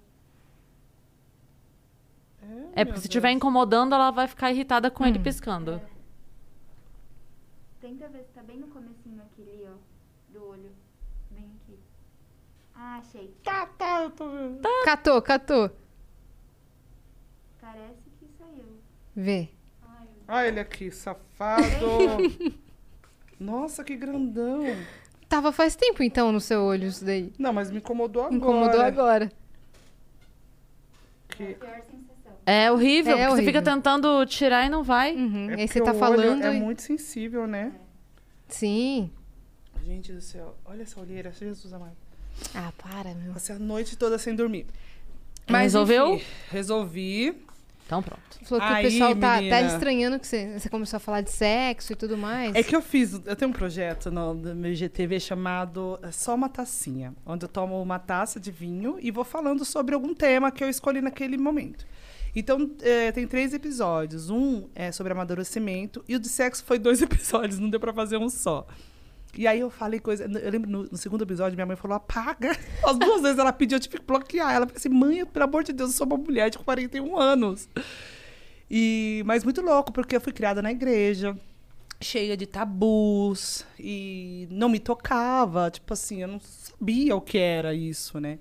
É 2.73 2.83
porque 2.83 3.01
se 3.01 3.05
estiver 3.07 3.29
incomodando, 3.31 3.93
ela 3.93 4.09
vai 4.09 4.27
ficar 4.27 4.51
irritada 4.51 4.89
com 4.89 5.03
Hum. 5.03 5.07
ele 5.07 5.19
piscando. 5.19 5.79
Tenta 7.81 8.07
ver 8.09 8.23
se 8.23 8.31
tá 8.33 8.43
bem 8.43 8.57
no 8.57 8.67
comecinho 8.67 9.21
aqui, 9.23 9.41
ali, 9.41 9.67
ó. 9.67 9.75
Do 10.31 10.45
olho. 10.45 10.71
Bem 11.31 11.49
aqui. 11.63 11.79
Ah, 12.75 12.97
achei. 12.97 13.33
Tá, 13.43 13.65
tá, 13.65 14.03
eu 14.03 14.11
tô 14.11 14.29
vendo. 14.29 14.61
Catou, 14.85 15.21
catou. 15.21 15.71
Parece 17.59 18.09
que 18.19 18.27
saiu. 18.37 18.77
Vê. 19.15 19.49
Olha 20.27 20.47
ele 20.47 20.59
aqui, 20.59 20.91
safado. 20.91 21.63
Nossa, 23.39 23.83
que 23.83 23.95
grandão. 23.95 24.61
Tava 25.27 25.51
faz 25.51 25.75
tempo 25.75 26.03
então 26.03 26.31
no 26.31 26.39
seu 26.39 26.61
olho 26.61 26.87
isso 26.87 27.03
daí. 27.03 27.33
Não, 27.39 27.51
mas 27.51 27.71
me 27.71 27.77
incomodou 27.79 28.23
agora. 28.23 28.35
Incomodou 28.35 28.81
agora. 28.81 29.31
porque 31.27 31.55
Pior 31.55 31.81
sensação. 31.81 32.00
É 32.51 32.71
horrível, 32.71 33.13
É 33.13 33.15
porque 33.15 33.25
você 33.27 33.31
horrível. 33.33 33.53
fica 33.53 33.61
tentando 33.61 34.25
tirar 34.25 34.65
e 34.65 34.69
não 34.69 34.83
vai. 34.83 35.15
Uhum. 35.15 35.49
é 35.49 35.53
Aí 35.53 35.67
porque 35.67 35.79
você 35.79 35.81
tá 35.81 35.91
o 35.91 35.95
olho 35.95 35.99
falando. 35.99 36.43
é 36.43 36.55
e- 36.55 36.59
muito 36.59 36.81
sensível, 36.81 37.47
né? 37.47 37.71
Sim. 38.47 39.09
Gente 39.85 40.11
do 40.13 40.21
céu, 40.21 40.55
olha 40.65 40.83
essa 40.83 40.99
olheira, 40.99 41.31
Jesus 41.31 41.73
amado. 41.73 41.95
Ah, 42.53 42.71
para, 42.77 43.13
meu. 43.13 43.33
Passei 43.33 43.55
a 43.55 43.59
noite 43.59 43.97
toda 43.97 44.17
sem 44.17 44.35
dormir. 44.35 44.65
Resolveu? 45.47 46.15
enfim, 46.15 46.25
resolvi. 46.49 47.35
Então 47.85 48.01
pronto. 48.01 48.21
Falou 48.45 48.65
que 48.65 48.73
Aí, 48.73 48.85
o 48.87 48.89
pessoal 48.89 49.15
tá, 49.15 49.35
tá 49.35 49.41
menina. 49.41 49.61
estranhando 49.61 50.19
que 50.19 50.25
você, 50.27 50.57
você 50.57 50.69
começou 50.69 50.95
a 50.97 50.99
falar 50.99 51.21
de 51.21 51.29
sexo 51.31 51.91
e 51.91 51.95
tudo 51.95 52.17
mais. 52.17 52.55
É 52.55 52.63
que 52.63 52.73
eu 52.75 52.81
fiz, 52.81 53.13
eu 53.25 53.35
tenho 53.35 53.49
um 53.49 53.53
projeto 53.53 54.09
no, 54.09 54.33
no 54.33 54.55
meu 54.55 54.71
IGTV 54.71 55.19
chamado 55.19 55.99
é 56.01 56.09
Só 56.11 56.35
Uma 56.35 56.47
Tacinha, 56.47 57.13
onde 57.25 57.43
eu 57.43 57.49
tomo 57.49 57.81
uma 57.81 57.99
taça 57.99 58.39
de 58.39 58.49
vinho 58.49 58.97
e 59.01 59.11
vou 59.11 59.25
falando 59.25 59.65
sobre 59.65 59.93
algum 59.93 60.13
tema 60.13 60.51
que 60.51 60.63
eu 60.63 60.69
escolhi 60.69 61.01
naquele 61.01 61.37
momento. 61.37 61.85
Então, 62.35 62.71
é, 62.81 63.11
tem 63.11 63.27
três 63.27 63.53
episódios. 63.53 64.29
Um 64.29 64.69
é 64.73 64.91
sobre 64.91 65.11
amadurecimento 65.13 66.03
e 66.07 66.15
o 66.15 66.19
de 66.19 66.29
sexo 66.29 66.63
foi 66.63 66.79
dois 66.79 67.01
episódios, 67.03 67.59
não 67.59 67.69
deu 67.69 67.79
pra 67.79 67.93
fazer 67.93 68.17
um 68.17 68.29
só. 68.29 68.65
E 69.37 69.47
aí 69.47 69.59
eu 69.59 69.69
falei 69.69 69.99
coisa. 69.99 70.25
Eu 70.25 70.51
lembro 70.51 70.69
no, 70.69 70.83
no 70.83 70.97
segundo 70.97 71.23
episódio, 71.23 71.55
minha 71.55 71.65
mãe 71.65 71.75
falou: 71.75 71.95
apaga. 71.95 72.51
As 72.85 72.97
duas 72.97 73.21
vezes 73.21 73.37
ela 73.37 73.53
pediu, 73.53 73.77
eu 73.77 73.79
tive 73.79 73.97
que 73.97 74.05
bloquear. 74.05 74.53
Ela 74.53 74.65
falou 74.65 74.77
assim: 74.77 74.89
mãe, 74.89 75.25
pelo 75.25 75.45
amor 75.45 75.63
de 75.63 75.73
Deus, 75.73 75.91
eu 75.91 75.97
sou 75.97 76.07
uma 76.07 76.17
mulher 76.17 76.49
de 76.49 76.57
41 76.57 77.17
anos. 77.17 77.69
E, 78.69 79.21
mas 79.25 79.43
muito 79.43 79.61
louco, 79.61 79.91
porque 79.91 80.15
eu 80.15 80.21
fui 80.21 80.31
criada 80.31 80.61
na 80.61 80.71
igreja, 80.71 81.37
cheia 81.99 82.37
de 82.37 82.45
tabus, 82.45 83.65
e 83.79 84.47
não 84.49 84.69
me 84.69 84.79
tocava. 84.79 85.69
Tipo 85.71 85.93
assim, 85.93 86.21
eu 86.21 86.27
não 86.27 86.39
sabia 86.39 87.15
o 87.15 87.21
que 87.21 87.37
era 87.37 87.73
isso, 87.73 88.19
né? 88.19 88.39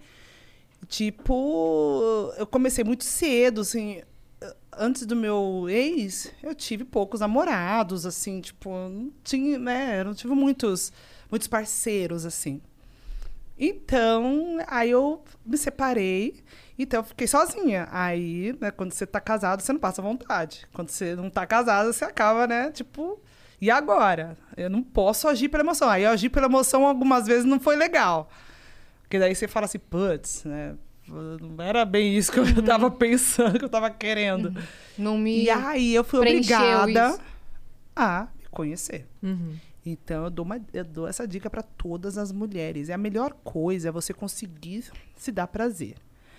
Tipo, 0.91 2.35
eu 2.37 2.45
comecei 2.49 2.83
muito 2.83 3.05
cedo, 3.05 3.61
assim. 3.61 4.03
Antes 4.77 5.07
do 5.07 5.15
meu 5.15 5.69
ex, 5.69 6.33
eu 6.43 6.53
tive 6.53 6.85
poucos 6.85 7.21
namorados, 7.21 8.05
assim, 8.05 8.41
tipo, 8.41 8.69
não 8.71 9.13
tinha, 9.23 9.57
né? 9.57 10.01
Eu 10.01 10.07
não 10.07 10.15
tive 10.15 10.35
muitos, 10.35 10.93
muitos 11.31 11.47
parceiros, 11.47 12.27
assim. 12.27 12.61
Então, 13.57 14.59
aí 14.67 14.91
eu 14.91 15.23
me 15.47 15.57
separei, 15.57 16.43
então 16.77 17.01
eu 17.01 17.05
fiquei 17.05 17.29
sozinha. 17.29 17.87
Aí, 17.93 18.57
né, 18.61 18.73
quando 18.73 18.93
você 18.93 19.07
tá 19.07 19.21
casado, 19.21 19.63
você 19.63 19.73
não 19.73 19.79
passa 19.79 20.03
vontade. 20.03 20.67
Quando 20.73 20.91
você 20.91 21.15
não 21.15 21.31
tá 21.31 21.47
casado, 21.47 21.93
você 21.93 22.05
acaba, 22.05 22.49
né, 22.49 22.73
tipo, 22.73 23.21
e 23.61 23.71
agora? 23.71 24.37
Eu 24.57 24.69
não 24.69 24.83
posso 24.83 25.29
agir 25.29 25.49
pela 25.51 25.63
emoção. 25.63 25.89
Aí 25.89 26.03
eu 26.03 26.11
agi 26.11 26.29
pela 26.29 26.47
emoção 26.47 26.85
algumas 26.85 27.29
vezes 27.29 27.45
não 27.45 27.61
foi 27.61 27.77
legal. 27.77 28.29
Porque 29.11 29.19
daí 29.19 29.35
você 29.35 29.49
fala 29.49 29.67
assim, 29.67 29.81
putz, 29.81 30.45
né? 30.45 30.77
Não 31.09 31.61
era 31.65 31.85
bem 31.85 32.17
isso 32.17 32.31
que 32.31 32.39
eu 32.39 32.63
tava 32.63 32.89
pensando, 32.93 33.59
que 33.59 33.65
eu 33.65 33.69
tava 33.69 33.91
querendo. 33.91 34.55
Não 34.97 35.19
me. 35.19 35.43
E 35.43 35.51
aí 35.51 35.93
eu 35.93 36.05
fui 36.05 36.21
obrigada 36.21 37.11
isso. 37.11 37.21
a 37.97 38.29
me 38.39 38.45
conhecer. 38.53 39.09
Uhum. 39.21 39.57
Então 39.85 40.27
eu 40.27 40.31
dou, 40.31 40.45
uma, 40.45 40.61
eu 40.73 40.85
dou 40.85 41.09
essa 41.09 41.27
dica 41.27 41.51
para 41.51 41.61
todas 41.61 42.17
as 42.17 42.31
mulheres. 42.31 42.89
E 42.89 42.93
a 42.93 42.97
melhor 42.97 43.33
coisa 43.43 43.89
é 43.89 43.91
você 43.91 44.15
conseguir 44.15 44.85
se 45.17 45.33
dar 45.33 45.49
prazer. 45.49 45.97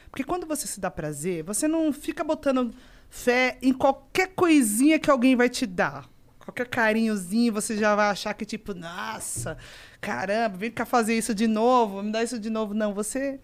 Porque 0.09 0.23
quando 0.23 0.47
você 0.47 0.65
se 0.65 0.79
dá 0.79 0.89
prazer, 0.89 1.43
você 1.43 1.67
não 1.67 1.91
fica 1.91 2.23
botando 2.23 2.73
fé 3.09 3.57
em 3.61 3.73
qualquer 3.73 4.27
coisinha 4.29 4.97
que 4.97 5.11
alguém 5.11 5.35
vai 5.35 5.49
te 5.49 5.65
dar. 5.65 6.09
Qualquer 6.39 6.69
carinhozinho, 6.69 7.51
você 7.51 7.75
já 7.75 7.95
vai 7.97 8.07
achar 8.07 8.33
que, 8.33 8.45
tipo, 8.45 8.73
nossa, 8.73 9.57
caramba, 10.01 10.57
vem 10.57 10.71
cá 10.71 10.85
fazer 10.85 11.15
isso 11.15 11.33
de 11.33 11.47
novo, 11.47 12.01
me 12.01 12.11
dá 12.11 12.23
isso 12.23 12.39
de 12.39 12.49
novo. 12.49 12.73
Não, 12.73 12.93
você 12.93 13.39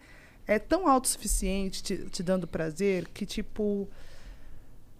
é 0.46 0.58
tão 0.58 0.88
autossuficiente 0.88 1.82
te, 1.82 1.96
te 2.10 2.22
dando 2.22 2.46
prazer 2.46 3.06
que, 3.08 3.24
tipo, 3.24 3.88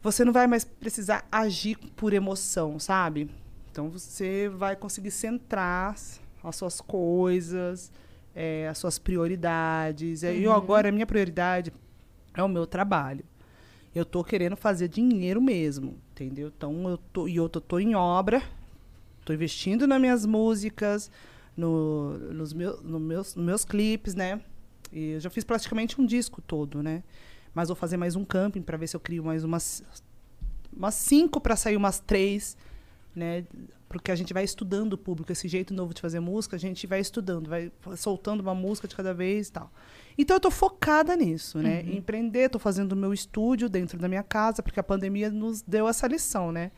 você 0.00 0.24
não 0.24 0.32
vai 0.32 0.46
mais 0.46 0.64
precisar 0.64 1.26
agir 1.30 1.76
por 1.96 2.12
emoção, 2.12 2.78
sabe? 2.78 3.28
Então 3.70 3.90
você 3.90 4.48
vai 4.48 4.76
conseguir 4.76 5.10
centrar 5.10 5.96
as 6.42 6.56
suas 6.56 6.80
coisas, 6.80 7.90
é, 8.34 8.68
as 8.68 8.78
suas 8.78 8.98
prioridades. 8.98 10.22
E 10.22 10.42
eu 10.42 10.52
agora, 10.52 10.88
a 10.88 10.92
minha 10.92 11.06
prioridade 11.06 11.72
é 12.34 12.42
o 12.42 12.48
meu 12.48 12.66
trabalho. 12.66 13.24
Eu 13.94 14.04
tô 14.04 14.22
querendo 14.22 14.56
fazer 14.56 14.86
dinheiro 14.86 15.40
mesmo, 15.40 15.96
entendeu? 16.12 16.52
Então 16.56 16.88
eu 16.88 16.98
tô, 16.98 17.26
e 17.26 17.36
eu 17.36 17.48
tô, 17.48 17.60
tô 17.60 17.80
em 17.80 17.94
obra, 17.96 18.42
tô 19.24 19.32
investindo 19.32 19.86
nas 19.86 20.00
minhas 20.00 20.24
músicas, 20.24 21.10
no, 21.58 22.16
nos, 22.32 22.52
meus, 22.52 22.80
no 22.84 23.00
meus, 23.00 23.34
nos 23.34 23.44
meus 23.44 23.64
clipes, 23.64 24.14
né? 24.14 24.40
E 24.92 25.10
eu 25.10 25.20
já 25.20 25.28
fiz 25.28 25.42
praticamente 25.42 26.00
um 26.00 26.06
disco 26.06 26.40
todo, 26.40 26.84
né? 26.84 27.02
Mas 27.52 27.66
vou 27.66 27.74
fazer 27.74 27.96
mais 27.96 28.14
um 28.14 28.24
camping 28.24 28.62
para 28.62 28.76
ver 28.76 28.86
se 28.86 28.94
eu 28.94 29.00
crio 29.00 29.24
mais 29.24 29.42
umas 29.42 29.82
umas 30.72 30.94
cinco 30.94 31.40
para 31.40 31.56
sair 31.56 31.76
umas 31.76 31.98
três, 31.98 32.56
né? 33.12 33.44
Porque 33.88 34.12
a 34.12 34.14
gente 34.14 34.32
vai 34.32 34.44
estudando 34.44 34.92
o 34.92 34.98
público, 34.98 35.32
esse 35.32 35.48
jeito 35.48 35.74
novo 35.74 35.92
de 35.92 36.00
fazer 36.00 36.20
música, 36.20 36.54
a 36.54 36.58
gente 36.58 36.86
vai 36.86 37.00
estudando, 37.00 37.48
vai 37.48 37.72
soltando 37.96 38.40
uma 38.40 38.54
música 38.54 38.86
de 38.86 38.94
cada 38.94 39.12
vez 39.12 39.48
e 39.48 39.52
tal. 39.52 39.72
Então 40.16 40.36
eu 40.36 40.40
tô 40.40 40.52
focada 40.52 41.16
nisso, 41.16 41.58
né? 41.58 41.82
Em 41.82 41.96
empreender, 41.96 42.50
tô 42.50 42.60
fazendo 42.60 42.92
o 42.92 42.96
meu 42.96 43.12
estúdio 43.12 43.68
dentro 43.68 43.98
da 43.98 44.06
minha 44.06 44.22
casa, 44.22 44.62
porque 44.62 44.78
a 44.78 44.84
pandemia 44.84 45.28
nos 45.28 45.60
deu 45.62 45.88
essa 45.88 46.06
lição, 46.06 46.52
né? 46.52 46.70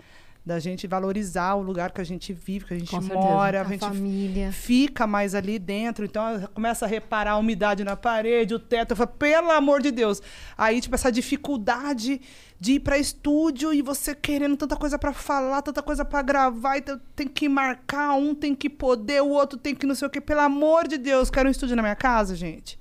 Da 0.51 0.59
gente 0.59 0.88
valorizar 0.88 1.55
o 1.55 1.62
lugar 1.62 1.92
que 1.92 2.01
a 2.01 2.05
gente 2.05 2.32
vive, 2.32 2.64
que 2.64 2.74
a 2.74 2.76
gente 2.76 2.90
Com 2.90 3.01
mora, 3.01 3.61
A 3.61 3.62
a 3.62 3.68
gente 3.68 3.78
família. 3.78 4.51
fica 4.51 5.07
mais 5.07 5.32
ali 5.32 5.61
dentro, 5.61 6.05
então 6.05 6.40
começa 6.53 6.86
a 6.86 6.88
reparar 6.88 7.30
a 7.32 7.36
umidade 7.36 7.84
na 7.84 7.94
parede, 7.94 8.53
o 8.53 8.59
teto, 8.59 8.90
eu 8.90 8.96
falo, 8.96 9.11
pelo 9.11 9.53
amor 9.53 9.80
de 9.80 9.92
Deus. 9.92 10.20
Aí, 10.59 10.80
tipo, 10.80 10.92
essa 10.96 11.12
dificuldade 11.12 12.20
de 12.59 12.72
ir 12.72 12.80
para 12.80 12.98
estúdio 12.98 13.72
e 13.72 13.80
você 13.80 14.12
querendo 14.12 14.57
tanta 14.57 14.74
coisa 14.74 14.98
para 14.98 15.12
falar, 15.12 15.62
tanta 15.62 15.84
coisa 15.84 16.05
para 16.05 16.20
gravar, 16.20 16.78
então 16.78 17.01
tem 17.14 17.28
que 17.28 17.48
marcar, 17.48 18.14
um 18.14 18.34
tem 18.34 18.53
que 18.53 18.68
poder, 18.68 19.22
o 19.22 19.28
outro 19.28 19.57
tem 19.57 19.72
que 19.72 19.86
não 19.86 19.94
sei 19.94 20.09
o 20.09 20.11
quê. 20.11 20.20
Pelo 20.20 20.40
amor 20.40 20.88
de 20.88 20.98
Deus, 20.98 21.30
quero 21.30 21.48
um 21.48 21.53
estúdio 21.53 21.76
na 21.76 21.82
minha 21.82 21.94
casa, 21.94 22.34
gente. 22.34 22.76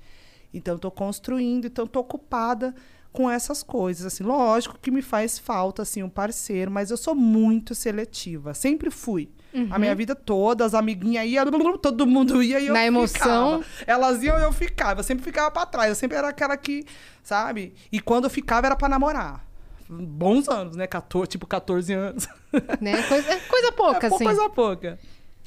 Então, 0.52 0.74
estou 0.74 0.90
construindo, 0.90 1.66
então 1.68 1.84
estou 1.84 2.02
ocupada 2.02 2.74
com 3.12 3.28
essas 3.30 3.62
coisas, 3.62 4.06
assim, 4.06 4.22
lógico 4.22 4.78
que 4.80 4.90
me 4.90 5.02
faz 5.02 5.38
falta, 5.38 5.82
assim, 5.82 6.02
um 6.02 6.08
parceiro, 6.08 6.70
mas 6.70 6.90
eu 6.90 6.96
sou 6.96 7.14
muito 7.14 7.74
seletiva, 7.74 8.54
sempre 8.54 8.90
fui. 8.90 9.28
A 9.68 9.80
minha 9.80 9.92
vida 9.96 10.14
toda, 10.14 10.64
as 10.64 10.74
amiguinhas 10.74 11.26
iam, 11.26 11.76
todo 11.76 12.06
mundo 12.06 12.40
ia 12.40 12.60
e 12.60 12.68
eu 12.68 12.72
Na 12.72 12.86
emoção. 12.86 13.64
ficava. 13.64 13.84
Elas 13.84 14.22
iam 14.22 14.38
e 14.38 14.42
eu 14.42 14.52
ficava, 14.52 15.00
eu 15.00 15.04
sempre 15.04 15.24
ficava 15.24 15.50
pra 15.50 15.66
trás, 15.66 15.88
eu 15.88 15.96
sempre 15.96 16.16
era 16.16 16.28
aquela 16.28 16.56
que, 16.56 16.84
sabe? 17.20 17.74
E 17.90 17.98
quando 17.98 18.24
eu 18.24 18.30
ficava 18.30 18.68
era 18.68 18.76
pra 18.76 18.88
namorar. 18.88 19.44
Bons 19.88 20.46
anos, 20.48 20.76
né? 20.76 20.86
14, 20.86 21.28
tipo 21.30 21.48
14 21.48 21.92
anos. 21.92 22.28
Né? 22.80 23.00
Coisa, 23.02 23.28
é 23.32 23.36
coisa 23.40 23.72
pouca, 23.72 24.06
é 24.06 24.12
assim. 24.14 24.24
coisa 24.24 24.48
pouca. 24.48 24.98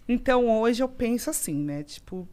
Então 0.08 0.50
hoje 0.50 0.84
eu 0.84 0.88
penso 0.90 1.30
assim, 1.30 1.56
né? 1.56 1.84
Tipo. 1.84 2.28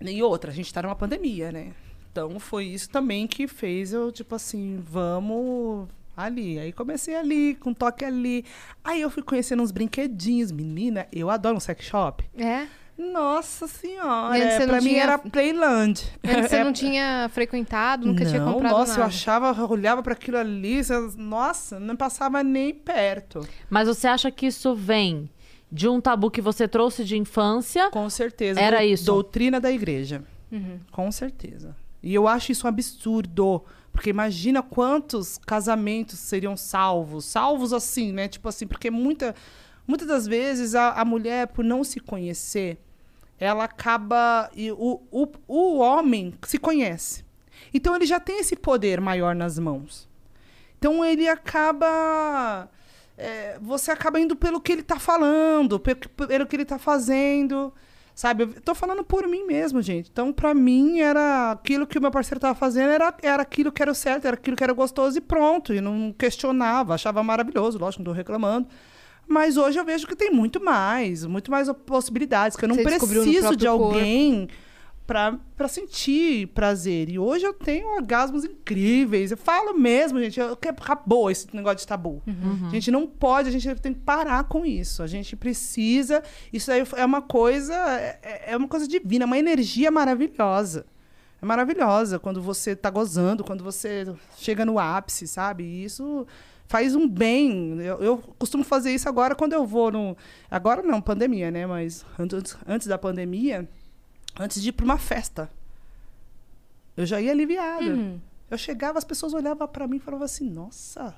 E 0.00 0.22
outra, 0.22 0.50
a 0.50 0.54
gente 0.54 0.72
tá 0.72 0.80
numa 0.82 0.96
pandemia, 0.96 1.50
né? 1.52 1.72
Então 2.10 2.38
foi 2.40 2.64
isso 2.66 2.88
também 2.90 3.26
que 3.26 3.46
fez 3.46 3.92
eu, 3.92 4.10
tipo 4.10 4.34
assim, 4.34 4.82
vamos 4.84 5.88
ali. 6.16 6.58
Aí 6.58 6.72
comecei 6.72 7.14
ali, 7.14 7.54
com 7.54 7.72
toque 7.72 8.04
ali. 8.04 8.44
Aí 8.84 9.00
eu 9.00 9.10
fui 9.10 9.22
conhecendo 9.22 9.62
uns 9.62 9.70
brinquedinhos. 9.70 10.50
Menina, 10.50 11.06
eu 11.12 11.30
adoro 11.30 11.56
um 11.56 11.60
sex 11.60 11.84
shop. 11.84 12.24
É. 12.36 12.66
Nossa 12.98 13.66
senhora, 13.66 14.36
é, 14.36 14.58
não 14.58 14.66
pra 14.66 14.80
mim 14.82 14.88
tinha- 14.90 15.02
era 15.04 15.18
Playland. 15.18 16.04
Antes 16.22 16.50
você 16.50 16.56
É- 16.56 16.64
não 16.64 16.72
tinha 16.72 17.30
frequentado, 17.32 18.06
nunca 18.06 18.26
tinha 18.26 18.40
não, 18.44 18.52
comprado 18.52 18.72
nossa, 18.76 18.92
eu 18.92 18.96
nada. 18.98 19.06
achava, 19.08 19.54
eu 19.58 19.70
olhava 19.70 20.02
para 20.02 20.12
aquilo 20.12 20.36
ali, 20.36 20.84
você- 20.84 21.10
nossa, 21.16 21.80
não 21.80 21.96
passava 21.96 22.42
nem 22.42 22.74
perto. 22.74 23.40
Mas 23.70 23.88
você 23.88 24.06
acha 24.06 24.30
que 24.30 24.44
isso 24.46 24.74
vem 24.74 25.30
de 25.72 25.88
um 25.88 25.98
tabu 25.98 26.30
que 26.30 26.42
você 26.42 26.68
trouxe 26.68 27.02
de 27.02 27.16
infância? 27.16 27.88
Com 27.90 28.10
certeza. 28.10 28.60
Era 28.60 28.78
Dou- 28.80 28.86
isso. 28.86 29.04
Doutrina 29.06 29.58
da 29.58 29.72
igreja. 29.72 30.22
Uhum. 30.52 30.78
Com 30.92 31.10
certeza. 31.10 31.74
E 32.02 32.14
eu 32.14 32.26
acho 32.28 32.52
isso 32.52 32.66
um 32.66 32.68
absurdo. 32.68 33.62
Porque 33.92 34.10
imagina 34.10 34.62
quantos 34.62 35.36
casamentos 35.38 36.18
seriam 36.18 36.56
salvos. 36.56 37.24
Salvos 37.24 37.72
assim, 37.72 38.12
né? 38.12 38.28
Tipo 38.28 38.48
assim, 38.48 38.66
porque 38.66 38.90
muita, 38.90 39.34
muitas 39.86 40.06
das 40.06 40.26
vezes 40.26 40.74
a, 40.74 40.92
a 40.92 41.04
mulher, 41.04 41.48
por 41.48 41.64
não 41.64 41.82
se 41.82 41.98
conhecer, 42.00 42.78
ela 43.38 43.64
acaba. 43.64 44.48
E 44.54 44.70
o, 44.72 45.02
o, 45.10 45.26
o 45.48 45.78
homem 45.78 46.32
se 46.46 46.58
conhece. 46.58 47.24
Então 47.74 47.94
ele 47.94 48.06
já 48.06 48.18
tem 48.20 48.38
esse 48.40 48.56
poder 48.56 49.00
maior 49.00 49.34
nas 49.34 49.58
mãos. 49.58 50.08
Então 50.78 51.04
ele 51.04 51.28
acaba. 51.28 52.68
é, 53.18 53.58
você 53.60 53.90
acaba 53.90 54.18
indo 54.20 54.34
pelo 54.34 54.60
que 54.60 54.72
ele 54.72 54.80
está 54.80 54.98
falando, 54.98 55.78
pe- 55.78 55.94
pelo 55.94 56.46
que 56.46 56.56
ele 56.56 56.62
está 56.62 56.78
fazendo. 56.78 57.72
Sabe? 58.14 58.44
Eu 58.44 58.60
tô 58.60 58.74
falando 58.74 59.02
por 59.02 59.26
mim 59.26 59.46
mesmo, 59.46 59.80
gente. 59.80 60.10
Então, 60.10 60.32
pra 60.32 60.52
mim, 60.52 61.00
era 61.00 61.52
aquilo 61.52 61.86
que 61.86 61.98
o 61.98 62.00
meu 62.00 62.10
parceiro 62.10 62.40
tava 62.40 62.54
fazendo, 62.54 62.90
era, 62.90 63.14
era 63.22 63.42
aquilo 63.42 63.72
que 63.72 63.80
era 63.80 63.90
o 63.90 63.94
certo, 63.94 64.26
era 64.26 64.34
aquilo 64.34 64.56
que 64.56 64.64
era 64.64 64.72
gostoso 64.72 65.16
e 65.18 65.20
pronto. 65.20 65.72
E 65.72 65.80
não 65.80 66.14
questionava, 66.16 66.94
achava 66.94 67.22
maravilhoso, 67.22 67.78
lógico, 67.78 68.02
não 68.02 68.12
tô 68.12 68.16
reclamando. 68.16 68.68
Mas 69.26 69.56
hoje 69.56 69.78
eu 69.78 69.84
vejo 69.84 70.06
que 70.06 70.16
tem 70.16 70.30
muito 70.30 70.62
mais, 70.62 71.24
muito 71.24 71.50
mais 71.50 71.70
possibilidades, 71.86 72.56
que 72.56 72.64
eu 72.64 72.68
não 72.68 72.74
Você 72.74 72.82
preciso 72.82 73.56
de 73.56 73.66
alguém 73.66 74.48
pra, 75.10 75.36
pra 75.56 75.66
sentir 75.66 76.46
prazer. 76.54 77.08
E 77.08 77.18
hoje 77.18 77.44
eu 77.44 77.52
tenho 77.52 77.88
orgasmos 77.96 78.44
incríveis. 78.44 79.32
Eu 79.32 79.36
falo 79.36 79.76
mesmo, 79.76 80.20
gente, 80.20 80.38
eu, 80.38 80.52
acabou 80.52 81.28
esse 81.28 81.48
negócio 81.52 81.78
de 81.78 81.86
tabu. 81.88 82.22
A 82.68 82.70
gente 82.70 82.92
não 82.92 83.08
pode, 83.08 83.48
a 83.48 83.50
gente 83.50 83.74
tem 83.80 83.92
que 83.92 83.98
parar 83.98 84.44
com 84.44 84.64
isso. 84.64 85.02
A 85.02 85.08
gente 85.08 85.34
precisa. 85.34 86.22
Isso 86.52 86.70
aí 86.70 86.84
é 86.96 87.04
uma 87.04 87.20
coisa, 87.20 87.74
é, 87.74 88.52
é 88.52 88.56
uma 88.56 88.68
coisa 88.68 88.86
divina, 88.86 89.24
é 89.24 89.26
uma 89.26 89.36
energia 89.36 89.90
maravilhosa. 89.90 90.86
É 91.42 91.44
maravilhosa 91.44 92.20
quando 92.20 92.40
você 92.40 92.76
tá 92.76 92.88
gozando, 92.88 93.42
quando 93.42 93.64
você 93.64 94.14
chega 94.36 94.64
no 94.64 94.78
ápice, 94.78 95.26
sabe? 95.26 95.64
E 95.64 95.84
isso 95.86 96.24
faz 96.68 96.94
um 96.94 97.08
bem. 97.08 97.80
Eu, 97.80 97.98
eu 97.98 98.18
costumo 98.38 98.62
fazer 98.62 98.92
isso 98.92 99.08
agora 99.08 99.34
quando 99.34 99.54
eu 99.54 99.66
vou 99.66 99.90
no. 99.90 100.16
Agora 100.48 100.84
não, 100.84 101.02
pandemia, 101.02 101.50
né? 101.50 101.66
Mas 101.66 102.06
antes, 102.16 102.56
antes 102.64 102.86
da 102.86 102.96
pandemia, 102.96 103.68
antes 104.38 104.60
de 104.62 104.68
ir 104.68 104.72
para 104.72 104.84
uma 104.84 104.98
festa, 104.98 105.50
eu 106.96 107.06
já 107.06 107.20
ia 107.20 107.30
aliviada. 107.30 107.84
Uhum. 107.84 108.20
Eu 108.50 108.58
chegava, 108.58 108.98
as 108.98 109.04
pessoas 109.04 109.32
olhavam 109.32 109.66
para 109.68 109.86
mim 109.86 109.96
e 109.96 110.00
falavam 110.00 110.24
assim: 110.24 110.48
nossa. 110.50 111.14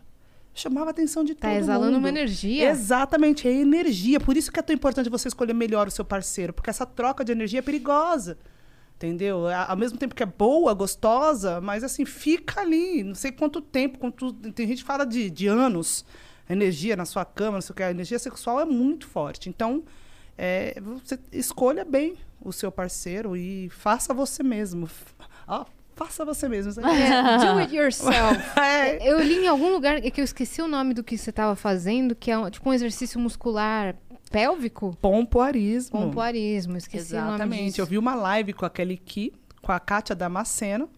Chamava 0.55 0.89
a 0.89 0.91
atenção 0.91 1.25
de 1.25 1.35
Tá 1.35 1.49
todo 1.49 1.57
exalando 1.57 1.93
mundo. 1.93 2.03
uma 2.03 2.09
energia. 2.11 2.69
Exatamente, 2.69 3.49
é 3.49 3.53
energia. 3.53 4.21
Por 4.21 4.37
isso 4.37 4.53
que 4.53 4.61
é 4.61 4.63
tão 4.63 4.75
importante 4.75 5.09
você 5.09 5.29
escolher 5.29 5.55
melhor 5.55 5.89
o 5.89 5.91
seu 5.91 6.05
parceiro, 6.05 6.53
porque 6.53 6.69
essa 6.69 6.85
troca 6.85 7.25
de 7.25 7.33
energia 7.33 7.61
é 7.61 7.63
perigosa. 7.63 8.37
Entendeu? 8.97 9.47
Ao 9.49 9.77
mesmo 9.77 9.97
tempo 9.99 10.15
que 10.15 10.23
é 10.23 10.27
boa, 10.27 10.75
gostosa, 10.75 11.59
mas 11.61 11.83
assim, 11.83 12.05
fica 12.05 12.61
ali, 12.61 13.03
não 13.03 13.15
sei 13.15 13.33
quanto 13.33 13.61
tempo, 13.63 13.99
quanto, 13.99 14.33
tem 14.53 14.69
gente 14.69 14.83
que 14.83 14.85
fala 14.87 15.05
de, 15.05 15.29
de 15.29 15.49
anos, 15.49 16.05
a 16.49 16.53
energia 16.53 16.95
na 16.95 17.05
sua 17.05 17.25
cama, 17.25 17.53
não 17.53 17.63
sei 17.63 17.73
o 17.73 17.75
que, 17.75 17.83
a 17.83 17.91
energia 17.91 18.19
sexual 18.19 18.61
é 18.61 18.65
muito 18.65 19.09
forte. 19.09 19.49
Então, 19.49 19.83
é, 20.45 20.81
você 20.81 21.17
escolha 21.31 21.85
bem 21.85 22.17
o 22.41 22.53
seu 22.53 22.73
parceiro 22.73 23.37
e 23.37 23.69
faça 23.71 24.13
você 24.13 24.43
mesmo. 24.43 24.89
Ó, 25.47 25.65
faça 25.95 26.25
você 26.25 26.49
mesmo. 26.49 26.73
É, 26.85 27.39
do 27.39 27.59
it 27.61 27.75
yourself. 27.77 28.41
É. 28.59 29.09
Eu 29.09 29.21
li 29.23 29.45
em 29.45 29.47
algum 29.49 29.71
lugar 29.71 30.01
que 30.01 30.21
eu 30.21 30.25
esqueci 30.25 30.61
o 30.61 30.67
nome 30.67 30.95
do 30.95 31.05
que 31.05 31.17
você 31.17 31.31
estava 31.31 31.55
fazendo, 31.55 32.15
que 32.17 32.31
é 32.31 32.37
um- 32.37 32.51
tipo 32.51 32.69
um 32.69 32.73
exercício 32.73 33.21
muscular 33.21 33.95
pélvico. 34.31 34.97
Pompoarismo. 35.01 36.01
Pompoarismo, 36.01 36.77
esqueci 36.77 37.13
o 37.15 37.19
nome 37.19 37.29
Exatamente. 37.35 37.65
disso. 37.67 37.81
Eu 37.81 37.87
vi 37.87 37.99
uma 37.99 38.15
live 38.17 38.53
com 38.53 38.65
a 38.67 38.71
Kelly 38.71 38.97
Ki, 38.97 39.33
com 39.61 39.71
a 39.71 39.79
Kátia 39.79 40.17
Damasceno, 40.17 40.91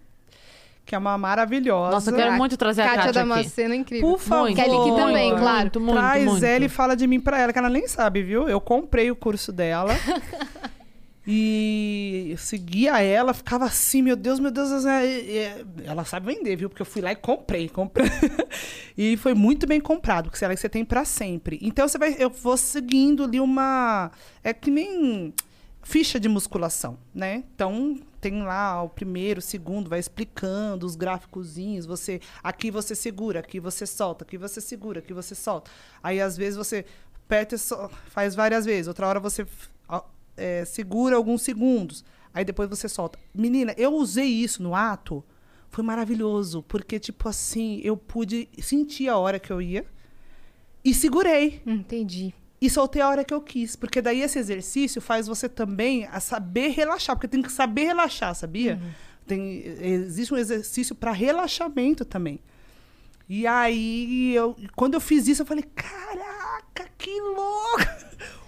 que 0.85 0.95
é 0.95 0.99
uma 0.99 1.17
maravilhosa. 1.17 1.93
Nossa, 1.93 2.11
eu 2.11 2.17
quero 2.17 2.33
muito 2.35 2.57
trazer 2.57 2.83
a 2.83 2.85
Kátia 2.85 3.03
Kátia 3.05 3.23
aqui. 3.23 3.29
Damasceno 3.31 3.75
é 3.75 3.77
incrível. 3.77 4.09
Por 4.11 4.21
favor. 4.21 4.45
Muito, 4.45 4.57
Kelly 4.57 4.85
Ki 4.85 4.97
também, 4.97 5.29
muito, 5.29 5.41
claro. 5.41 5.61
Muito, 5.61 5.81
muito, 5.81 5.99
Traz 5.99 6.25
muito. 6.25 6.45
ela 6.45 6.65
e 6.65 6.69
fala 6.69 6.95
de 6.95 7.07
mim 7.07 7.21
pra 7.21 7.39
ela, 7.39 7.53
que 7.53 7.59
ela 7.59 7.71
nem 7.71 7.89
sabe, 7.89 8.23
viu? 8.23 8.49
Eu 8.49 8.61
comprei 8.61 9.11
o 9.11 9.17
curso 9.17 9.51
dela. 9.51 9.95
e 11.27 12.29
eu 12.33 12.37
seguia 12.37 13.01
ela, 13.01 13.33
ficava 13.33 13.65
assim, 13.65 14.03
meu 14.03 14.15
Deus, 14.15 14.39
meu 14.39 14.51
Deus. 14.51 14.85
é, 14.85 15.07
é, 15.07 15.65
Ela 15.87 16.05
sabe 16.05 16.35
vender, 16.35 16.55
viu? 16.57 16.69
Porque 16.69 16.83
eu 16.83 16.87
fui 16.87 17.01
lá 17.01 17.13
e 17.13 17.17
comprei, 17.17 17.67
comprei. 17.69 18.11
e 18.97 19.17
foi 19.17 19.33
muito 19.33 19.67
bem 19.67 19.81
comprado, 19.81 20.29
porque 20.29 20.45
ela 20.45 20.55
você 20.55 20.69
tem 20.69 20.85
pra 20.85 21.07
sempre. 21.07 21.59
Então 21.63 21.89
você 21.89 21.97
vai, 21.97 22.15
eu 22.19 22.29
vou 22.29 22.59
seguindo 22.59 23.25
ali 23.25 23.41
uma. 23.41 24.11
É 24.43 24.53
que 24.53 24.71
nem 24.71 25.33
ficha 25.85 26.19
de 26.19 26.29
musculação, 26.29 26.99
né? 27.15 27.45
Então 27.55 28.01
tem 28.21 28.43
lá 28.43 28.83
o 28.83 28.89
primeiro, 28.89 29.39
o 29.39 29.43
segundo, 29.43 29.89
vai 29.89 29.99
explicando 29.99 30.87
os 30.87 30.97
gráficozinhos, 30.97 31.85
você 31.85 32.21
aqui 32.43 32.71
você 32.71 32.95
segura, 32.95 33.41
aqui 33.41 33.61
você 33.61 33.87
solta, 33.87 34.25
aqui 34.25 34.39
você 34.39 34.61
segura, 34.61 35.01
aqui 35.01 35.13
você 35.13 35.35
solta. 35.35 35.71
Aí 36.03 36.21
às 36.21 36.37
vezes 36.37 36.57
você 36.57 36.87
aperta 37.15 37.57
faz 38.07 38.35
várias 38.35 38.65
vezes, 38.65 38.89
outra 38.89 39.07
hora 39.07 39.21
você 39.21 39.47
é, 40.37 40.65
segura 40.65 41.17
alguns 41.17 41.43
segundos, 41.43 42.03
aí 42.33 42.45
depois 42.45 42.69
você 42.69 42.89
solta. 42.89 43.19
Menina, 43.35 43.75
eu 43.77 43.95
usei 43.95 44.27
isso 44.29 44.63
no 44.63 44.75
ato, 44.75 45.23
foi 45.69 45.85
maravilhoso, 45.85 46.63
porque 46.63 46.99
tipo 46.99 47.29
assim, 47.29 47.81
eu 47.85 47.97
pude 47.97 48.49
sentir 48.59 49.09
a 49.09 49.19
hora 49.19 49.39
que 49.39 49.53
eu 49.53 49.61
ia 49.61 49.85
e 50.83 50.95
segurei. 50.95 51.61
Entendi. 51.67 52.35
E 52.65 52.71
soltei 52.71 53.03
a 53.03 53.09
hora 53.11 53.23
que 53.23 53.35
eu 53.35 53.43
quis. 53.43 53.77
Porque 53.77 54.01
daí 54.01 54.23
esse 54.23 54.39
exercício 54.39 54.99
faz 55.03 55.27
você 55.27 55.51
também 55.51 56.09
a 56.11 56.19
saber 56.19 56.69
relaxar. 56.69 57.15
Porque 57.15 57.29
tem 57.29 57.43
que 57.43 57.53
saber 57.53 57.85
relaxar, 57.85 58.35
sabia? 58.35 58.81
Tem, 59.27 59.59
existe 59.83 60.33
um 60.33 60.39
exercício 60.39 60.95
para 60.95 61.13
relaxamento 61.13 62.07
também. 62.07 62.41
E 63.29 63.47
aí, 63.47 64.35
eu, 64.35 64.57
quando 64.75 64.95
eu 64.95 65.01
fiz 65.01 65.29
isso, 65.29 65.43
eu 65.43 65.47
falei: 65.47 65.65
caraca, 65.75 66.89
que 66.97 67.21
louco! 67.21 67.83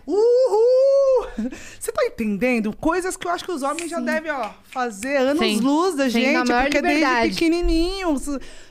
Uhul! 0.07 1.27
Você 1.81 1.93
tá 1.93 2.05
entendendo? 2.05 2.75
Coisas 2.77 3.17
que 3.17 3.27
eu 3.27 3.31
acho 3.31 3.45
que 3.45 3.51
os 3.53 3.63
homens 3.63 3.91
já 3.91 4.01
devem 4.01 4.31
ó, 4.31 4.51
fazer 4.65 5.17
anos 5.19 5.43
Sim. 5.45 5.61
luz 5.61 5.95
da 5.97 6.05
Sim, 6.05 6.11
gente, 6.21 6.53
porque 6.53 6.77
liberdade. 6.81 7.21
desde 7.23 7.31
pequenininho 7.41 8.17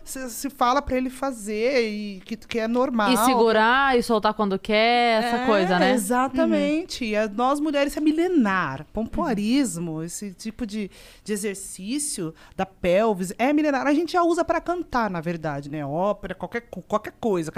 se, 0.03 0.49
fala 0.51 0.81
para 0.81 0.95
ele 0.97 1.09
fazer 1.09 1.81
e 1.89 2.21
que, 2.25 2.35
que 2.37 2.59
é 2.59 2.67
normal. 2.67 3.11
E 3.11 3.17
segurar 3.17 3.97
e 3.97 4.03
soltar 4.03 4.33
quando 4.33 4.57
quer, 4.57 5.23
essa 5.23 5.37
É, 5.43 5.45
coisa, 5.45 5.79
né? 5.79 5.93
Exatamente. 5.93 7.15
A- 7.15 7.27
nós 7.27 7.59
mulheres, 7.59 7.95
é 7.97 7.99
milenar. 7.99 8.85
Pompoarismo, 8.93 10.03
esse 10.03 10.31
tipo 10.33 10.65
de, 10.65 10.89
de 11.23 11.33
exercício 11.33 12.33
da 12.55 12.65
pelvis, 12.65 13.33
é 13.37 13.51
milenar. 13.51 13.85
A 13.87 13.93
gente 13.93 14.13
já 14.13 14.23
usa 14.23 14.43
para 14.45 14.61
cantar, 14.61 15.09
na 15.09 15.21
verdade, 15.21 15.69
né? 15.69 15.85
Ópera, 15.85 16.33
qualquer, 16.35 16.61
qualquer 16.87 17.13
coisa. 17.19 17.51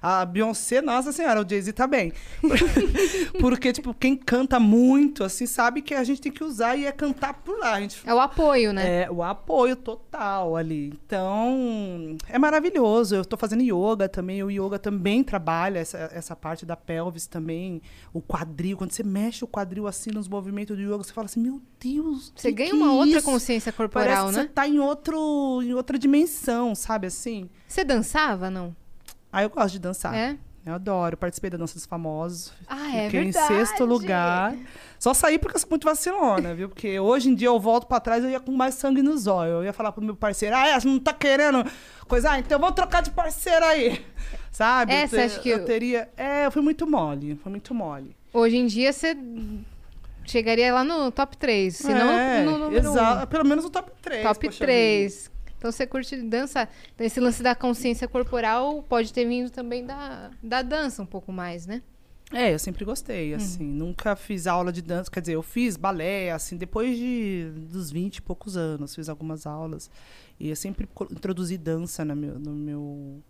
A 0.00 0.24
Beyoncé, 0.24 0.80
nossa 0.80 1.12
senhora, 1.12 1.42
o 1.42 1.48
Jay-Z 1.48 1.72
também. 1.72 2.12
Porque, 3.40 3.72
tipo, 3.72 3.94
quem 3.94 4.16
canta 4.16 4.58
muito, 4.60 5.24
assim, 5.24 5.46
sabe 5.46 5.82
que 5.82 5.94
a 5.94 6.04
gente 6.04 6.20
tem 6.20 6.32
que 6.32 6.44
usar 6.44 6.76
e 6.76 6.86
é 6.86 6.92
cantar 6.92 7.34
por 7.34 7.58
lá. 7.58 7.74
A 7.74 7.80
gente 7.80 8.00
É 8.04 8.14
o 8.14 8.20
apoio, 8.20 8.72
né? 8.72 9.02
é, 9.02 9.10
o 9.10 9.22
apoio 9.22 9.76
total 9.76 10.56
ali. 10.56 10.92
Então, 11.06 12.16
é 12.28 12.38
maravilhoso. 12.38 13.14
Eu 13.14 13.22
estou 13.22 13.38
fazendo 13.38 13.62
yoga 13.62 14.08
também. 14.08 14.42
O 14.42 14.50
yoga 14.50 14.78
também 14.78 15.22
trabalha 15.22 15.78
essa, 15.78 15.98
essa 16.12 16.36
parte 16.36 16.64
da 16.64 16.76
pelvis 16.76 17.26
também. 17.26 17.82
O 18.12 18.20
quadril. 18.20 18.76
Quando 18.76 18.92
você 18.92 19.02
mexe 19.02 19.44
o 19.44 19.48
quadril 19.48 19.86
assim 19.86 20.10
nos 20.10 20.28
movimentos 20.28 20.76
do 20.76 20.82
yoga, 20.82 20.98
você 20.98 21.12
fala 21.12 21.26
assim, 21.26 21.40
meu 21.40 21.60
Deus. 21.80 22.32
Você 22.34 22.52
ganha 22.52 22.74
uma 22.74 22.86
é 22.86 22.90
outra 22.90 23.18
isso? 23.18 23.24
consciência 23.24 23.72
Parece 23.72 23.76
corporal, 23.76 24.26
que 24.28 24.32
né? 24.36 24.42
você 24.42 24.48
tá 24.48 24.68
em, 24.68 24.78
outro, 24.78 25.60
em 25.62 25.74
outra 25.74 25.98
dimensão, 25.98 26.74
sabe 26.74 27.06
assim? 27.06 27.48
Você 27.66 27.84
dançava, 27.84 28.50
não? 28.50 28.74
Ah, 29.32 29.42
eu 29.42 29.50
gosto 29.50 29.72
de 29.72 29.78
dançar. 29.78 30.14
É? 30.14 30.36
Eu 30.64 30.74
adoro. 30.74 31.16
Participei 31.16 31.50
da 31.50 31.56
Dança 31.58 31.74
dos 31.74 31.86
Famosos. 31.86 32.52
Ah, 32.68 32.96
é 32.96 33.04
Fiquei 33.06 33.24
verdade. 33.24 33.52
em 33.52 33.56
sexto 33.58 33.84
lugar. 33.84 34.54
Só 34.98 35.12
saí 35.12 35.38
porque 35.38 35.56
eu 35.56 35.60
sou 35.60 35.68
muito 35.70 35.84
vacilona, 35.84 36.54
viu? 36.54 36.68
Porque 36.68 37.00
hoje 37.00 37.28
em 37.30 37.34
dia 37.34 37.48
eu 37.48 37.58
volto 37.58 37.86
pra 37.86 37.98
trás 37.98 38.22
eu 38.22 38.30
ia 38.30 38.38
com 38.38 38.52
mais 38.52 38.74
sangue 38.76 39.02
nos 39.02 39.26
olhos. 39.26 39.54
Eu 39.54 39.64
ia 39.64 39.72
falar 39.72 39.90
pro 39.90 40.02
meu 40.02 40.14
parceiro, 40.14 40.54
ah, 40.56 40.68
é, 40.68 40.78
você 40.78 40.86
não 40.86 41.00
tá 41.00 41.12
querendo 41.12 41.64
coisa? 42.06 42.30
Ah, 42.30 42.38
então 42.38 42.60
vamos 42.60 42.76
trocar 42.76 43.02
de 43.02 43.10
parceiro 43.10 43.64
aí. 43.64 44.04
Sabe? 44.52 44.92
É, 44.92 45.08
Eu 45.10 45.24
acha 45.24 45.40
que 45.40 45.48
eu 45.48 45.58
eu- 45.58 45.64
teria... 45.64 46.08
É, 46.16 46.46
eu 46.46 46.50
fui 46.52 46.62
muito 46.62 46.86
mole. 46.86 47.34
Foi 47.42 47.50
muito 47.50 47.74
mole. 47.74 48.14
Hoje 48.32 48.56
em 48.56 48.66
dia 48.66 48.92
você 48.92 49.16
chegaria 50.24 50.72
lá 50.72 50.84
no 50.84 51.10
top 51.10 51.36
3, 51.36 51.74
se 51.76 51.88
não 51.92 52.10
é, 52.12 52.44
no 52.44 52.58
número 52.58 52.88
exa- 52.88 53.24
1. 53.24 53.26
Pelo 53.26 53.44
menos 53.44 53.64
o 53.64 53.70
top 53.70 53.90
3. 54.00 54.22
Top 54.22 54.48
3. 54.56 55.31
Então 55.62 55.70
você 55.70 55.86
curte 55.86 56.16
dança. 56.16 56.68
Esse 56.98 57.20
lance 57.20 57.40
da 57.40 57.54
consciência 57.54 58.08
corporal 58.08 58.82
pode 58.82 59.12
ter 59.12 59.24
vindo 59.24 59.48
também 59.48 59.86
da, 59.86 60.32
da 60.42 60.60
dança 60.60 61.00
um 61.00 61.06
pouco 61.06 61.32
mais, 61.32 61.68
né? 61.68 61.80
É, 62.32 62.52
eu 62.52 62.58
sempre 62.58 62.84
gostei, 62.84 63.32
assim. 63.32 63.62
Nunca 63.62 64.16
fiz 64.16 64.48
aula 64.48 64.72
de 64.72 64.82
dança. 64.82 65.08
Quer 65.08 65.20
dizer, 65.20 65.34
eu 65.34 65.42
fiz 65.42 65.76
balé, 65.76 66.32
assim, 66.32 66.56
depois 66.56 66.98
de, 66.98 67.52
dos 67.70 67.92
20 67.92 68.16
e 68.16 68.22
poucos 68.22 68.56
anos. 68.56 68.92
Fiz 68.92 69.08
algumas 69.08 69.46
aulas. 69.46 69.88
E 70.40 70.48
eu 70.48 70.56
sempre 70.56 70.88
introduzi 71.12 71.56
dança 71.56 72.04
no 72.04 72.16
meu, 72.16 72.40
no 72.40 72.54
meu, 72.54 73.22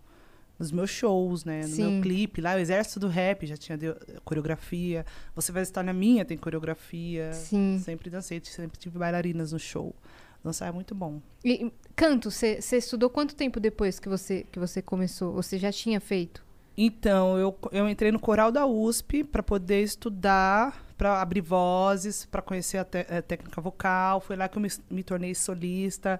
nos 0.58 0.72
meus 0.72 0.88
shows, 0.88 1.44
né? 1.44 1.60
No 1.60 1.68
Sim. 1.68 1.92
meu 1.92 2.02
clipe. 2.02 2.40
Lá, 2.40 2.54
o 2.54 2.58
Exército 2.58 2.98
do 2.98 3.08
Rap 3.08 3.44
já 3.44 3.58
tinha 3.58 3.78
coreografia. 4.24 5.04
Você 5.34 5.52
vai 5.52 5.64
estar 5.64 5.82
na 5.82 5.92
minha, 5.92 6.24
tem 6.24 6.38
coreografia. 6.38 7.30
Sim. 7.34 7.78
Sempre 7.84 8.08
dancei, 8.08 8.40
sempre 8.42 8.78
tive 8.78 8.98
bailarinas 8.98 9.52
no 9.52 9.58
show. 9.58 9.94
Dançar 10.42 10.68
é 10.68 10.72
muito 10.72 10.94
bom. 10.94 11.20
E 11.44 11.72
canto, 11.94 12.30
você 12.30 12.58
estudou 12.72 13.08
quanto 13.10 13.34
tempo 13.34 13.58
depois 13.60 13.98
que 13.98 14.08
você, 14.08 14.46
que 14.50 14.58
você 14.58 14.80
começou? 14.82 15.34
Ou 15.34 15.42
Você 15.42 15.58
já 15.58 15.70
tinha 15.72 16.00
feito? 16.00 16.42
Então, 16.76 17.36
eu, 17.38 17.56
eu 17.70 17.88
entrei 17.88 18.10
no 18.10 18.18
coral 18.18 18.50
da 18.50 18.66
USP 18.66 19.22
para 19.24 19.42
poder 19.42 19.82
estudar, 19.82 20.82
para 20.96 21.20
abrir 21.20 21.42
vozes, 21.42 22.24
para 22.24 22.40
conhecer 22.40 22.78
a, 22.78 22.84
te- 22.84 23.06
a 23.10 23.20
técnica 23.20 23.60
vocal. 23.60 24.20
Foi 24.20 24.36
lá 24.36 24.48
que 24.48 24.56
eu 24.56 24.62
me, 24.62 24.68
me 24.90 25.02
tornei 25.02 25.34
solista. 25.34 26.18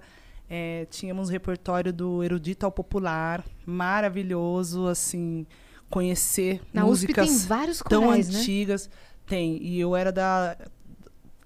É, 0.50 0.86
tínhamos 0.90 1.30
um 1.30 1.32
repertório 1.32 1.90
do 1.92 2.22
erudito 2.22 2.66
ao 2.66 2.70
popular, 2.72 3.42
maravilhoso, 3.64 4.86
assim, 4.86 5.46
conhecer 5.88 6.60
Na 6.72 6.84
USP 6.84 7.06
músicas 7.06 7.28
tem 7.28 7.38
vários 7.48 7.78
tão 7.78 8.02
corais, 8.04 8.28
né? 8.28 8.38
antigas. 8.38 8.90
Tem, 9.24 9.56
e 9.62 9.80
eu 9.80 9.96
era 9.96 10.12
da 10.12 10.56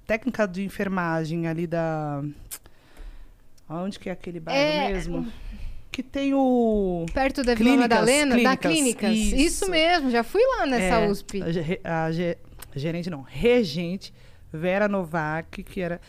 técnica 0.07 0.47
de 0.49 0.65
enfermagem 0.65 1.47
ali 1.47 1.67
da... 1.69 2.25
Onde 3.69 3.99
que 3.99 4.09
é 4.09 4.13
aquele 4.13 4.39
bairro 4.41 4.61
É, 4.61 4.93
mesmo? 4.93 5.27
Que 5.91 6.03
tem 6.03 6.35
o... 6.35 7.07
Perto 7.13 7.43
da 7.43 7.55
Vila 7.55 7.71
Clínicas, 7.71 7.89
Madalena? 7.99 8.43
da 8.43 8.57
clínicas, 8.57 9.11
Clínicas. 9.11 9.17
Isso. 9.17 9.37
isso. 9.65 9.71
mesmo, 9.71 10.11
já 10.11 10.23
fui 10.23 10.43
lá 10.59 10.67
nessa 10.67 10.97
É, 11.01 11.09
USP. 11.09 11.41
A, 11.83 12.05
a 12.05 12.13
ge- 12.13 12.37
gerente 12.75 13.09
não, 13.11 13.23
regente 13.23 14.13
Vera 14.53 14.87
Novak, 14.89 15.63
que 15.65 15.81
era 15.81 16.01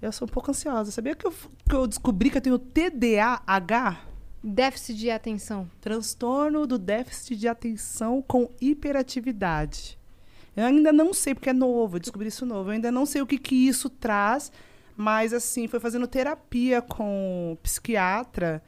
Eu 0.00 0.12
sou 0.12 0.26
um 0.26 0.30
pouco 0.30 0.50
ansiosa. 0.50 0.90
Sabia 0.90 1.14
que 1.14 1.26
eu, 1.26 1.32
que 1.68 1.74
eu 1.74 1.86
descobri 1.86 2.30
que 2.30 2.36
eu 2.38 2.42
tenho 2.42 2.58
TDAH? 2.58 4.00
Déficit 4.42 4.98
de 4.98 5.10
atenção. 5.10 5.70
Transtorno 5.80 6.66
do 6.66 6.78
déficit 6.78 7.36
de 7.36 7.48
atenção 7.48 8.22
com 8.22 8.50
hiperatividade. 8.60 9.98
Eu 10.56 10.64
ainda 10.64 10.92
não 10.92 11.12
sei, 11.14 11.34
porque 11.34 11.50
é 11.50 11.52
novo, 11.52 11.96
eu 11.96 12.00
descobri 12.00 12.28
isso 12.28 12.44
novo. 12.46 12.70
Eu 12.70 12.74
ainda 12.74 12.90
não 12.90 13.06
sei 13.06 13.22
o 13.22 13.26
que, 13.26 13.38
que 13.38 13.54
isso 13.54 13.88
traz, 13.88 14.50
mas, 15.00 15.32
assim, 15.32 15.66
foi 15.66 15.80
fazendo 15.80 16.06
terapia 16.06 16.82
com 16.82 17.56
psiquiatra 17.62 18.62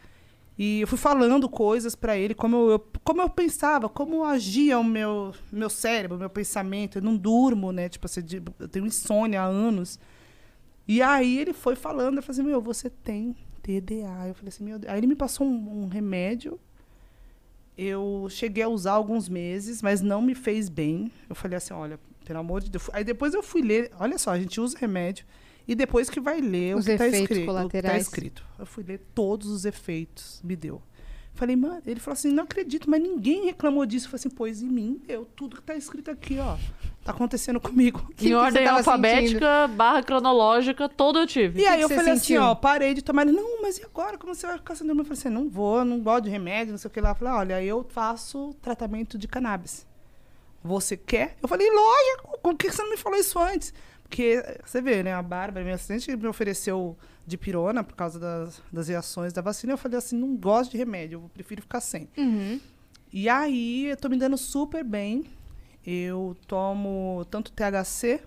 e 0.57 0.81
eu 0.81 0.87
fui 0.87 0.97
falando 0.97 1.47
coisas 1.47 1.95
para 1.95 2.17
ele, 2.17 2.35
como 2.35 2.71
eu, 2.71 2.79
como 3.05 3.21
eu 3.21 3.29
pensava, 3.29 3.87
como 3.87 4.25
agia 4.25 4.79
o 4.79 4.85
meu, 4.85 5.35
meu 5.51 5.69
cérebro, 5.69 6.17
meu 6.17 6.31
pensamento. 6.31 6.97
Eu 6.99 7.03
não 7.03 7.17
durmo, 7.17 7.71
né? 7.71 7.89
Tipo, 7.89 8.07
assim, 8.07 8.21
eu 8.59 8.69
tenho 8.69 8.87
insônia 8.87 9.43
há 9.43 9.45
anos. 9.45 9.99
E 10.89 11.03
aí 11.03 11.39
ele 11.39 11.53
foi 11.53 11.77
falando, 11.77 12.17
eu 12.17 12.23
falei 12.23 12.41
assim, 12.41 12.49
meu, 12.49 12.63
você 12.63 12.89
tem 12.89 13.37
TDA. 13.63 14.29
Eu 14.29 14.35
falei 14.35 14.49
assim, 14.49 14.65
meu 14.65 14.79
Deus. 14.79 14.91
Aí 14.91 14.99
ele 14.99 15.07
me 15.07 15.17
passou 15.17 15.47
um, 15.47 15.85
um 15.85 15.89
remédio. 15.89 16.59
Eu 17.77 18.27
cheguei 18.31 18.63
a 18.63 18.69
usar 18.69 18.93
alguns 18.93 19.29
meses, 19.29 19.83
mas 19.83 20.01
não 20.01 20.23
me 20.23 20.35
fez 20.35 20.71
bem. 20.71 21.13
Eu 21.29 21.35
falei 21.35 21.59
assim, 21.59 21.75
olha, 21.75 22.01
pelo 22.25 22.39
amor 22.39 22.63
de 22.63 22.71
Deus. 22.71 22.89
Aí 22.95 23.05
depois 23.05 23.35
eu 23.35 23.43
fui 23.43 23.61
ler, 23.61 23.91
olha 24.01 24.17
só, 24.17 24.31
a 24.31 24.39
gente 24.39 24.59
usa 24.59 24.79
remédio 24.79 25.27
e 25.67 25.75
depois 25.75 26.11
que 26.11 26.21
vai 26.21 26.41
ler 26.41 26.77
Os 26.77 26.85
o 26.85 26.87
que 26.87 26.93
está 26.93 27.07
efeitos 27.07 27.21
escrito, 27.21 27.39
o 27.39 27.41
que 27.41 27.47
tá 27.47 27.53
colaterais. 27.53 28.03
escrito. 28.03 28.45
Eu 28.59 28.67
fui 28.67 28.85
ler 28.85 29.01
todos 29.15 29.49
os 29.49 29.65
efeitos, 29.65 30.41
me 30.43 30.57
deu. 30.57 30.83
Falei, 31.35 31.57
mano, 31.57 31.83
ele 31.87 31.99
falou 31.99 32.13
assim, 32.13 32.31
não 32.31 32.45
acredito, 32.45 32.91
mas 32.91 33.01
ninguém 33.03 33.47
reclamou 33.47 33.87
disso. 33.87 34.07
Eu 34.07 34.11
falei 34.11 34.21
assim, 34.21 34.31
pois 34.31 34.63
em 34.63 34.69
mim 34.69 35.01
deu 35.07 35.25
tudo 35.35 35.57
que 35.57 35.63
tá 35.63 35.75
escrito 35.75 36.11
aqui, 36.11 36.39
ó. 36.39 36.57
Tá 37.03 37.13
acontecendo 37.13 37.59
comigo. 37.59 38.07
que 38.15 38.27
em 38.27 38.29
você 38.31 38.35
ordem 38.35 38.67
alfabética, 38.67 39.67
barra 39.69 40.03
cronológica, 40.03 40.89
todo 40.91 41.21
eu 41.21 41.27
tive. 41.27 41.63
E 41.63 41.67
aí 41.67 41.79
que 41.79 41.85
eu 41.85 41.89
você 41.89 41.97
falei 41.97 42.17
sentiu? 42.19 42.43
assim, 42.43 42.51
ó, 42.51 42.55
parei 42.55 42.93
de 42.93 43.03
tomar. 43.03 43.23
Ele, 43.23 43.33
não, 43.33 43.63
mas 43.63 43.79
e 43.79 43.83
agora? 43.85 44.19
Como 44.19 44.35
você 44.35 44.47
vai 44.47 44.59
ficar 44.59 44.75
sem 44.75 44.87
dormir? 44.87 45.01
Eu 45.01 45.05
falei 45.07 45.19
assim, 45.19 45.31
não 45.31 45.49
vou, 45.49 45.79
eu 45.79 45.85
não 45.87 46.01
gosto 46.01 46.25
de 46.25 46.31
remédio, 46.31 46.73
não 46.73 46.79
sei 46.79 46.89
o 46.89 46.93
que 46.93 47.01
lá. 47.01 47.11
Eu 47.11 47.15
falei, 47.15 47.33
olha, 47.35 47.65
eu 47.65 47.83
faço 47.89 48.55
tratamento 48.61 49.17
de 49.17 49.27
cannabis. 49.27 49.87
Você 50.63 50.97
quer? 50.97 51.37
Eu 51.43 51.49
falei, 51.49 51.69
lógico, 51.69 52.39
por 52.43 52.55
que 52.55 52.71
você 52.71 52.83
não 52.83 52.91
me 52.91 52.97
falou 52.97 53.19
isso 53.19 53.39
antes? 53.39 53.73
Porque, 54.13 54.45
você 54.63 54.83
vê, 54.83 55.03
né, 55.03 55.15
a 55.15 55.23
Bárbara, 55.23 55.65
minha 55.65 55.75
assistente, 55.75 56.15
me 56.15 56.29
ofereceu 56.29 56.95
de 57.27 57.39
pirona 57.39 57.83
por 57.83 57.95
causa 57.95 58.21
das, 58.21 58.63
das 58.71 58.89
reações 58.89 59.33
da 59.33 59.41
vacina. 59.41 59.73
Eu 59.73 59.79
falei 59.79 59.97
assim, 59.97 60.19
não 60.19 60.37
gosto 60.37 60.73
de 60.73 60.77
remédio, 60.77 61.17
eu 61.25 61.31
prefiro 61.33 61.63
ficar 61.63 61.81
sem. 61.81 62.07
Uhum. 62.19 62.61
E 63.11 63.27
aí, 63.27 63.87
eu 63.87 63.97
tô 63.97 64.11
me 64.11 64.19
dando 64.19 64.37
super 64.37 64.85
bem. 64.85 65.25
Eu 65.87 66.37
tomo 66.47 67.27
tanto 67.31 67.53
THC 67.53 68.21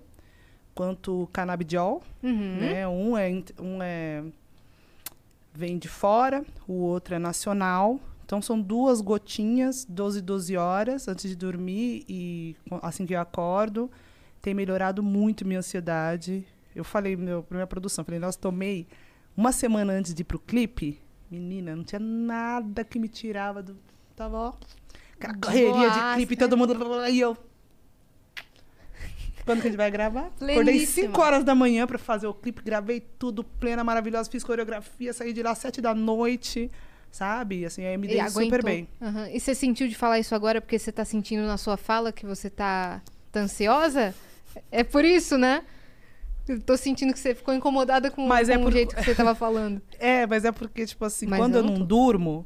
quanto 0.74 1.30
canabidiol 1.32 2.02
Uhum. 2.24 2.58
né? 2.60 2.88
Um 2.88 3.16
é 3.16 3.44
um 3.60 3.84
é 3.84 4.24
vem 5.54 5.78
de 5.78 5.88
fora, 5.88 6.44
o 6.68 6.74
outro 6.74 7.14
é 7.14 7.20
nacional. 7.20 8.00
Então 8.26 8.42
são 8.42 8.60
duas 8.60 9.02
gotinhas, 9.02 9.86
12 9.88 10.20
12 10.20 10.58
horas 10.58 11.08
antes 11.08 11.30
de 11.30 11.36
dormir 11.36 12.04
e 12.10 12.56
assim 12.82 13.06
que 13.06 13.14
eu 13.14 13.22
acordo, 13.22 13.90
tem 14.46 14.54
melhorado 14.54 15.02
muito 15.02 15.44
minha 15.44 15.58
ansiedade. 15.58 16.46
Eu 16.76 16.84
falei 16.84 17.16
meu 17.16 17.42
pra 17.42 17.58
minha 17.58 17.66
produção, 17.66 18.06
falei, 18.06 18.20
nós 18.20 18.36
tomei 18.36 18.88
uma 19.36 19.52
semana 19.52 19.92
antes 19.92 20.14
de 20.14 20.22
ir 20.22 20.24
pro 20.24 20.38
clipe, 20.38 21.02
menina, 21.32 21.76
não 21.76 21.84
tinha 21.84 22.00
nada 22.00 22.84
que 22.84 23.00
me 23.00 23.08
tirava 23.08 23.64
do 23.64 23.76
tava 24.16 24.38
ó, 24.38 24.54
aquela 25.16 25.34
correria 25.34 25.90
de 25.90 26.16
clipe, 26.16 26.36
né? 26.36 26.40
todo 26.40 26.56
mundo 26.56 26.76
e 27.10 27.20
eu 27.20 27.36
quando 29.44 29.62
que 29.62 29.68
a 29.68 29.72
gente 29.72 29.78
vai 29.78 29.90
gravar? 29.90 30.28
Acordei 30.28 30.64
Pleníssima. 30.64 31.08
5 31.08 31.22
horas 31.22 31.44
da 31.44 31.56
manhã 31.56 31.88
pra 31.88 31.98
fazer 31.98 32.28
o 32.28 32.34
clipe, 32.34 32.62
gravei 32.62 33.00
tudo, 33.00 33.44
plena, 33.44 33.84
maravilhosa, 33.84 34.30
fiz 34.30 34.44
coreografia, 34.44 35.12
saí 35.12 35.34
de 35.34 35.42
lá 35.42 35.52
às 35.52 35.58
7 35.58 35.82
da 35.82 35.94
noite, 35.94 36.72
sabe? 37.12 37.66
Assim, 37.66 37.84
aí 37.84 37.98
me 37.98 38.08
dei 38.08 38.30
super 38.30 38.64
bem. 38.64 38.88
Aham. 39.02 39.28
E 39.30 39.40
você 39.40 39.56
sentiu 39.56 39.88
de 39.88 39.96
falar 39.96 40.20
isso 40.20 40.36
agora 40.36 40.62
porque 40.62 40.78
você 40.78 40.92
tá 40.92 41.04
sentindo 41.04 41.48
na 41.48 41.58
sua 41.58 41.78
fala 41.78 42.12
que 42.12 42.26
você 42.26 42.50
tá, 42.50 43.02
tá 43.32 43.42
ansiosa? 43.42 44.14
É 44.72 44.84
por 44.84 45.04
isso, 45.06 45.38
né? 45.38 45.64
Eu 46.48 46.60
tô 46.62 46.78
sentindo 46.78 47.12
que 47.12 47.20
você 47.20 47.34
ficou 47.34 47.54
incomodada 47.54 48.12
com, 48.12 48.26
Mas 48.28 48.50
é 48.50 48.58
com 48.58 48.64
por- 48.64 48.70
o 48.70 48.72
jeito 48.72 48.96
que 48.96 49.04
você 49.04 49.16
tava 49.16 49.34
falando. 49.36 49.82
É, 50.00 50.28
mas 50.28 50.46
é 50.46 50.52
porque, 50.52 50.86
tipo 50.86 51.04
assim, 51.04 51.26
Mas 51.26 51.40
quando 51.40 51.56
eu 51.56 51.62
eu 51.62 51.72
não 51.72 51.82
durmo, 51.86 52.46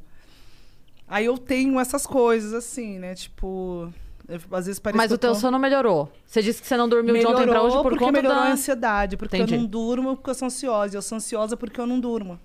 aí 1.08 1.26
eu 1.26 1.38
tenho 1.38 1.80
essas 1.80 2.06
coisas, 2.08 2.54
assim, 2.54 2.98
né? 2.98 3.14
Tipo, 3.16 3.92
eu- 4.28 4.40
às 4.52 4.66
vezes 4.68 4.80
parece 4.80 4.98
Mas 4.98 5.08
que 5.08 5.14
o 5.14 5.16
eu 5.16 5.18
teu 5.18 5.34
tô... 5.34 5.40
sono 5.40 5.60
melhorou. 5.60 6.12
Você 6.26 6.42
disse 6.42 6.62
que 6.62 6.68
você 6.68 6.78
não 6.78 6.88
dormiu 6.88 7.18
de 7.18 7.26
ontem 7.28 7.46
pra 7.48 7.62
hoje 7.62 7.76
por 7.78 7.84
porque 7.84 8.00
conta 8.00 8.12
melhorou 8.14 8.38
da... 8.44 8.50
a 8.50 8.52
ansiedade, 8.54 9.18
porque 9.18 9.36
Entendi. 9.36 9.56
eu 9.56 9.60
não 9.60 9.68
durmo 9.68 10.16
porque 10.16 10.30
eu 10.30 10.36
sou 10.36 10.46
ansiosa. 10.46 10.96
e 10.96 10.98
Eu 10.98 11.02
sou 11.02 11.18
ansiosa 11.18 11.58
porque 11.58 11.80
eu 11.82 11.86
não 11.88 12.00
durmo. 12.00 12.40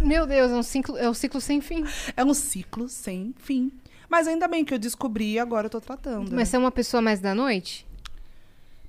Meu 0.00 0.26
Deus, 0.26 0.50
é 0.50 0.54
um 0.56 0.62
ciclo, 0.62 0.96
é 0.96 1.08
um 1.08 1.14
ciclo 1.14 1.40
sem 1.40 1.60
fim. 1.60 1.84
É 2.16 2.24
um 2.24 2.32
ciclo 2.32 2.88
sem 2.88 3.34
fim. 3.38 3.70
Mas 4.08 4.26
ainda 4.26 4.48
bem 4.48 4.64
que 4.64 4.72
eu 4.74 4.78
descobri 4.78 5.32
e 5.34 5.38
agora 5.38 5.66
eu 5.66 5.70
tô 5.70 5.80
tratando. 5.80 6.30
né? 6.30 6.36
Mas 6.36 6.48
você 6.48 6.56
é 6.56 6.58
uma 6.58 6.70
pessoa 6.72 7.00
mais 7.02 7.20
da 7.20 7.34
noite? 7.34 7.86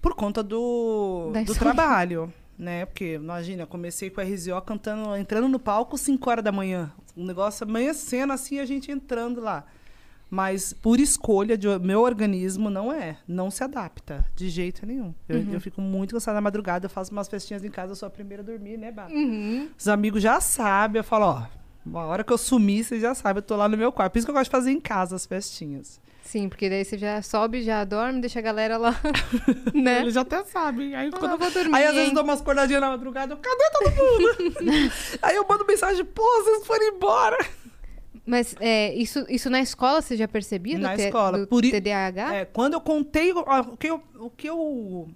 Por 0.02 0.16
conta 0.16 0.42
do, 0.42 1.32
do 1.46 1.54
trabalho, 1.56 2.34
né? 2.58 2.86
Porque, 2.86 3.14
imagina, 3.16 3.64
eu 3.64 3.68
comecei 3.68 4.10
com 4.10 4.20
a 4.20 4.24
RZO 4.24 4.62
cantando, 4.64 5.16
entrando 5.16 5.48
no 5.48 5.60
palco 5.60 5.98
5 5.98 6.30
horas 6.30 6.44
da 6.44 6.52
manhã. 6.52 6.92
Um 7.16 7.26
negócio 7.26 7.66
amanhecendo 7.66 8.34
assim, 8.34 8.60
a 8.60 8.66
gente 8.66 8.92
entrando 8.92 9.40
lá. 9.42 9.66
Mas 10.30 10.72
por 10.72 10.98
escolha 11.00 11.58
de 11.58 11.68
meu 11.80 12.00
organismo 12.02 12.70
não 12.70 12.92
é, 12.92 13.18
não 13.28 13.52
se 13.52 13.64
adapta 13.66 14.26
de 14.34 14.50
jeito 14.50 14.86
nenhum. 14.86 15.14
Eu, 15.28 15.40
Uhum. 15.40 15.54
eu 15.54 15.60
fico 15.62 15.82
muito 15.82 16.14
cansada 16.16 16.36
na 16.36 16.42
madrugada, 16.42 16.86
eu 16.86 16.90
faço 16.90 17.12
umas 17.12 17.28
festinhas 17.28 17.66
em 17.66 17.70
casa, 17.70 17.92
eu 17.92 17.96
sou 17.98 18.08
a 18.08 18.10
primeira 18.10 18.42
a 18.42 18.46
dormir, 18.46 18.78
né, 18.78 18.92
Bá? 18.94 19.08
Uhum. 19.08 19.68
Os 19.78 19.90
amigos 19.90 20.24
já 20.24 20.40
sabem, 20.40 21.02
eu 21.02 21.04
falo, 21.04 21.26
ó, 21.26 21.44
uma 21.86 22.06
hora 22.06 22.24
que 22.24 22.32
eu 22.32 22.38
sumir, 22.38 22.86
vocês 22.86 23.02
já 23.02 23.14
sabem, 23.14 23.40
eu 23.40 23.46
tô 23.46 23.58
lá 23.58 23.68
no 23.68 23.76
meu 23.78 23.92
quarto. 23.92 24.14
Por 24.14 24.20
isso 24.20 24.26
que 24.26 24.32
eu 24.32 24.36
gosto 24.36 24.46
de 24.46 24.52
fazer 24.52 24.72
em 24.72 24.80
casa 24.80 25.18
as 25.18 25.26
festinhas. 25.26 26.00
Sim, 26.32 26.48
porque 26.48 26.70
daí 26.70 26.86
você 26.86 26.98
já 26.98 27.22
sobe, 27.22 27.62
já 27.62 27.84
dorme, 27.84 28.22
deixa 28.22 28.40
a 28.40 28.42
galera 28.42 28.78
lá, 28.78 28.96
né? 29.76 30.00
Eles 30.00 30.14
já 30.14 30.22
até 30.22 30.42
sabem. 30.46 30.96
Aí, 30.96 31.12
quando 31.12 31.34
eu 31.34 31.38
vou 31.38 31.52
dormir, 31.52 31.76
aí 31.76 31.86
às 31.86 31.94
vezes 31.94 32.08
eu 32.08 32.16
dou 32.16 32.24
umas 32.24 32.40
acordadinhas 32.40 32.80
na 32.80 32.88
madrugada, 32.88 33.34
eu, 33.34 33.38
cadê 33.38 33.70
todo 33.74 33.92
mundo? 33.92 34.92
aí 35.22 35.36
eu 35.36 35.46
mando 35.46 35.66
mensagem, 35.66 36.06
pô, 36.06 36.24
vocês 36.42 36.66
foram 36.66 36.88
embora. 36.88 37.38
Mas 38.26 38.56
é, 38.62 38.96
isso, 38.96 39.26
isso 39.28 39.50
na 39.50 39.60
escola 39.60 40.02
você 40.02 40.16
já 40.16 40.26
percebia? 40.26 40.80
Na 40.80 40.96
escola, 40.96 41.46
por 41.48 41.64
TDAH? 41.64 42.34
É, 42.34 42.46
quando 42.46 42.76
eu 42.76 42.82
contei 42.82 43.34
o, 43.34 43.40
o 43.40 43.76
que 43.76 43.88
eu, 43.88 44.02
o 44.18 44.30
que 44.30 44.48
eu 44.48 45.10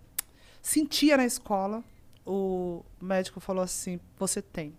sentia 0.62 1.16
na 1.16 1.26
escola, 1.26 1.82
o 2.26 2.84
médico 3.02 3.40
falou 3.40 3.64
assim, 3.64 4.02
você 4.20 4.42
tem. 4.42 4.74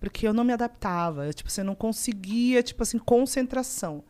Porque 0.00 0.26
eu 0.26 0.32
não 0.32 0.44
me 0.44 0.54
adaptava. 0.54 1.26
eu, 1.26 1.34
tipo, 1.34 1.50
você 1.50 1.62
não 1.62 1.74
conseguia, 1.74 2.62
tipo 2.62 2.82
assim, 2.82 2.98
concentração. 2.98 4.02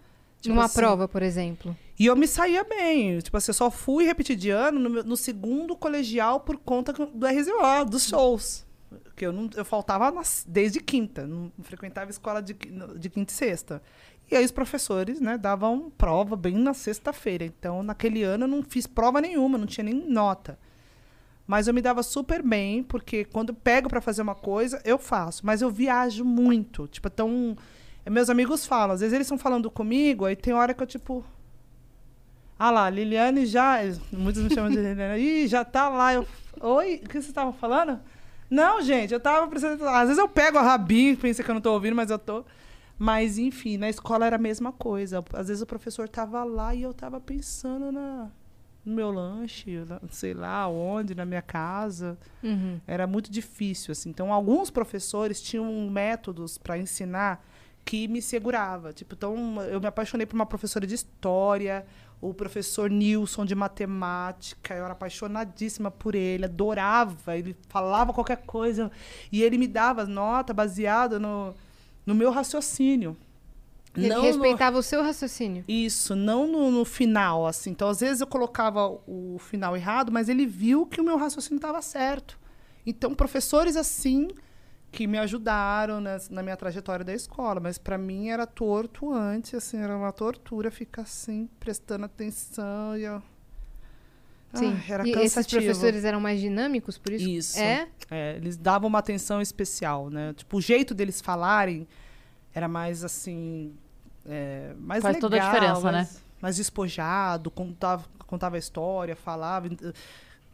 Tipo 0.46 0.54
Numa 0.54 0.66
assim, 0.66 0.74
prova, 0.80 1.06
por 1.08 1.22
exemplo. 1.22 1.76
E 1.98 2.06
eu 2.06 2.16
me 2.16 2.26
saía 2.26 2.62
bem. 2.64 3.18
Tipo 3.20 3.36
assim, 3.36 3.50
eu 3.50 3.54
só 3.54 3.70
fui 3.70 4.04
repetir 4.04 4.36
de 4.36 4.50
ano 4.50 4.78
no, 4.78 4.90
meu- 4.90 5.04
no 5.04 5.16
segundo 5.16 5.76
colegial 5.76 6.40
por 6.40 6.56
conta 6.58 6.92
do 6.92 7.26
RZO, 7.26 7.84
dos 7.88 8.06
shows. 8.08 8.64
Porque 9.04 9.26
eu, 9.26 9.32
não, 9.32 9.48
eu 9.56 9.64
faltava 9.64 10.10
nas- 10.10 10.44
desde 10.46 10.80
quinta. 10.80 11.26
Não 11.26 11.50
frequentava 11.62 12.10
escola 12.10 12.42
de, 12.42 12.54
de 12.98 13.08
quinta 13.10 13.32
e 13.32 13.36
sexta. 13.36 13.82
E 14.30 14.34
aí 14.36 14.44
os 14.44 14.50
professores, 14.50 15.20
né, 15.20 15.38
davam 15.38 15.90
prova 15.96 16.34
bem 16.36 16.54
na 16.54 16.74
sexta-feira. 16.74 17.44
Então, 17.44 17.82
naquele 17.82 18.22
ano 18.22 18.44
eu 18.44 18.48
não 18.48 18.62
fiz 18.62 18.86
prova 18.86 19.20
nenhuma, 19.20 19.56
não 19.56 19.66
tinha 19.66 19.84
nem 19.84 19.94
nota. 19.94 20.58
Mas 21.46 21.68
eu 21.68 21.74
me 21.74 21.80
dava 21.80 22.02
super 22.02 22.42
bem, 22.42 22.82
porque 22.82 23.24
quando 23.24 23.50
eu 23.50 23.54
pego 23.54 23.88
para 23.88 24.00
fazer 24.00 24.20
uma 24.22 24.34
coisa, 24.34 24.80
eu 24.84 24.98
faço. 24.98 25.46
Mas 25.46 25.62
eu 25.62 25.70
viajo 25.70 26.24
muito. 26.24 26.88
Tipo, 26.88 27.06
então. 27.08 27.56
Meus 28.10 28.30
amigos 28.30 28.64
falam, 28.66 28.94
às 28.94 29.00
vezes 29.00 29.12
eles 29.14 29.26
estão 29.26 29.38
falando 29.38 29.70
comigo, 29.70 30.24
aí 30.24 30.36
tem 30.36 30.54
hora 30.54 30.72
que 30.74 30.82
eu, 30.82 30.86
tipo. 30.86 31.24
Ah 32.58 32.70
lá, 32.70 32.88
Liliane 32.88 33.44
já. 33.46 33.78
Muitos 34.12 34.42
me 34.42 34.54
chamam 34.54 34.70
de 34.70 34.76
Liliane. 34.76 35.20
Ih, 35.44 35.46
já 35.48 35.64
tá 35.64 35.88
lá. 35.88 36.14
Eu, 36.14 36.26
Oi, 36.60 36.94
o 36.96 37.00
que 37.08 37.12
vocês 37.12 37.26
estavam 37.26 37.52
falando? 37.52 38.00
Não, 38.48 38.80
gente, 38.80 39.12
eu 39.12 39.20
tava 39.20 39.46
precisando. 39.48 39.82
Às 39.88 40.08
vezes 40.08 40.18
eu 40.18 40.28
pego 40.28 40.56
a 40.56 40.62
rabinho, 40.62 41.16
pensa 41.16 41.42
que 41.42 41.50
eu 41.50 41.54
não 41.54 41.60
tô 41.60 41.72
ouvindo, 41.72 41.94
mas 41.96 42.10
eu 42.10 42.18
tô. 42.18 42.44
Mas, 42.98 43.36
enfim, 43.36 43.76
na 43.76 43.90
escola 43.90 44.24
era 44.24 44.36
a 44.36 44.38
mesma 44.38 44.72
coisa. 44.72 45.22
Às 45.34 45.48
vezes 45.48 45.62
o 45.62 45.66
professor 45.66 46.08
tava 46.08 46.42
lá 46.44 46.74
e 46.74 46.80
eu 46.82 46.94
tava 46.94 47.20
pensando 47.20 47.92
na, 47.92 48.28
no 48.82 48.94
meu 48.94 49.10
lanche, 49.10 49.84
na- 49.86 50.00
sei 50.10 50.32
lá 50.32 50.66
onde, 50.66 51.14
na 51.14 51.26
minha 51.26 51.42
casa. 51.42 52.16
Uhum. 52.42 52.80
Era 52.86 53.06
muito 53.06 53.30
difícil, 53.30 53.92
assim. 53.92 54.08
Então, 54.08 54.32
alguns 54.32 54.70
professores 54.70 55.42
tinham 55.42 55.90
métodos 55.90 56.56
para 56.56 56.78
ensinar 56.78 57.44
que 57.86 58.06
me 58.08 58.20
segurava. 58.20 58.92
Tipo, 58.92 59.14
então, 59.14 59.62
eu 59.70 59.80
me 59.80 59.86
apaixonei 59.86 60.26
por 60.26 60.34
uma 60.34 60.44
professora 60.44 60.84
de 60.86 60.94
história, 60.94 61.86
o 62.20 62.34
professor 62.34 62.90
Nilson 62.90 63.44
de 63.46 63.54
matemática. 63.54 64.74
Eu 64.74 64.84
era 64.84 64.92
apaixonadíssima 64.92 65.90
por 65.90 66.14
ele, 66.16 66.44
adorava. 66.46 67.36
Ele 67.36 67.56
falava 67.68 68.12
qualquer 68.12 68.38
coisa 68.38 68.90
e 69.30 69.42
ele 69.42 69.56
me 69.56 69.68
dava 69.68 70.04
nota 70.04 70.52
baseada 70.52 71.18
no, 71.20 71.54
no 72.04 72.14
meu 72.14 72.30
raciocínio. 72.32 73.16
Ele 73.96 74.08
Não 74.08 74.16
no- 74.16 74.22
respeitava 74.24 74.76
o 74.78 74.82
seu 74.82 75.00
raciocínio. 75.02 75.64
isso, 75.68 76.14
não 76.16 76.46
no, 76.46 76.70
no 76.70 76.84
final, 76.84 77.46
assim. 77.46 77.70
Então, 77.70 77.88
às 77.88 78.00
vezes 78.00 78.20
eu 78.20 78.26
colocava 78.26 78.88
o 79.06 79.38
final 79.38 79.74
errado, 79.76 80.10
mas 80.12 80.28
ele 80.28 80.44
viu 80.44 80.84
que 80.86 81.00
o 81.00 81.04
meu 81.04 81.16
raciocínio 81.16 81.56
estava 81.56 81.80
certo. 81.80 82.36
Então, 82.84 83.14
professores 83.14 83.76
assim 83.76 84.28
que 84.90 85.06
me 85.06 85.18
ajudaram 85.18 86.00
na 86.30 86.42
minha 86.42 86.56
trajetória 86.56 87.04
da 87.04 87.12
escola, 87.12 87.60
mas 87.60 87.76
para 87.76 87.98
mim 87.98 88.28
era 88.28 88.46
torto 88.46 89.12
antes, 89.12 89.54
assim, 89.54 89.78
era 89.78 89.96
uma 89.96 90.12
tortura 90.12 90.70
ficar 90.70 91.02
assim, 91.02 91.48
prestando 91.60 92.04
atenção 92.06 92.96
e 92.96 93.04
eu... 93.04 93.22
Sim. 94.54 94.74
Ah, 94.74 94.92
era 94.92 95.06
e 95.06 95.12
cansativo. 95.12 95.22
esses 95.22 95.46
professores 95.46 96.04
eram 96.04 96.20
mais 96.20 96.40
dinâmicos, 96.40 96.96
por 96.96 97.12
isso? 97.12 97.28
Isso. 97.28 97.58
É? 97.58 97.88
É, 98.10 98.36
eles 98.36 98.56
davam 98.56 98.88
uma 98.88 99.00
atenção 99.00 99.42
especial, 99.42 100.08
né? 100.08 100.32
Tipo, 100.34 100.56
o 100.56 100.60
jeito 100.62 100.94
deles 100.94 101.20
falarem 101.20 101.86
era 102.54 102.66
mais 102.66 103.04
assim. 103.04 103.74
é, 104.24 104.72
mais 104.78 105.02
Faz 105.02 105.16
legal, 105.16 105.30
toda 105.30 105.42
a 105.42 105.46
diferença, 105.46 105.82
né? 105.86 105.92
mais, 105.92 106.24
Mais 106.40 106.56
despojado, 106.56 107.50
contava, 107.50 108.06
contava 108.26 108.56
a 108.56 108.58
história, 108.58 109.14
falava, 109.14 109.68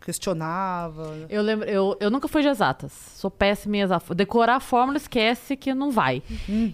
questionava. 0.04 1.26
Eu 1.28 1.42
lembro, 1.42 1.68
eu, 1.68 1.96
eu 2.00 2.10
nunca 2.10 2.28
fui 2.28 2.42
de 2.42 2.48
exatas. 2.48 2.92
Sou 2.92 3.30
péssima 3.30 3.76
em 3.76 3.80
exatas. 3.80 4.16
Decorar 4.16 4.56
a 4.56 4.60
fórmula, 4.60 4.96
esquece 4.96 5.56
que 5.56 5.74
não 5.74 5.90
vai. 5.90 6.22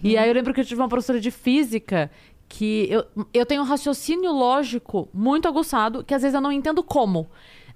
E 0.03 0.17
aí 0.17 0.27
eu 0.29 0.33
lembro 0.33 0.53
que 0.53 0.61
eu 0.61 0.65
tive 0.65 0.81
uma 0.81 0.89
professora 0.89 1.19
de 1.19 1.31
física 1.31 2.09
que 2.47 2.87
eu, 2.89 3.05
eu 3.33 3.45
tenho 3.45 3.61
um 3.61 3.65
raciocínio 3.65 4.31
lógico 4.31 5.07
muito 5.13 5.47
aguçado, 5.47 6.03
que 6.03 6.13
às 6.13 6.21
vezes 6.21 6.33
eu 6.35 6.41
não 6.41 6.51
entendo 6.51 6.81
como. 6.83 7.29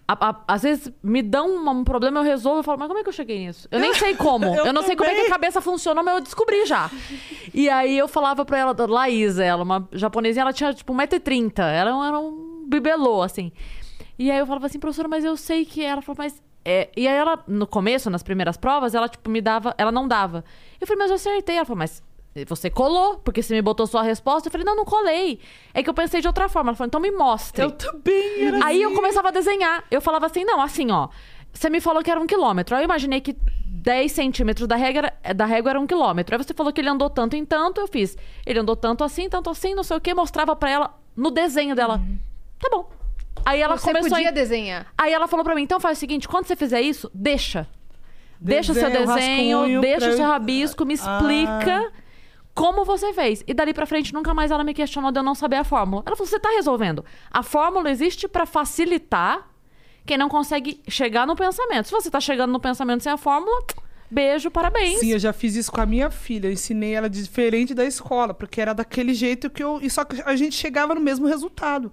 A- 0.05 0.29
a- 0.31 0.43
às 0.49 0.63
vezes 0.63 0.91
me 1.01 1.21
dão 1.21 1.47
um, 1.47 1.69
um 1.69 1.83
problema, 1.85 2.19
eu 2.19 2.23
resolvo 2.23 2.59
e 2.59 2.63
falo, 2.63 2.77
mas 2.77 2.87
como 2.89 2.99
é 2.99 3.03
que 3.03 3.09
eu 3.09 3.13
cheguei 3.13 3.45
nisso? 3.45 3.67
Eu 3.71 3.79
nem 3.79 3.93
sei 3.93 4.15
como. 4.15 4.43
eu, 4.53 4.65
Eu 4.65 4.73
não 4.73 4.83
sei 4.83 4.95
como 4.97 5.09
é 5.09 5.13
que 5.13 5.19
a 5.19 5.23
também. 5.23 5.31
cabeça 5.31 5.61
funciona, 5.61 6.03
mas 6.03 6.15
eu 6.15 6.21
descobri 6.21 6.65
já. 6.65 6.89
e 7.53 7.69
aí 7.69 7.97
eu 7.97 8.07
falava 8.07 8.43
pra 8.43 8.57
ela, 8.57 8.75
Laísa, 8.85 9.43
ela, 9.45 9.63
uma 9.63 9.87
japonesinha, 9.93 10.41
ela 10.41 10.51
tinha 10.51 10.73
tipo 10.73 10.93
1,30m. 10.93 11.53
Ela 11.59 12.07
era 12.07 12.19
um 12.19 12.65
bibelô, 12.67 13.21
assim. 13.21 13.51
E 14.17 14.29
aí 14.31 14.37
eu 14.39 14.45
falava 14.45 14.65
assim, 14.67 14.79
professora, 14.79 15.07
mas 15.07 15.23
eu 15.25 15.35
sei 15.37 15.65
que 15.65 15.83
ela 15.83 16.01
falou, 16.01 16.17
mas. 16.19 16.41
É... 16.65 16.89
E 16.95 17.07
aí 17.07 17.15
ela, 17.15 17.43
no 17.47 17.67
começo, 17.67 18.09
nas 18.09 18.23
primeiras 18.23 18.55
provas, 18.57 18.93
ela, 18.95 19.09
tipo, 19.09 19.29
me 19.29 19.41
dava. 19.41 19.73
Ela 19.77 19.91
não 19.91 20.07
dava. 20.07 20.43
Eu 20.79 20.87
falei, 20.87 20.99
mas 20.99 21.09
eu 21.09 21.15
acertei. 21.15 21.55
Ela 21.57 21.65
falou, 21.65 21.79
mas 21.79 22.01
você 22.47 22.69
colou, 22.69 23.17
porque 23.17 23.41
você 23.43 23.53
me 23.53 23.61
botou 23.61 23.85
sua 23.85 24.01
resposta. 24.01 24.47
Eu 24.47 24.51
falei, 24.51 24.65
não, 24.65 24.75
não 24.75 24.85
colei. 24.85 25.39
É 25.73 25.83
que 25.83 25.89
eu 25.89 25.93
pensei 25.93 26.21
de 26.21 26.27
outra 26.27 26.47
forma. 26.49 26.69
Ela 26.69 26.75
falou, 26.77 26.87
então 26.87 26.99
me 27.01 27.11
mostre. 27.11 27.61
Eu 27.63 27.71
também 27.71 28.45
era 28.47 28.65
Aí 28.65 28.81
eu 28.81 28.89
assim. 28.89 28.95
começava 28.95 29.27
a 29.27 29.31
desenhar. 29.31 29.83
Eu 29.91 30.01
falava 30.01 30.25
assim, 30.27 30.43
não, 30.43 30.61
assim, 30.61 30.89
ó. 30.91 31.09
Você 31.51 31.69
me 31.69 31.79
falou 31.79 32.01
que 32.01 32.09
era 32.09 32.19
um 32.19 32.25
quilômetro. 32.25 32.75
Aí 32.75 32.81
eu 32.81 32.85
imaginei 32.85 33.21
que 33.21 33.35
10 33.67 34.11
centímetros 34.11 34.67
da 34.67 34.75
régua, 34.75 35.11
era- 35.21 35.33
da 35.33 35.45
régua 35.45 35.71
era 35.71 35.79
um 35.79 35.85
quilômetro. 35.85 36.35
Aí 36.35 36.43
você 36.43 36.53
falou 36.53 36.71
que 36.73 36.81
ele 36.81 36.89
andou 36.89 37.09
tanto 37.09 37.35
em 37.35 37.45
tanto, 37.45 37.81
eu 37.81 37.87
fiz. 37.87 38.17
Ele 38.45 38.57
andou 38.59 38.75
tanto 38.75 39.03
assim, 39.03 39.29
tanto 39.29 39.49
assim, 39.51 39.75
não 39.75 39.83
sei 39.83 39.97
o 39.97 40.01
quê. 40.01 40.13
Mostrava 40.15 40.55
pra 40.55 40.69
ela 40.71 40.99
no 41.15 41.29
desenho 41.29 41.75
dela. 41.75 42.01
Tá 42.59 42.69
bom. 42.71 42.89
Aí 43.45 43.61
ela 43.61 43.77
Você 43.77 43.87
começou 43.87 44.09
podia 44.11 44.29
a... 44.29 44.31
desenhar. 44.31 44.87
Aí 44.97 45.11
ela 45.11 45.27
falou 45.27 45.43
pra 45.43 45.53
mim, 45.55 45.63
então 45.63 45.79
faz 45.79 45.97
o 45.97 45.99
seguinte, 45.99 46.27
quando 46.27 46.45
você 46.45 46.55
fizer 46.55 46.81
isso, 46.81 47.09
deixa. 47.13 47.67
Deixa 48.39 48.71
o 48.71 48.75
seu 48.75 48.89
desenho, 48.89 49.79
deixa 49.81 50.07
o 50.07 50.09
eu- 50.11 50.17
seu 50.17 50.25
rabisco, 50.25 50.85
me 50.85 50.93
Ah. 50.93 50.95
explica 50.95 51.91
como 52.53 52.83
você 52.85 53.13
fez. 53.13 53.43
E 53.47 53.53
dali 53.53 53.73
pra 53.73 53.85
frente, 53.85 54.13
nunca 54.13 54.33
mais 54.33 54.51
ela 54.51 54.63
me 54.63 54.73
questionou 54.73 55.11
de 55.11 55.19
eu 55.19 55.23
não 55.23 55.33
saber 55.35 55.55
a 55.57 55.63
fórmula. 55.63 56.03
Ela 56.05 56.15
falou, 56.15 56.27
você 56.29 56.39
tá 56.39 56.49
resolvendo. 56.49 57.03
A 57.31 57.41
fórmula 57.41 57.89
existe 57.89 58.27
pra 58.27 58.45
facilitar 58.45 59.47
quem 60.05 60.17
não 60.17 60.27
consegue 60.29 60.81
chegar 60.87 61.25
no 61.25 61.35
pensamento. 61.35 61.85
Se 61.87 61.91
você 61.91 62.11
tá 62.11 62.19
chegando 62.19 62.51
no 62.51 62.59
pensamento 62.59 63.01
sem 63.01 63.11
a 63.11 63.17
fórmula, 63.17 63.63
beijo, 64.11 64.51
parabéns. 64.51 64.99
Sim, 64.99 65.11
eu 65.13 65.19
já 65.19 65.31
fiz 65.31 65.55
isso 65.55 65.71
com 65.71 65.79
a 65.81 65.85
minha 65.85 66.09
filha. 66.09 66.47
Eu 66.47 66.51
ensinei 66.51 66.93
ela 66.93 67.09
diferente 67.09 67.73
da 67.73 67.85
escola, 67.85 68.33
porque 68.33 68.59
era 68.59 68.73
daquele 68.73 69.13
jeito 69.13 69.49
que 69.49 69.63
eu. 69.63 69.79
E 69.81 69.89
só 69.89 70.03
que 70.03 70.21
a 70.25 70.35
gente 70.35 70.55
chegava 70.55 70.93
no 70.93 71.01
mesmo 71.01 71.25
resultado. 71.27 71.91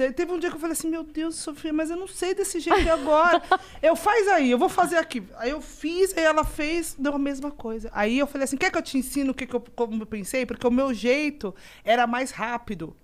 Te- 0.00 0.12
Teve 0.12 0.32
um 0.32 0.38
dia 0.38 0.48
que 0.48 0.56
eu 0.56 0.60
falei 0.60 0.72
assim, 0.72 0.88
meu 0.88 1.02
Deus, 1.04 1.34
Sofia, 1.36 1.72
mas 1.74 1.90
eu 1.90 1.96
não 1.96 2.06
sei 2.08 2.34
desse 2.34 2.58
jeito 2.58 2.88
agora. 2.90 3.42
eu 3.82 3.94
faz 3.94 4.26
aí, 4.28 4.50
eu 4.50 4.56
vou 4.58 4.68
fazer 4.70 4.96
aqui. 4.96 5.22
Aí 5.36 5.50
eu 5.50 5.60
fiz, 5.60 6.16
aí 6.16 6.24
ela 6.24 6.42
fez, 6.42 6.96
deu 6.98 7.14
a 7.14 7.18
mesma 7.18 7.50
coisa. 7.50 7.90
Aí 7.92 8.18
eu 8.18 8.26
falei 8.26 8.44
assim, 8.44 8.56
quer 8.56 8.70
que 8.70 8.78
eu 8.78 8.82
te 8.82 8.96
ensino 8.96 9.32
o 9.32 9.34
que, 9.34 9.46
que 9.46 9.54
eu, 9.54 9.60
como 9.76 10.02
eu 10.02 10.06
pensei? 10.06 10.46
Porque 10.46 10.66
o 10.66 10.70
meu 10.70 10.94
jeito 10.94 11.54
era 11.84 12.06
mais 12.06 12.30
rápido. 12.30 12.96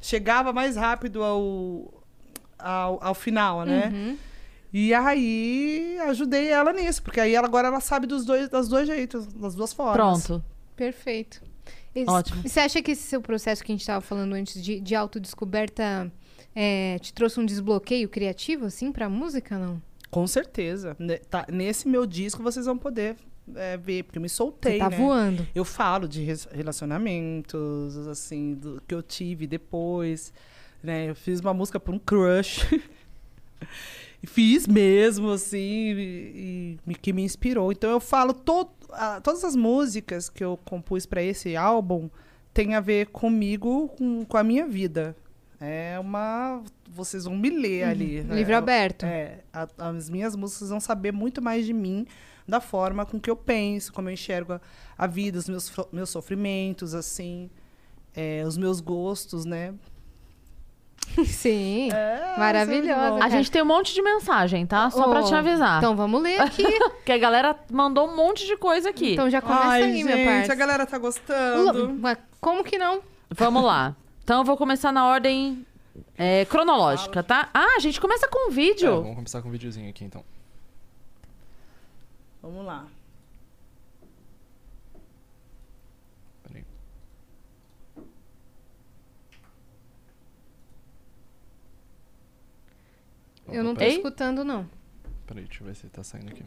Chegava 0.00 0.52
mais 0.52 0.76
rápido 0.76 1.22
ao, 1.22 2.02
ao, 2.58 2.98
ao 3.04 3.14
final, 3.14 3.64
né? 3.66 4.16
E 4.72 4.94
aí 4.94 5.98
ajudei 6.06 6.48
ela 6.48 6.72
nisso, 6.72 7.02
porque 7.02 7.20
aí 7.20 7.34
ela, 7.34 7.46
agora 7.46 7.68
ela 7.68 7.80
sabe 7.80 8.06
dos 8.06 8.24
dois, 8.24 8.48
das 8.48 8.68
dois 8.68 8.86
jeitos, 8.86 9.26
das 9.34 9.54
duas 9.54 9.72
formas. 9.72 10.24
Pronto. 10.26 10.44
Perfeito. 10.76 11.42
E, 11.94 12.04
Ótimo. 12.08 12.42
e 12.44 12.48
você 12.48 12.60
acha 12.60 12.80
que 12.82 12.92
esse 12.92 13.02
seu 13.02 13.20
processo 13.20 13.64
que 13.64 13.72
a 13.72 13.74
gente 13.74 13.80
estava 13.80 14.00
falando 14.00 14.34
antes 14.34 14.62
de, 14.62 14.78
de 14.78 14.94
autodescoberta 14.94 16.12
é, 16.60 16.98
te 16.98 17.12
trouxe 17.14 17.38
um 17.38 17.46
desbloqueio 17.46 18.08
criativo, 18.08 18.66
assim, 18.66 18.90
pra 18.90 19.08
música, 19.08 19.56
não? 19.56 19.80
Com 20.10 20.26
certeza. 20.26 20.96
Ne- 20.98 21.18
tá- 21.18 21.46
nesse 21.48 21.86
meu 21.86 22.04
disco 22.04 22.42
vocês 22.42 22.66
vão 22.66 22.76
poder 22.76 23.14
é, 23.54 23.76
ver, 23.76 24.02
porque 24.02 24.18
eu 24.18 24.22
me 24.22 24.28
soltei, 24.28 24.72
Você 24.72 24.78
tá 24.80 24.90
né? 24.90 24.96
voando. 24.96 25.46
Eu 25.54 25.64
falo 25.64 26.08
de 26.08 26.26
relacionamentos, 26.50 27.96
assim, 28.08 28.54
do 28.54 28.82
que 28.88 28.92
eu 28.94 29.02
tive 29.02 29.46
depois, 29.46 30.32
né? 30.82 31.08
Eu 31.10 31.14
fiz 31.14 31.38
uma 31.38 31.54
música 31.54 31.78
por 31.78 31.94
um 31.94 31.98
crush. 31.98 32.66
Fiz 34.24 34.66
mesmo, 34.66 35.30
assim, 35.30 35.92
e, 35.96 36.78
e 36.88 36.94
que 36.96 37.12
me 37.12 37.22
inspirou. 37.22 37.70
Então 37.70 37.88
eu 37.88 38.00
falo, 38.00 38.34
ah, 38.90 39.20
todas 39.22 39.44
as 39.44 39.54
músicas 39.54 40.28
que 40.28 40.42
eu 40.42 40.58
compus 40.64 41.06
para 41.06 41.22
esse 41.22 41.54
álbum 41.54 42.10
tem 42.52 42.74
a 42.74 42.80
ver 42.80 43.06
comigo, 43.06 43.88
com, 43.96 44.24
com 44.24 44.36
a 44.36 44.42
minha 44.42 44.66
vida. 44.66 45.14
É 45.60 45.98
uma. 45.98 46.62
Vocês 46.88 47.24
vão 47.24 47.36
me 47.36 47.50
ler 47.50 47.84
ali. 47.84 48.22
né? 48.22 48.36
Livro 48.36 48.56
aberto. 48.56 49.04
É, 49.04 49.40
a- 49.52 49.66
as 49.88 50.08
minhas 50.08 50.36
músicas 50.36 50.70
vão 50.70 50.78
saber 50.80 51.12
muito 51.12 51.42
mais 51.42 51.66
de 51.66 51.72
mim, 51.72 52.06
da 52.46 52.60
forma 52.60 53.04
com 53.04 53.18
que 53.18 53.28
eu 53.30 53.36
penso, 53.36 53.92
como 53.92 54.08
eu 54.08 54.12
enxergo 54.12 54.52
a, 54.54 54.60
a 54.96 55.06
vida, 55.06 55.36
os 55.38 55.48
meus, 55.48 55.72
meus 55.92 56.10
sofrimentos, 56.10 56.94
assim, 56.94 57.50
é, 58.14 58.44
os 58.46 58.56
meus 58.56 58.80
gostos, 58.80 59.44
né? 59.44 59.74
Sim. 61.26 61.90
É, 61.92 62.34
Maravilhosa. 62.38 63.16
A 63.16 63.18
cara. 63.20 63.30
gente 63.30 63.50
tem 63.50 63.62
um 63.62 63.66
monte 63.66 63.92
de 63.94 64.02
mensagem, 64.02 64.66
tá? 64.66 64.90
Só 64.90 65.08
pra 65.08 65.20
Oh, 65.20 65.24
te 65.24 65.34
avisar. 65.34 65.78
Então 65.78 65.96
vamos 65.96 66.22
ler 66.22 66.40
aqui. 66.40 66.62
Que 67.04 67.12
a 67.12 67.18
galera 67.18 67.56
mandou 67.72 68.06
um 68.06 68.14
monte 68.14 68.46
de 68.46 68.56
coisa 68.56 68.90
aqui. 68.90 69.14
então 69.14 69.30
já 69.30 69.40
começa 69.40 69.66
Ai, 69.66 69.82
aí, 69.84 69.92
gente, 69.96 70.04
meu 70.04 70.24
parça. 70.26 70.52
a 70.52 70.54
galera 70.54 70.84
tá 70.86 70.98
gostando. 70.98 71.98
Como 72.40 72.62
que 72.62 72.76
não? 72.76 73.00
Vamos 73.30 73.64
lá. 73.64 73.96
Então 74.28 74.40
eu 74.40 74.44
vou 74.44 74.58
começar 74.58 74.92
na 74.92 75.06
ordem 75.06 75.66
é, 76.14 76.44
cronológica, 76.44 77.22
tá? 77.22 77.48
Ah, 77.54 77.76
a 77.76 77.78
gente 77.78 77.98
começa 77.98 78.28
com 78.28 78.50
um 78.50 78.52
É, 78.52 78.54
vídeo. 78.54 79.00
vamos 79.00 79.14
começar 79.14 79.40
com 79.40 79.48
um 79.48 79.50
videozinho 79.50 79.88
aqui, 79.88 80.04
então. 80.04 80.22
Vamos 82.42 82.66
lá. 82.66 82.86
Peraí. 86.42 86.62
Eu 93.50 93.64
não 93.64 93.74
tô 93.74 93.82
Ei? 93.82 93.96
escutando, 93.96 94.44
não. 94.44 94.68
Peraí, 95.26 95.44
deixa 95.44 95.62
eu 95.62 95.66
ver 95.68 95.74
se 95.74 95.88
tá 95.88 96.04
saindo 96.04 96.28
aqui. 96.32 96.44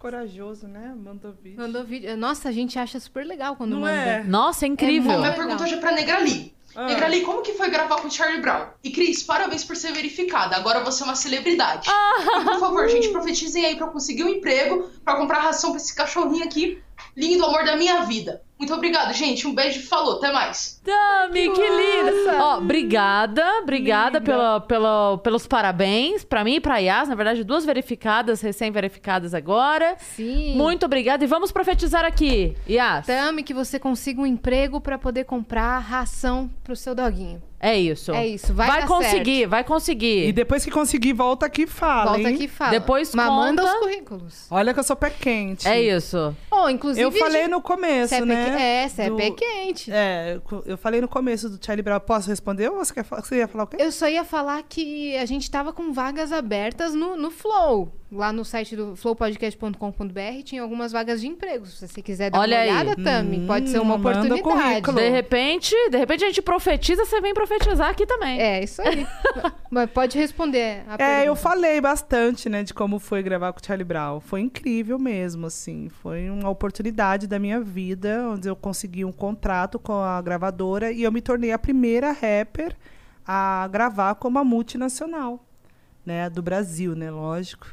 Corajoso, 0.00 0.66
né? 0.66 0.94
Mandou 0.96 1.30
vídeo. 1.30 1.60
Mandou 1.60 1.84
vídeo. 1.84 2.16
Nossa, 2.16 2.48
a 2.48 2.52
gente 2.52 2.78
acha 2.78 2.98
super 2.98 3.22
legal 3.22 3.54
quando 3.54 3.72
Não 3.72 3.80
manda. 3.80 3.92
é? 3.92 4.24
Nossa, 4.24 4.64
é 4.64 4.68
incrível. 4.68 5.12
É 5.12 5.18
minha 5.18 5.32
pergunta 5.34 5.62
hoje 5.62 5.74
é 5.74 5.76
pra 5.76 5.92
Negrali. 5.92 6.54
Ah. 6.74 6.86
Negrali, 6.86 7.20
como 7.20 7.42
que 7.42 7.52
foi 7.52 7.68
gravar 7.68 7.96
com 7.96 8.08
o 8.08 8.10
Charlie 8.10 8.40
Brown? 8.40 8.68
E 8.82 8.90
Cris, 8.90 9.22
parabéns 9.22 9.62
por 9.62 9.76
ser 9.76 9.92
verificada. 9.92 10.56
Agora 10.56 10.82
você 10.82 11.02
é 11.02 11.04
uma 11.04 11.14
celebridade. 11.14 11.86
Ah. 11.90 12.40
Por 12.44 12.58
favor, 12.60 12.88
gente, 12.88 13.10
profetizem 13.10 13.66
aí 13.66 13.76
pra 13.76 13.88
eu 13.88 13.90
conseguir 13.90 14.24
um 14.24 14.28
emprego, 14.30 14.88
pra 15.04 15.16
comprar 15.16 15.40
ração 15.40 15.72
pra 15.72 15.80
esse 15.80 15.94
cachorrinho 15.94 16.44
aqui. 16.44 16.82
Lindo 17.14 17.44
amor 17.44 17.66
da 17.66 17.76
minha 17.76 18.02
vida. 18.04 18.42
Muito 18.60 18.74
obrigado, 18.74 19.14
gente. 19.14 19.46
Um 19.48 19.54
beijo 19.54 19.80
e 19.80 19.82
falou. 19.82 20.18
Até 20.18 20.30
mais. 20.30 20.78
Tami, 20.84 21.50
que 21.50 21.62
linda! 21.62 22.42
Ó, 22.44 22.58
obrigada, 22.58 23.42
obrigada 23.62 24.18
Linda. 24.18 24.30
pela, 24.30 24.60
pela- 24.60 25.16
pelos 25.18 25.46
parabéns 25.46 26.24
pra 26.24 26.44
mim 26.44 26.56
e 26.56 26.60
pra 26.60 26.76
Yas. 26.76 27.08
Na 27.08 27.14
verdade, 27.14 27.42
duas 27.42 27.64
verificadas, 27.64 28.42
recém-verificadas 28.42 29.32
agora. 29.32 29.96
Sim. 29.98 30.54
Muito 30.56 30.84
obrigada. 30.84 31.24
E 31.24 31.26
vamos 31.26 31.50
profetizar 31.50 32.04
aqui, 32.04 32.54
Yas. 32.68 33.06
Tame 33.06 33.42
que 33.42 33.54
você 33.54 33.78
consiga 33.78 34.20
um 34.20 34.26
emprego 34.26 34.78
pra 34.78 34.98
poder 34.98 35.24
comprar 35.24 35.78
ração 35.78 36.50
pro 36.62 36.76
seu 36.76 36.94
doguinho. 36.94 37.42
É 37.62 37.78
isso. 37.78 38.10
É 38.12 38.26
isso, 38.26 38.54
vai 38.54 38.66
dar 38.80 38.86
conseguir, 38.88 39.44
vai 39.46 39.60
E 39.60 39.64
conseguir. 39.64 40.32
depois 40.32 40.64
que 40.64 40.70
conseguir, 40.70 41.12
volta 41.12 41.44
aqui 41.44 41.62
e 41.62 41.66
fala, 41.66 42.12
Volta 42.12 42.28
hein? 42.28 42.34
aqui 42.34 42.44
e 42.44 42.48
fala. 42.48 42.70
Depois 42.70 43.14
Mas 43.14 43.26
manda 43.28 43.62
conta. 43.62 43.74
os 43.74 43.80
currículos. 43.80 44.46
Olha 44.50 44.72
que 44.72 44.80
eu 44.80 44.84
sou 44.84 44.96
pé 44.96 45.10
quente. 45.10 45.68
É 45.68 45.78
isso. 45.80 46.34
Oh, 46.50 46.68
inclusive. 46.70 47.04
Eu 47.04 47.12
falei 47.12 47.48
no 47.48 47.60
começo, 47.60 48.08
Cê 48.08 48.22
é 48.22 48.24
né? 48.24 48.84
É, 48.84 48.88
você 48.88 49.02
é 49.02 49.10
do- 49.10 49.16
pé 49.16 49.30
quente. 49.32 49.92
É, 49.92 50.40
eu 50.64 50.78
falei 50.78 51.02
no 51.02 51.08
começo 51.08 51.50
do 51.50 51.62
Charlie 51.64 51.82
Brown. 51.82 52.00
Posso 52.00 52.30
responder 52.30 52.70
ou 52.70 52.78
você, 52.78 52.94
quer, 52.94 53.04
você 53.04 53.36
ia 53.36 53.46
falar 53.48 53.64
o 53.64 53.66
quê? 53.66 53.76
Eu 53.78 53.92
só 53.92 54.08
ia 54.08 54.24
falar 54.24 54.62
que 54.66 55.14
a 55.18 55.26
gente 55.26 55.50
tava 55.50 55.70
com 55.70 55.92
vagas 55.92 56.32
abertas 56.32 56.94
no, 56.94 57.14
no 57.14 57.30
Flow. 57.30 57.92
Lá 58.12 58.32
no 58.32 58.44
site 58.44 58.74
do 58.74 58.96
flowpodcast.com.br 58.96 60.42
tinha 60.44 60.62
algumas 60.62 60.92
vagas 60.92 61.20
de 61.20 61.28
emprego. 61.28 61.66
Se 61.66 61.86
você 61.86 62.02
quiser 62.02 62.30
dar 62.30 62.40
Olha 62.40 62.56
uma 62.56 62.62
aí. 62.62 62.70
olhada, 62.70 62.96
Tami, 63.02 63.46
pode 63.46 63.68
ser 63.70 63.78
uma 63.80 63.94
Hum, 63.94 63.98
oportunidade. 63.98 64.82
De 64.94 65.08
repente, 65.08 65.74
de 65.90 65.96
repente 65.96 66.24
a 66.24 66.26
gente 66.28 66.42
profetiza, 66.42 67.04
você 67.04 67.20
vem 67.20 67.32
profetizar 67.34 67.88
aqui 67.90 68.04
também. 68.06 68.40
É, 68.40 68.62
isso 68.64 68.82
aí. 68.82 69.06
Mas 69.70 69.90
pode 69.90 70.18
responder 70.18 70.82
a 70.88 70.94
É, 70.94 71.20
eu 71.20 71.34
pergunta. 71.34 71.36
falei 71.40 71.80
bastante, 71.80 72.48
né, 72.48 72.62
de 72.62 72.74
como 72.74 72.98
foi 72.98 73.22
gravar 73.22 73.52
com 73.52 73.60
o 73.60 73.64
Charlie 73.64 73.84
Brown. 73.84 74.20
Foi 74.20 74.40
incrível 74.40 74.98
mesmo, 74.98 75.46
assim. 75.46 75.88
Foi 75.88 76.28
uma 76.30 76.48
oportunidade 76.50 77.26
da 77.26 77.38
minha 77.38 77.60
vida, 77.60 78.28
onde 78.30 78.48
eu 78.48 78.56
consegui 78.56 79.04
um 79.04 79.12
contrato 79.12 79.78
com 79.78 79.92
a 79.94 80.20
gravadora 80.20 80.90
e 80.90 81.02
eu 81.02 81.12
me 81.12 81.20
tornei 81.20 81.52
a 81.52 81.58
primeira 81.58 82.10
rapper 82.12 82.76
a 83.26 83.68
gravar 83.70 84.16
com 84.16 84.26
uma 84.26 84.42
multinacional, 84.42 85.44
né, 86.04 86.28
do 86.28 86.42
Brasil, 86.42 86.96
né, 86.96 87.10
lógico. 87.10 87.66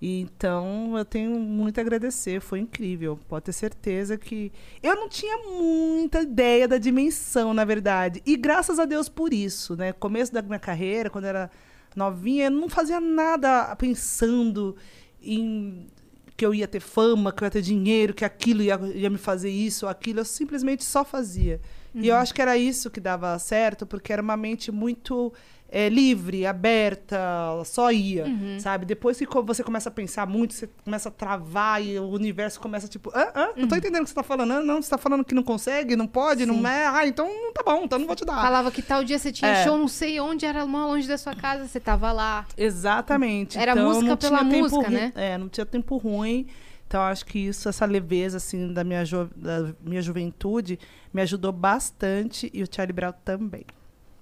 Então 0.00 0.96
eu 0.96 1.04
tenho 1.04 1.38
muito 1.40 1.78
a 1.78 1.80
agradecer, 1.80 2.40
foi 2.40 2.60
incrível. 2.60 3.18
Pode 3.28 3.46
ter 3.46 3.52
certeza 3.52 4.16
que 4.16 4.52
eu 4.82 4.94
não 4.94 5.08
tinha 5.08 5.38
muita 5.38 6.22
ideia 6.22 6.68
da 6.68 6.78
dimensão, 6.78 7.52
na 7.52 7.64
verdade. 7.64 8.22
E 8.24 8.36
graças 8.36 8.78
a 8.78 8.84
Deus 8.84 9.08
por 9.08 9.32
isso, 9.32 9.76
né? 9.76 9.92
Começo 9.92 10.32
da 10.32 10.40
minha 10.40 10.58
carreira, 10.58 11.10
quando 11.10 11.24
eu 11.24 11.30
era 11.30 11.50
novinha, 11.96 12.44
eu 12.46 12.50
não 12.50 12.68
fazia 12.68 13.00
nada 13.00 13.74
pensando 13.76 14.76
em 15.20 15.88
que 16.36 16.46
eu 16.46 16.54
ia 16.54 16.68
ter 16.68 16.80
fama, 16.80 17.32
que 17.32 17.42
eu 17.42 17.46
ia 17.46 17.50
ter 17.50 17.62
dinheiro, 17.62 18.14
que 18.14 18.24
aquilo 18.24 18.62
ia, 18.62 18.78
ia 18.94 19.10
me 19.10 19.18
fazer 19.18 19.50
isso 19.50 19.88
aquilo. 19.88 20.20
Eu 20.20 20.24
simplesmente 20.24 20.84
só 20.84 21.04
fazia. 21.04 21.60
E 21.94 22.08
eu 22.08 22.16
acho 22.16 22.34
que 22.34 22.42
era 22.42 22.56
isso 22.56 22.90
que 22.90 23.00
dava 23.00 23.38
certo, 23.38 23.86
porque 23.86 24.12
era 24.12 24.22
uma 24.22 24.36
mente 24.36 24.70
muito 24.70 25.32
eh, 25.70 25.88
livre, 25.88 26.46
aberta, 26.46 27.18
só 27.64 27.90
ia, 27.92 28.24
sabe? 28.58 28.86
Depois 28.86 29.18
que 29.18 29.26
você 29.42 29.62
começa 29.62 29.88
a 29.88 29.92
pensar 29.92 30.26
muito, 30.26 30.54
você 30.54 30.68
começa 30.84 31.08
a 31.08 31.12
travar 31.12 31.84
e 31.84 31.98
o 31.98 32.08
universo 32.08 32.58
começa 32.60 32.88
tipo, 32.88 33.10
ah, 33.14 33.32
ah, 33.34 33.52
não 33.56 33.68
tô 33.68 33.76
entendendo 33.76 34.00
o 34.00 34.04
que 34.04 34.10
você 34.10 34.14
tá 34.14 34.22
falando. 34.22 34.52
Ah, 34.52 34.60
não, 34.60 34.80
você 34.80 34.88
tá 34.88 34.96
falando 34.98 35.24
que 35.24 35.34
não 35.34 35.42
consegue, 35.42 35.94
não 35.96 36.06
pode, 36.06 36.46
não 36.46 36.66
é. 36.66 36.86
Ah, 36.86 37.06
então 37.06 37.26
não 37.28 37.52
tá 37.52 37.62
bom, 37.62 37.82
então 37.84 37.98
não 37.98 38.06
vou 38.06 38.16
te 38.16 38.24
dar. 38.24 38.40
Falava 38.40 38.70
que 38.70 38.80
tal 38.80 39.04
dia 39.04 39.18
você 39.18 39.30
tinha 39.30 39.50
É. 39.50 39.64
show, 39.64 39.76
não 39.76 39.88
sei 39.88 40.20
onde, 40.20 40.46
era 40.46 40.64
mó 40.66 40.86
longe 40.86 41.06
da 41.06 41.18
sua 41.18 41.34
casa, 41.34 41.66
você 41.66 41.78
tava 41.80 42.12
lá. 42.12 42.46
Exatamente. 42.56 43.58
Era 43.58 43.72
então, 43.72 43.88
música 43.88 44.16
pela 44.16 44.38
tempo 44.38 44.56
música, 44.56 44.90
né? 44.90 45.12
É, 45.14 45.36
não 45.36 45.48
tinha 45.48 45.66
tempo 45.66 45.96
ruim. 45.96 46.46
Então, 46.88 47.02
acho 47.02 47.26
que 47.26 47.38
isso, 47.38 47.68
essa 47.68 47.84
leveza, 47.84 48.38
assim, 48.38 48.72
da 48.72 48.82
minha, 48.82 49.04
da 49.36 49.74
minha 49.84 50.00
juventude, 50.00 50.78
me 51.12 51.20
ajudou 51.20 51.52
bastante. 51.52 52.50
E 52.54 52.62
o 52.62 52.66
Charlie 52.70 52.94
Brown 52.94 53.12
também. 53.22 53.66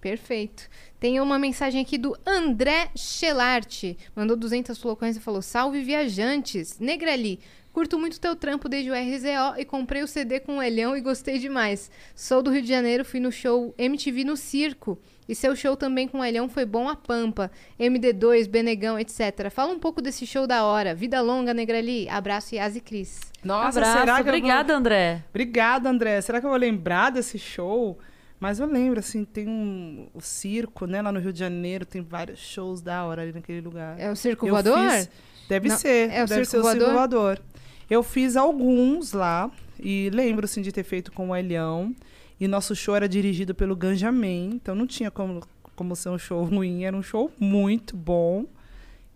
Perfeito. 0.01 0.69
Tem 0.99 1.21
uma 1.21 1.39
mensagem 1.39 1.81
aqui 1.81 1.97
do 1.97 2.17
André 2.27 2.91
Schelart. 2.97 3.97
Mandou 4.17 4.37
200 4.37 4.77
flocões 4.79 5.17
e 5.17 5.21
falou: 5.21 5.41
Salve 5.41 5.81
viajantes! 5.81 6.81
Negrali, 6.81 7.39
curto 7.73 8.01
muito 8.01 8.21
teu 8.21 8.35
trampo 8.35 8.69
desde 8.69 8.91
o 8.91 8.95
RZO 8.95 9.59
e 9.59 9.65
comprei 9.65 10.03
o 10.03 10.09
CD 10.09 10.41
com 10.41 10.59
o 10.59 10.63
Elhão 10.63 10.97
e 10.97 11.01
gostei 11.01 11.39
demais. 11.39 11.89
Sou 12.17 12.43
do 12.43 12.51
Rio 12.51 12.63
de 12.63 12.69
Janeiro, 12.69 13.05
fui 13.05 13.21
no 13.21 13.31
show 13.31 13.73
MTV 13.79 14.25
no 14.25 14.37
Circo. 14.37 14.99
E 15.29 15.35
seu 15.35 15.57
show 15.57 15.77
também 15.77 16.07
com 16.07 16.19
o 16.21 16.25
Elhão 16.25 16.49
foi 16.49 16.65
bom 16.65 16.89
a 16.89 16.95
pampa. 16.95 17.51
MD2, 17.81 18.49
Benegão, 18.49 18.99
etc. 18.99 19.51
Fala 19.51 19.73
um 19.73 19.79
pouco 19.79 20.01
desse 20.01 20.27
show 20.27 20.47
da 20.47 20.65
hora. 20.65 20.95
Vida 20.95 21.21
longa, 21.21 21.53
Negrali. 21.53 22.09
Abraço, 22.09 22.55
Yas 22.55 22.77
e 22.77 22.81
Cris. 22.81 23.21
Nossa, 23.45 23.79
Abraço, 23.81 23.99
será 23.99 24.15
que 24.15 24.21
eu 24.21 24.25
vou- 24.25 24.35
obrigada, 24.35 24.75
André. 24.77 25.25
Obrigada, 25.31 25.89
André. 25.91 26.21
Será 26.21 26.41
que 26.41 26.47
eu 26.47 26.51
vou 26.51 26.59
lembrar 26.59 27.11
desse 27.11 27.39
show? 27.39 27.99
Mas 28.39 28.61
eu 28.61 28.67
lembro, 28.67 29.01
assim, 29.01 29.25
tem 29.25 29.49
um 29.49 30.09
o 30.13 30.21
circo, 30.21 30.87
né? 30.87 31.01
Lá 31.03 31.11
no 31.11 31.19
Rio 31.19 31.33
de 31.33 31.39
Janeiro, 31.39 31.87
tem 31.87 32.03
vários 32.03 32.39
shows 32.39 32.81
da 32.83 33.05
hora 33.05 33.23
ali 33.23 33.33
naquele 33.33 33.63
lugar. 33.63 33.99
É 33.99 34.11
o 34.11 34.15
Circo 34.17 34.47
Eu 34.47 34.51
Voador? 34.53 34.79
fiz- 34.91 35.09
deve 35.49 35.69
Não, 35.71 35.77
ser. 35.77 36.11
é 36.11 36.23
o 36.23 36.27
deve 36.27 36.45
Circo 36.45 36.51
ser 36.51 36.59
o 36.59 36.63
Circo 36.63 36.79
Voador? 36.79 36.93
Voador. 36.93 37.43
Eu 37.89 38.03
fiz 38.03 38.37
alguns 38.37 39.13
lá 39.13 39.51
e 39.81 40.11
lembro, 40.13 40.45
assim, 40.45 40.61
de 40.61 40.71
ter 40.71 40.83
feito 40.85 41.11
com 41.13 41.31
o 41.31 41.37
Elhão. 41.37 41.95
E 42.39 42.47
nosso 42.47 42.77
show 42.77 42.95
era 42.95 43.09
dirigido 43.09 43.55
pelo 43.55 43.75
Ganjamin, 43.75 44.51
então 44.55 44.75
não 44.75 44.87
tinha 44.87 45.11
como, 45.11 45.43
como 45.75 45.97
ser 45.97 46.11
um 46.11 46.19
show 46.19 46.45
ruim. 46.45 46.85
Era 46.85 46.97
um 46.97 47.03
show 47.03 47.31
muito 47.39 47.97
bom. 47.97 48.45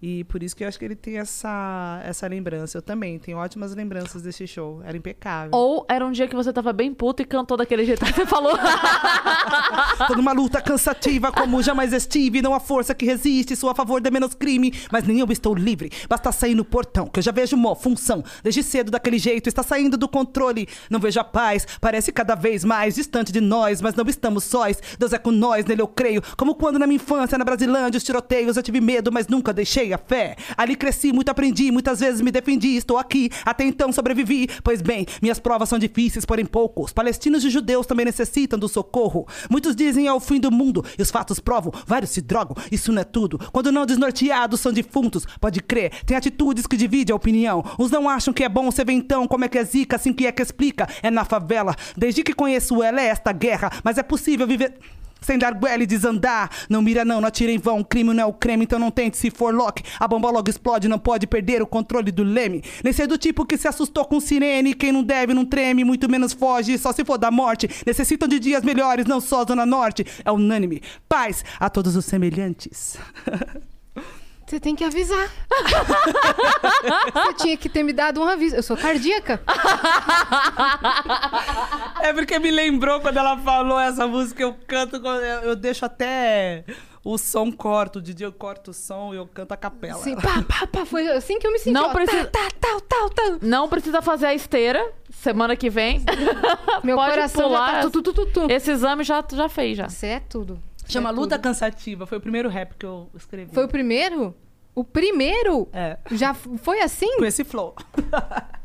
E 0.03 0.25
por 0.25 0.43
isso 0.43 0.57
que 0.57 0.65
eu 0.65 0.69
acho 0.69 0.79
que 0.79 0.85
ele 0.85 0.97
tem 0.97 1.19
essa, 1.19 2.01
essa 2.05 2.27
lembrança. 2.27 2.79
Eu 2.79 2.83
também 2.83 3.19
tenho 3.19 3.37
ótimas 3.37 3.75
lembranças 3.75 4.23
desse 4.23 4.47
show. 4.47 4.81
Era 4.83 4.97
impecável. 4.97 5.51
Ou 5.53 5.85
era 5.89 6.05
um 6.05 6.11
dia 6.11 6.27
que 6.27 6.35
você 6.35 6.53
tava 6.53 6.73
bem 6.73 6.95
puto 6.95 7.23
e 7.23 7.25
cantou 7.27 7.57
daquele 7.57 7.85
jeito 7.85 8.05
que 8.05 8.13
você 8.13 8.25
falou. 8.25 8.57
Tô 10.09 10.15
numa 10.15 10.33
luta 10.33 10.61
cansativa 10.63 11.31
como 11.31 11.63
jamais 11.63 11.93
estive. 11.93 12.41
Não 12.41 12.55
há 12.55 12.61
força 12.61 12.95
que 12.95 13.05
resiste, 13.05 13.55
sou 13.55 13.69
a 13.69 13.75
favor 13.75 14.01
de 14.01 14.11
menos 14.11 14.33
crime. 14.33 14.73
Mas 14.91 15.05
nem 15.05 15.19
eu 15.21 15.31
estou 15.31 15.55
livre. 15.55 15.91
Basta 16.09 16.33
sair 16.33 16.55
no 16.55 16.65
portão, 16.65 17.07
que 17.07 17.19
eu 17.19 17.23
já 17.23 17.33
vejo 17.33 17.55
uma 17.55 17.77
função. 17.77 18.25
Desde 18.43 18.63
cedo 18.63 18.91
daquele 18.91 19.19
jeito, 19.19 19.49
está 19.49 19.63
saindo 19.63 19.99
do 19.99 20.09
controle. 20.09 20.67
Não 20.89 20.99
vejo 20.99 21.21
a 21.21 21.25
paz, 21.25 21.67
parece 21.79 22.11
cada 22.11 22.35
vez 22.35 22.65
mais 22.65 22.95
distante 22.95 23.31
de 23.33 23.41
nós. 23.41 23.83
Mas 23.83 23.95
não 23.95 24.05
estamos 24.09 24.45
sós. 24.45 24.81
Deus 24.99 25.13
é 25.13 25.19
com 25.19 25.31
nós, 25.31 25.67
nele 25.67 25.83
eu 25.83 25.89
creio. 25.89 26.23
Como 26.39 26.55
quando 26.55 26.79
na 26.79 26.87
minha 26.87 26.97
infância, 26.97 27.37
na 27.37 27.45
Brasilândia, 27.45 27.99
os 27.99 28.05
tiroteios, 28.05 28.57
eu 28.57 28.63
tive 28.63 28.81
medo, 28.81 29.13
mas 29.13 29.29
nunca 29.29 29.53
deixei 29.53 29.90
a 29.93 29.99
fé. 29.99 30.37
Ali 30.57 30.77
cresci, 30.77 31.13
muito 31.13 31.29
aprendi, 31.29 31.71
muitas 31.71 32.01
vezes 32.01 32.21
me 32.21 32.31
defendi. 32.31 32.77
Estou 32.77 32.99
aqui, 32.99 33.31
até 33.45 33.65
então 33.65 33.93
sobrevivi. 33.93 34.49
Pois 34.63 34.83
bem, 34.83 35.07
minhas 35.21 35.39
provas 35.39 35.69
são 35.69 35.79
difíceis, 35.79 36.25
porém 36.25 36.45
poucos. 36.45 36.93
Palestinos 36.93 37.45
e 37.45 37.51
judeus 37.51 37.87
também 37.87 38.05
necessitam 38.05 38.59
do 38.59 38.69
socorro. 38.69 39.27
Muitos 39.51 39.75
dizem 39.75 40.07
é 40.07 40.13
o 40.13 40.21
fim 40.21 40.41
do 40.41 40.51
mundo, 40.51 40.85
e 40.99 41.03
os 41.03 41.11
fatos 41.11 41.41
provam, 41.41 41.73
vários 41.87 42.11
se 42.11 42.21
drogam, 42.21 42.57
isso 42.71 42.93
não 42.93 43.03
é 43.03 43.05
tudo. 43.05 43.39
Quando 43.53 43.73
não 43.73 43.87
desnorteados 43.87 44.61
são 44.61 44.73
defuntos, 44.73 45.27
pode 45.41 45.61
crer, 45.61 45.91
tem 46.05 46.17
atitudes 46.17 46.67
que 46.67 46.77
dividem 46.77 47.13
a 47.13 47.17
opinião. 47.17 47.65
Uns 47.79 47.91
não 47.91 48.09
acham 48.09 48.33
que 48.35 48.45
é 48.45 48.49
bom, 48.49 48.71
você 48.71 48.85
vê 48.85 48.93
então 48.93 49.27
como 49.27 49.45
é 49.45 49.49
que 49.49 49.59
é 49.59 49.65
zica, 49.65 49.97
assim 49.97 50.13
que 50.13 50.27
é 50.27 50.33
que 50.33 50.43
explica. 50.43 50.89
É 51.03 51.11
na 51.11 51.25
favela, 51.25 51.75
desde 51.97 52.23
que 52.23 52.35
conheço 52.35 52.83
ela 52.83 53.01
é 53.01 53.07
esta 53.07 53.33
guerra, 53.33 53.71
mas 53.83 53.99
é 53.99 54.03
possível 54.03 54.47
viver. 54.47 54.75
Sem 55.21 55.39
dar 55.39 55.55
goela 55.55 55.83
e 55.83 55.87
desandar. 55.87 56.51
Não 56.69 56.83
mira 56.83 57.05
não, 57.05 57.21
não 57.21 57.29
atira 57.29 57.53
em 57.53 57.59
vão. 57.59 57.83
Crime 57.83 58.13
não 58.13 58.23
é 58.23 58.27
o 58.27 58.33
creme, 58.33 58.65
então 58.65 58.79
não 58.79 58.91
tente 58.91 59.17
se 59.17 59.31
for 59.31 59.55
lock. 59.55 59.83
A 59.99 60.09
bomba 60.09 60.31
logo 60.31 60.49
explode, 60.49 60.89
não 60.89 60.99
pode 60.99 61.27
perder 61.27 61.63
o 61.63 61.67
controle 61.67 62.11
do 62.11 62.23
leme. 62.23 62.63
Nem 62.83 62.93
ser 62.93 63.07
do 63.07 63.19
tipo 63.19 63.45
que 63.45 63.57
se 63.57 63.69
assustou 63.69 64.05
com 64.05 64.21
sirene. 64.21 64.75
Quem 64.75 64.93
não 64.93 65.03
deve 65.03 65.35
não 65.35 65.45
treme, 65.45 65.85
muito 65.85 66.11
menos 66.11 66.33
foge, 66.33 66.79
só 66.79 66.93
se 66.93 67.05
for 67.05 67.19
da 67.19 67.31
morte. 67.31 67.69
Necessitam 67.87 68.29
de 68.29 68.39
dias 68.39 68.63
melhores, 68.63 69.07
não 69.07 69.21
só 69.21 69.45
Zona 69.45 69.67
Norte. 69.67 70.07
É 70.25 70.31
unânime. 70.31 70.83
Paz 71.09 71.45
a 71.59 71.69
todos 71.69 71.97
os 71.97 72.05
semelhantes. 72.05 72.99
Você 74.51 74.59
tem 74.59 74.75
que 74.75 74.83
avisar. 74.83 75.31
Você 77.15 77.35
tinha 77.35 77.57
que 77.57 77.69
ter 77.69 77.85
me 77.85 77.93
dado 77.93 78.21
um 78.21 78.25
aviso. 78.25 78.57
Eu 78.57 78.65
sou 78.65 78.77
cardíaca. 78.77 79.41
É 82.03 82.13
porque 82.15 82.39
me 82.39 82.51
lembrou 82.51 82.99
quando 83.01 83.19
ela 83.19 83.37
falou 83.39 83.79
essa 83.79 84.07
música, 84.07 84.43
eu 84.43 84.57
canto, 84.67 84.97
eu, 84.97 85.55
deixo 85.55 85.85
até 85.85 86.65
o 87.05 87.17
som 87.19 87.53
corto. 87.53 88.01
De 88.01 88.15
dia 88.15 88.27
eu 88.27 88.33
corto 88.33 88.71
o 88.71 88.75
som 88.75 89.13
e 89.13 89.19
eu 89.19 89.27
canto 89.27 89.53
a 89.53 89.57
capela. 89.57 90.01
Assim, 90.01 90.17
pá, 90.17 90.43
pá, 90.49 90.67
pá. 90.67 90.85
Foi 90.87 91.07
assim 91.09 91.39
que 91.39 91.47
eu 91.47 91.53
me 91.53 91.59
senti. 91.59 91.73
Não 91.73 91.91
ó, 91.91 91.93
precisa- 91.93 92.25
Tá, 92.25 92.49
tá, 92.49 92.57
tal, 92.61 92.81
tal, 92.81 93.11
tal. 93.11 93.39
Não 93.43 93.69
precisa 93.69 94.01
fazer 94.03 94.27
a 94.27 94.35
esteira 94.35 94.83
semana 95.11 95.55
que 95.55 95.69
vem. 95.71 96.03
Meu 96.83 96.97
Pode 96.99 97.11
coração 97.11 97.49
pular. 97.49 97.75
já 97.75 97.83
tá 97.83 97.91
tu, 97.91 98.03
tu, 98.03 98.13
tu, 98.13 98.27
tu. 98.27 98.51
Esse 98.51 98.71
exame 98.73 99.05
já, 99.05 99.23
já 99.31 99.49
fez, 99.49 99.77
já. 99.77 99.87
Isso 99.87 100.07
é 100.07 100.21
tudo. 100.21 100.61
Chama 100.91 101.11
é 101.11 101.13
Luta 101.13 101.37
tudo. 101.37 101.45
Cansativa. 101.45 102.07
Foi 102.07 102.19
o 102.19 102.21
primeiro 102.21 102.49
rap 102.49 102.75
que 102.77 102.85
eu 102.87 103.09
escrevi. 103.15 103.53
Foi 103.53 103.65
o 103.65 103.69
primeiro? 103.69 104.35
O 104.75 104.85
primeiro? 104.85 105.69
É. 105.73 105.99
Já 106.13 106.33
foi 106.35 106.81
assim? 106.81 107.19
Com 107.19 107.25
esse 107.25 107.45
flow. 107.45 107.75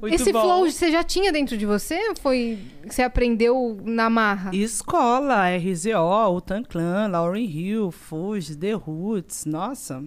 Muito 0.00 0.14
Esse 0.14 0.32
bom. 0.32 0.42
flow 0.42 0.70
você 0.70 0.90
já 0.90 1.02
tinha 1.04 1.32
dentro 1.32 1.56
de 1.56 1.64
você? 1.64 2.14
Foi 2.16 2.58
você 2.84 3.02
aprendeu 3.02 3.78
na 3.84 4.10
marra? 4.10 4.54
Escola, 4.54 5.44
RZO, 5.56 6.36
Utan 6.36 6.62
Clan, 6.64 7.06
Lauryn 7.08 7.44
Hill, 7.48 7.90
Fuji, 7.90 8.56
The 8.56 8.72
Roots. 8.72 9.44
Nossa, 9.44 10.02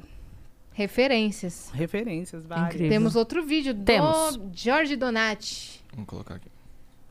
Referências. 0.73 1.71
referências 1.73 2.45
várias. 2.45 2.67
Incrível. 2.67 2.89
Temos 2.89 3.15
outro 3.15 3.43
vídeo 3.43 3.73
do 3.73 3.83
Temos. 3.83 4.39
Jorge 4.53 4.95
Donati. 4.95 5.81
Vamos 5.93 6.07
colocar 6.07 6.35
aqui. 6.35 6.49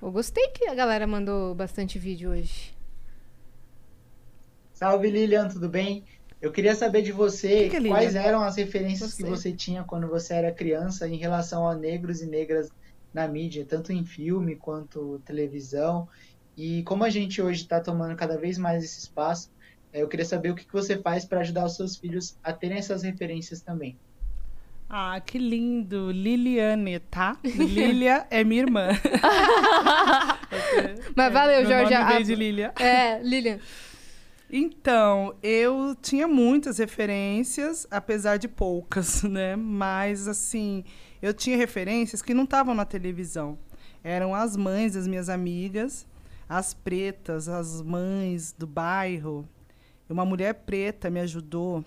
Eu 0.01 0.11
gostei 0.13 0.49
que 0.49 0.69
a 0.69 0.75
galera 0.75 1.07
mandou 1.07 1.55
bastante 1.55 1.99
vídeo 1.99 2.31
hoje. 2.31 2.73
Salve 4.79 5.11
Lilian, 5.11 5.49
tudo 5.49 5.69
bem? 5.69 6.05
Eu 6.41 6.53
queria 6.53 6.73
saber 6.73 7.03
de 7.03 7.11
você 7.11 7.69
Que 7.69 7.81
que 7.81 7.87
é 7.87 7.89
quais 7.89 8.15
eram 8.15 8.43
as 8.43 8.55
referências 8.55 9.13
que 9.13 9.25
Você. 9.25 9.29
você 9.29 9.53
tinha 9.53 9.83
quando 9.83 10.07
você 10.07 10.35
era 10.35 10.53
criança 10.53 11.09
em 11.09 11.17
relação 11.17 11.69
a 11.69 11.75
negros 11.75 12.23
e 12.23 12.27
negras 12.27 12.69
na 13.13 13.27
mídia, 13.27 13.67
tanto 13.69 13.93
em 13.93 14.05
filme 14.05 14.55
quanto 14.55 15.19
televisão. 15.25 16.07
E 16.57 16.85
como 16.85 17.03
a 17.03 17.11
gente 17.11 17.43
hoje 17.43 17.63
está 17.63 17.81
tomando 17.81 18.15
cada 18.15 18.39
vez 18.39 18.57
mais 18.57 18.85
esse 18.85 19.01
espaço, 19.01 19.51
eh, 19.93 20.01
eu 20.03 20.07
queria 20.07 20.25
saber 20.25 20.51
o 20.51 20.55
que 20.55 20.65
que 20.65 20.73
você 20.73 20.97
faz 20.97 21.25
para 21.25 21.41
ajudar 21.41 21.65
os 21.65 21.75
seus 21.75 21.97
filhos 21.97 22.37
a 22.45 22.53
terem 22.53 22.79
essas 22.79 23.03
referências 23.03 23.61
também. 23.61 23.99
Ah, 24.89 25.21
que 25.21 25.39
lindo. 25.41 26.13
Liliane, 26.13 27.01
tá? 27.01 27.37
Lilia 27.45 28.27
é 28.31 28.45
minha 28.45 28.63
irmã. 28.63 28.91
Mas 31.17 31.33
valeu, 31.33 31.63
Meu 31.63 31.69
Jorge. 31.71 31.95
nome 31.95 32.13
a- 32.15 32.21
de 32.23 32.35
Lilia. 32.37 32.73
É, 32.79 33.19
Lilian. 33.19 33.59
Então, 34.51 35.35
eu 35.43 35.95
tinha 36.01 36.27
muitas 36.27 36.79
referências, 36.79 37.87
apesar 37.91 38.39
de 38.39 38.49
poucas, 38.49 39.23
né? 39.25 39.57
Mas, 39.57 40.27
assim, 40.27 40.85
eu 41.21 41.35
tinha 41.35 41.57
referências 41.57 42.23
que 42.23 42.33
não 42.33 42.45
estavam 42.45 42.75
na 42.75 42.87
televisão. 42.87 43.59
Eram 44.03 44.35
as 44.35 44.57
mães 44.57 44.95
das 44.95 45.07
minhas 45.07 45.29
amigas, 45.29 46.07
as 46.49 46.73
pretas, 46.73 47.49
as 47.49 47.83
mães 47.83 48.55
do 48.57 48.67
bairro. 48.67 49.47
Uma 50.09 50.25
mulher 50.25 50.55
preta 50.55 51.11
me 51.11 51.21
ajudou 51.21 51.85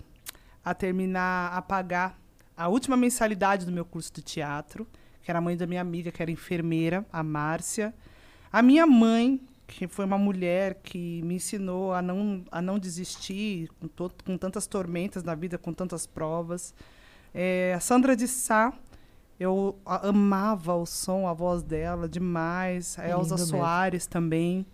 a 0.64 0.72
terminar, 0.72 1.52
a 1.52 1.60
pagar 1.60 2.16
a 2.56 2.68
última 2.68 2.96
mensalidade 2.96 3.66
do 3.66 3.72
meu 3.72 3.84
curso 3.84 4.12
de 4.12 4.22
teatro, 4.22 4.86
que 5.20 5.30
era 5.32 5.38
a 5.38 5.42
mãe 5.42 5.56
da 5.56 5.66
minha 5.66 5.80
amiga, 5.80 6.12
que 6.12 6.22
era 6.22 6.30
enfermeira, 6.30 7.04
a 7.12 7.24
Márcia. 7.24 7.92
A 8.52 8.62
minha 8.62 8.86
mãe, 8.86 9.40
que 9.66 9.86
foi 9.88 10.04
uma 10.04 10.18
mulher 10.18 10.74
que 10.82 11.22
me 11.22 11.36
ensinou 11.36 11.94
a 11.94 12.02
não, 12.02 12.44
a 12.50 12.60
não 12.60 12.78
desistir 12.78 13.68
com, 13.80 13.88
to- 13.88 14.12
com 14.24 14.36
tantas 14.36 14.66
tormentas 14.66 15.22
na 15.22 15.34
vida, 15.34 15.56
com 15.58 15.72
tantas 15.72 16.06
provas. 16.06 16.74
É, 17.34 17.72
a 17.74 17.80
Sandra 17.80 18.14
de 18.14 18.28
Sá, 18.28 18.72
eu 19.40 19.76
a- 19.86 20.08
amava 20.08 20.74
o 20.74 20.84
som, 20.84 21.26
a 21.26 21.32
voz 21.32 21.62
dela 21.62 22.08
demais. 22.08 22.98
A 22.98 23.04
É 23.06 23.10
Elza 23.12 23.34
lindo 23.36 23.36
mesmo. 23.46 23.58
Soares 23.58 24.06
também. 24.06 24.66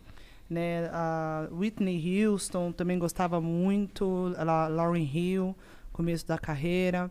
Né? 0.50 0.88
A 0.92 1.46
Whitney 1.52 2.24
Houston 2.26 2.72
também 2.72 2.98
gostava 2.98 3.40
muito. 3.40 4.34
A 4.36 4.66
Lauryn 4.68 5.04
Hill, 5.04 5.54
começo 5.92 6.26
da 6.26 6.38
carreira. 6.38 7.10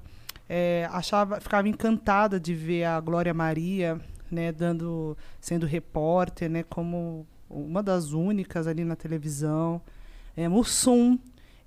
É, 0.49 0.89
achava, 0.91 1.39
ficava 1.39 1.67
encantada 1.69 2.39
de 2.39 2.53
ver 2.53 2.85
a 2.85 2.99
Glória 2.99 3.33
Maria, 3.33 3.99
né, 4.31 4.49
dando, 4.51 5.15
sendo 5.41 5.65
repórter, 5.65 6.49
né, 6.49 6.63
como 6.63 7.27
uma 7.49 7.81
das 7.81 8.11
únicas 8.11 8.67
ali 8.67 8.83
na 8.83 8.95
televisão. 8.95 9.81
É, 10.35 10.47
Mussum, 10.47 11.17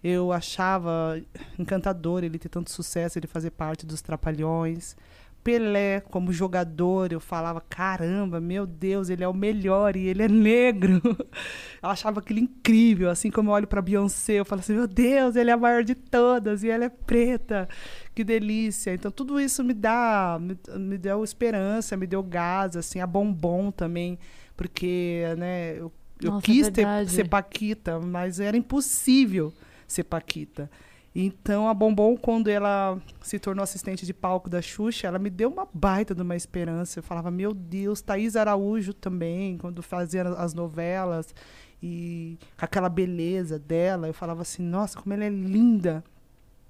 eu 0.02 0.32
achava 0.32 1.20
encantador 1.58 2.24
ele 2.24 2.38
ter 2.38 2.48
tanto 2.48 2.70
sucesso, 2.70 3.18
ele 3.18 3.26
fazer 3.26 3.50
parte 3.50 3.84
dos 3.84 4.00
Trapalhões. 4.00 4.96
Pelé, 5.42 6.00
como 6.00 6.32
jogador, 6.34 7.12
eu 7.12 7.20
falava, 7.20 7.62
caramba, 7.62 8.38
meu 8.38 8.66
Deus, 8.66 9.08
ele 9.08 9.24
é 9.24 9.28
o 9.28 9.32
melhor 9.32 9.96
e 9.96 10.06
ele 10.06 10.22
é 10.22 10.28
negro. 10.28 11.00
Eu 11.82 11.88
achava 11.88 12.20
aquilo 12.20 12.40
incrível, 12.40 13.08
assim 13.08 13.30
como 13.30 13.48
eu 13.48 13.54
olho 13.54 13.66
para 13.66 13.80
Beyoncé, 13.80 14.34
eu 14.34 14.44
falo 14.44 14.60
assim, 14.60 14.74
meu 14.74 14.86
Deus, 14.86 15.34
ele 15.34 15.48
é 15.48 15.54
a 15.54 15.56
maior 15.56 15.82
de 15.82 15.94
todas 15.94 16.62
e 16.62 16.68
ela 16.68 16.84
é 16.84 16.90
preta. 16.90 17.66
Que 18.14 18.22
delícia. 18.22 18.92
Então 18.92 19.10
tudo 19.10 19.40
isso 19.40 19.64
me 19.64 19.72
dá, 19.72 20.38
me, 20.38 20.58
me 20.78 20.98
deu 20.98 21.24
esperança, 21.24 21.96
me 21.96 22.06
deu 22.06 22.22
gás, 22.22 22.76
assim, 22.76 23.00
a 23.00 23.06
bombom 23.06 23.70
também, 23.70 24.18
porque, 24.60 25.22
né, 25.38 25.78
eu, 25.78 25.90
eu 26.20 26.32
Nossa, 26.32 26.44
é 26.44 26.44
quis 26.44 26.66
ter, 26.66 26.84
verdade. 26.84 27.10
ser 27.10 27.26
Paquita, 27.26 27.98
mas 27.98 28.38
era 28.38 28.54
impossível 28.54 29.54
ser 29.88 30.04
Paquita. 30.04 30.70
Então, 31.14 31.66
a 31.66 31.72
Bombom, 31.72 32.14
quando 32.14 32.48
ela 32.48 33.00
se 33.22 33.38
tornou 33.38 33.62
assistente 33.62 34.04
de 34.04 34.12
palco 34.12 34.50
da 34.50 34.60
Xuxa, 34.60 35.06
ela 35.06 35.18
me 35.18 35.30
deu 35.30 35.48
uma 35.48 35.66
baita 35.72 36.14
de 36.14 36.20
uma 36.20 36.36
esperança. 36.36 36.98
Eu 36.98 37.02
falava, 37.02 37.30
meu 37.30 37.54
Deus, 37.54 38.02
Thaís 38.02 38.36
Araújo 38.36 38.92
também, 38.92 39.56
quando 39.56 39.82
fazia 39.82 40.28
as 40.28 40.52
novelas, 40.52 41.34
e 41.82 42.36
com 42.58 42.66
aquela 42.66 42.90
beleza 42.90 43.58
dela, 43.58 44.08
eu 44.08 44.12
falava 44.12 44.42
assim, 44.42 44.62
nossa, 44.62 45.00
como 45.00 45.14
ela 45.14 45.24
é 45.24 45.30
linda. 45.30 46.04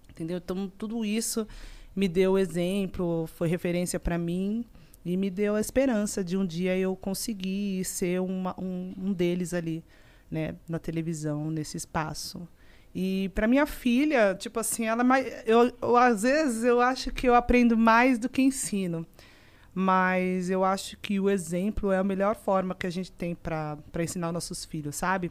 Entendeu? 0.09 0.37
Então, 0.39 0.71
tudo 0.79 1.05
isso 1.05 1.45
me 1.97 2.07
deu 2.07 2.39
exemplo, 2.39 3.27
foi 3.35 3.49
referência 3.49 3.99
para 3.99 4.17
mim 4.17 4.65
e 5.05 5.17
me 5.17 5.31
deu 5.31 5.55
a 5.55 5.61
esperança 5.61 6.23
de 6.23 6.37
um 6.37 6.45
dia 6.47 6.77
eu 6.77 6.95
conseguir 6.95 7.85
ser 7.85 8.21
uma, 8.21 8.55
um, 8.61 8.95
um 8.97 9.13
deles 9.13 9.55
ali, 9.55 9.85
né, 10.31 10.55
na 10.69 10.79
televisão, 10.79 11.51
nesse 11.51 11.77
espaço. 11.77 12.47
E 12.95 13.31
para 13.35 13.47
minha 13.47 13.67
filha, 13.67 14.35
tipo 14.35 14.59
assim, 14.59 14.87
ela 14.87 15.05
é 15.19 15.45
eu, 15.47 15.73
eu 15.81 15.97
às 15.97 16.23
vezes 16.23 16.65
eu 16.65 16.81
acho 16.81 17.13
que 17.13 17.29
eu 17.29 17.35
aprendo 17.35 17.77
mais 17.77 18.19
do 18.19 18.29
que 18.29 18.43
ensino. 18.43 19.07
Mas 19.73 20.51
eu 20.51 20.65
acho 20.65 20.97
que 20.97 21.21
o 21.21 21.31
exemplo 21.31 21.93
é 21.93 21.99
a 21.99 22.05
melhor 22.05 22.35
forma 22.35 22.75
que 22.75 22.87
a 22.87 22.91
gente 22.91 23.13
tem 23.13 23.37
para 23.37 23.79
ensinar 24.01 24.33
nossos 24.33 24.65
filhos, 24.65 24.97
sabe? 24.97 25.31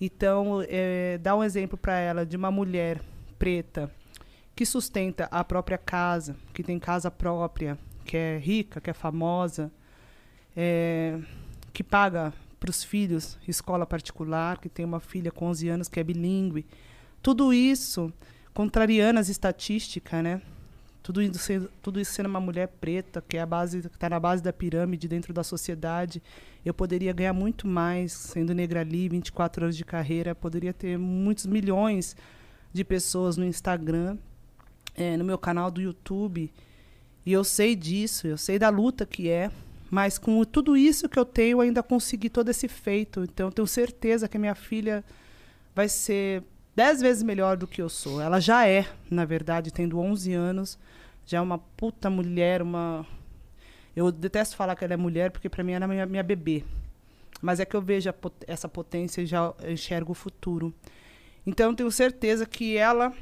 Então, 0.00 0.64
é, 0.68 1.18
dar 1.18 1.36
um 1.36 1.44
exemplo 1.44 1.76
para 1.76 1.98
ela 1.98 2.24
de 2.24 2.36
uma 2.36 2.50
mulher 2.50 3.00
preta 3.38 3.90
que 4.56 4.64
sustenta 4.64 5.28
a 5.30 5.44
própria 5.44 5.76
casa, 5.76 6.36
que 6.52 6.62
tem 6.62 6.78
casa 6.78 7.10
própria, 7.10 7.78
que 8.04 8.16
é 8.16 8.38
rica, 8.38 8.80
que 8.80 8.90
é 8.90 8.92
famosa, 8.92 9.72
é, 10.56 11.18
que 11.72 11.82
paga 11.82 12.32
para 12.60 12.70
os 12.70 12.82
filhos 12.82 13.38
escola 13.46 13.84
particular, 13.84 14.58
que 14.58 14.68
tem 14.68 14.84
uma 14.84 15.00
filha 15.00 15.30
com 15.30 15.46
11 15.46 15.68
anos 15.68 15.88
que 15.88 16.00
é 16.00 16.04
bilíngue. 16.04 16.64
Tudo 17.20 17.52
isso 17.52 18.12
contrariando 18.54 19.18
as 19.18 19.28
estatísticas, 19.28 20.22
né? 20.22 20.40
Tudo 21.02 21.20
isso, 21.20 21.38
sendo, 21.38 21.70
tudo 21.82 22.00
isso 22.00 22.12
sendo 22.12 22.30
uma 22.30 22.40
mulher 22.40 22.66
preta, 22.66 23.22
que 23.28 23.36
é 23.36 23.42
a 23.42 23.46
base, 23.46 23.82
que 23.82 23.88
está 23.88 24.08
na 24.08 24.18
base 24.18 24.42
da 24.42 24.54
pirâmide 24.54 25.06
dentro 25.06 25.34
da 25.34 25.44
sociedade. 25.44 26.22
Eu 26.64 26.72
poderia 26.72 27.12
ganhar 27.12 27.34
muito 27.34 27.68
mais 27.68 28.12
sendo 28.12 28.54
negra 28.54 28.80
ali, 28.80 29.10
24 29.10 29.64
anos 29.64 29.76
de 29.76 29.84
carreira, 29.84 30.34
poderia 30.34 30.72
ter 30.72 30.96
muitos 30.96 31.44
milhões 31.44 32.16
de 32.72 32.82
pessoas 32.82 33.36
no 33.36 33.44
Instagram, 33.44 34.16
é, 34.94 35.14
no 35.18 35.24
meu 35.24 35.36
canal 35.36 35.70
do 35.70 35.82
YouTube. 35.82 36.50
E 37.26 37.32
eu 37.32 37.42
sei 37.42 37.74
disso, 37.74 38.26
eu 38.26 38.36
sei 38.36 38.58
da 38.58 38.68
luta 38.68 39.06
que 39.06 39.28
é, 39.28 39.50
mas 39.90 40.18
com 40.18 40.42
tudo 40.44 40.76
isso 40.76 41.08
que 41.08 41.18
eu 41.18 41.24
tenho, 41.24 41.58
eu 41.58 41.60
ainda 41.60 41.82
consegui 41.82 42.28
todo 42.28 42.48
esse 42.48 42.68
feito. 42.68 43.22
Então, 43.22 43.46
eu 43.46 43.52
tenho 43.52 43.66
certeza 43.66 44.28
que 44.28 44.36
a 44.36 44.40
minha 44.40 44.54
filha 44.54 45.04
vai 45.74 45.88
ser 45.88 46.42
dez 46.74 47.00
vezes 47.00 47.22
melhor 47.22 47.56
do 47.56 47.66
que 47.66 47.80
eu 47.80 47.88
sou. 47.88 48.20
Ela 48.20 48.40
já 48.40 48.66
é, 48.66 48.86
na 49.10 49.24
verdade, 49.24 49.72
tendo 49.72 49.98
11 49.98 50.32
anos, 50.32 50.78
já 51.24 51.38
é 51.38 51.40
uma 51.40 51.58
puta 51.58 52.10
mulher, 52.10 52.60
uma... 52.60 53.06
Eu 53.94 54.10
detesto 54.10 54.56
falar 54.56 54.74
que 54.74 54.84
ela 54.84 54.94
é 54.94 54.96
mulher, 54.96 55.30
porque 55.30 55.48
para 55.48 55.62
mim 55.62 55.72
ela 55.72 55.84
é 55.84 55.88
minha, 55.88 56.06
minha 56.06 56.22
bebê. 56.22 56.64
Mas 57.40 57.60
é 57.60 57.64
que 57.64 57.76
eu 57.76 57.80
vejo 57.80 58.12
pot 58.12 58.34
essa 58.46 58.68
potência 58.68 59.22
e 59.22 59.26
já 59.26 59.54
enxergo 59.68 60.12
o 60.12 60.14
futuro. 60.14 60.74
Então, 61.46 61.70
eu 61.70 61.76
tenho 61.76 61.90
certeza 61.90 62.46
que 62.46 62.76
ela, 62.76 63.12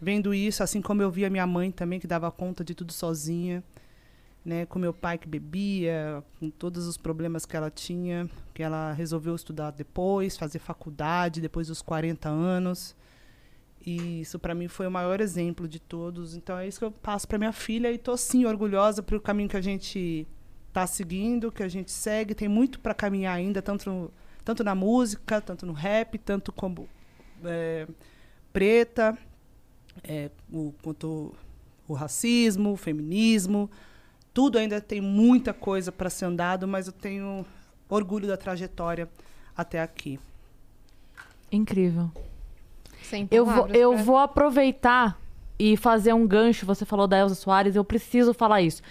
vendo 0.00 0.34
isso, 0.34 0.62
assim 0.62 0.80
como 0.80 1.02
eu 1.02 1.10
vi 1.10 1.24
a 1.24 1.30
minha 1.30 1.46
mãe 1.46 1.70
também, 1.70 1.98
que 1.98 2.06
dava 2.06 2.30
conta 2.30 2.64
de 2.64 2.74
tudo 2.74 2.92
sozinha, 2.92 3.62
né, 4.44 4.64
com 4.66 4.78
meu 4.78 4.92
pai 4.92 5.18
que 5.18 5.26
bebia, 5.26 6.22
com 6.38 6.48
todos 6.50 6.86
os 6.86 6.96
problemas 6.96 7.44
que 7.44 7.56
ela 7.56 7.70
tinha, 7.70 8.30
que 8.54 8.62
ela 8.62 8.92
resolveu 8.92 9.34
estudar 9.34 9.72
depois, 9.72 10.36
fazer 10.36 10.60
faculdade 10.60 11.40
depois 11.40 11.66
dos 11.66 11.82
40 11.82 12.28
anos. 12.28 12.94
E 13.84 14.20
isso 14.20 14.38
para 14.38 14.54
mim 14.54 14.68
foi 14.68 14.86
o 14.86 14.90
maior 14.90 15.20
exemplo 15.20 15.66
de 15.66 15.80
todos. 15.80 16.36
Então 16.36 16.56
é 16.58 16.66
isso 16.66 16.78
que 16.78 16.84
eu 16.84 16.92
passo 16.92 17.26
para 17.26 17.38
minha 17.38 17.52
filha 17.52 17.90
e 17.90 17.98
tô 17.98 18.16
sim 18.16 18.44
orgulhosa 18.44 19.02
pelo 19.02 19.20
caminho 19.20 19.48
que 19.48 19.56
a 19.56 19.60
gente 19.60 20.26
tá 20.72 20.86
seguindo, 20.86 21.50
que 21.50 21.62
a 21.62 21.68
gente 21.68 21.90
segue, 21.90 22.34
tem 22.34 22.48
muito 22.48 22.78
para 22.78 22.94
caminhar 22.94 23.34
ainda, 23.34 23.62
tanto 23.62 23.90
no, 23.90 24.12
tanto 24.44 24.62
na 24.62 24.74
música, 24.74 25.40
tanto 25.40 25.66
no 25.66 25.72
rap, 25.72 26.18
tanto 26.18 26.52
como 26.52 26.88
é, 27.44 27.88
preta, 28.52 29.16
é, 30.04 30.30
o, 30.52 30.72
quanto 30.82 31.34
o 31.88 31.94
racismo, 31.94 32.72
o 32.72 32.76
feminismo, 32.76 33.70
tudo 34.34 34.58
ainda 34.58 34.80
tem 34.80 35.00
muita 35.00 35.52
coisa 35.52 35.90
para 35.92 36.10
ser 36.10 36.24
andado, 36.26 36.66
mas 36.66 36.86
eu 36.86 36.92
tenho 36.92 37.44
orgulho 37.88 38.26
da 38.26 38.36
trajetória 38.36 39.08
até 39.56 39.80
aqui. 39.80 40.18
Incrível. 41.50 42.10
Sem 43.02 43.28
Eu 43.30 43.46
vou, 43.46 43.68
eu 43.68 43.92
pra- 43.94 44.02
vou 44.02 44.16
aproveitar 44.18 45.20
e 45.58 45.76
fazer 45.76 46.12
um 46.12 46.26
gancho. 46.26 46.66
Você 46.66 46.84
falou 46.84 47.06
da 47.06 47.18
Elza 47.18 47.34
Soares, 47.36 47.76
eu 47.76 47.84
preciso 47.84 48.34
falar 48.34 48.62
isso. 48.62 48.82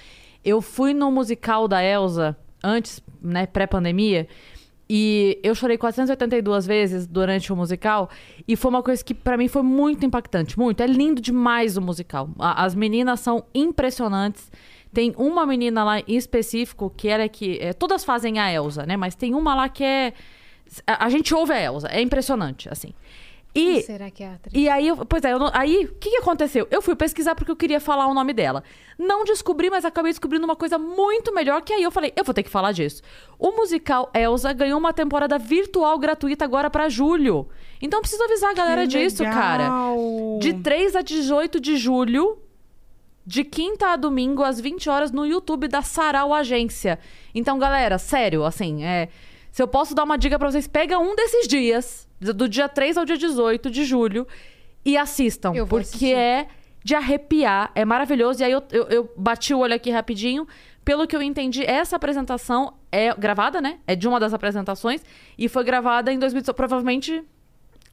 Eu 0.44 0.62
fui 0.62 0.94
no 0.94 1.12
musical 1.12 1.68
da 1.68 1.84
Elza 1.84 2.38
antes, 2.64 3.02
né, 3.22 3.46
pré-pandemia, 3.46 4.28
e 4.90 5.40
eu 5.44 5.56
chorei 5.56 5.78
482 5.78 6.66
vezes 6.68 7.08
durante 7.08 7.52
o 7.52 7.56
musical, 7.56 8.10
e 8.48 8.56
foi 8.56 8.70
uma 8.70 8.84
coisa 8.84 9.04
que 9.04 9.14
pra 9.14 9.36
mim 9.38 9.48
foi 9.48 9.64
muito 9.64 10.06
impactante, 10.06 10.58
muito. 10.58 10.82
É 10.82 10.88
lindo 10.88 11.22
demais 11.22 11.78
o 11.78 11.82
musical. 11.82 12.30
A- 12.40 12.64
as 12.64 12.76
meninas 12.76 13.20
são 13.20 13.46
impressionantes. 13.54 14.52
Tem 14.94 15.14
uma 15.18 15.46
menina 15.46 15.84
lá 15.84 16.00
em 16.00 16.16
específico 16.16 16.94
que 16.96 17.08
ela 17.08 17.24
é 17.24 17.28
que 17.30 17.58
é, 17.60 17.74
todas 17.74 18.06
fazem 18.06 18.40
a 18.40 18.52
Elsa, 18.52 18.86
né? 18.86 18.96
Mas 18.96 19.14
tem 19.16 19.34
uma 19.34 19.54
lá 19.54 19.68
que 19.68 19.84
é 19.84 20.14
a, 20.88 21.06
a 21.06 21.10
gente 21.10 21.34
ouve 21.34 21.52
a 21.54 21.62
Elsa, 21.62 21.88
é 21.90 22.02
impressionante, 22.02 22.70
assim. 22.70 22.94
Quem 23.56 23.78
E 23.78 23.82
será 23.84 24.12
que 24.12 24.22
é 24.22 24.28
a 24.28 24.34
atriz? 24.34 24.54
e 24.54 24.68
aí, 24.68 24.88
eu- 24.90 25.06
pois 25.06 25.24
é, 25.24 25.32
eu 25.32 25.40
não- 25.40 25.50
aí, 25.54 25.86
o 25.86 25.94
que, 25.96 26.10
que 26.12 26.18
aconteceu? 26.18 26.68
Eu 26.70 26.82
fui 26.82 26.96
pesquisar 26.96 27.34
porque 27.36 27.50
eu 27.50 27.56
queria 27.56 27.80
falar 27.80 28.06
o 28.08 28.14
nome 28.14 28.34
dela. 28.34 28.64
Não 29.00 29.24
descobri, 29.24 29.70
mas 29.70 29.86
acabei 29.86 30.12
descobrindo 30.12 30.44
uma 30.46 30.56
coisa 30.56 30.78
muito 30.78 31.34
melhor, 31.34 31.62
que 31.62 31.72
aí 31.74 31.82
eu 31.82 31.90
falei, 31.92 32.12
eu 32.16 32.24
vou 32.26 32.34
ter 32.34 32.44
que 32.44 32.50
falar 32.50 32.72
disso. 32.74 33.02
O 33.40 33.52
musical 33.52 34.12
Elsa 34.14 34.52
ganhou 34.54 34.78
uma 34.78 34.92
temporada 34.94 35.38
virtual 35.40 35.98
gratuita 35.98 36.44
agora 36.44 36.70
pra 36.70 36.90
julho. 36.90 37.48
Então 37.82 38.02
preciso 38.02 38.24
avisar 38.24 38.52
a 38.52 38.54
galera 38.54 38.82
Que 38.82 38.88
disso, 38.90 39.24
cara. 39.24 39.64
legal! 39.64 40.40
De 40.42 40.54
3 40.56 40.96
a 40.96 41.02
18 41.02 41.60
de 41.60 41.78
julho, 41.78 42.38
de 43.26 43.44
quinta 43.44 43.88
a 43.88 43.96
domingo, 43.96 44.44
às 44.44 44.60
20 44.60 44.90
horas, 44.90 45.12
no 45.12 45.26
YouTube 45.26 45.68
da 45.68 45.82
Sarau 45.82 46.34
Agência. 46.34 47.00
Então, 47.34 47.58
galera, 47.58 47.98
sério, 47.98 48.44
assim, 48.46 48.84
é. 48.84 49.10
Se 49.56 49.62
eu 49.62 49.70
posso 49.70 49.96
dar 49.96 50.04
uma 50.04 50.18
dica 50.18 50.38
pra 50.38 50.52
vocês, 50.52 50.68
pega 50.68 51.00
um 51.00 51.16
desses 51.16 51.48
dias, 51.48 52.10
do 52.20 52.34
do 52.34 52.50
dia 52.50 52.68
3 52.68 52.98
ao 52.98 53.06
dia 53.06 53.18
18 53.18 53.72
de 53.72 53.86
julho, 53.86 54.28
e 54.84 54.98
assistam. 54.98 55.54
Eu 55.56 55.66
vou 55.66 55.80
porque 55.80 56.12
assistir. 56.12 56.14
é 56.14 56.48
de 56.84 56.94
arrepiar, 56.94 57.72
é 57.74 57.86
maravilhoso. 57.86 58.42
E 58.42 58.44
aí 58.44 58.52
eu, 58.52 58.62
eu, 58.70 58.84
eu 58.88 59.14
bati 59.16 59.54
o 59.54 59.60
olho 59.60 59.74
aqui 59.74 59.90
rapidinho. 59.90 60.46
Pelo 60.84 61.08
que 61.08 61.16
eu 61.16 61.22
entendi, 61.22 61.64
essa 61.64 61.96
apresentação 61.96 62.74
é 62.92 63.14
gravada, 63.16 63.62
né? 63.62 63.80
É 63.88 63.96
de 63.96 64.10
uma 64.10 64.20
das 64.20 64.34
apresentações. 64.34 65.02
E 65.38 65.48
foi 65.48 65.64
gravada 65.64 66.12
em 66.12 66.20
2018. 66.20 66.54
Provavelmente 66.54 67.24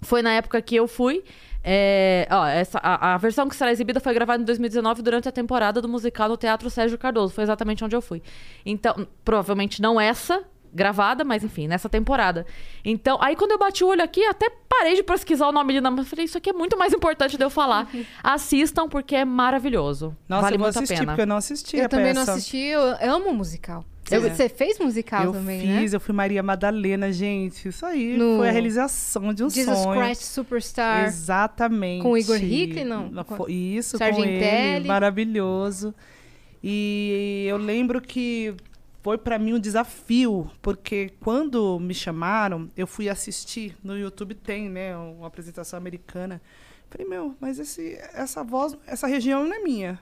foi 0.00 0.20
na 0.20 0.32
época 0.32 0.60
que 0.60 0.74
eu 0.74 0.88
fui. 0.88 1.22
É, 1.62 2.26
ó, 2.28 2.44
essa, 2.44 2.80
a, 2.82 3.14
a 3.14 3.16
versão 3.18 3.48
que 3.48 3.54
será 3.54 3.70
exibida 3.70 4.00
foi 4.00 4.12
gravada 4.12 4.42
em 4.42 4.44
2019 4.44 5.00
durante 5.00 5.28
a 5.28 5.32
temporada 5.32 5.80
do 5.80 5.88
musical 5.88 6.28
no 6.28 6.36
Teatro 6.36 6.68
Sérgio 6.68 6.98
Cardoso. 6.98 7.32
Foi 7.32 7.44
exatamente 7.44 7.84
onde 7.84 7.94
eu 7.94 8.02
fui. 8.02 8.20
Então, 8.66 9.06
provavelmente 9.24 9.80
não 9.80 10.00
essa 10.00 10.42
gravada, 10.74 11.22
mas 11.24 11.44
enfim, 11.44 11.68
nessa 11.68 11.88
temporada. 11.88 12.46
Então, 12.84 13.18
aí 13.20 13.36
quando 13.36 13.52
eu 13.52 13.58
bati 13.58 13.84
o 13.84 13.88
olho 13.88 14.02
aqui, 14.02 14.24
até 14.24 14.50
parei 14.68 14.94
de 14.94 15.02
pesquisar 15.02 15.48
o 15.48 15.52
nome 15.52 15.78
de. 15.78 15.86
Eu 15.86 16.04
falei, 16.04 16.24
isso 16.24 16.38
aqui 16.38 16.50
é 16.50 16.52
muito 16.52 16.78
mais 16.78 16.92
importante 16.92 17.36
de 17.36 17.44
eu 17.44 17.50
falar. 17.50 17.88
Assistam, 18.22 18.88
porque 18.88 19.14
é 19.14 19.24
maravilhoso. 19.24 20.16
Nossa, 20.28 20.42
vale 20.42 20.54
eu 20.56 20.58
vou 20.58 20.66
muito 20.66 20.76
assistir, 20.78 20.94
a 20.94 20.98
pena. 20.98 21.12
porque 21.12 21.22
eu 21.22 21.26
não 21.26 21.36
assisti 21.36 21.76
Eu 21.76 21.84
a 21.84 21.88
também 21.88 22.14
não 22.14 22.22
peça. 22.22 22.32
assisti, 22.32 22.56
eu 22.58 22.80
amo 23.02 23.32
musical. 23.34 23.84
Você, 24.04 24.16
É. 24.16 24.18
você 24.18 24.48
fez 24.48 24.78
musical 24.80 25.24
Eu 25.26 25.32
também, 25.32 25.64
né? 25.64 25.80
fiz, 25.80 25.92
eu 25.92 26.00
fui 26.00 26.12
Maria 26.12 26.42
Madalena, 26.42 27.12
gente. 27.12 27.68
Isso 27.68 27.86
aí 27.86 28.16
No 28.16 28.38
foi 28.38 28.48
a 28.48 28.52
realização 28.52 29.32
de 29.32 29.44
um 29.44 29.48
Jesus 29.48 29.78
sonho. 29.78 30.00
Christ 30.00 30.22
Superstar. 30.22 31.04
Exatamente. 31.04 32.02
Com 32.02 32.10
o 32.10 32.18
Igor 32.18 32.36
Hickley, 32.36 32.84
não? 32.84 33.10
Com- 33.24 33.48
Isso, 33.48 33.92
com 33.92 33.98
Sargentelli. 33.98 34.76
ele. 34.76 34.88
Maravilhoso. 34.88 35.94
E 36.62 37.44
eu 37.48 37.56
lembro 37.56 38.00
que 38.00 38.54
foi 39.02 39.18
pra 39.18 39.38
mim 39.38 39.54
um 39.54 39.58
desafio, 39.58 40.48
porque 40.62 41.10
quando 41.20 41.78
me 41.80 41.92
chamaram, 41.92 42.70
eu 42.76 42.86
fui 42.86 43.08
assistir. 43.08 43.76
No 43.82 43.98
YouTube 43.98 44.34
tem, 44.34 44.70
né, 44.70 44.96
uma 44.96 45.26
apresentação 45.26 45.76
americana. 45.76 46.40
Falei, 46.88 47.06
meu, 47.06 47.34
mas 47.40 47.58
esse, 47.58 47.98
essa 48.14 48.44
voz, 48.44 48.76
essa 48.86 49.06
região 49.08 49.44
não 49.44 49.54
é 49.54 49.58
minha. 49.58 49.98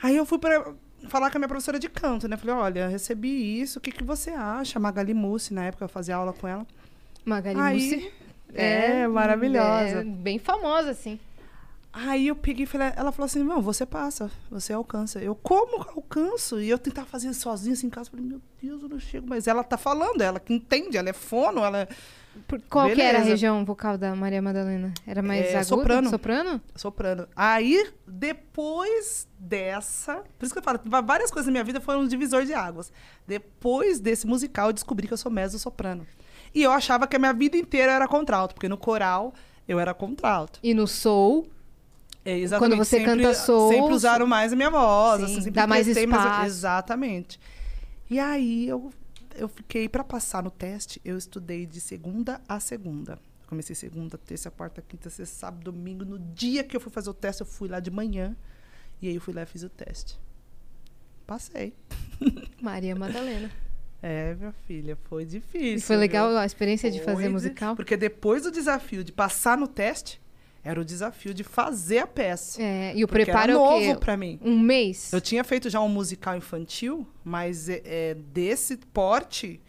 Aí 0.00 0.16
eu 0.16 0.24
fui 0.24 0.38
para 0.38 0.72
falar 1.08 1.30
com 1.30 1.38
a 1.38 1.40
minha 1.40 1.48
professora 1.48 1.78
de 1.78 1.88
canto, 1.88 2.28
né? 2.28 2.36
Falei, 2.36 2.54
olha, 2.54 2.88
recebi 2.88 3.60
isso, 3.60 3.78
o 3.78 3.82
que, 3.82 3.90
que 3.90 4.04
você 4.04 4.30
acha? 4.30 4.78
Magali 4.78 5.12
Mussi, 5.12 5.52
na 5.52 5.64
época 5.64 5.84
eu 5.84 5.88
fazia 5.88 6.14
aula 6.14 6.32
com 6.32 6.46
ela. 6.46 6.66
Magali 7.24 7.58
Aí, 7.58 7.74
Mussi. 7.74 8.12
é, 8.54 9.08
maravilhosa. 9.08 10.00
é 10.00 10.04
bem 10.04 10.38
famosa, 10.38 10.90
assim. 10.90 11.18
Aí 11.96 12.26
eu 12.26 12.34
peguei 12.34 12.64
e 12.64 12.66
falei, 12.66 12.92
ela 12.96 13.12
falou 13.12 13.26
assim, 13.26 13.44
não, 13.44 13.62
você 13.62 13.86
passa, 13.86 14.28
você 14.50 14.72
alcança. 14.72 15.20
Eu, 15.20 15.34
como 15.36 15.80
alcanço? 15.96 16.60
E 16.60 16.68
eu 16.68 16.76
tentava 16.78 17.06
fazer 17.06 17.32
sozinha 17.34 17.72
assim 17.72 17.86
em 17.86 17.90
casa. 17.90 18.10
Falei, 18.10 18.26
meu 18.26 18.40
Deus, 18.60 18.82
eu 18.82 18.88
não 18.88 18.98
chego. 18.98 19.26
Mas 19.28 19.46
ela 19.46 19.62
tá 19.62 19.76
falando, 19.78 20.20
ela 20.20 20.40
que 20.40 20.52
entende, 20.52 20.96
ela 20.96 21.08
é 21.08 21.12
fono, 21.12 21.62
ela 21.64 21.78
é 21.82 21.88
Por- 22.48 22.60
Qual 22.68 22.86
que 22.90 23.00
era 23.00 23.10
a 23.10 23.20
Beleza. 23.20 23.30
região 23.30 23.64
vocal 23.64 23.96
da 23.96 24.12
Maria 24.16 24.42
Madalena? 24.42 24.92
Era 25.06 25.22
mais 25.22 25.46
É, 25.46 25.50
aguda? 25.50 25.64
soprano. 25.64 26.10
Soprano? 26.10 26.60
soprano. 26.74 27.28
Aí, 27.36 27.88
depois 28.08 29.28
dessa... 29.38 30.16
Por 30.38 30.44
isso 30.44 30.52
que 30.52 30.58
eu 30.58 30.62
falo, 30.64 30.80
várias 31.04 31.30
coisas 31.30 31.46
na 31.46 31.52
minha 31.52 31.62
vida 31.64 31.80
foram 31.80 32.00
um 32.00 32.08
divisor 32.08 32.44
de 32.44 32.52
águas. 32.52 32.90
Depois 33.24 34.00
desse 34.00 34.26
musical, 34.26 34.68
eu 34.68 34.72
descobri 34.72 35.06
que 35.06 35.12
eu 35.12 35.18
sou 35.18 35.30
mezzo-soprano. 35.30 36.04
E 36.52 36.60
eu 36.62 36.72
achava 36.72 37.06
que 37.06 37.14
a 37.14 37.18
minha 37.20 37.32
vida 37.32 37.56
inteira 37.56 37.92
era 37.92 38.08
contralto, 38.08 38.54
porque 38.54 38.68
no 38.68 38.76
coral 38.76 39.32
eu 39.68 39.78
era 39.78 39.94
contralto. 39.94 40.58
E 40.62 40.74
no 40.74 40.86
soul, 40.86 41.48
É, 42.24 42.38
exatamente. 42.38 42.70
Quando 42.70 42.84
você 42.84 42.98
sempre, 42.98 43.22
canta 43.22 43.34
soul, 43.34 43.70
Sempre 43.70 43.94
usaram 43.94 44.26
mais 44.26 44.52
a 44.52 44.56
minha 44.56 44.70
voz. 44.70 45.18
Sim, 45.20 45.24
assim, 45.26 45.34
sempre 45.36 45.50
dá 45.52 45.66
mais 45.66 45.84
prestei 45.84 46.06
mais- 46.06 46.22
espaço. 46.22 46.46
Exatamente. 46.46 47.40
E 48.08 48.18
aí 48.18 48.66
eu, 48.66 48.92
eu 49.34 49.48
fiquei, 49.48 49.88
para 49.88 50.02
passar 50.02 50.42
no 50.42 50.50
teste, 50.50 51.00
eu 51.04 51.18
estudei 51.18 51.66
de 51.66 51.80
segunda 51.80 52.40
a 52.48 52.58
segunda. 52.60 53.18
Comecei 53.46 53.76
segunda, 53.76 54.16
terça, 54.16 54.50
quarta, 54.50 54.82
quinta, 54.82 55.10
sexta, 55.10 55.36
sábado, 55.36 55.70
domingo. 55.70 56.04
No 56.04 56.18
dia 56.18 56.64
que 56.64 56.74
eu 56.74 56.80
fui 56.80 56.90
fazer 56.90 57.10
o 57.10 57.14
teste, 57.14 57.42
eu 57.42 57.46
fui 57.46 57.68
lá 57.68 57.78
de 57.78 57.90
manhã. 57.90 58.34
E 59.02 59.08
aí 59.08 59.14
eu 59.14 59.20
fui 59.20 59.34
lá 59.34 59.42
e 59.42 59.46
fiz 59.46 59.62
o 59.62 59.68
teste. 59.68 60.18
Passei. 61.26 61.74
Maria 62.60 62.94
Madalena. 62.96 63.50
É, 64.02 64.34
minha 64.34 64.52
filha, 64.66 64.98
foi 65.04 65.24
difícil. 65.24 65.76
E 65.76 65.80
foi 65.80 65.96
legal 65.96 66.28
viu? 66.28 66.38
a 66.38 66.44
experiência 66.44 66.90
de 66.90 67.00
fazer 67.02 67.22
Foi 67.22 67.28
musical? 67.28 67.74
Porque 67.74 67.96
depois 67.96 68.42
do 68.42 68.50
desafio 68.50 69.02
de 69.02 69.12
passar 69.12 69.56
no 69.56 69.66
teste, 69.66 70.20
era 70.64 70.80
o 70.80 70.84
desafio 70.84 71.34
de 71.34 71.44
fazer 71.44 71.98
a 71.98 72.06
peça. 72.06 72.62
É, 72.62 72.96
e 72.96 73.04
o 73.04 73.08
preparo 73.08 73.42
era 73.42 73.52
é 73.52 73.54
novo 73.54 74.00
pra 74.00 74.16
mim. 74.16 74.38
Um 74.42 74.58
mês? 74.58 75.12
Eu 75.12 75.20
tinha 75.20 75.44
feito 75.44 75.68
já 75.68 75.80
um 75.80 75.88
musical 75.88 76.36
infantil, 76.36 77.06
mas 77.22 77.68
é, 77.68 77.82
é, 77.84 78.14
desse 78.14 78.76
porte, 78.78 79.60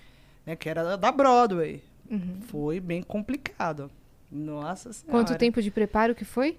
né, 0.45 0.55
que 0.55 0.69
era 0.69 0.95
da- 0.97 1.11
Broadway, 1.11 1.84
foi 2.47 2.80
bem 2.80 3.03
complicado. 3.03 3.91
Nossa 4.31 4.93
senhora. 4.93 5.17
Uhum. 5.17 5.26
Quanto 5.26 5.38
tempo 5.38 5.61
de 5.61 5.69
preparo 5.69 6.15
que 6.15 6.23
foi? 6.26 6.57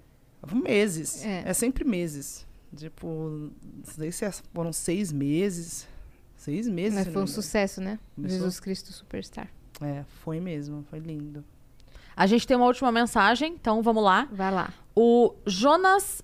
Meses. 0.53 1.25
É. 1.25 1.43
É. 1.47 1.53
sempre 1.53 1.85
meses. 1.85 2.47
Tipo, 2.77 3.07
não 3.09 3.53
sei 3.85 4.13
se 4.13 4.25
é- 4.25 4.33
foram 4.53 4.73
seis 4.73 5.11
meses. 5.13 5.89
Seis 6.37 6.69
meses. 6.69 6.95
Mas 6.95 7.09
foi 7.09 7.23
um 7.23 7.27
sucesso, 7.27 7.81
né? 7.81 7.99
Começou? 8.15 8.37
Jesus 8.39 8.61
Cristo 8.61 8.93
Superstar. 8.93 9.49
É, 9.81 10.05
foi 10.23 10.41
mesmo. 10.41 10.85
Foi 10.91 10.99
lindo. 10.99 11.45
A 12.17 12.27
gente 12.27 12.47
tem 12.47 12.57
uma 12.57 12.67
última 12.67 12.91
mensagem, 12.91 13.53
então 13.53 13.83
vamos 13.83 14.03
lá. 14.03 14.27
Vai 14.33 14.51
lá. 14.51 14.71
O 14.95 15.35
Jonas 15.47 16.23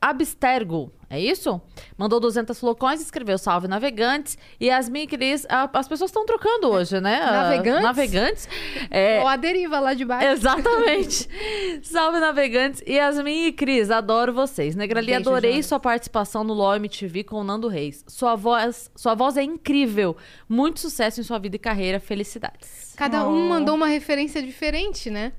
Abstergo, 0.00 0.92
é 1.12 1.20
isso? 1.20 1.60
Mandou 1.96 2.18
200 2.18 2.58
flocões 2.58 3.00
e 3.00 3.02
escreveu 3.04 3.36
salve 3.36 3.68
navegantes. 3.68 4.38
E 4.58 4.66
Yasmin 4.66 5.02
e 5.02 5.06
Cris, 5.06 5.46
a- 5.48 5.68
as 5.72 5.86
pessoas 5.86 6.08
estão 6.10 6.24
trocando 6.24 6.68
hoje, 6.70 7.00
né? 7.00 7.20
Navegantes? 7.20 7.82
Navegantes. 7.82 8.48
É, 8.90 9.20
Ó, 9.22 9.28
a 9.28 9.36
deriva 9.36 9.78
lá 9.78 9.92
de 9.94 10.04
baixo. 10.04 10.26
Exatamente. 10.28 11.28
Salve, 11.84 12.18
navegantes. 12.18 12.82
Yasmin 12.88 13.46
e 13.48 13.52
Cris, 13.52 13.90
adoro 13.90 14.32
vocês. 14.32 14.74
Negrali, 14.74 15.06
Beijo, 15.08 15.20
adorei 15.20 15.62
sua 15.62 15.78
participação 15.78 16.42
no 16.44 16.54
LOL 16.54 16.76
MTV 16.76 17.24
com 17.24 17.36
o 17.36 17.44
Nando 17.44 17.68
Reis. 17.68 18.04
Sua 18.08 18.34
voz, 18.34 18.90
sua 18.96 19.14
voz 19.14 19.36
é 19.36 19.42
incrível. 19.42 20.16
Muito 20.48 20.80
sucesso 20.80 21.20
em 21.20 21.24
sua 21.24 21.38
vida 21.38 21.56
e 21.56 21.58
carreira. 21.58 22.00
Felicidades. 22.00 22.94
Cada 22.96 23.28
um 23.28 23.48
mandou 23.48 23.74
uma 23.74 23.86
referência 23.86 24.42
diferente, 24.42 25.10
né? 25.10 25.32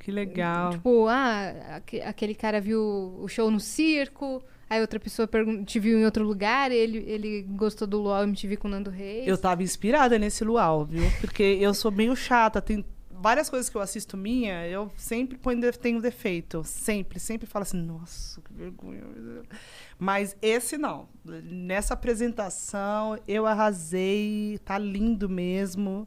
Que 0.00 0.10
legal. 0.10 0.70
Tipo, 0.70 1.06
ah, 1.08 1.76
aque- 1.76 2.00
aquele 2.02 2.34
cara 2.34 2.60
viu 2.60 3.16
o 3.20 3.26
show 3.28 3.50
no 3.50 3.58
circo, 3.60 4.42
aí 4.68 4.80
outra 4.80 4.98
pessoa 4.98 5.28
te 5.64 5.78
viu 5.78 5.98
em 5.98 6.04
outro 6.04 6.24
lugar, 6.24 6.70
ele, 6.70 6.98
ele 7.06 7.42
gostou 7.42 7.86
do 7.86 8.00
LOL 8.00 8.24
MTV 8.24 8.56
com 8.56 8.68
o 8.68 8.70
Nando 8.70 8.90
Reis. 8.90 9.26
Eu 9.26 9.38
tava 9.38 9.62
inspirada 9.62 10.18
nesse 10.18 10.44
luau, 10.44 10.84
viu? 10.84 11.04
Porque 11.20 11.42
eu 11.42 11.72
sou 11.74 11.90
meio 11.90 12.14
chata. 12.16 12.60
Tem 12.60 12.84
várias 13.10 13.48
coisas 13.48 13.70
que 13.70 13.76
eu 13.76 13.80
assisto 13.80 14.16
minha, 14.16 14.66
eu 14.68 14.92
sempre 14.96 15.38
tenho 15.80 16.00
defeito. 16.00 16.62
Sempre, 16.64 17.18
sempre 17.18 17.46
falo 17.46 17.62
assim, 17.62 17.80
nossa, 17.80 18.40
que 18.42 18.52
vergonha. 18.52 19.02
Mas 19.98 20.36
esse 20.42 20.76
não. 20.76 21.08
Nessa 21.24 21.94
apresentação, 21.94 23.18
eu 23.26 23.46
arrasei. 23.46 24.58
Tá 24.64 24.76
lindo 24.76 25.28
mesmo 25.28 26.06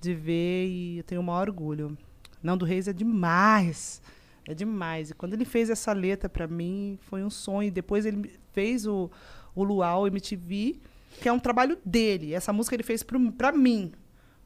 de 0.00 0.14
ver 0.14 0.66
e 0.66 0.98
eu 0.98 1.04
tenho 1.04 1.20
o 1.20 1.24
maior 1.24 1.48
orgulho. 1.48 1.96
Nando 2.42 2.64
Reis 2.64 2.86
é 2.86 2.92
demais. 2.92 4.02
É 4.48 4.54
demais. 4.54 5.10
E 5.10 5.14
quando 5.14 5.34
ele 5.34 5.44
fez 5.44 5.68
essa 5.68 5.92
letra 5.92 6.28
pra 6.28 6.46
mim, 6.46 6.98
foi 7.02 7.22
um 7.22 7.28
sonho. 7.28 7.70
Depois 7.70 8.06
ele 8.06 8.32
fez 8.52 8.86
o, 8.86 9.10
o 9.54 9.62
Luau 9.62 10.06
MTV, 10.06 10.80
que 11.20 11.28
é 11.28 11.32
um 11.32 11.38
trabalho 11.38 11.78
dele. 11.84 12.32
Essa 12.32 12.52
música 12.52 12.74
ele 12.74 12.82
fez 12.82 13.02
pro, 13.02 13.30
pra 13.32 13.52
mim, 13.52 13.92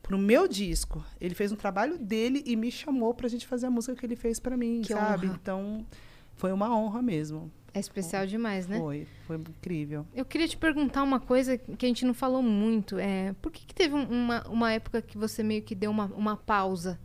pro 0.03 0.19
meu 0.19 0.49
disco. 0.49 1.05
Ele 1.21 1.35
fez 1.37 1.53
um 1.53 1.57
trabalho 1.57 1.97
dele 1.99 2.43
e 2.45 2.57
me 2.57 2.71
chamou 2.73 3.15
pra 3.15 3.29
gente 3.29 3.47
fazer 3.47 3.67
a 3.67 3.71
música 3.71 3.95
que 3.95 4.05
ele 4.05 4.17
fez 4.17 4.41
pra 4.41 4.57
mim, 4.57 4.83
Que 4.85 4.93
sabe? 4.93 5.29
honra. 5.29 5.39
Então, 5.41 5.87
foi 6.35 6.53
uma 6.53 6.77
honra 6.77 7.01
mesmo. 7.01 7.49
É 7.75 7.79
especial 7.81 8.27
demais, 8.27 8.67
né? 8.67 8.79
Foi, 8.79 9.07
foi 9.27 9.37
incrível. 9.37 10.05
Eu 10.15 10.25
queria 10.27 10.47
te 10.49 10.57
perguntar 10.59 11.03
uma 11.05 11.21
coisa 11.21 11.57
que 11.57 11.87
a 11.87 11.89
gente 11.89 12.05
não 12.05 12.13
falou 12.13 12.43
muito. 12.43 12.99
É, 12.99 13.35
por 13.41 13.51
que, 13.53 13.65
que 13.65 13.75
teve 13.75 13.95
um- 13.95 14.03
uma, 14.11 14.47
uma 14.49 14.73
época 14.73 15.01
que 15.01 15.17
você 15.17 15.43
meio 15.43 15.63
que 15.63 15.75
deu 15.75 15.91
uma, 15.91 16.07
uma 16.07 16.37
pausa 16.37 16.99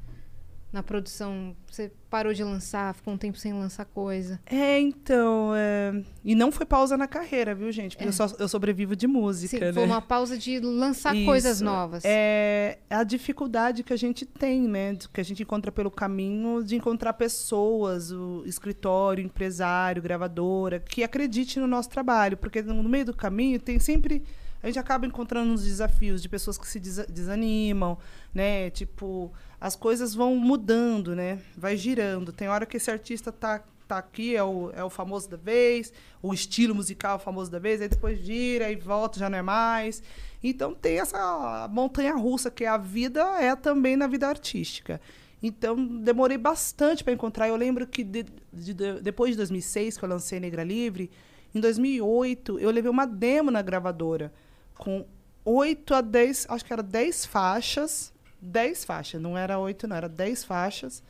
na 0.71 0.83
produção? 0.83 1.55
Você 1.69 1.91
parou 2.09 2.33
de 2.33 2.43
lançar, 2.43 2.93
ficou 2.93 3.13
um 3.13 3.17
tempo 3.17 3.37
sem 3.37 3.53
lançar 3.53 3.85
coisa. 3.85 4.39
É, 4.45 4.79
então. 4.79 5.53
é, 5.55 6.03
E 6.23 6.35
não 6.35 6.51
foi 6.51 6.65
pausa 6.65 6.97
na 6.97 7.07
carreira, 7.07 7.53
viu, 7.55 7.71
gente? 7.71 7.95
Porque 7.95 8.07
eu, 8.07 8.13
só, 8.13 8.27
eu 8.39 8.47
sobrevivo 8.47 8.95
de 8.95 9.07
música. 9.07 9.57
Sim, 9.57 9.65
né? 9.65 9.73
foi 9.73 9.85
uma 9.85 10.01
pausa 10.01 10.37
de 10.37 10.59
lançar 10.59 11.15
Isso. 11.15 11.25
coisas 11.25 11.61
novas. 11.61 12.03
É 12.05 12.79
a 12.89 13.03
dificuldade 13.03 13.83
que 13.83 13.93
a 13.93 13.97
gente 13.97 14.25
tem, 14.25 14.67
né? 14.67 14.95
Que 15.11 15.21
a 15.21 15.23
gente 15.23 15.43
encontra 15.43 15.71
pelo 15.71 15.91
caminho 15.91 16.63
de 16.63 16.75
encontrar 16.75 17.13
pessoas, 17.13 18.11
o 18.11 18.43
escritório, 18.45 19.23
empresário, 19.23 20.01
gravadora, 20.01 20.79
que 20.79 21.03
acredite 21.03 21.59
no 21.59 21.67
nosso 21.67 21.89
trabalho. 21.89 22.37
Porque 22.37 22.61
no 22.61 22.83
meio 22.83 23.05
do 23.05 23.13
caminho 23.13 23.59
tem 23.59 23.79
sempre. 23.79 24.23
A 24.67 24.69
gente 24.69 24.79
acaba 24.79 25.05
encontrando 25.05 25.53
uns 25.53 25.63
desafios 25.63 26.21
de 26.21 26.27
pessoas 26.27 26.57
que 26.57 26.67
se 26.67 26.77
desa- 26.77 27.05
desanimam, 27.07 27.97
né? 28.33 28.69
Tipo, 28.69 29.31
as 29.61 29.77
coisas 29.77 30.13
vão 30.13 30.35
mudando, 30.35 31.15
né? 31.15 31.39
Vai 31.55 31.77
girando. 31.77 32.33
Tem 32.33 32.49
hora 32.49 32.65
que 32.65 32.75
esse 32.75 32.91
artista 32.91 33.31
tá 33.31 33.63
tá 33.87 33.97
aqui, 33.97 34.35
é 34.35 34.43
o, 34.43 34.69
é 34.71 34.83
o 34.83 34.89
famoso 34.89 35.29
da 35.29 35.37
vez, 35.37 35.93
o 36.21 36.33
estilo 36.33 36.75
musical 36.75 37.17
famoso 37.17 37.49
da 37.49 37.57
vez, 37.57 37.81
aí 37.81 37.87
depois 37.87 38.19
gira 38.19 38.69
e 38.69 38.75
volta, 38.75 39.17
já 39.17 39.29
não 39.29 39.37
é 39.37 39.41
mais. 39.41 40.03
Então 40.43 40.73
tem 40.73 40.99
essa 40.99 41.69
montanha 41.71 42.13
russa 42.13 42.51
que 42.51 42.65
a 42.65 42.75
vida 42.75 43.21
é 43.39 43.55
também 43.55 43.95
na 43.95 44.05
vida 44.05 44.27
artística. 44.27 44.99
Então 45.41 45.77
demorei 46.01 46.37
bastante 46.37 47.01
para 47.01 47.13
encontrar. 47.13 47.47
Eu 47.47 47.55
lembro 47.55 47.87
que 47.87 48.03
de, 48.03 48.25
de, 48.51 48.73
de, 48.73 49.01
depois 49.01 49.31
de 49.31 49.37
2006, 49.37 49.97
que 49.97 50.03
eu 50.03 50.09
lancei 50.09 50.41
Negra 50.41 50.65
Livre, 50.65 51.09
em 51.55 51.61
2008 51.61 52.59
eu 52.59 52.69
levei 52.69 52.91
uma 52.91 53.07
demo 53.07 53.49
na 53.49 53.61
gravadora 53.61 54.33
com 54.77 55.05
8 55.43 55.93
a 55.93 56.01
10, 56.01 56.47
acho 56.49 56.65
que 56.65 56.73
era 56.73 56.83
10 56.83 57.25
faixas. 57.25 58.13
10 58.41 58.85
faixas, 58.85 59.21
não 59.21 59.37
era 59.37 59.57
8, 59.57 59.87
não, 59.87 59.95
era 59.95 60.07
10 60.07 60.43
faixas. 60.43 61.03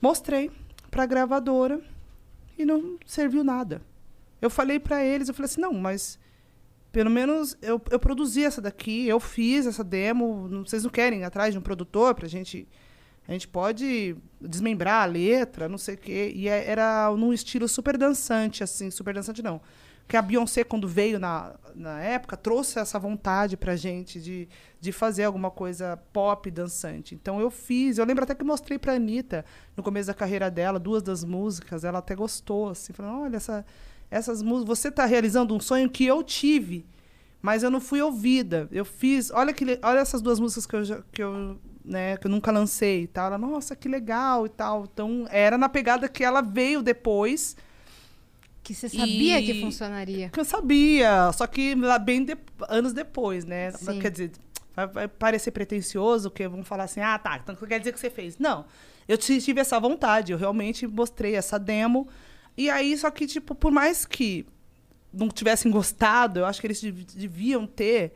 Mostrei 0.00 0.50
para 0.90 1.02
a 1.02 1.06
gravadora 1.06 1.80
e 2.58 2.64
não 2.64 2.98
serviu 3.04 3.44
nada. 3.44 3.82
Eu 4.40 4.48
falei 4.50 4.78
para 4.78 5.04
eles, 5.04 5.28
eu 5.28 5.34
falei 5.34 5.46
assim, 5.46 5.60
não, 5.60 5.74
mas 5.74 6.18
pelo 6.92 7.10
menos 7.10 7.56
eu, 7.60 7.80
eu 7.90 7.98
produzi 7.98 8.44
essa 8.44 8.62
daqui, 8.62 9.06
eu 9.08 9.18
fiz 9.18 9.66
essa 9.66 9.82
demo, 9.82 10.48
não, 10.48 10.64
vocês 10.64 10.84
não 10.84 10.90
querem 10.90 11.20
ir 11.20 11.24
atrás 11.24 11.52
de 11.52 11.58
um 11.58 11.62
produtor 11.62 12.14
pra 12.14 12.28
gente... 12.28 12.68
A 13.26 13.32
gente 13.32 13.48
pode 13.48 14.14
desmembrar 14.38 15.02
a 15.02 15.06
letra, 15.06 15.66
não 15.66 15.78
sei 15.78 15.94
o 15.94 15.98
quê. 15.98 16.30
E 16.34 16.46
é, 16.46 16.68
era 16.68 17.10
num 17.16 17.32
estilo 17.32 17.66
super 17.66 17.96
dançante, 17.96 18.62
assim, 18.62 18.90
super 18.90 19.14
dançante 19.14 19.42
não. 19.42 19.62
Que 20.06 20.16
a 20.16 20.22
Beyoncé, 20.22 20.64
quando 20.64 20.86
veio 20.86 21.18
na, 21.18 21.54
na 21.74 22.00
época, 22.00 22.36
trouxe 22.36 22.78
essa 22.78 22.98
vontade 22.98 23.56
pra 23.56 23.74
gente 23.74 24.20
de, 24.20 24.48
de 24.80 24.92
fazer 24.92 25.24
alguma 25.24 25.50
coisa 25.50 25.96
pop 26.12 26.50
dançante. 26.50 27.14
Então 27.14 27.40
eu 27.40 27.50
fiz, 27.50 27.98
eu 27.98 28.04
lembro 28.04 28.24
até 28.24 28.34
que 28.34 28.44
mostrei 28.44 28.78
pra 28.78 28.94
Anitta, 28.94 29.44
no 29.76 29.82
começo 29.82 30.06
da 30.06 30.14
carreira 30.14 30.50
dela, 30.50 30.78
duas 30.78 31.02
das 31.02 31.24
músicas, 31.24 31.84
ela 31.84 31.98
até 31.98 32.14
gostou, 32.14 32.68
assim, 32.68 32.92
falando, 32.92 33.22
olha, 33.22 33.36
essa, 33.36 33.64
essas 34.10 34.42
músicas, 34.42 34.78
você 34.78 34.88
está 34.88 35.04
realizando 35.06 35.54
um 35.54 35.60
sonho 35.60 35.88
que 35.88 36.04
eu 36.04 36.22
tive, 36.22 36.86
mas 37.44 37.62
eu 37.62 37.70
não 37.70 37.80
fui 37.80 38.00
ouvida. 38.00 38.68
Eu 38.72 38.84
fiz, 38.84 39.30
olha 39.30 39.52
que 39.52 39.78
olha 39.82 39.98
essas 39.98 40.22
duas 40.22 40.40
músicas 40.40 40.66
que 40.66 40.76
eu, 40.76 41.04
que 41.12 41.22
eu, 41.22 41.60
né, 41.84 42.16
que 42.16 42.26
eu 42.26 42.30
nunca 42.30 42.50
lancei 42.50 43.02
e 43.02 43.06
tal. 43.06 43.26
Ela, 43.26 43.36
nossa, 43.36 43.76
que 43.76 43.86
legal 43.86 44.46
e 44.46 44.48
tal. 44.48 44.84
Então, 44.90 45.26
era 45.30 45.58
na 45.58 45.68
pegada 45.68 46.08
que 46.08 46.24
ela 46.24 46.40
veio 46.40 46.82
depois, 46.82 47.54
Que 48.64 48.74
você 48.74 48.88
sabia 48.88 49.38
E- 49.40 49.44
que 49.46 49.60
funcionaria. 49.60 50.30
que 50.30 50.40
eu 50.40 50.44
sabia, 50.44 51.30
só 51.32 51.46
que 51.46 51.74
lá 51.76 51.98
bem 51.98 52.24
de- 52.24 52.36
anos 52.68 52.92
depois, 52.92 53.44
né? 53.44 53.70
Sim. 53.72 54.00
Quer 54.00 54.10
dizer, 54.10 54.32
vai, 54.74 55.06
parecer 55.06 55.50
pretencioso, 55.50 56.30
que 56.30 56.48
vão 56.48 56.64
falar 56.64 56.84
assim, 56.84 57.00
ah, 57.00 57.18
tá, 57.18 57.38
então 57.42 57.54
quer 57.54 57.78
dizer 57.78 57.92
que 57.92 58.00
você 58.00 58.08
fez. 58.10 58.38
Não, 58.38 58.64
eu 59.06 59.16
ti- 59.18 59.40
tive 59.40 59.60
essa 59.60 59.78
vontade, 59.78 60.32
eu 60.32 60.38
realmente 60.38 60.86
mostrei 60.86 61.36
essa 61.36 61.58
demo. 61.58 62.08
E 62.56 62.70
aí, 62.70 62.96
só 62.96 63.10
que, 63.10 63.26
tipo, 63.26 63.54
por 63.54 63.70
mais 63.70 64.06
que 64.06 64.46
não 65.12 65.28
tivessem 65.28 65.70
gostado, 65.70 66.40
eu 66.40 66.46
acho 66.46 66.60
que 66.60 66.66
eles 66.66 66.80
dev- 66.80 67.04
deviam 67.14 67.66
ter 67.66 68.14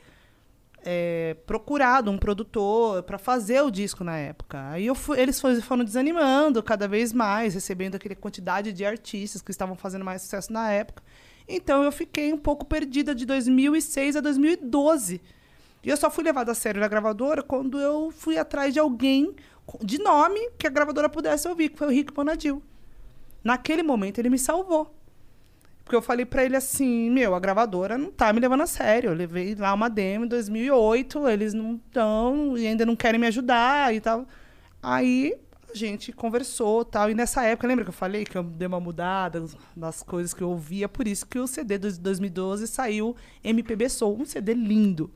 é, 0.91 1.37
procurado 1.47 2.11
um 2.11 2.17
produtor 2.17 3.03
para 3.03 3.19
fazer 3.19 3.61
o 3.61 3.71
disco 3.71 4.03
na 4.03 4.17
época. 4.17 4.71
Aí 4.71 4.89
fui- 4.95 5.21
eles 5.21 5.39
fo- 5.39 5.61
foram 5.61 5.85
desanimando 5.85 6.63
cada 6.63 6.89
vez 6.89 7.13
mais, 7.13 7.53
recebendo 7.53 7.97
aquela 7.97 8.15
quantidade 8.15 8.73
de 8.73 8.87
artistas 8.87 9.43
que 9.43 9.51
estavam 9.51 9.77
fazendo 9.77 10.03
mais 10.05 10.23
sucesso 10.23 10.51
na 10.51 10.71
época. 10.71 11.03
Então 11.47 11.83
eu 11.83 11.93
fiquei 11.93 12.33
um 12.33 12.39
pouco 12.39 12.65
perdida 12.65 13.15
de 13.15 13.27
2006 13.27 14.17
a 14.17 14.21
2012. 14.21 15.21
E 15.85 15.89
eu 15.91 15.97
só 15.97 16.11
fui 16.11 16.25
levada 16.25 16.53
a 16.53 16.55
sério 16.55 16.81
na 16.81 16.89
gravadora 16.89 17.43
quando 17.43 17.79
eu 17.79 18.11
fui 18.11 18.39
atrás 18.39 18.73
de 18.73 18.81
alguém 18.81 19.35
de 19.83 19.99
nome 19.99 20.41
que 20.59 20.67
a 20.67 20.71
gravadora 20.71 21.09
pudesse 21.11 21.47
ouvir, 21.47 21.69
que 21.69 21.79
foi 21.79 21.89
o 21.89 21.91
Rick 21.91 22.13
Bonadil. 22.15 22.63
Naquele 23.45 23.83
momento 23.83 24.19
ele 24.19 24.31
me 24.31 24.39
salvou. 24.39 24.95
Porque 25.89 25.97
eu 25.97 26.03
falei 26.03 26.27
pra 26.27 26.45
ele 26.45 26.55
assim, 26.55 27.09
meu, 27.09 27.35
a 27.35 27.41
gravadora 27.41 27.97
não 27.97 28.11
tá 28.11 28.31
me 28.31 28.41
levando 28.41 28.61
a 28.61 28.67
sério. 28.67 29.09
Eu 29.09 29.15
levei 29.15 29.55
lá 29.55 29.73
uma 29.73 29.89
demo 29.89 30.27
em 30.27 30.29
2008, 30.29 31.27
eles 31.29 31.55
não 31.55 31.77
estão 31.77 32.59
e 32.59 32.67
ainda 32.67 32.85
não 32.85 32.95
querem 32.95 33.19
me 33.19 33.27
ajudar 33.27 33.95
e 33.95 33.99
tal. 33.99 34.27
Aí 34.83 35.35
a 35.73 35.75
gente 35.75 36.13
conversou 36.13 36.85
tal. 36.85 37.11
E 37.11 37.15
nessa 37.15 37.43
época, 37.43 37.67
lembra 37.67 37.87
que 37.87 37.89
eu 37.89 37.95
falei 37.95 38.27
que 38.27 38.37
eu 38.37 38.43
dei 38.43 38.69
uma 38.69 38.79
mudada 38.79 39.43
nas 39.75 40.03
coisas 40.03 40.35
que 40.35 40.43
eu 40.43 40.51
ouvia? 40.51 40.91
Por 40.91 41.09
isso 41.09 41.25
que 41.25 41.39
o 41.39 41.47
CD 41.47 41.79
de 41.79 41.99
2012 41.99 42.67
saiu 42.67 43.17
MPB 43.43 43.89
Soul, 43.89 44.21
um 44.21 44.27
CD 44.27 44.53
lindo, 44.53 45.11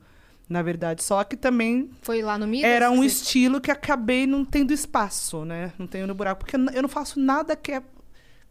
na 0.49 0.63
verdade. 0.63 1.03
Só 1.03 1.23
que 1.23 1.37
também 1.37 1.91
Foi 2.01 2.23
lá 2.23 2.35
no 2.35 2.47
Midas? 2.47 2.67
era 2.67 2.89
um 2.89 3.03
estilo 3.03 3.61
que 3.61 3.69
acabei 3.69 4.25
não 4.25 4.43
tendo 4.43 4.73
espaço, 4.73 5.45
né? 5.45 5.71
Não 5.77 5.85
tenho 5.85 6.07
no 6.07 6.15
buraco. 6.15 6.43
Porque 6.43 6.55
eu 6.55 6.81
não 6.81 6.89
faço 6.89 7.19
nada 7.19 7.55
que 7.55 7.73
é, 7.73 7.83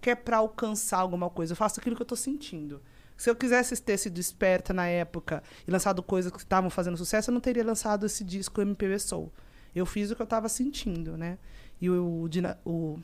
que 0.03 0.11
é 0.11 0.15
pra 0.15 0.39
alcançar 0.39 0.99
alguma 0.99 1.31
coisa. 1.31 1.53
Eu 1.53 1.57
faço 1.57 1.81
aquilo 1.81 1.97
que 1.97 2.03
eu 2.03 2.07
tô 2.07 2.17
sentindo. 2.17 2.83
Se 3.17 3.31
eu 3.31 3.37
quisesse 3.37 3.81
ter 3.81 3.97
sido 3.97 4.19
esperta 4.19 4.75
na 4.75 4.87
época 4.89 5.43
e 5.67 5.71
lançado 5.71 6.03
coisas 6.03 6.33
que 6.33 6.39
estavam 6.39 6.69
fazendo 6.69 6.97
sucesso, 6.97 7.31
eu 7.31 7.33
não 7.33 7.41
teria 7.41 7.65
lançado 7.65 8.05
esse 8.05 8.25
disco 8.25 8.61
MPB 8.61 8.99
Soul. 8.99 9.33
Eu 9.75 9.87
fiz 9.87 10.11
o 10.11 10.17
que 10.17 10.21
eu 10.21 10.27
tava 10.27 10.49
sentindo, 10.49 11.17
né? 11.17 11.39
E 11.81 11.89
o, 11.89 12.23
o, 12.23 12.29
Dina- 12.29 12.59
o 12.65 12.99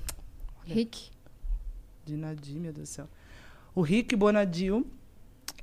Rick. 0.65 1.11
Dinadi, 2.05 2.59
meu 2.59 2.73
Deus 2.73 2.89
do 2.89 2.93
céu. 2.93 3.09
O 3.75 3.81
Rick 3.81 4.17
Bonadil, 4.17 4.85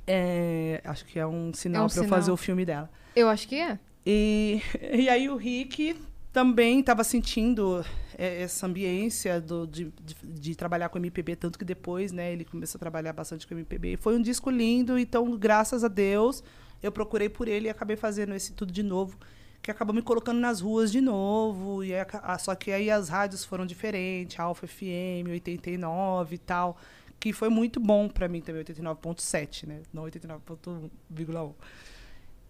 é, 0.06 0.80
acho 0.84 1.04
que 1.04 1.18
é 1.18 1.26
um 1.26 1.52
sinal 1.52 1.84
um 1.86 1.88
pra 1.88 2.02
eu 2.04 2.08
fazer 2.08 2.30
o 2.30 2.36
filme 2.36 2.64
dela. 2.64 2.90
Eu 3.14 3.28
acho 3.28 3.46
que 3.46 3.56
é. 3.56 3.78
E, 4.06 4.62
e 4.80 5.08
aí 5.08 5.28
o 5.28 5.36
Rick 5.36 5.96
também 6.32 6.80
estava 6.80 7.04
sentindo 7.04 7.84
é, 8.16 8.42
essa 8.42 8.66
ambiência 8.66 9.40
do, 9.40 9.66
de, 9.66 9.92
de, 10.02 10.14
de 10.40 10.54
trabalhar 10.56 10.88
com 10.88 10.98
MPB, 10.98 11.36
tanto 11.36 11.58
que 11.58 11.64
depois, 11.64 12.12
né, 12.12 12.32
ele 12.32 12.44
começou 12.44 12.78
a 12.78 12.80
trabalhar 12.80 13.12
bastante 13.12 13.46
com 13.46 13.54
MPB. 13.54 13.96
Foi 13.98 14.16
um 14.16 14.22
disco 14.22 14.50
lindo, 14.50 14.98
então, 14.98 15.36
graças 15.36 15.84
a 15.84 15.88
Deus, 15.88 16.42
eu 16.82 16.90
procurei 16.90 17.28
por 17.28 17.46
ele 17.48 17.66
e 17.66 17.70
acabei 17.70 17.96
fazendo 17.96 18.34
esse 18.34 18.52
tudo 18.52 18.72
de 18.72 18.82
novo, 18.82 19.18
que 19.62 19.70
acabou 19.70 19.94
me 19.94 20.02
colocando 20.02 20.38
nas 20.38 20.60
ruas 20.60 20.90
de 20.92 21.00
novo. 21.00 21.82
E 21.84 21.94
aca- 21.94 22.20
ah, 22.24 22.38
só 22.38 22.54
que 22.54 22.70
aí 22.70 22.90
as 22.90 23.08
rádios 23.08 23.44
foram 23.44 23.66
diferentes, 23.66 24.38
Alfa 24.38 24.66
FM, 24.66 25.28
89 25.30 26.34
e 26.36 26.38
tal, 26.38 26.76
que 27.18 27.32
foi 27.32 27.48
muito 27.48 27.80
bom 27.80 28.08
para 28.08 28.28
mim 28.28 28.40
também, 28.40 28.62
89.7, 28.62 29.66
né, 29.66 29.82
não 29.92 30.04
89.1,1. 30.04 31.54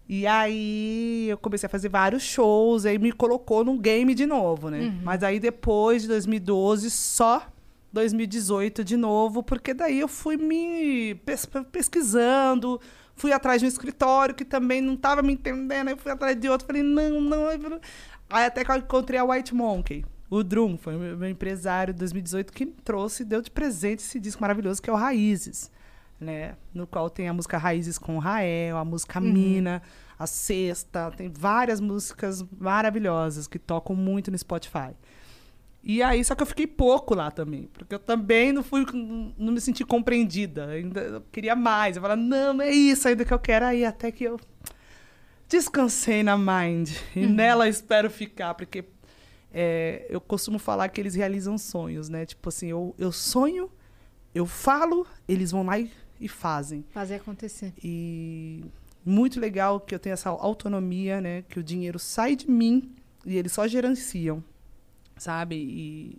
E 0.09 0.25
aí 0.25 1.27
eu 1.29 1.37
comecei 1.37 1.67
a 1.67 1.69
fazer 1.69 1.89
vários 1.89 2.23
shows, 2.23 2.85
aí 2.85 2.97
me 2.97 3.11
colocou 3.11 3.63
no 3.65 3.77
game 3.77 4.15
de 4.15 4.25
novo, 4.25 4.69
né? 4.69 4.93
Mas 5.03 5.21
aí 5.23 5.39
depois 5.39 6.03
de 6.03 6.07
2012, 6.07 6.89
só 6.89 7.45
2018 7.91 8.83
de 8.83 8.95
novo, 8.95 9.43
porque 9.43 9.73
daí 9.73 9.99
eu 9.99 10.07
fui 10.07 10.37
me 10.37 11.15
pes- 11.25 11.47
pesquisando, 11.71 12.79
fui 13.15 13.31
atrás 13.31 13.59
de 13.59 13.65
um 13.65 13.69
escritório 13.69 14.35
que 14.35 14.45
também 14.45 14.81
não 14.81 14.93
estava 14.93 15.21
me 15.21 15.33
entendendo, 15.33 15.87
aí 15.89 15.95
fui 15.97 16.11
atrás 16.11 16.39
de 16.39 16.47
outro, 16.49 16.67
falei, 16.67 16.83
não, 16.83 17.19
não. 17.21 17.47
Aí 18.29 18.45
até 18.45 18.63
que 18.63 18.71
eu 18.71 18.75
encontrei 18.75 19.19
a 19.19 19.23
White 19.25 19.53
Monkey. 19.55 20.05
O 20.29 20.43
Drum 20.43 20.77
foi 20.77 20.95
o 20.95 20.99
meu 20.99 21.17
meu 21.17 21.29
empresário 21.29 21.93
de 21.93 21.99
2018 21.99 22.51
que 22.51 22.65
me 22.65 22.73
trouxe 22.83 23.23
e 23.23 23.25
deu 23.25 23.41
de 23.41 23.49
presente 23.49 23.99
esse 23.99 24.19
disco 24.19 24.41
maravilhoso 24.41 24.81
que 24.81 24.89
é 24.89 24.93
o 24.93 24.95
Raízes 24.97 25.71
né? 26.19 26.55
No 26.73 26.87
qual 26.87 27.09
tem 27.09 27.27
a 27.27 27.33
música 27.33 27.57
Raízes 27.57 27.97
com 27.97 28.17
Rael, 28.17 28.77
a 28.77 28.85
música 28.85 29.19
Mina, 29.19 29.81
a 30.17 30.25
Sexta, 30.25 31.11
tem 31.11 31.29
várias 31.29 31.79
músicas 31.79 32.43
maravilhosas 32.57 33.47
que 33.47 33.59
tocam 33.59 33.95
muito 33.95 34.31
no 34.31 34.37
Spotify. 34.37 34.95
E 35.83 36.03
aí, 36.03 36.23
só 36.25 36.35
que 36.35 36.43
eu 36.43 36.47
fiquei 36.47 36.67
pouco 36.67 37.15
lá 37.15 37.31
também, 37.31 37.69
porque 37.71 37.95
eu 37.95 37.99
também 37.99 38.51
não 38.51 38.61
fui, 38.61 38.85
não 39.37 39.53
me 39.53 39.61
senti 39.61 39.85
compreendida, 39.85 40.67
ainda 40.67 40.99
eu 40.99 41.21
queria 41.31 41.55
mais. 41.55 41.95
Eu 41.95 42.01
falava, 42.01 42.19
não, 42.19 42.61
é 42.61 42.71
isso 42.71 43.07
ainda 43.07 43.23
que 43.23 43.33
eu 43.33 43.39
quero. 43.39 43.65
Aí 43.65 43.85
até 43.85 44.11
que 44.11 44.25
eu 44.25 44.39
descansei 45.47 46.23
na 46.23 46.37
Mind 46.37 46.91
e 47.15 47.25
nela 47.25 47.69
espero 47.69 48.09
ficar, 48.09 48.53
porque 48.55 48.83
é, 49.53 50.05
eu 50.09 50.19
costumo 50.19 50.59
falar 50.59 50.89
que 50.89 50.99
eles 50.99 51.15
realizam 51.15 51.57
sonhos, 51.57 52.09
né? 52.09 52.25
Tipo 52.25 52.49
assim, 52.49 52.67
eu, 52.67 52.93
eu 52.97 53.11
sonho, 53.11 53.71
eu 54.35 54.45
falo, 54.45 55.07
eles 55.27 55.51
vão 55.51 55.63
lá 55.63 55.79
e, 55.79 55.89
e 56.19 56.27
fazem. 56.27 56.83
Fazer 56.89 57.15
acontecer. 57.15 57.73
E 57.83 58.63
muito 59.05 59.39
legal 59.39 59.79
que 59.79 59.95
eu 59.95 59.99
tenho 59.99 60.13
essa 60.13 60.29
autonomia, 60.29 61.21
né? 61.21 61.43
Que 61.43 61.59
o 61.59 61.63
dinheiro 61.63 61.99
sai 61.99 62.35
de 62.35 62.49
mim 62.49 62.91
e 63.25 63.37
eles 63.37 63.51
só 63.51 63.67
gerenciam, 63.67 64.43
sabe? 65.17 65.55
E, 65.55 66.17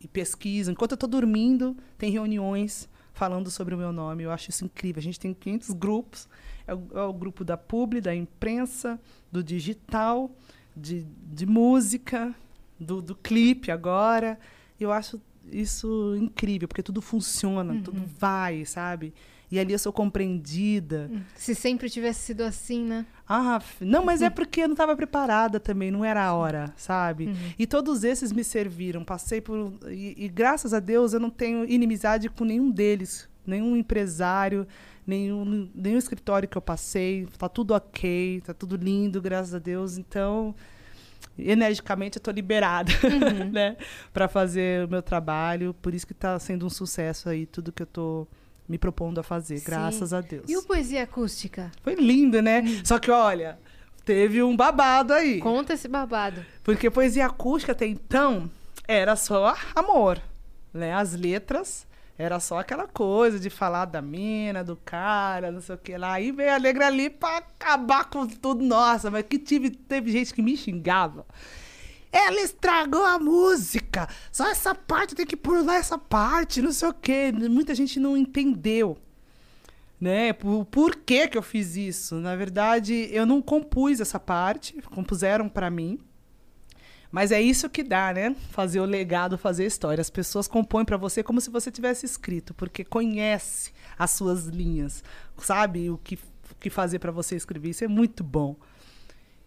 e 0.00 0.08
pesquisam. 0.08 0.72
Enquanto 0.72 0.92
eu 0.92 0.96
estou 0.96 1.08
dormindo, 1.08 1.76
tem 1.96 2.10
reuniões 2.10 2.88
falando 3.12 3.50
sobre 3.50 3.74
o 3.74 3.78
meu 3.78 3.92
nome. 3.92 4.22
Eu 4.22 4.30
acho 4.30 4.50
isso 4.50 4.64
incrível. 4.64 5.00
A 5.00 5.02
gente 5.02 5.20
tem 5.20 5.34
500 5.34 5.70
grupos. 5.70 6.28
É 6.66 6.74
o, 6.74 6.88
é 6.94 7.02
o 7.02 7.12
grupo 7.12 7.44
da 7.44 7.56
publi, 7.56 8.00
da 8.00 8.14
imprensa, 8.14 9.00
do 9.30 9.42
digital, 9.42 10.30
de, 10.76 11.06
de 11.32 11.46
música, 11.46 12.34
do, 12.78 13.02
do 13.02 13.14
clipe 13.14 13.70
agora. 13.70 14.38
Eu 14.78 14.92
acho 14.92 15.20
isso 15.52 16.14
incrível, 16.18 16.66
porque 16.68 16.82
tudo 16.82 17.00
funciona, 17.02 17.72
Uhum. 17.74 17.82
tudo 17.82 18.02
vai, 18.18 18.64
sabe? 18.64 19.12
E 19.52 19.58
ali 19.58 19.72
eu 19.72 19.78
sou 19.80 19.92
compreendida. 19.92 21.10
Se 21.34 21.54
sempre 21.56 21.90
tivesse 21.90 22.20
sido 22.20 22.42
assim, 22.42 22.84
né? 22.84 23.04
Ah, 23.28 23.60
não, 23.80 24.04
mas 24.04 24.22
é 24.22 24.30
porque 24.30 24.60
eu 24.62 24.68
não 24.68 24.74
estava 24.74 24.94
preparada 24.94 25.58
também, 25.58 25.90
não 25.90 26.04
era 26.04 26.24
a 26.24 26.32
hora, 26.34 26.72
sabe? 26.76 27.34
E 27.58 27.66
todos 27.66 28.04
esses 28.04 28.30
me 28.32 28.44
serviram. 28.44 29.04
Passei 29.04 29.40
por. 29.40 29.72
E, 29.88 30.14
e 30.24 30.28
graças 30.28 30.72
a 30.72 30.78
Deus 30.78 31.12
eu 31.12 31.20
não 31.20 31.30
tenho 31.30 31.64
inimizade 31.68 32.28
com 32.28 32.44
nenhum 32.44 32.70
deles, 32.70 33.28
nenhum 33.44 33.76
empresário, 33.76 34.66
nenhum, 35.04 35.68
nenhum 35.74 35.98
escritório 35.98 36.48
que 36.48 36.56
eu 36.56 36.62
passei. 36.62 37.26
Tá 37.36 37.48
tudo 37.48 37.74
ok, 37.74 38.40
tá 38.46 38.54
tudo 38.54 38.76
lindo, 38.76 39.20
graças 39.20 39.52
a 39.52 39.58
Deus. 39.58 39.98
Então, 39.98 40.54
energicamente 41.38 42.18
eu 42.18 42.22
tô 42.22 42.30
liberada, 42.30 42.92
né? 43.50 43.76
Para 44.12 44.28
fazer 44.28 44.86
o 44.86 44.88
meu 44.88 45.02
trabalho. 45.02 45.74
Por 45.80 45.94
isso 45.94 46.06
que 46.06 46.14
tá 46.14 46.38
sendo 46.38 46.66
um 46.66 46.70
sucesso 46.70 47.28
aí, 47.28 47.46
tudo 47.46 47.72
que 47.72 47.82
eu 47.82 47.86
tô 47.86 48.26
me 48.68 48.78
propondo 48.78 49.18
a 49.18 49.22
fazer, 49.22 49.58
Sim. 49.58 49.64
graças 49.66 50.12
a 50.12 50.20
Deus. 50.20 50.44
E 50.48 50.56
o 50.56 50.62
Poesia 50.62 51.02
Acústica? 51.02 51.72
Foi 51.82 51.94
lindo, 51.94 52.40
né? 52.40 52.62
Só 52.84 53.00
que, 53.00 53.10
olha, 53.10 53.58
teve 54.04 54.42
um 54.42 54.56
babado 54.56 55.12
aí. 55.12 55.40
Conta 55.40 55.74
esse 55.74 55.88
babado. 55.88 56.44
Porque 56.62 56.88
poesia 56.88 57.26
acústica 57.26 57.72
até 57.72 57.86
então 57.86 58.50
era 58.86 59.16
só 59.16 59.56
amor, 59.74 60.20
né? 60.72 60.92
As 60.94 61.14
letras 61.14 61.86
era 62.20 62.38
só 62.38 62.58
aquela 62.58 62.86
coisa 62.86 63.40
de 63.40 63.48
falar 63.48 63.86
da 63.86 64.02
mina, 64.02 64.62
do 64.62 64.76
cara, 64.76 65.50
não 65.50 65.60
sei 65.60 65.74
o 65.74 65.78
que 65.78 65.96
lá. 65.96 66.14
Aí 66.14 66.30
veio 66.30 66.54
a 66.54 66.58
Negra 66.58 66.86
ali 66.86 67.08
pra 67.08 67.38
acabar 67.38 68.10
com 68.10 68.26
tudo. 68.26 68.62
Nossa, 68.62 69.10
mas 69.10 69.24
que 69.28 69.38
tive, 69.38 69.70
teve 69.70 70.12
gente 70.12 70.34
que 70.34 70.42
me 70.42 70.56
xingava. 70.56 71.24
Ela 72.12 72.40
estragou 72.40 73.04
a 73.04 73.18
música. 73.18 74.08
Só 74.30 74.50
essa 74.50 74.74
parte 74.74 75.14
tem 75.14 75.24
que 75.24 75.36
pular 75.36 75.76
essa 75.76 75.96
parte, 75.96 76.60
não 76.60 76.72
sei 76.72 76.88
o 76.88 76.94
quê. 76.94 77.32
Muita 77.32 77.74
gente 77.74 77.98
não 77.98 78.16
entendeu 78.16 78.98
né? 80.00 80.32
Por, 80.32 80.64
por 80.64 80.96
que 80.96 81.28
que 81.28 81.36
eu 81.36 81.42
fiz 81.42 81.76
isso? 81.76 82.14
Na 82.16 82.34
verdade, 82.34 83.08
eu 83.12 83.26
não 83.26 83.42
compus 83.42 84.00
essa 84.00 84.18
parte, 84.18 84.80
compuseram 84.82 85.48
para 85.48 85.70
mim. 85.70 85.98
Mas 87.10 87.32
é 87.32 87.40
isso 87.40 87.68
que 87.68 87.82
dá, 87.82 88.12
né? 88.12 88.36
Fazer 88.50 88.80
o 88.80 88.84
legado, 88.84 89.36
fazer 89.36 89.64
a 89.64 89.66
história. 89.66 90.00
As 90.00 90.10
pessoas 90.10 90.46
compõem 90.46 90.84
para 90.84 90.96
você 90.96 91.22
como 91.22 91.40
se 91.40 91.50
você 91.50 91.70
tivesse 91.70 92.06
escrito, 92.06 92.54
porque 92.54 92.84
conhece 92.84 93.72
as 93.98 94.12
suas 94.12 94.46
linhas, 94.46 95.02
sabe 95.38 95.90
o 95.90 95.98
que, 95.98 96.14
o 96.14 96.54
que 96.58 96.70
fazer 96.70 96.98
para 96.98 97.10
você 97.10 97.34
escrever. 97.34 97.70
Isso 97.70 97.84
é 97.84 97.88
muito 97.88 98.22
bom. 98.22 98.56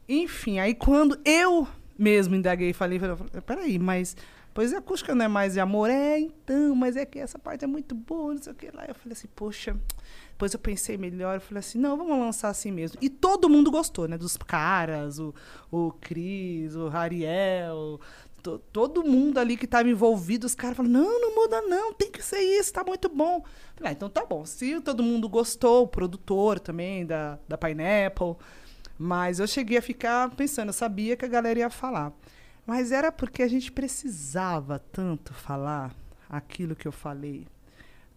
Enfim, 0.07 0.59
aí 0.59 0.75
quando 0.75 1.17
eu 1.23 1.67
mesmo 1.97 2.35
indaguei 2.35 2.71
e 2.71 2.73
falei, 2.73 2.99
falei, 2.99 3.17
peraí, 3.45 3.79
mas 3.79 4.17
poesia 4.53 4.79
acústica 4.79 5.15
não 5.15 5.25
é 5.25 5.27
mais 5.27 5.53
de 5.53 5.59
amor? 5.59 5.89
É, 5.89 6.19
então, 6.19 6.75
mas 6.75 6.97
é 6.97 7.05
que 7.05 7.19
essa 7.19 7.39
parte 7.39 7.63
é 7.63 7.67
muito 7.67 7.95
boa, 7.95 8.33
não 8.33 8.41
sei 8.41 8.51
o 8.51 8.55
que 8.55 8.69
lá. 8.71 8.85
Eu 8.85 8.95
falei 8.95 9.13
assim, 9.13 9.29
poxa, 9.33 9.75
depois 10.43 10.53
eu 10.53 10.59
pensei 10.59 10.97
melhor, 10.97 11.35
eu 11.35 11.41
falei 11.41 11.59
assim, 11.59 11.79
não, 11.79 11.95
vamos 11.95 12.19
lançar 12.19 12.49
assim 12.49 12.69
mesmo. 12.69 12.97
E 13.01 13.09
todo 13.09 13.47
mundo 13.47 13.71
gostou, 13.71 14.09
né? 14.09 14.17
Dos 14.17 14.35
caras, 14.35 15.17
o, 15.17 15.33
o 15.71 15.91
Cris, 16.01 16.75
o 16.75 16.89
Rariel, 16.89 18.01
to- 18.41 18.59
todo 18.73 19.05
mundo 19.05 19.37
ali 19.37 19.55
que 19.55 19.63
estava 19.63 19.87
envolvido, 19.87 20.45
os 20.45 20.53
caras 20.53 20.75
falaram, 20.75 20.93
não, 20.93 21.21
não 21.21 21.33
muda 21.33 21.61
não, 21.61 21.93
tem 21.93 22.11
que 22.11 22.21
ser 22.21 22.41
isso, 22.41 22.73
tá 22.73 22.83
muito 22.83 23.07
bom. 23.07 23.41
Falei, 23.75 23.91
ah, 23.91 23.93
então 23.93 24.09
tá 24.09 24.25
bom. 24.25 24.45
Se 24.45 24.81
todo 24.81 25.01
mundo 25.01 25.29
gostou, 25.29 25.83
o 25.83 25.87
produtor 25.87 26.59
também 26.59 27.05
da, 27.05 27.39
da 27.47 27.57
Pineapple, 27.57 28.35
mas 28.99 29.39
eu 29.39 29.47
cheguei 29.47 29.77
a 29.77 29.81
ficar 29.81 30.29
pensando, 30.31 30.69
eu 30.69 30.73
sabia 30.73 31.15
que 31.15 31.23
a 31.23 31.29
galera 31.29 31.59
ia 31.59 31.69
falar. 31.69 32.11
Mas 32.65 32.91
era 32.91 33.13
porque 33.13 33.43
a 33.43 33.47
gente 33.47 33.71
precisava 33.71 34.77
tanto 34.91 35.33
falar 35.33 35.95
aquilo 36.29 36.75
que 36.75 36.87
eu 36.87 36.91
falei 36.91 37.47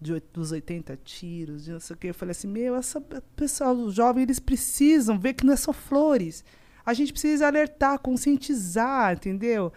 de, 0.01 0.23
dos 0.33 0.53
80 0.53 0.99
tiros, 1.05 1.65
de 1.65 1.73
não 1.73 1.81
sei 1.81 1.95
o 1.95 1.99
que. 1.99 2.09
Eu 2.09 2.15
falei 2.15 2.33
assim, 2.33 2.49
meu, 2.49 2.77
essa 2.77 3.01
pessoal, 3.35 3.75
os 3.75 3.95
jovens, 3.95 4.23
eles 4.25 4.39
precisam 4.41 5.19
ver 5.19 5.35
que 5.35 5.45
não 5.45 5.53
é 5.53 5.57
só 5.57 5.73
flores. 5.73 6.45
A 6.85 6.93
gente 6.95 7.13
precisa 7.13 7.47
alertar, 7.47 7.99
conscientizar, 7.99 9.15
entendeu? 9.15 9.73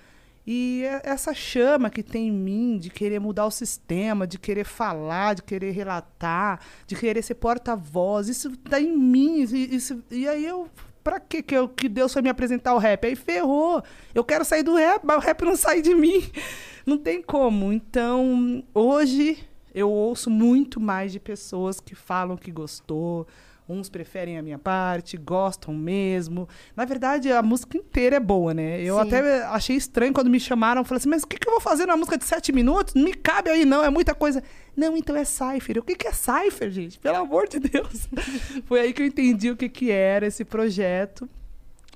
E 0.45 0.83
é- 0.83 1.01
essa 1.03 1.33
chama 1.33 1.89
que 1.89 2.01
tem 2.03 2.27
em 2.27 2.31
mim 2.31 2.77
de 2.79 2.89
querer 2.89 3.19
mudar 3.19 3.45
o 3.45 3.51
sistema, 3.51 4.25
de 4.25 4.39
querer 4.39 4.63
falar, 4.63 5.35
de 5.35 5.43
querer 5.43 5.71
relatar, 5.71 6.59
de 6.87 6.95
querer 6.95 7.21
ser 7.21 7.35
porta-voz, 7.35 8.27
isso 8.27 8.55
tá 8.57 8.79
em 8.81 8.97
mim. 8.97 9.41
Isso, 9.41 10.03
e 10.09 10.27
aí 10.27 10.45
eu. 10.45 10.67
Pra 11.03 11.19
que 11.19 11.41
que, 11.41 11.55
eu, 11.55 11.67
que 11.69 11.87
Deus 11.87 12.11
foi 12.11 12.21
me 12.21 12.29
apresentar 12.29 12.73
o 12.73 12.77
rap? 12.77 13.05
Aí 13.05 13.15
ferrou. 13.15 13.81
Eu 14.13 14.23
quero 14.23 14.43
sair 14.43 14.63
do 14.63 14.75
rap, 14.75 15.01
mas 15.03 15.17
o 15.17 15.19
rap 15.21 15.43
não 15.43 15.55
sai 15.55 15.81
de 15.81 15.95
mim. 15.95 16.23
Não 16.85 16.97
tem 16.97 17.21
como. 17.21 17.71
Então, 17.71 18.63
hoje 18.73 19.47
eu 19.73 19.89
ouço 19.89 20.29
muito 20.29 20.79
mais 20.79 21.11
de 21.11 21.19
pessoas 21.19 21.79
que 21.79 21.95
falam 21.95 22.37
que 22.37 22.51
gostou. 22.51 23.27
Uns 23.67 23.87
preferem 23.87 24.35
a 24.35 24.41
minha 24.41 24.57
parte, 24.57 25.15
gostam 25.15 25.75
mesmo. 25.75 26.49
Na 26.75 26.85
verdade, 26.85 27.31
a 27.31 27.43
música 27.43 27.77
inteira 27.77 28.15
é 28.15 28.19
boa, 28.19 28.51
né? 28.51 28.81
Eu 28.81 28.95
Sim. 28.95 29.01
até 29.01 29.43
achei 29.43 29.75
estranho 29.75 30.11
quando 30.11 30.27
me 30.27 30.39
chamaram. 30.39 30.83
Falei 30.83 30.97
assim, 30.97 31.09
mas 31.09 31.21
o 31.21 31.27
que, 31.27 31.37
que 31.37 31.47
eu 31.47 31.51
vou 31.51 31.61
fazer 31.61 31.85
numa 31.85 31.97
música 31.97 32.17
de 32.17 32.25
sete 32.25 32.51
minutos? 32.51 32.95
Não 32.95 33.03
me 33.03 33.13
cabe 33.13 33.51
aí, 33.51 33.65
não. 33.65 33.83
É 33.83 33.89
muita 33.91 34.15
coisa. 34.15 34.41
Não, 34.75 34.97
então 34.97 35.15
é 35.15 35.23
Cypher. 35.23 35.77
O 35.77 35.83
que, 35.83 35.95
que 35.95 36.07
é 36.07 36.11
Cypher, 36.11 36.71
gente? 36.71 36.97
Pelo 36.97 37.17
amor 37.17 37.47
de 37.47 37.59
Deus. 37.59 38.07
Foi 38.65 38.79
aí 38.79 38.91
que 38.91 39.03
eu 39.03 39.05
entendi 39.05 39.51
o 39.51 39.55
que, 39.55 39.69
que 39.69 39.91
era 39.91 40.25
esse 40.25 40.43
projeto. 40.43 41.29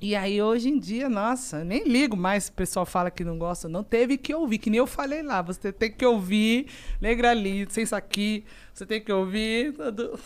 E 0.02 0.16
aí, 0.16 0.42
hoje 0.42 0.70
em 0.70 0.78
dia, 0.78 1.08
nossa, 1.08 1.64
nem 1.64 1.88
ligo 1.88 2.18
mais 2.18 2.46
se 2.46 2.50
o 2.50 2.54
pessoal 2.54 2.86
fala 2.86 3.10
que 3.10 3.24
não 3.24 3.38
gosta. 3.38 3.70
Não 3.70 3.84
teve 3.84 4.18
que 4.18 4.34
ouvir, 4.34 4.58
que 4.58 4.70
nem 4.70 4.80
eu 4.80 4.88
falei 4.88 5.22
lá. 5.22 5.42
Você 5.42 5.72
tem 5.72 5.92
que 5.92 6.06
ouvir 6.06 6.68
Negrali, 7.00 7.66
sem 7.70 7.84
isso 7.84 7.96
aqui. 7.96 8.44
Você 8.74 8.86
tem 8.86 9.00
que 9.00 9.14
ouvir, 9.14 9.74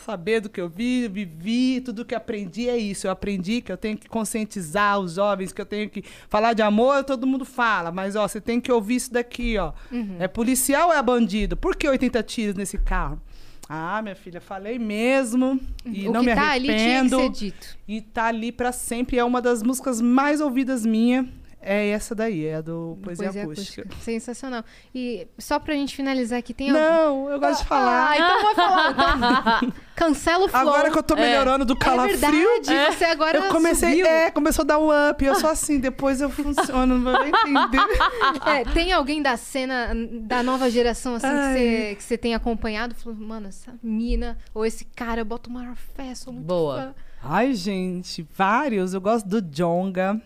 saber 0.05 0.39
do 0.39 0.49
que 0.49 0.59
eu 0.59 0.69
vi, 0.69 1.07
vivi, 1.09 1.81
tudo 1.81 2.05
que 2.05 2.15
aprendi 2.15 2.69
é 2.69 2.77
isso. 2.77 3.05
Eu 3.05 3.11
aprendi 3.11 3.61
que 3.61 3.71
eu 3.71 3.77
tenho 3.77 3.97
que 3.97 4.07
conscientizar 4.07 4.99
os 4.99 5.15
jovens, 5.15 5.51
que 5.51 5.61
eu 5.61 5.65
tenho 5.65 5.89
que 5.89 6.01
falar 6.29 6.53
de 6.53 6.61
amor, 6.61 7.03
todo 7.03 7.27
mundo 7.27 7.45
fala. 7.45 7.91
Mas, 7.91 8.15
ó, 8.15 8.27
você 8.27 8.41
tem 8.41 8.59
que 8.59 8.71
ouvir 8.71 8.95
isso 8.95 9.13
daqui, 9.13 9.57
ó. 9.57 9.73
É 10.17 10.27
policial 10.27 10.87
ou 10.87 10.93
é 10.93 11.03
bandido? 11.03 11.55
Por 11.57 11.75
que 11.75 11.87
80 11.87 12.23
tiros 12.23 12.55
nesse 12.55 12.77
carro? 12.77 13.21
Ah, 13.69 14.01
minha 14.01 14.15
filha, 14.15 14.39
falei 14.39 14.79
mesmo. 14.79 15.59
E 15.85 16.07
o 16.07 16.11
não 16.11 16.21
que 16.21 16.27
me 16.27 16.35
tá 16.35 16.51
ali 16.51 16.67
tinha 16.67 16.77
que 16.77 16.83
arrependo. 16.83 17.17
ser 17.19 17.29
dito. 17.29 17.77
E 17.87 18.01
tá 18.01 18.25
ali 18.25 18.51
pra 18.51 18.71
sempre. 18.71 19.17
É 19.17 19.23
uma 19.23 19.41
das 19.41 19.61
músicas 19.61 19.99
mais 19.99 20.39
ouvidas 20.39 20.85
minha. 20.85 21.27
É 21.69 21.89
essa 21.89 22.15
daí, 22.15 22.45
é 22.45 22.55
a 22.55 22.61
do 22.61 22.97
Poesia, 23.03 23.29
Acústica. 23.29 23.89
Sensacional. 23.99 24.63
E 24.95 25.27
só 25.37 25.59
pra 25.59 25.73
gente 25.73 25.93
finalizar 25.93 26.39
aqui, 26.39 26.53
tem 26.53 26.69
algum... 26.69 26.79
Não, 26.81 27.29
eu 27.29 27.37
gosto 27.41 27.63
de 27.63 27.67
falar. 27.67 28.11
Ah, 28.11 28.15
então 28.15 28.43
vai 28.43 28.55
falar. 28.55 29.59
Então, 29.63 29.73
cancela 29.93 30.45
o 30.45 30.47
flow. 30.47 30.61
Agora 30.61 30.89
que 30.89 30.97
eu 30.97 31.03
tô 31.03 31.15
melhorando 31.15 31.65
do 31.65 31.73
É 31.73 31.75
calafrio. 31.75 32.17
verdade, 32.17 32.95
você 32.97 33.03
agora 33.03 33.37
eu 33.37 33.51
comecei, 33.51 33.89
subiu. 33.97 34.05
é, 34.05 34.31
começou 34.31 34.63
a 34.63 34.65
dar 34.65 34.79
um 34.79 34.87
up. 35.09 35.25
Eu 35.25 35.35
sou 35.35 35.49
assim, 35.49 35.77
depois 35.77 36.21
eu 36.21 36.29
funciono, 36.29 36.97
não 36.97 37.11
vai 37.11 37.29
entender. 37.29 37.77
É, 38.47 38.63
tem 38.63 38.93
alguém 38.93 39.21
da 39.21 39.35
cena 39.35 39.91
da 40.21 40.41
nova 40.41 40.69
geração 40.69 41.15
assim 41.15 41.27
que 41.27 41.33
você, 41.33 41.95
que 41.97 42.03
você 42.03 42.17
tem 42.17 42.33
acompanhado? 42.33 42.95
Falou, 42.95 43.17
mano, 43.19 43.47
essa 43.49 43.73
mina 43.83 44.37
ou 44.53 44.65
esse 44.65 44.85
cara, 44.85 45.19
eu 45.21 45.25
boto 45.25 45.49
uma 45.49 45.75
fé, 45.95 46.15
sou 46.15 46.31
muito 46.31 46.45
Boa. 46.45 46.77
fã. 46.77 46.95
Ai, 47.23 47.53
gente, 47.53 48.25
vários. 48.37 48.93
Eu 48.93 49.01
gosto 49.01 49.27
do 49.27 49.41
Jonga. 49.41 50.21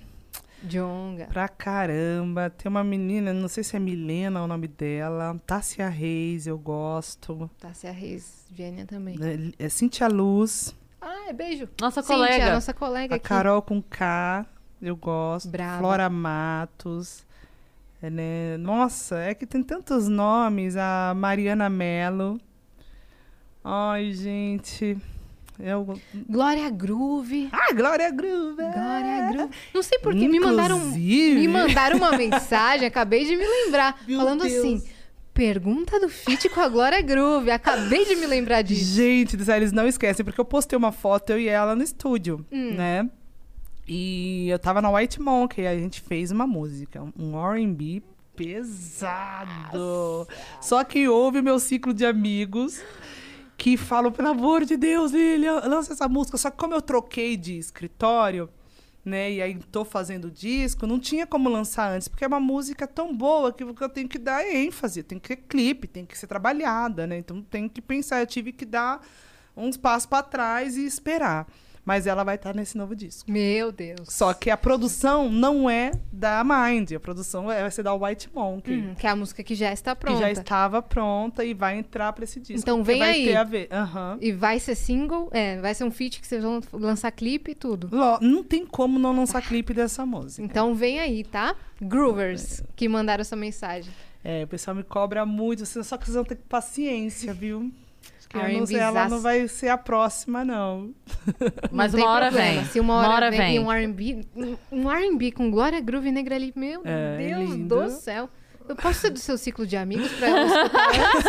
Jonga. 0.63 1.25
Pra 1.27 1.47
caramba. 1.47 2.49
Tem 2.49 2.69
uma 2.69 2.83
menina, 2.83 3.33
não 3.33 3.47
sei 3.47 3.63
se 3.63 3.75
é 3.75 3.79
Milena 3.79 4.43
o 4.43 4.47
nome 4.47 4.67
dela. 4.67 5.39
Tássia 5.45 5.89
Reis, 5.89 6.47
eu 6.47 6.57
gosto. 6.57 7.49
Tássia 7.59 7.91
Reis, 7.91 8.45
Vianney 8.51 8.85
também. 8.85 9.17
É, 9.59 9.65
é 9.65 9.69
Cintia 9.69 10.07
Luz. 10.07 10.75
Ah, 11.01 11.29
é 11.29 11.33
beijo. 11.33 11.67
Nossa 11.79 12.01
Cíntia, 12.01 12.15
colega. 12.15 12.53
nossa 12.53 12.73
colega 12.73 13.15
A 13.15 13.17
aqui. 13.17 13.27
Carol 13.27 13.61
com 13.61 13.81
K, 13.81 14.45
eu 14.81 14.95
gosto. 14.95 15.49
Brava. 15.49 15.79
Flora 15.79 16.09
Matos. 16.09 17.25
É, 18.01 18.09
né? 18.09 18.57
Nossa, 18.57 19.17
é 19.19 19.33
que 19.33 19.45
tem 19.45 19.63
tantos 19.63 20.07
nomes. 20.07 20.75
A 20.77 21.13
Mariana 21.15 21.69
Mello. 21.69 22.39
Ai, 23.63 24.11
gente. 24.11 24.97
Eu... 25.63 25.99
Glória 26.29 26.69
Groove. 26.69 27.49
Ah, 27.51 27.73
Glória 27.73 28.09
Groove. 28.11 28.55
Glória 28.55 29.29
Groove. 29.31 29.53
Não 29.73 29.83
sei 29.83 29.99
por 29.99 30.13
que 30.13 30.27
me 30.27 30.39
mandaram, 30.39 30.79
me 30.79 31.47
mandaram 31.47 31.97
uma 31.97 32.11
mensagem, 32.17 32.87
acabei 32.87 33.25
de 33.25 33.35
me 33.35 33.45
lembrar, 33.45 34.01
Meu 34.07 34.17
falando 34.19 34.43
Deus. 34.43 34.53
assim: 34.53 34.83
pergunta 35.33 35.99
do 35.99 36.09
feat 36.09 36.49
com 36.49 36.59
a 36.61 36.67
Glória 36.67 37.01
Groove. 37.01 37.51
Acabei 37.51 38.05
de 38.05 38.15
me 38.15 38.25
lembrar 38.25 38.61
disso. 38.61 38.95
Gente, 38.95 39.37
eles 39.55 39.71
não 39.71 39.87
esquecem, 39.87 40.23
porque 40.25 40.39
eu 40.39 40.45
postei 40.45 40.77
uma 40.77 40.91
foto, 40.91 41.31
eu 41.31 41.39
e 41.39 41.47
ela 41.47 41.75
no 41.75 41.83
estúdio, 41.83 42.45
Hum. 42.51 42.73
né? 42.75 43.09
E 43.87 44.47
eu 44.49 44.59
tava 44.59 44.81
na 44.81 44.89
White 44.91 45.19
Monkey, 45.21 45.65
a 45.67 45.75
gente 45.77 45.99
fez 46.01 46.31
uma 46.31 46.47
música, 46.47 47.03
um 47.17 47.35
R&B 47.53 48.01
pesado. 48.35 50.27
Só 50.61 50.83
que 50.83 51.07
houve 51.07 51.39
o 51.39 51.43
meu 51.43 51.59
ciclo 51.59 51.93
de 51.93 52.05
amigos 52.05 52.81
que 53.61 53.77
falam, 53.77 54.11
pelo 54.11 54.29
amor 54.29 54.65
de 54.65 54.75
Deus, 54.75 55.11
Lilia, 55.11 55.59
lança 55.67 55.93
essa 55.93 56.09
música. 56.09 56.35
Só 56.35 56.49
que 56.49 56.57
como 56.57 56.73
eu 56.73 56.81
troquei 56.81 57.37
de 57.37 57.59
escritório, 57.59 58.49
né? 59.05 59.33
E 59.33 59.39
aí 59.39 59.53
tô 59.71 59.85
fazendo 59.85 60.31
disco, 60.31 60.87
não 60.87 60.99
tinha 60.99 61.27
como 61.27 61.47
lançar 61.47 61.91
antes, 61.91 62.07
porque 62.07 62.23
é 62.23 62.27
uma 62.27 62.39
música 62.39 62.87
tão 62.87 63.15
boa 63.15 63.53
que 63.53 63.63
eu 63.63 63.89
tenho 63.89 64.09
que 64.09 64.17
dar 64.17 64.43
ênfase, 64.43 65.03
tem 65.03 65.19
que 65.19 65.27
ser 65.27 65.35
clipe, 65.35 65.87
tem 65.87 66.07
que 66.07 66.17
ser 66.17 66.25
trabalhada, 66.25 67.05
né? 67.05 67.19
Então 67.19 67.39
tem 67.39 67.69
que 67.69 67.83
pensar, 67.83 68.19
eu 68.21 68.25
tive 68.25 68.51
que 68.51 68.65
dar 68.65 68.99
uns 69.55 69.77
passos 69.77 70.07
para 70.07 70.23
trás 70.23 70.75
e 70.75 70.83
esperar. 70.83 71.45
Mas 71.83 72.05
ela 72.05 72.23
vai 72.23 72.35
estar 72.35 72.53
nesse 72.55 72.77
novo 72.77 72.95
disco. 72.95 73.29
Meu 73.31 73.71
Deus. 73.71 74.01
Só 74.07 74.33
que 74.33 74.49
a 74.51 74.57
produção 74.57 75.29
não 75.31 75.67
é 75.69 75.91
da 76.11 76.43
Mind, 76.43 76.91
a 76.91 76.99
produção 76.99 77.51
é- 77.51 77.61
vai 77.61 77.71
ser 77.71 77.81
da 77.81 77.93
White 77.93 78.29
Monkey. 78.33 78.73
Hum, 78.77 78.95
que 78.95 79.07
é 79.07 79.09
a 79.09 79.15
música 79.15 79.43
que 79.43 79.55
já 79.55 79.73
está 79.73 79.95
Que 79.95 80.01
pronta. 80.01 80.19
já 80.19 80.31
estava 80.31 80.81
pronta 80.81 81.43
e 81.43 81.53
vai 81.55 81.77
entrar 81.79 82.13
para 82.13 82.23
esse 82.23 82.39
disco. 82.39 82.59
Então 82.59 82.83
vem 82.83 82.99
vai 82.99 83.09
aí. 83.11 83.25
Ter 83.25 83.35
a 83.35 83.43
ver. 83.43 83.67
Aham. 83.71 84.17
E 84.21 84.31
vai 84.31 84.59
ser 84.59 84.75
single, 84.75 85.27
é, 85.31 85.59
vai 85.59 85.73
ser 85.73 85.83
um 85.83 85.91
feat 85.91 86.21
que 86.21 86.27
vocês 86.27 86.43
vão 86.43 86.61
lançar 86.73 87.11
clipe 87.11 87.51
e 87.51 87.55
tudo. 87.55 87.89
Não 88.21 88.43
tem 88.43 88.65
como 88.65 88.99
não 88.99 89.15
lançar 89.15 89.41
clipe 89.41 89.73
dessa 89.73 90.05
música. 90.05 90.43
Então 90.43 90.75
vem 90.75 90.99
aí, 90.99 91.23
tá? 91.23 91.55
Groovers, 91.81 92.63
que 92.75 92.87
mandaram 92.87 93.21
essa 93.21 93.35
mensagem. 93.35 93.91
É, 94.23 94.43
o 94.43 94.47
pessoal 94.47 94.75
me 94.75 94.83
cobra 94.83 95.25
muito, 95.25 95.65
só 95.65 95.97
que 95.97 96.05
vocês 96.05 96.13
vão 96.15 96.23
ter 96.23 96.35
paciência, 96.47 97.33
viu? 97.33 97.71
Acho 98.37 98.45
que 98.47 98.53
eu 98.55 98.59
não 98.59 98.65
sei, 98.65 98.77
ela 98.79 99.09
não 99.09 99.19
vai 99.21 99.47
ser 99.47 99.69
a 99.69 99.77
próxima, 99.77 100.43
não. 100.45 100.91
Mas 101.71 101.93
Não 101.93 102.01
uma 102.01 102.09
hora 102.11 102.27
problema. 102.27 102.61
vem. 102.61 102.65
Se 102.65 102.79
uma 102.79 103.07
hora, 103.09 103.29
vem, 103.29 103.39
vem. 103.39 103.55
e 103.55 103.59
um 103.59 103.71
R&B, 103.71 104.25
um- 104.35 104.57
um 104.71 104.91
R&B 104.91 105.31
com 105.31 105.49
Glória 105.51 105.79
Groove 105.81 106.07
e 106.09 106.11
Negra 106.11 106.35
ali, 106.35 106.53
meu 106.55 106.81
É, 106.85 107.17
Deus 107.17 107.49
lindo. 107.49 107.81
do 107.83 107.89
céu. 107.89 108.29
Eu 108.69 108.75
posso 108.75 108.99
ser 109.01 109.09
do 109.09 109.19
seu 109.19 109.37
ciclo 109.37 109.65
de 109.67 109.75
amigos 109.75 110.09
pra 110.13 110.29
eu 110.29 110.45
escutar 110.45 110.87
antes? 110.87 111.25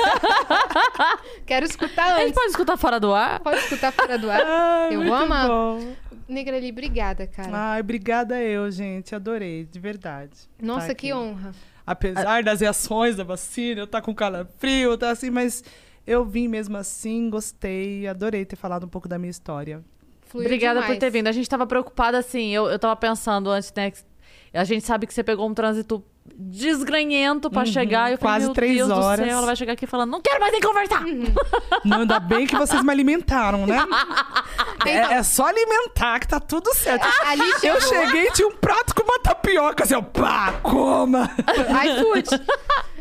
Quero 1.46 1.66
escutar 1.66 2.04
A 2.04 2.08
gente 2.18 2.22
antes. 2.26 2.34
pode 2.34 2.50
escutar 2.50 2.76
fora 2.76 3.00
do 3.00 3.12
ar? 3.12 3.40
Pode 3.40 3.58
escutar 3.58 3.90
fora 3.92 4.18
do 4.18 4.30
ar. 4.30 4.40
Ai, 4.44 4.88
eu 4.94 4.98
muito 5.00 5.08
vou 5.08 5.16
amar. 5.16 5.48
bom. 5.48 5.94
Negra 6.28 6.56
ali, 6.56 6.70
obrigada, 6.70 7.26
cara. 7.26 7.50
Ai, 7.52 7.80
obrigada 7.80 8.40
eu, 8.40 8.70
gente. 8.70 9.14
Adorei, 9.14 9.64
de 9.64 9.78
verdade. 9.80 10.30
Nossa, 10.60 10.88
tá 10.88 10.94
que 10.94 11.12
honra. 11.12 11.52
Apesar 11.84 12.44
das 12.44 12.60
reações 12.60 13.16
da 13.16 13.24
vacina, 13.24 13.80
eu 13.80 13.86
tá 13.88 14.00
com 14.00 14.14
calafrio, 14.14 14.96
tá 14.96 15.10
assim, 15.10 15.30
mas 15.30 15.64
eu 16.06 16.24
vim 16.24 16.48
mesmo 16.48 16.76
assim, 16.76 17.28
gostei, 17.30 18.06
adorei 18.06 18.44
ter 18.44 18.56
falado 18.56 18.84
um 18.84 18.88
pouco 18.88 19.08
da 19.08 19.18
minha 19.18 19.30
história. 19.30 19.82
Fluiu 20.22 20.46
Obrigada 20.46 20.80
por 20.80 20.84
demais. 20.84 20.98
ter 21.00 21.10
vindo. 21.10 21.26
A 21.28 21.32
gente 21.32 21.48
tava 21.48 21.66
preocupada, 21.66 22.18
assim, 22.18 22.50
eu, 22.50 22.66
eu 22.66 22.78
tava 22.78 22.96
pensando 22.96 23.50
antes, 23.50 23.72
né? 23.76 23.90
que 23.90 23.98
A 24.54 24.64
gente 24.64 24.84
sabe 24.86 25.06
que 25.06 25.12
você 25.12 25.22
pegou 25.22 25.46
um 25.48 25.52
trânsito 25.54 26.02
desgranhento 26.34 27.50
pra 27.50 27.60
Uhum, 27.60 27.66
chegar. 27.66 28.08
E 28.10 28.14
eu 28.14 28.18
falei, 28.18 28.32
quase 28.34 28.46
meu 28.46 28.54
três 28.54 28.76
Deus 28.76 28.90
horas. 28.90 29.20
do 29.20 29.26
céu, 29.28 29.38
ela 29.38 29.46
vai 29.46 29.56
chegar 29.56 29.72
aqui 29.72 29.86
falando, 29.86 30.10
não 30.10 30.20
quero 30.22 30.40
mais 30.40 30.52
nem 30.52 30.60
conversar. 30.60 31.02
Não, 31.84 32.00
ainda 32.00 32.20
bem 32.20 32.46
que 32.46 32.56
vocês 32.56 32.82
me 32.82 32.90
alimentaram, 32.92 33.66
né? 33.66 33.76
É, 34.84 35.14
é 35.14 35.22
só 35.22 35.46
alimentar 35.46 36.18
que 36.18 36.26
tá 36.26 36.40
tudo 36.40 36.74
certo. 36.74 37.06
Ali 37.24 37.48
Eu 37.62 37.80
chegou- 37.80 37.80
cheguei 38.06 38.26
e 38.28 38.32
tinha 38.32 38.48
um 38.48 38.56
prato 38.56 38.92
com 38.96 39.02
uma 39.04 39.18
tapioca, 39.20 39.84
assim, 39.84 39.94
ó, 39.94 40.02
pá, 40.02 40.54
coma! 40.60 41.30
iFood. 41.46 42.44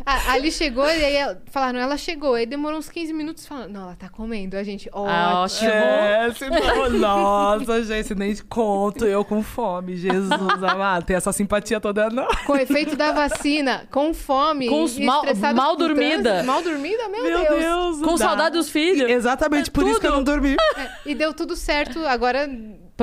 A- 0.06 0.32
Ali 0.34 0.52
chegou 0.52 0.86
e 0.86 1.06
aí 1.06 1.16
ela- 1.16 1.42
falaram, 1.52 1.80
ela 1.80 1.98
chegou. 1.98 2.34
Aí 2.36 2.46
demorou 2.46 2.80
uns 2.80 2.90
15 2.90 3.14
minutos 3.14 3.46
falando, 3.46 3.72
não, 3.72 3.82
ela 3.84 3.96
tá 3.96 4.10
comendo. 4.10 4.56
A 4.58 4.64
gente, 4.64 4.90
Ah, 4.94 5.42
ótimo. 5.44 5.70
É, 5.70 6.32
senão, 6.34 6.90
nossa, 6.90 7.84
gente, 7.84 8.16
nem 8.16 8.34
te 8.34 8.44
conto, 8.44 9.06
eu 9.06 9.24
com 9.24 9.42
fome, 9.44 9.96
Jesus 9.96 10.32
amado, 10.64 11.06
tem 11.06 11.16
essa 11.16 11.32
simpatia 11.32 11.80
toda 11.80 12.10
não. 12.10 12.28
Com 12.46 12.54
o 12.54 12.58
efeito 12.58 12.96
da 12.96 13.12
vacina, 13.12 13.86
com 13.92 14.14
fome, 14.14 14.68
Com 14.68 14.84
os 14.84 14.98
e 14.98 15.04
mal- 15.04 15.24
mal 15.56 15.76
dormida. 15.76 16.22
trânsito. 16.24 16.46
Mal 16.48 16.62
dormida, 16.64 17.10
meu, 17.10 17.24
Meu 17.24 17.40
Deus. 17.48 17.60
Deus, 17.62 18.02
Com 18.02 18.16
dá. 18.18 18.26
saudade 18.26 18.56
dos 18.58 18.70
filhos. 18.70 19.10
Exatamente, 19.10 19.70
por 19.72 19.88
isso 19.88 20.00
que 20.00 20.08
eu 20.08 20.12
não 20.12 20.24
dormi. 20.24 20.56
E 21.06 21.14
deu 21.16 21.34
tudo 21.34 21.56
certo, 21.56 22.06
agora 22.08 22.50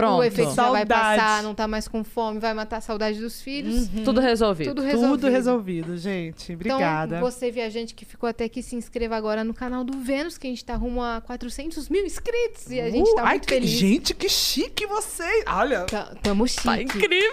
Pronto. 0.01 0.21
o 0.21 0.25
efeito 0.25 0.55
já 0.55 0.69
vai 0.71 0.81
Saudade. 0.87 1.21
passar, 1.21 1.43
não 1.43 1.55
tá 1.55 1.69
mais 1.69 1.87
com 1.89 2.03
fome, 2.05 2.39
vai 2.41 2.55
matar 2.55 2.79
a 2.79 2.81
saudade 2.81 3.19
dos 3.21 3.41
filhos. 3.43 3.89
Tudo 4.05 4.21
resolvido. 4.21 4.69
Tudo 4.69 4.83
resolvido. 4.83 5.11
Tudo 5.21 5.29
resolvido, 5.31 5.97
gente. 5.99 6.53
Obrigada. 6.55 7.17
Então, 7.17 7.31
você, 7.31 7.51
viajante 7.51 7.95
que 7.95 8.05
ficou 8.05 8.29
até 8.29 8.45
aqui, 8.45 8.63
se 8.63 8.77
inscreva 8.77 9.17
agora 9.17 9.43
no 9.45 9.53
canal 9.55 9.85
do 9.85 9.99
Vênus, 9.99 10.39
que 10.39 10.47
a 10.47 10.51
gente 10.51 10.65
tá 10.65 10.75
rumo 10.77 11.03
a 11.03 11.21
400 11.21 11.89
mil 11.89 12.05
inscritos. 12.05 12.71
E 12.71 12.81
a 12.81 12.91
gente 12.91 13.09
Uh, 13.11 13.15
tá 13.15 13.23
ai, 13.25 13.31
muito 13.35 13.47
que- 13.49 13.55
feliz. 13.55 13.71
Gente, 13.71 14.15
que 14.15 14.29
chique 14.29 14.87
vocês! 14.87 15.45
Olha, 15.47 15.85
Tá- 15.85 16.15
Tamo 16.23 16.47
chique. 16.47 16.63
Tá 16.65 16.81
incrível. 16.83 17.33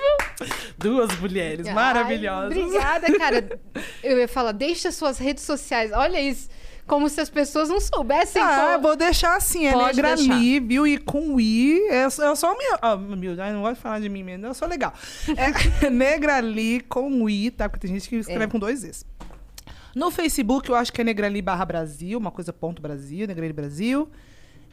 duas 0.77 1.17
mulheres 1.19 1.67
Ai, 1.67 1.73
maravilhosas. 1.73 2.57
Obrigada, 2.57 3.17
cara. 3.17 3.59
Eu 4.03 4.19
ia 4.19 4.27
falar, 4.27 4.51
deixa 4.51 4.91
suas 4.91 5.17
redes 5.17 5.43
sociais. 5.43 5.91
Olha 5.93 6.19
isso. 6.21 6.49
Como 6.87 7.09
se 7.09 7.19
as 7.19 7.29
pessoas 7.29 7.67
não 7.69 7.79
soubessem. 7.81 8.41
Ah, 8.41 8.73
como- 8.73 8.83
vou 8.87 8.95
deixar 8.95 9.35
assim, 9.37 9.65
é 9.65 9.71
Pode 9.73 9.95
Negra 9.95 10.15
deixar. 10.15 10.35
Li, 10.35 10.59
viu? 10.59 10.85
E 10.85 10.97
com 10.99 11.39
I, 11.39 11.79
eu, 11.89 12.23
eu 12.25 12.35
sou 12.35 12.55
minha. 12.57 12.77
Ah, 12.81 12.93
humilde, 12.93 13.41
ai, 13.41 13.51
não 13.53 13.61
gosto 13.61 13.75
de 13.77 13.81
falar 13.81 13.99
de 13.99 14.07
mim 14.09 14.21
mesmo, 14.23 14.45
eu 14.45 14.53
sou 14.53 14.67
legal. 14.67 14.93
É 15.81 15.89
Negra 15.89 16.39
Li 16.41 16.81
com 16.81 17.27
I, 17.27 17.49
tá? 17.49 17.67
Porque 17.67 17.87
tem 17.87 17.95
gente 17.95 18.07
que 18.07 18.17
escreve 18.17 18.43
É. 18.43 18.47
com 18.47 18.59
dois 18.59 18.83
Is. 18.83 19.03
No 19.95 20.11
Facebook, 20.11 20.69
eu 20.69 20.75
acho 20.75 20.91
que 20.93 21.01
é 21.01 21.03
Negrali 21.03 21.41
barra 21.41 21.65
Brasil, 21.65 22.19
uma 22.19 22.29
coisa 22.29 22.51
ponto 22.53 22.81
Brasil, 22.81 23.25
Negrali 23.25 23.53
Brasil. 23.53 24.07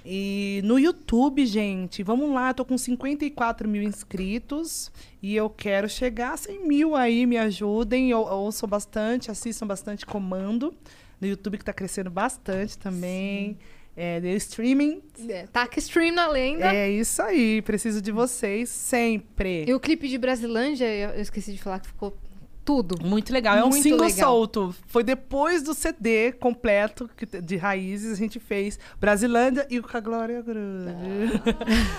E 0.05 0.61
no 0.65 0.81
YouTube, 0.81 1.47
gente, 1.47 2.03
vamos 2.03 2.35
lá, 2.35 2.53
tô 2.53 2.65
com 2.65 2.77
54 2.77 3.69
mil 3.69 3.83
inscritos 3.85 4.91
e 5.23 5.37
eu 5.37 5.49
quero 5.49 5.89
chegar 5.89 6.33
a 6.33 6.37
100 6.37 6.67
mil 6.67 6.97
aí, 6.97 7.25
me 7.25 7.39
ajudem. 7.39 8.11
Eu, 8.11 8.19
eu 8.27 8.35
ouço 8.35 8.67
bastante, 8.67 9.31
assistam 9.31 9.65
bastante 9.67 10.05
comando. 10.05 10.75
No 11.23 11.29
YouTube 11.29 11.57
que 11.57 11.65
tá 11.65 11.73
crescendo 11.73 12.11
bastante 12.11 12.77
também. 12.77 13.57
É, 13.97 14.19
de 14.19 14.35
streaming. 14.37 15.01
É, 15.29 15.47
Taca 15.47 15.79
stream 15.79 16.13
na 16.13 16.27
lenda. 16.27 16.75
É 16.75 16.91
isso 16.91 17.23
aí, 17.23 17.63
preciso 17.63 18.03
de 18.03 18.11
vocês 18.11 18.69
sempre. 18.69 19.65
E 19.69 19.73
o 19.73 19.79
clipe 19.79 20.09
de 20.09 20.19
Brasilândia, 20.19 20.87
eu 20.93 21.11
eu 21.11 21.21
esqueci 21.21 21.53
de 21.53 21.63
falar 21.63 21.79
que 21.79 21.87
ficou 21.87 22.17
tudo. 22.65 22.97
Muito 23.05 23.33
legal. 23.33 23.57
É 23.57 23.65
um 23.65 23.73
single 23.73 24.07
legal. 24.07 24.31
solto. 24.31 24.75
Foi 24.87 25.03
depois 25.03 25.63
do 25.63 25.75
CD 25.75 26.33
completo 26.33 27.09
de 27.43 27.57
raízes 27.57 28.13
a 28.13 28.17
gente 28.17 28.39
fez 28.39 28.79
Brasilândia 29.01 29.67
e 29.71 29.79
o 29.79 29.83
com 29.83 29.97
a 29.97 30.01
Glória 30.01 30.41
Groove. 30.43 31.41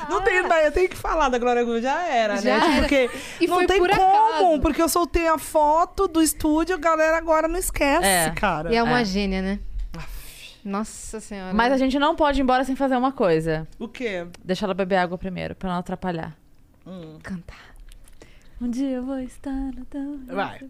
Não 0.10 0.22
tem, 0.24 0.36
eu 0.36 0.72
tenho 0.72 0.90
que 0.90 0.96
falar 0.96 1.30
da 1.30 1.38
Glória 1.38 1.64
Groove, 1.64 1.82
já 1.82 2.02
era, 2.08 2.34
Ah. 2.36 2.38
Já 2.38 2.58
né? 2.58 2.60
Tipo, 2.60 2.72
era. 2.72 2.80
Porque 2.82 3.10
E 3.42 3.48
não 3.48 3.56
foi 3.56 3.66
tem 3.68 3.78
por 3.80 3.90
como, 3.90 4.02
acaso. 4.02 4.62
porque 4.62 4.82
eu 4.82 4.90
soltei 4.90 5.28
a 5.28 5.38
foto 5.38 6.08
do 6.08 6.22
estúdio, 6.22 6.76
a 6.76 6.80
galera 6.80 7.18
agora 7.18 7.48
não 7.48 7.58
esquece, 7.60 8.06
É. 8.06 8.30
cara. 8.32 8.72
E 8.72 8.76
é 8.76 8.84
uma 8.84 9.02
É. 9.02 9.06
gênia, 9.06 9.42
né? 9.42 9.60
Nossa 10.64 11.20
senhora. 11.20 11.54
Mas 11.54 11.74
a 11.74 11.78
gente 11.78 12.00
não 12.00 12.16
pode 12.16 12.40
ir 12.40 12.44
embora 12.44 12.64
sem 12.64 12.74
fazer 12.74 12.96
uma 12.96 13.12
coisa. 13.12 13.68
O 13.78 13.86
quê? 13.88 14.26
Deixa 14.46 14.66
ela 14.66 14.74
beber 14.74 14.96
água 14.96 15.18
primeiro, 15.18 15.54
pra 15.56 15.70
não 15.70 15.78
atrapalhar. 15.78 16.38
Cantar. 17.22 17.73
Um 18.62 18.70
dia 18.70 18.92
eu 18.92 19.04
vou 19.04 19.20
estar 19.20 19.52
no 19.52 19.86
teu... 19.86 20.20
Vai. 20.28 20.62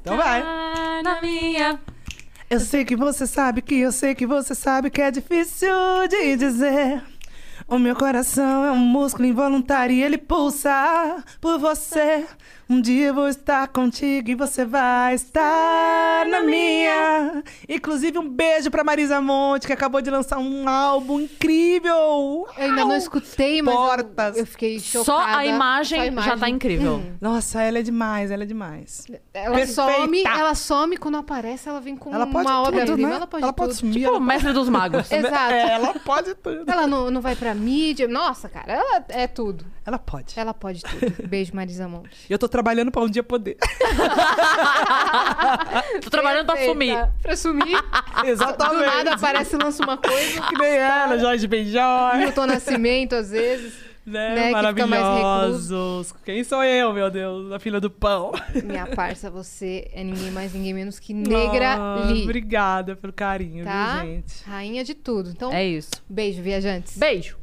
Então 0.00 0.16
vai. 0.16 0.42
Na 1.02 1.20
minha... 1.20 1.78
Eu 2.50 2.60
sei 2.60 2.84
que 2.84 2.96
você 2.96 3.26
sabe 3.26 3.60
que 3.60 3.74
eu 3.74 3.92
sei 3.92 4.14
que 4.14 4.26
você 4.26 4.54
sabe 4.54 4.88
que 4.88 5.02
é 5.02 5.10
difícil 5.10 5.68
de 6.08 6.36
dizer. 6.36 7.02
O 7.66 7.78
meu 7.78 7.94
coração 7.94 8.64
é 8.64 8.72
um 8.72 8.78
músculo 8.78 9.26
involuntário 9.26 9.94
e 9.94 10.02
ele 10.02 10.16
pulsa 10.16 11.22
por 11.42 11.58
você. 11.58 12.26
Um 12.70 12.82
dia 12.82 13.06
eu 13.06 13.14
vou 13.14 13.28
estar 13.28 13.66
contigo 13.68 14.30
e 14.30 14.34
você 14.34 14.62
vai 14.62 15.14
estar 15.14 16.26
na 16.26 16.42
minha. 16.42 17.42
Inclusive, 17.66 18.18
um 18.18 18.28
beijo 18.28 18.70
pra 18.70 18.84
Marisa 18.84 19.22
Monte, 19.22 19.66
que 19.66 19.72
acabou 19.72 20.02
de 20.02 20.10
lançar 20.10 20.36
um 20.38 20.68
álbum 20.68 21.18
incrível. 21.20 21.94
Eu 21.94 22.46
ainda 22.58 22.82
não 22.82 22.88
Uau! 22.88 22.98
escutei, 22.98 23.62
mas 23.62 23.74
eu- 23.74 23.80
Portas. 23.80 24.36
Eu, 24.36 24.46
fiquei 24.46 24.78
chocada. 24.80 25.04
Só 25.04 25.18
a 25.38 25.46
imagem, 25.46 26.12
Só 26.12 26.20
a 26.20 26.22
já 26.22 26.36
tá 26.36 26.48
incrível. 26.50 26.96
Hum. 26.96 27.16
Nossa, 27.18 27.62
ela 27.62 27.78
é 27.78 27.82
demais, 27.82 28.30
ela 28.30 28.42
é 28.42 28.46
demais. 28.46 29.06
Ela 29.32 29.54
Perfeita. 29.56 29.72
some, 29.72 30.22
ela 30.24 30.54
some 30.54 30.96
quando 30.98 31.16
aparece, 31.16 31.70
ela 31.70 31.80
vem 31.80 31.96
com 31.96 32.14
Ela 32.14 32.26
pode 32.26 32.46
uma 32.46 32.64
tudo, 32.64 32.68
obra-prima. 32.74 33.08
né? 33.08 33.14
Ela 33.14 33.26
pode 33.26 33.42
ela 33.44 33.52
tudo. 33.52 33.64
pode 33.64 33.74
sumir. 33.76 33.92
Tipo, 33.94 34.06
ela 34.08 34.18
o 34.18 34.20
mestre 34.20 34.52
dos 34.52 34.68
magos. 34.68 35.08
Exato. 35.12 35.52
É, 35.54 35.72
ela 35.72 35.94
pode 36.00 36.34
tudo. 36.34 36.70
Ela 36.70 36.86
não, 36.86 37.10
não 37.10 37.22
vai 37.22 37.34
pra 37.34 37.54
mídia. 37.54 38.06
Nossa, 38.06 38.46
cara, 38.46 38.74
ela 38.74 39.04
é 39.08 39.26
tudo. 39.26 39.64
Ela 39.86 39.98
pode. 39.98 40.38
Ela 40.38 40.52
pode 40.52 40.82
tudo. 40.82 41.26
Beijo, 41.26 41.56
Marisa 41.56 41.88
Monte. 41.88 42.26
Eu 42.28 42.38
tô 42.38 42.46
trabalhando 42.58 42.90
pra 42.90 43.02
um 43.02 43.08
dia 43.08 43.22
poder. 43.22 43.56
Tô 46.02 46.10
trabalhando 46.10 46.46
pra 46.46 46.56
Perfeita. 46.56 46.72
sumir. 46.72 47.08
Pra 47.22 47.36
sumir. 47.36 47.78
Exatamente. 48.26 48.78
Do 48.80 48.86
nada 48.86 49.14
aparece 49.14 49.54
e 49.54 49.58
lança 49.62 49.84
uma 49.84 49.96
coisa. 49.96 50.40
Que 50.42 50.58
nem 50.58 50.76
ela, 50.76 51.16
Jorge 51.18 51.46
Benjor. 51.46 52.16
Milton 52.16 52.46
Nascimento, 52.46 53.14
às 53.14 53.30
vezes. 53.30 53.86
Né? 54.08 54.34
né, 54.36 54.46
que 54.46 54.52
Maravilhosos. 54.52 56.14
Quem 56.24 56.42
sou 56.42 56.64
eu, 56.64 56.94
meu 56.94 57.10
Deus? 57.10 57.52
A 57.52 57.58
filha 57.58 57.78
do 57.78 57.90
pão. 57.90 58.32
Minha 58.64 58.86
parça, 58.86 59.28
você 59.30 59.86
é 59.92 60.02
ninguém 60.02 60.30
mais, 60.30 60.54
ninguém 60.54 60.72
menos 60.72 60.98
que 60.98 61.12
Negra 61.12 61.74
Ah, 61.74 62.04
Lee. 62.06 62.22
Obrigada 62.24 62.96
pelo 62.96 63.12
carinho, 63.12 63.66
Tá? 63.66 63.98
viu, 64.00 64.12
gente? 64.14 64.42
Rainha 64.46 64.82
de 64.82 64.94
tudo. 64.94 65.28
Então, 65.28 65.52
É 65.52 65.62
isso. 65.62 65.90
beijo, 66.08 66.40
viajantes. 66.42 66.96
Beijo. 66.96 67.36